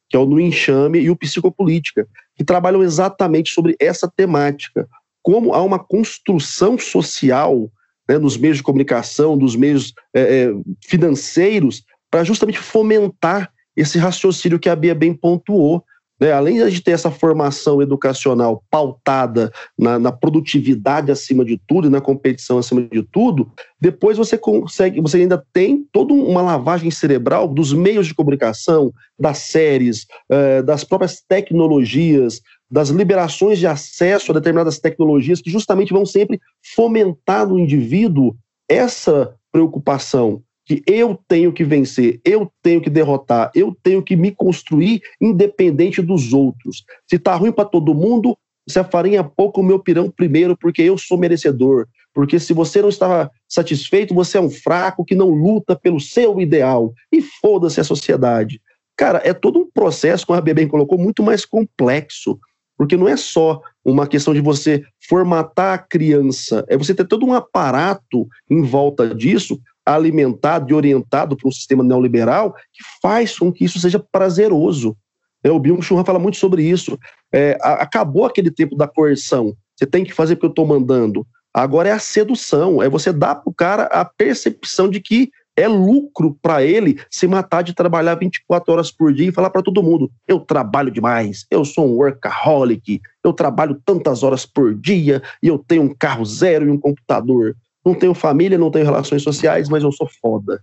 que 0.09 0.17
é 0.17 0.19
o 0.19 0.27
No 0.27 0.41
Enxame 0.41 1.01
e 1.01 1.11
o 1.11 1.17
Psicopolítica, 1.17 2.07
que 2.35 2.45
trabalham 2.45 2.83
exatamente 2.83 3.53
sobre 3.53 3.77
essa 3.79 4.07
temática. 4.09 4.89
Como 5.23 5.55
há 5.55 5.63
uma 5.63 5.79
construção 5.79 6.79
social 6.79 7.71
né, 8.09 8.19
nos 8.19 8.37
meios 8.37 8.59
de 8.59 8.63
comunicação, 8.63 9.37
dos 9.37 9.55
meios 9.57 9.93
é, 10.15 10.21
é, 10.21 10.55
financeiros, 10.85 11.85
para 12.11 12.25
justamente 12.25 12.59
fomentar 12.59 13.51
esse 13.77 13.99
raciocínio 13.99 14.59
que 14.59 14.69
a 14.69 14.77
Bia 14.77 14.95
bem 14.95 15.15
pontuou. 15.15 15.83
Né? 16.23 16.31
Além 16.31 16.65
de 16.69 16.81
ter 16.81 16.93
essa 16.93 17.11
formação 17.11 17.83
educacional 17.83 18.63
pautada 18.71 19.51
na, 19.77 19.99
na, 19.99 20.13
produtividade 20.13 21.11
acima 21.11 21.45
de 21.45 21.61
tudo 21.67 21.89
e 21.89 21.91
na 21.91 22.01
competição 22.01 22.59
acima 22.59 22.81
de 22.81 23.03
tudo, 23.03 23.51
depois 23.81 24.19
você 24.19 24.39
consegue, 24.39 25.01
você 25.01 25.17
ainda 25.17 25.45
tem 25.53 25.85
toda 25.91 26.15
uma 26.15 26.41
lavagem 26.41 26.93
cerebral 26.93 27.49
dos 27.49 27.73
meios 27.73 28.07
de 28.07 28.15
comunicação, 28.15 28.93
das 29.19 29.39
séries, 29.39 30.07
eh, 30.31 30.63
das 30.63 30.85
próprias 30.85 31.21
tecnologias, 31.29 32.41
das 32.71 32.91
liberações 32.91 33.59
de 33.59 33.67
acesso 33.67 34.31
a 34.31 34.35
determinadas 34.37 34.79
tecnologias 34.79 35.43
que 35.43 35.51
justamente 35.51 35.93
vão 35.93 36.07
sempre 36.07 36.41
fomentar 36.77 37.49
no 37.49 37.59
indivíduo 37.59 38.37
essa 38.69 39.35
preocupação 39.51 40.41
que 40.65 40.83
eu 40.87 41.19
tenho 41.29 41.53
que 41.53 41.65
vencer, 41.65 42.21
eu 42.25 42.51
tenho 42.63 42.81
que 42.81 42.91
derrotar, 42.91 43.51
eu 43.55 43.77
tenho 43.83 44.03
que 44.03 44.17
me 44.17 44.31
construir 44.31 45.03
independente 45.21 46.01
dos 46.01 46.33
outros. 46.33 46.85
Se 47.09 47.19
tá 47.19 47.35
ruim 47.35 47.53
para 47.53 47.65
todo 47.65 47.95
mundo, 47.95 48.37
se 48.69 48.79
a 48.79 48.85
farinha 48.85 49.25
pouco, 49.25 49.61
o 49.61 49.65
meu 49.65 49.79
pirão 49.79 50.11
primeiro, 50.11 50.57
porque 50.57 50.83
eu 50.83 50.97
sou 50.97 51.19
merecedor. 51.19 51.87
Porque 52.15 52.39
se 52.39 52.53
você 52.53 52.81
não 52.81 52.89
está 52.89 53.31
satisfeito, 53.49 54.15
você 54.15 54.39
é 54.39 54.41
um 54.41 54.51
fraco 54.51 55.05
que 55.05 55.15
não 55.15 55.31
luta 55.31 55.75
pelo 55.75 55.99
seu 55.99 56.41
ideal. 56.41 56.93
E 57.11 57.21
foda-se 57.23 57.81
a 57.81 57.85
sociedade. 57.85 58.61
Cara, 58.97 59.21
é 59.25 59.33
todo 59.33 59.59
um 59.59 59.71
processo, 59.73 60.27
como 60.27 60.39
a 60.39 60.43
Bebem 60.43 60.69
colocou, 60.69 60.99
muito 60.99 61.23
mais 61.23 61.45
complexo. 61.45 62.39
Porque 62.77 62.97
não 62.97 63.09
é 63.09 63.17
só 63.17 63.61
uma 63.85 64.07
questão 64.07 64.35
de 64.35 64.41
você 64.41 64.85
formatar 65.09 65.75
a 65.75 65.79
criança, 65.79 66.65
é 66.69 66.77
você 66.77 66.95
ter 66.95 67.07
todo 67.07 67.27
um 67.27 67.33
aparato 67.33 68.29
em 68.51 68.63
volta 68.63 69.15
disso 69.15 69.61
alimentado 69.85 70.71
e 70.71 70.75
orientado 70.75 71.37
para 71.37 71.49
um 71.49 71.53
sistema 71.53 71.83
neoliberal 71.83 72.53
que 72.53 72.85
faz 73.01 73.39
com 73.39 73.53
que 73.53 73.65
isso 73.65 73.79
seja 73.79 73.99
prazeroso. 73.99 74.97
É, 75.45 75.51
o 75.51 75.59
Byung-Chul 75.59 76.05
fala 76.05 76.19
muito 76.19 76.37
sobre 76.37 76.63
isso. 76.63 76.99
É, 77.33 77.59
acabou 77.63 78.25
aquele 78.25 78.51
tempo 78.51 78.77
da 78.77 78.87
coerção. 78.87 79.55
Você 79.77 79.87
tem 79.87 80.05
que 80.05 80.13
fazer 80.13 80.37
porque 80.37 80.47
eu 80.47 80.51
estou 80.51 80.67
mandando. 80.67 81.27
Agora 81.53 81.89
é 81.89 81.93
a 81.93 81.99
sedução, 81.99 82.83
é 82.83 82.89
você 82.89 83.13
dar 83.13 83.35
para 83.35 83.51
o 83.51 83.55
cara 83.55 83.85
a 83.85 84.05
percepção 84.05 84.89
de 84.89 85.01
que 85.01 85.31
é 85.55 85.69
lucro 85.69 86.37
para 86.41 86.63
ele 86.63 86.99
se 87.11 87.27
matar 87.27 87.63
de 87.63 87.75
trabalhar 87.75 88.15
24 88.15 88.73
horas 88.73 88.91
por 88.91 89.13
dia 89.13 89.29
e 89.29 89.33
falar 89.33 89.51
para 89.51 89.63
todo 89.63 89.83
mundo: 89.83 90.11
eu 90.27 90.41
trabalho 90.41 90.91
demais, 90.91 91.47
eu 91.51 91.65
sou 91.65 91.87
um 91.87 91.97
workaholic, 91.97 93.01
eu 93.23 93.33
trabalho 93.33 93.81
tantas 93.85 94.23
horas 94.23 94.47
por 94.47 94.75
dia 94.75 95.23
e 95.43 95.49
eu 95.49 95.59
tenho 95.59 95.83
um 95.83 95.95
carro 95.95 96.25
zero 96.25 96.67
e 96.67 96.71
um 96.71 96.79
computador. 96.79 97.55
Não 97.85 97.95
tenho 97.95 98.15
família, 98.15 98.59
não 98.59 98.71
tenho 98.71 98.85
relações 98.85 99.23
sociais, 99.23 99.69
mas 99.69 99.83
eu 99.83 99.93
sou 99.93 100.09
foda. 100.21 100.63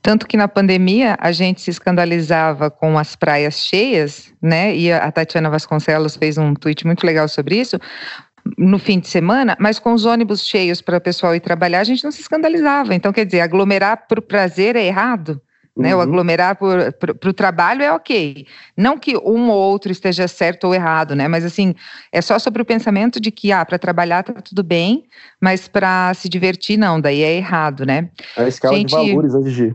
Tanto 0.00 0.26
que 0.26 0.36
na 0.36 0.46
pandemia 0.46 1.16
a 1.18 1.32
gente 1.32 1.62
se 1.62 1.70
escandalizava 1.70 2.70
com 2.70 2.98
as 2.98 3.16
praias 3.16 3.58
cheias, 3.58 4.32
né? 4.40 4.76
E 4.76 4.92
a 4.92 5.10
Tatiana 5.10 5.48
Vasconcelos 5.48 6.14
fez 6.14 6.36
um 6.36 6.54
tweet 6.54 6.86
muito 6.86 7.06
legal 7.06 7.26
sobre 7.26 7.56
isso 7.56 7.80
no 8.58 8.78
fim 8.78 8.98
de 8.98 9.08
semana, 9.08 9.56
mas 9.58 9.78
com 9.78 9.94
os 9.94 10.04
ônibus 10.04 10.46
cheios 10.46 10.80
para 10.82 10.98
o 10.98 11.00
pessoal 11.00 11.34
ir 11.34 11.40
trabalhar, 11.40 11.80
a 11.80 11.84
gente 11.84 12.04
não 12.04 12.12
se 12.12 12.20
escandalizava. 12.20 12.94
Então, 12.94 13.12
quer 13.12 13.24
dizer, 13.24 13.40
aglomerar 13.40 14.06
por 14.06 14.20
prazer 14.20 14.76
é 14.76 14.84
errado? 14.84 15.40
Né, 15.76 15.92
uhum. 15.92 16.00
O 16.00 16.02
aglomerar 16.02 16.56
para 16.56 17.28
o 17.28 17.32
trabalho 17.32 17.82
é 17.82 17.92
ok. 17.92 18.46
Não 18.76 18.96
que 18.96 19.16
um 19.16 19.48
ou 19.50 19.58
outro 19.58 19.90
esteja 19.90 20.28
certo 20.28 20.68
ou 20.68 20.74
errado, 20.74 21.16
né? 21.16 21.26
Mas 21.26 21.44
assim, 21.44 21.74
é 22.12 22.22
só 22.22 22.38
sobre 22.38 22.62
o 22.62 22.64
pensamento 22.64 23.20
de 23.20 23.32
que 23.32 23.50
ah, 23.50 23.64
para 23.64 23.76
trabalhar 23.76 24.22
tá 24.22 24.34
tudo 24.34 24.62
bem, 24.62 25.04
mas 25.40 25.66
para 25.66 26.14
se 26.14 26.28
divertir, 26.28 26.76
não, 26.76 27.00
daí 27.00 27.22
é 27.22 27.34
errado, 27.34 27.84
né? 27.84 28.08
É 28.36 28.44
a 28.44 28.48
escala 28.48 28.76
Gente, 28.76 28.90
de 28.90 28.94
valores, 28.94 29.32
Gigi? 29.44 29.74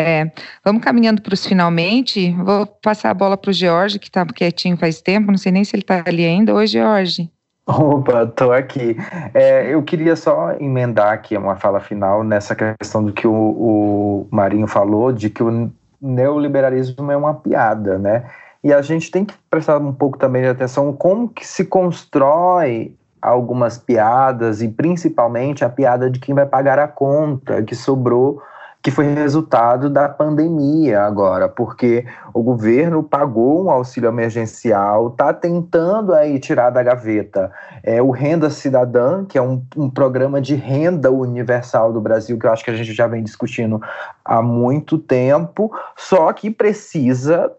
É, 0.00 0.30
vamos 0.64 0.82
caminhando 0.82 1.20
para 1.20 1.34
os 1.34 1.44
finalmente. 1.44 2.32
Vou 2.32 2.66
passar 2.66 3.10
a 3.10 3.14
bola 3.14 3.36
para 3.36 3.50
o 3.50 3.52
George, 3.52 3.98
que 3.98 4.06
está 4.08 4.24
quietinho 4.26 4.76
faz 4.76 5.00
tempo, 5.00 5.30
não 5.30 5.38
sei 5.38 5.50
nem 5.50 5.64
se 5.64 5.74
ele 5.74 5.82
está 5.82 6.04
ali 6.06 6.24
ainda. 6.24 6.54
Oi, 6.54 6.66
George. 6.66 7.30
Opa, 7.68 8.26
tô 8.26 8.50
aqui. 8.50 8.96
É, 9.34 9.74
eu 9.74 9.82
queria 9.82 10.16
só 10.16 10.52
emendar 10.52 11.12
aqui 11.12 11.36
uma 11.36 11.54
fala 11.54 11.78
final 11.80 12.24
nessa 12.24 12.54
questão 12.54 13.04
do 13.04 13.12
que 13.12 13.26
o, 13.26 13.32
o 13.34 14.28
Marinho 14.30 14.66
falou, 14.66 15.12
de 15.12 15.28
que 15.28 15.42
o 15.42 15.70
neoliberalismo 16.00 17.12
é 17.12 17.16
uma 17.16 17.34
piada, 17.34 17.98
né? 17.98 18.24
E 18.64 18.72
a 18.72 18.80
gente 18.80 19.10
tem 19.10 19.22
que 19.22 19.34
prestar 19.50 19.76
um 19.78 19.92
pouco 19.92 20.16
também 20.16 20.42
de 20.42 20.48
atenção 20.48 20.94
como 20.94 21.28
que 21.28 21.46
se 21.46 21.66
constrói 21.66 22.96
algumas 23.20 23.76
piadas 23.76 24.62
e 24.62 24.68
principalmente 24.68 25.62
a 25.62 25.68
piada 25.68 26.10
de 26.10 26.18
quem 26.18 26.34
vai 26.34 26.46
pagar 26.46 26.78
a 26.78 26.88
conta 26.88 27.62
que 27.62 27.74
sobrou 27.74 28.40
que 28.88 28.90
foi 28.90 29.12
resultado 29.12 29.90
da 29.90 30.08
pandemia 30.08 31.02
agora, 31.02 31.46
porque 31.46 32.06
o 32.32 32.42
governo 32.42 33.02
pagou 33.02 33.66
um 33.66 33.70
auxílio 33.70 34.08
emergencial, 34.08 35.08
está 35.08 35.30
tentando 35.34 36.14
aí 36.14 36.38
tirar 36.38 36.70
da 36.70 36.82
gaveta 36.82 37.52
é, 37.82 38.00
o 38.00 38.10
Renda 38.10 38.48
Cidadã, 38.48 39.26
que 39.26 39.36
é 39.36 39.42
um, 39.42 39.62
um 39.76 39.90
programa 39.90 40.40
de 40.40 40.54
renda 40.54 41.10
universal 41.10 41.92
do 41.92 42.00
Brasil, 42.00 42.38
que 42.38 42.46
eu 42.46 42.50
acho 42.50 42.64
que 42.64 42.70
a 42.70 42.74
gente 42.74 42.94
já 42.94 43.06
vem 43.06 43.22
discutindo 43.22 43.78
há 44.24 44.40
muito 44.40 44.96
tempo, 44.96 45.70
só 45.94 46.32
que 46.32 46.50
precisa 46.50 47.52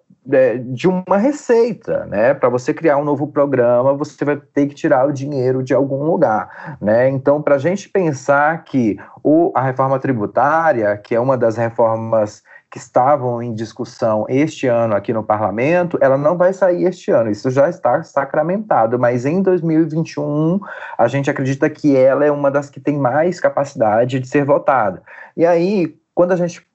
de 0.72 0.88
uma 0.88 1.18
receita, 1.18 2.06
né? 2.06 2.34
Para 2.34 2.49
você 2.49 2.73
criar 2.73 2.97
um 2.97 3.03
novo 3.03 3.27
programa, 3.27 3.93
você 3.93 4.23
vai 4.23 4.38
ter 4.38 4.68
que 4.68 4.76
tirar 4.76 5.07
o 5.07 5.14
dinheiro 5.14 5.64
de 5.64 5.73
algum 5.73 6.03
lugar, 6.03 6.77
né? 6.81 7.10
Então, 7.10 7.41
para 7.41 7.56
a 7.56 7.60
gente 7.60 7.89
pensar 7.89 8.64
que 8.64 8.97
o, 9.23 9.51
a 9.56 9.61
reforma 9.61 9.99
tributária, 9.99 10.95
que 10.97 11.15
é 11.15 11.19
uma 11.19 11.38
das 11.38 11.57
reformas 11.57 12.43
que 12.72 12.77
estavam 12.77 13.41
em 13.41 13.53
discussão 13.53 14.26
este 14.30 14.68
ano 14.68 14.95
aqui 14.95 15.11
no 15.11 15.23
parlamento, 15.23 15.97
ela 16.01 16.18
não 16.18 16.38
vai 16.38 16.53
sair 16.53 16.84
este 16.85 17.10
ano, 17.10 17.31
isso 17.31 17.49
já 17.49 17.68
está 17.68 18.03
sacramentado, 18.03 18.99
mas 18.99 19.26
em 19.26 19.41
2021 19.41 20.60
a 20.95 21.07
gente 21.07 21.31
acredita 21.31 21.68
que 21.68 21.97
ela 21.97 22.23
é 22.23 22.31
uma 22.31 22.51
das 22.51 22.69
que 22.69 22.80
tem 22.80 22.95
mais 22.95 23.39
capacidade 23.39 24.19
de 24.19 24.27
ser 24.27 24.45
votada. 24.45 25.01
E 25.35 25.45
aí, 25.47 25.95
quando 26.14 26.31
a 26.31 26.35
gente 26.35 26.69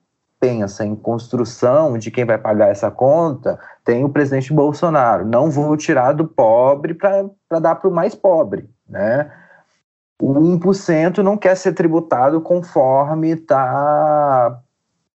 pensa 0.45 0.85
em 0.85 0.95
construção 0.95 1.97
de 1.97 2.11
quem 2.11 2.27
vai 2.27 2.37
pagar 2.37 2.69
essa 2.69 2.91
conta, 2.91 3.59
tem 3.83 4.05
o 4.05 4.11
presidente 4.11 4.53
Bolsonaro. 4.53 5.25
Não 5.25 5.51
vou 5.51 5.75
tirar 5.75 6.13
do 6.13 6.27
pobre 6.27 6.93
para 6.93 7.31
dar 7.59 7.77
para 7.77 7.89
o 7.89 7.95
mais 7.95 8.15
pobre, 8.15 8.69
né? 8.87 9.33
O 10.21 10.35
1% 10.35 11.19
não 11.19 11.39
quer 11.39 11.57
ser 11.57 11.73
tributado 11.73 12.43
conforme 12.43 13.31
está 13.31 14.61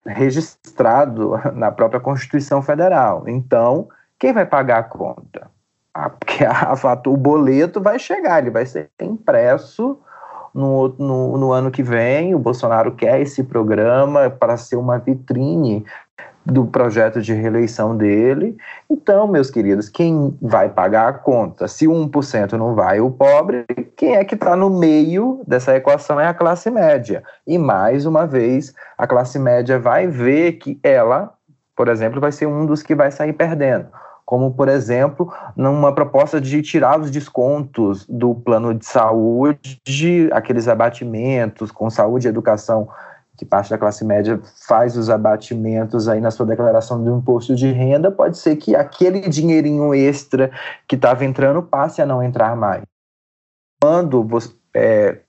registrado 0.05 1.33
na 1.53 1.73
própria 1.73 1.99
Constituição 1.99 2.61
Federal. 2.61 3.27
Então, 3.27 3.89
quem 4.17 4.31
vai 4.31 4.45
pagar 4.45 4.79
a 4.79 4.83
conta? 4.83 5.51
Ah, 5.93 6.09
porque 6.09 6.45
a, 6.45 6.71
a, 6.71 7.01
o 7.05 7.17
boleto 7.17 7.81
vai 7.81 7.99
chegar, 7.99 8.39
ele 8.39 8.51
vai 8.51 8.65
ser 8.65 8.89
impresso 9.01 9.99
no, 10.57 10.89
no, 10.97 11.37
no 11.37 11.51
ano 11.51 11.69
que 11.69 11.83
vem. 11.83 12.33
O 12.33 12.39
Bolsonaro 12.39 12.91
quer 12.93 13.21
esse 13.21 13.43
programa 13.43 14.29
para 14.29 14.57
ser 14.57 14.75
uma 14.75 14.97
vitrine 14.97 15.85
do 16.43 16.65
projeto 16.65 17.21
de 17.21 17.33
reeleição 17.33 17.95
dele. 17.95 18.57
Então, 18.89 19.27
meus 19.27 19.51
queridos, 19.51 19.89
quem 19.89 20.35
vai 20.41 20.69
pagar 20.69 21.09
a 21.09 21.13
conta? 21.13 21.67
Se 21.67 21.85
1% 21.85 22.53
não 22.53 22.73
vai, 22.73 22.99
o 22.99 23.11
pobre, 23.11 23.65
quem 23.95 24.15
é 24.15 24.23
que 24.23 24.33
está 24.33 24.55
no 24.55 24.69
meio 24.69 25.41
dessa 25.45 25.75
equação 25.75 26.19
é 26.19 26.25
a 26.25 26.33
classe 26.33 26.71
média. 26.71 27.21
E 27.45 27.57
mais 27.57 28.05
uma 28.05 28.25
vez, 28.25 28.73
a 28.97 29.05
classe 29.05 29.37
média 29.37 29.77
vai 29.77 30.07
ver 30.07 30.53
que 30.53 30.79
ela, 30.81 31.33
por 31.75 31.89
exemplo, 31.89 32.19
vai 32.19 32.31
ser 32.31 32.47
um 32.47 32.65
dos 32.65 32.81
que 32.81 32.95
vai 32.95 33.11
sair 33.11 33.33
perdendo 33.33 33.87
como, 34.27 34.53
por 34.53 34.67
exemplo, 34.67 35.33
numa 35.55 35.95
proposta 35.95 36.41
de 36.41 36.61
tirar 36.61 36.99
os 36.99 37.09
descontos 37.09 38.05
do 38.07 38.35
plano 38.35 38.73
de 38.73 38.85
saúde, 38.85 39.79
aqueles 40.33 40.67
abatimentos 40.67 41.71
com 41.71 41.89
saúde 41.89 42.27
e 42.27 42.29
educação, 42.29 42.89
que 43.37 43.45
parte 43.45 43.69
da 43.69 43.77
classe 43.77 44.03
média 44.03 44.37
faz 44.67 44.97
os 44.97 45.09
abatimentos 45.09 46.09
aí 46.09 46.19
na 46.19 46.29
sua 46.29 46.45
declaração 46.45 47.01
do 47.01 47.17
imposto 47.17 47.55
de 47.55 47.71
renda, 47.71 48.11
pode 48.11 48.37
ser 48.37 48.57
que 48.57 48.75
aquele 48.75 49.21
dinheirinho 49.29 49.95
extra 49.95 50.51
que 50.85 50.97
estava 50.97 51.23
entrando 51.23 51.63
passe 51.63 52.01
a 52.01 52.05
não 52.05 52.21
entrar 52.21 52.53
mais. 52.53 52.83
Quando 53.81 54.25
você, 54.25 54.53
é, 54.75 55.21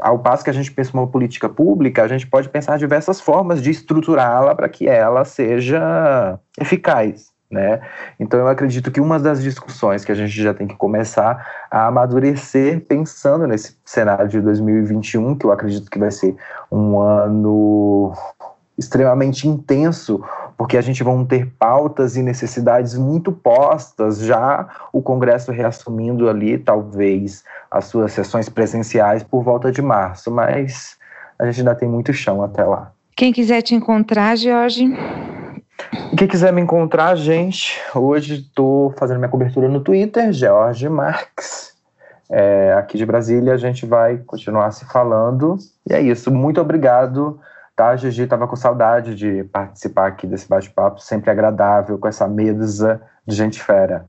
ao 0.00 0.18
passo 0.18 0.42
que 0.42 0.50
a 0.50 0.54
gente 0.54 0.72
pensa 0.72 0.90
uma 0.94 1.06
política 1.06 1.48
pública, 1.48 2.02
a 2.02 2.08
gente 2.08 2.26
pode 2.26 2.48
pensar 2.48 2.76
diversas 2.76 3.20
formas 3.20 3.62
de 3.62 3.70
estruturá-la 3.70 4.52
para 4.52 4.68
que 4.68 4.88
ela 4.88 5.24
seja 5.24 6.40
eficaz. 6.58 7.33
Né? 7.54 7.80
Então 8.18 8.40
eu 8.40 8.48
acredito 8.48 8.90
que 8.90 9.00
uma 9.00 9.16
das 9.16 9.40
discussões 9.40 10.04
que 10.04 10.10
a 10.10 10.14
gente 10.14 10.42
já 10.42 10.52
tem 10.52 10.66
que 10.66 10.74
começar 10.74 11.64
a 11.70 11.86
amadurecer 11.86 12.84
pensando 12.84 13.46
nesse 13.46 13.78
cenário 13.84 14.28
de 14.28 14.40
2021, 14.40 15.36
que 15.36 15.46
eu 15.46 15.52
acredito 15.52 15.88
que 15.88 15.98
vai 15.98 16.10
ser 16.10 16.34
um 16.70 16.98
ano 16.98 18.12
extremamente 18.76 19.46
intenso 19.46 20.20
porque 20.56 20.76
a 20.76 20.80
gente 20.80 21.04
vão 21.04 21.24
ter 21.24 21.46
pautas 21.58 22.16
e 22.16 22.22
necessidades 22.22 22.96
muito 22.96 23.30
postas, 23.30 24.18
já 24.18 24.68
o 24.92 25.00
Congresso 25.00 25.52
reassumindo 25.52 26.28
ali, 26.28 26.58
talvez, 26.58 27.44
as 27.70 27.84
suas 27.86 28.12
sessões 28.12 28.48
presenciais 28.48 29.22
por 29.22 29.42
volta 29.42 29.70
de 29.70 29.82
março, 29.82 30.30
mas 30.30 30.96
a 31.38 31.46
gente 31.46 31.60
ainda 31.60 31.74
tem 31.74 31.88
muito 31.88 32.12
chão 32.12 32.42
até 32.42 32.64
lá. 32.64 32.92
Quem 33.16 33.32
quiser 33.32 33.62
te 33.62 33.74
encontrar, 33.74 34.36
Jorge? 34.36 34.86
Quem 36.16 36.28
quiser 36.28 36.52
me 36.52 36.60
encontrar, 36.60 37.16
gente, 37.16 37.80
hoje 37.94 38.36
estou 38.36 38.92
fazendo 38.98 39.18
minha 39.18 39.28
cobertura 39.28 39.68
no 39.68 39.80
Twitter, 39.80 40.32
George 40.32 40.88
Marx. 40.88 41.74
É, 42.30 42.74
aqui 42.78 42.96
de 42.96 43.04
Brasília, 43.04 43.52
a 43.54 43.58
gente 43.58 43.86
vai 43.86 44.18
continuar 44.18 44.70
se 44.72 44.84
falando. 44.86 45.56
E 45.88 45.94
é 45.94 46.00
isso. 46.00 46.30
Muito 46.30 46.60
obrigado. 46.60 47.40
Tá, 47.76 47.96
Gigi, 47.96 48.22
estava 48.22 48.46
com 48.46 48.54
saudade 48.54 49.16
de 49.16 49.42
participar 49.44 50.06
aqui 50.06 50.28
desse 50.28 50.48
bate-papo, 50.48 51.00
sempre 51.00 51.30
agradável, 51.30 51.98
com 51.98 52.06
essa 52.06 52.28
mesa 52.28 53.02
de 53.26 53.34
gente 53.34 53.60
fera. 53.60 54.06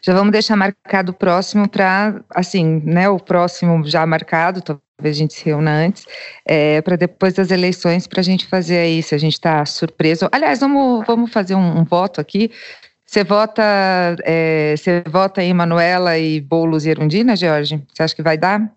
Já 0.00 0.14
vamos 0.14 0.32
deixar 0.32 0.56
marcado 0.56 1.10
o 1.10 1.14
próximo 1.14 1.68
para, 1.68 2.20
assim, 2.30 2.80
né, 2.84 3.08
o 3.08 3.18
próximo 3.18 3.84
já 3.84 4.06
marcado, 4.06 4.62
talvez 5.02 5.16
a 5.16 5.18
gente 5.18 5.34
se 5.34 5.44
reúna 5.44 5.72
antes, 5.72 6.06
é, 6.46 6.80
para 6.80 6.94
depois 6.94 7.34
das 7.34 7.50
eleições, 7.50 8.06
para 8.06 8.20
a 8.20 8.22
gente 8.22 8.46
fazer 8.46 8.78
aí, 8.78 9.02
se 9.02 9.14
a 9.14 9.18
gente 9.18 9.32
está 9.32 9.66
surpreso. 9.66 10.28
Aliás, 10.30 10.60
vamos, 10.60 11.04
vamos 11.04 11.32
fazer 11.32 11.56
um, 11.56 11.80
um 11.80 11.84
voto 11.84 12.20
aqui. 12.20 12.52
Você 13.04 13.24
vota, 13.24 13.62
é, 14.22 14.74
você 14.76 15.02
vota 15.06 15.42
em 15.42 15.52
Manuela 15.52 16.16
e 16.16 16.40
Boulos 16.40 16.86
e 16.86 16.90
Erundina, 16.90 17.34
Jorge? 17.34 17.84
Você 17.92 18.02
acha 18.02 18.14
que 18.14 18.22
vai 18.22 18.38
dar? 18.38 18.72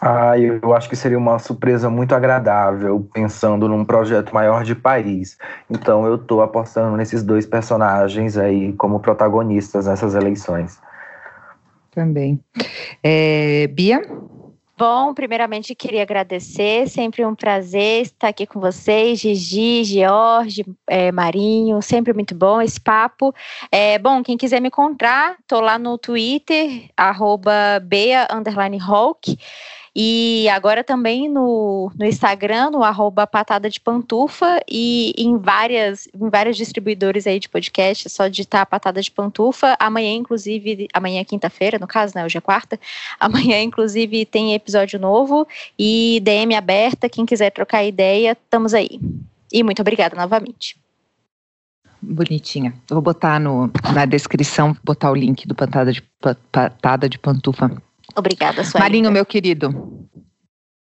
Ah, 0.00 0.38
eu 0.38 0.74
acho 0.74 0.88
que 0.88 0.96
seria 0.96 1.16
uma 1.16 1.38
surpresa 1.38 1.88
muito 1.88 2.14
agradável, 2.14 3.08
pensando 3.12 3.68
num 3.68 3.84
projeto 3.84 4.34
maior 4.34 4.64
de 4.64 4.74
país. 4.74 5.38
Então 5.70 6.04
eu 6.04 6.16
estou 6.16 6.42
apostando 6.42 6.96
nesses 6.96 7.22
dois 7.22 7.46
personagens 7.46 8.36
aí 8.36 8.72
como 8.74 9.00
protagonistas 9.00 9.86
nessas 9.86 10.14
eleições. 10.14 10.78
Também. 11.90 12.40
É, 13.02 13.68
Bia? 13.68 14.02
Bom, 14.76 15.14
primeiramente 15.14 15.72
queria 15.72 16.02
agradecer, 16.02 16.88
sempre 16.88 17.24
um 17.24 17.32
prazer 17.32 18.02
estar 18.02 18.26
aqui 18.26 18.44
com 18.44 18.58
vocês, 18.58 19.20
Gigi, 19.20 19.84
George, 19.84 20.64
é, 20.88 21.12
Marinho, 21.12 21.80
sempre 21.80 22.12
muito 22.12 22.34
bom 22.34 22.60
esse 22.60 22.80
papo. 22.80 23.32
É, 23.70 24.00
bom, 24.00 24.20
quem 24.20 24.36
quiser 24.36 24.60
me 24.60 24.66
encontrar, 24.66 25.36
tô 25.46 25.60
lá 25.60 25.78
no 25.78 25.96
Twitter, 25.96 26.90
arroba 26.96 27.52
Bea. 27.84 28.26
E 29.96 30.48
agora 30.48 30.82
também 30.82 31.28
no, 31.28 31.92
no 31.96 32.04
Instagram, 32.04 32.70
no 32.70 32.82
arroba 32.82 33.28
patada 33.28 33.70
de 33.70 33.78
pantufa 33.78 34.60
e 34.68 35.14
em 35.16 35.38
várias, 35.38 36.08
em 36.12 36.28
vários 36.28 36.56
distribuidores 36.56 37.28
aí 37.28 37.38
de 37.38 37.48
podcast, 37.48 38.08
é 38.08 38.10
só 38.10 38.26
digitar 38.26 38.66
patada 38.66 39.00
de 39.00 39.10
pantufa. 39.10 39.76
Amanhã, 39.78 40.12
inclusive, 40.12 40.88
amanhã 40.92 41.20
é 41.20 41.24
quinta-feira, 41.24 41.78
no 41.78 41.86
caso, 41.86 42.12
né? 42.16 42.24
Hoje 42.24 42.38
é 42.38 42.40
quarta. 42.40 42.78
Amanhã, 43.20 43.62
inclusive, 43.62 44.26
tem 44.26 44.54
episódio 44.54 44.98
novo 44.98 45.46
e 45.78 46.20
DM 46.24 46.56
aberta. 46.56 47.08
Quem 47.08 47.24
quiser 47.24 47.50
trocar 47.50 47.84
ideia, 47.84 48.32
estamos 48.32 48.74
aí. 48.74 49.00
E 49.52 49.62
muito 49.62 49.80
obrigada 49.80 50.16
novamente. 50.16 50.76
Bonitinha. 52.02 52.74
Eu 52.90 52.96
vou 52.96 53.02
botar 53.02 53.38
no, 53.38 53.70
na 53.94 54.04
descrição, 54.04 54.76
botar 54.82 55.12
o 55.12 55.14
link 55.14 55.46
do 55.46 55.54
Patada 55.54 55.92
de, 55.92 56.02
patada 56.50 57.08
de 57.08 57.18
Pantufa 57.18 57.70
Obrigada, 58.16 58.62
sua 58.62 58.80
Marinho, 58.80 59.10
meu 59.10 59.26
querido. 59.26 59.94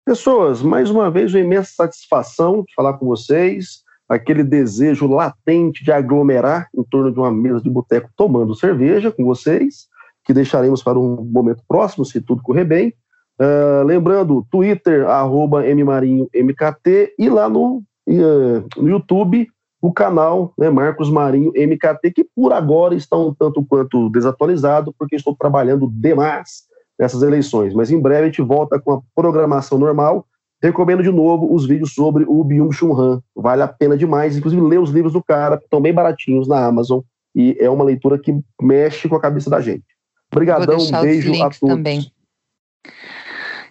Pessoas, 0.04 0.62
mais 0.62 0.90
uma 0.90 1.10
vez, 1.10 1.32
uma 1.32 1.40
imensa 1.40 1.70
satisfação 1.72 2.64
de 2.66 2.74
falar 2.74 2.94
com 2.94 3.06
vocês. 3.06 3.84
Aquele 4.08 4.42
desejo 4.42 5.06
latente 5.06 5.84
de 5.84 5.92
aglomerar 5.92 6.68
em 6.76 6.82
torno 6.82 7.12
de 7.12 7.18
uma 7.20 7.30
mesa 7.30 7.60
de 7.60 7.70
boteco 7.70 8.10
tomando 8.16 8.56
cerveja 8.56 9.12
com 9.12 9.24
vocês, 9.24 9.86
que 10.24 10.34
deixaremos 10.34 10.82
para 10.82 10.98
um 10.98 11.24
momento 11.24 11.62
próximo, 11.68 12.04
se 12.04 12.20
tudo 12.20 12.42
correr 12.42 12.64
bem. 12.64 12.92
Uh, 13.40 13.84
lembrando, 13.84 14.44
Twitter, 14.50 15.06
arroba 15.06 15.62
mmarinhomkt, 15.62 17.14
e 17.16 17.28
lá 17.28 17.48
no, 17.48 17.82
uh, 18.08 18.68
no 18.76 18.88
YouTube, 18.88 19.46
o 19.80 19.92
canal 19.92 20.52
né, 20.58 20.68
Marcos 20.68 21.08
Marinho 21.08 21.52
MKT, 21.54 22.10
que 22.10 22.26
por 22.34 22.52
agora 22.52 22.96
está 22.96 23.16
um 23.16 23.32
tanto 23.32 23.64
quanto 23.64 24.10
desatualizado, 24.10 24.92
porque 24.98 25.14
estou 25.14 25.36
trabalhando 25.36 25.88
demais 25.88 26.68
nessas 27.00 27.22
eleições. 27.22 27.72
Mas 27.72 27.90
em 27.90 27.98
breve 27.98 28.24
a 28.24 28.26
gente 28.26 28.42
volta 28.42 28.78
com 28.78 28.92
a 28.92 29.00
programação 29.14 29.78
normal. 29.78 30.26
Recomendo 30.62 31.02
de 31.02 31.10
novo 31.10 31.52
os 31.52 31.66
vídeos 31.66 31.94
sobre 31.94 32.24
o 32.28 32.44
Byung-Chun 32.44 32.92
Han. 32.92 33.22
Vale 33.34 33.62
a 33.62 33.68
pena 33.68 33.96
demais. 33.96 34.36
Inclusive, 34.36 34.60
ler 34.60 34.78
os 34.78 34.90
livros 34.90 35.14
do 35.14 35.24
cara, 35.24 35.56
que 35.56 35.64
estão 35.64 35.80
bem 35.80 35.94
baratinhos 35.94 36.46
na 36.46 36.62
Amazon. 36.62 37.00
E 37.34 37.56
é 37.58 37.70
uma 37.70 37.84
leitura 37.84 38.18
que 38.18 38.38
mexe 38.60 39.08
com 39.08 39.16
a 39.16 39.20
cabeça 39.20 39.48
da 39.48 39.60
gente. 39.62 39.84
Obrigadão, 40.30 40.76
um 40.76 41.00
beijo 41.00 41.32
a 41.42 41.48
todos. 41.48 41.58
Também. 41.60 42.12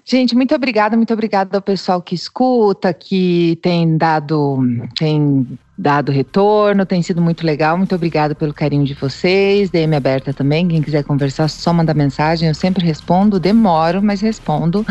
Gente, 0.03 0.35
muito 0.35 0.55
obrigada, 0.55 0.97
muito 0.97 1.13
obrigada 1.13 1.59
ao 1.59 1.61
pessoal 1.61 2.01
que 2.01 2.15
escuta, 2.15 2.91
que 2.91 3.59
tem 3.61 3.95
dado, 3.95 4.57
tem 4.97 5.45
dado 5.79 6.11
retorno, 6.11 6.85
tem 6.85 7.01
sido 7.01 7.21
muito 7.21 7.45
legal. 7.45 7.77
Muito 7.77 7.95
obrigada 7.95 8.35
pelo 8.35 8.53
carinho 8.53 8.83
de 8.83 8.93
vocês. 8.93 9.69
DM 9.69 9.95
aberta 9.95 10.33
também. 10.33 10.67
Quem 10.67 10.81
quiser 10.81 11.05
conversar, 11.05 11.47
só 11.47 11.71
manda 11.71 11.93
mensagem. 11.93 12.49
Eu 12.49 12.53
sempre 12.53 12.85
respondo, 12.85 13.39
demoro, 13.39 14.03
mas 14.03 14.19
respondo. 14.19 14.85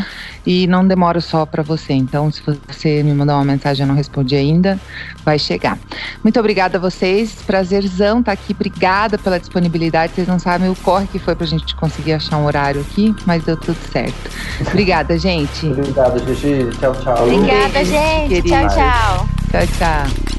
E 0.46 0.66
não 0.66 0.88
demoro 0.88 1.20
só 1.20 1.44
para 1.44 1.62
você. 1.62 1.92
Então, 1.92 2.32
se 2.32 2.40
você 2.42 3.02
me 3.02 3.12
mandar 3.12 3.34
uma 3.34 3.44
mensagem 3.44 3.82
e 3.82 3.84
eu 3.84 3.88
não 3.88 3.94
respondi 3.94 4.34
ainda, 4.34 4.80
vai 5.22 5.38
chegar. 5.38 5.78
Muito 6.24 6.40
obrigada 6.40 6.78
a 6.78 6.80
vocês. 6.80 7.34
Prazerzão 7.46 8.20
estar 8.20 8.34
tá 8.34 8.40
aqui. 8.40 8.54
Obrigada 8.54 9.18
pela 9.18 9.38
disponibilidade. 9.38 10.14
Vocês 10.14 10.26
não 10.26 10.38
sabem 10.38 10.70
o 10.70 10.76
corre 10.76 11.06
que 11.06 11.18
foi 11.18 11.36
pra 11.36 11.46
gente 11.46 11.76
conseguir 11.76 12.14
achar 12.14 12.38
um 12.38 12.46
horário 12.46 12.80
aqui, 12.80 13.14
mas 13.26 13.44
deu 13.44 13.58
tudo 13.58 13.78
certo. 13.92 14.30
Obrigada, 14.66 15.18
gente. 15.18 15.66
Obrigado, 15.66 16.34
Gigi. 16.34 16.70
Tchau, 16.80 16.94
tchau. 16.94 17.24
Obrigada, 17.24 17.84
gente. 17.84 18.42
Tchau, 18.42 18.68
tchau. 18.68 19.28
Tchau, 19.50 19.66
tchau. 19.78 20.38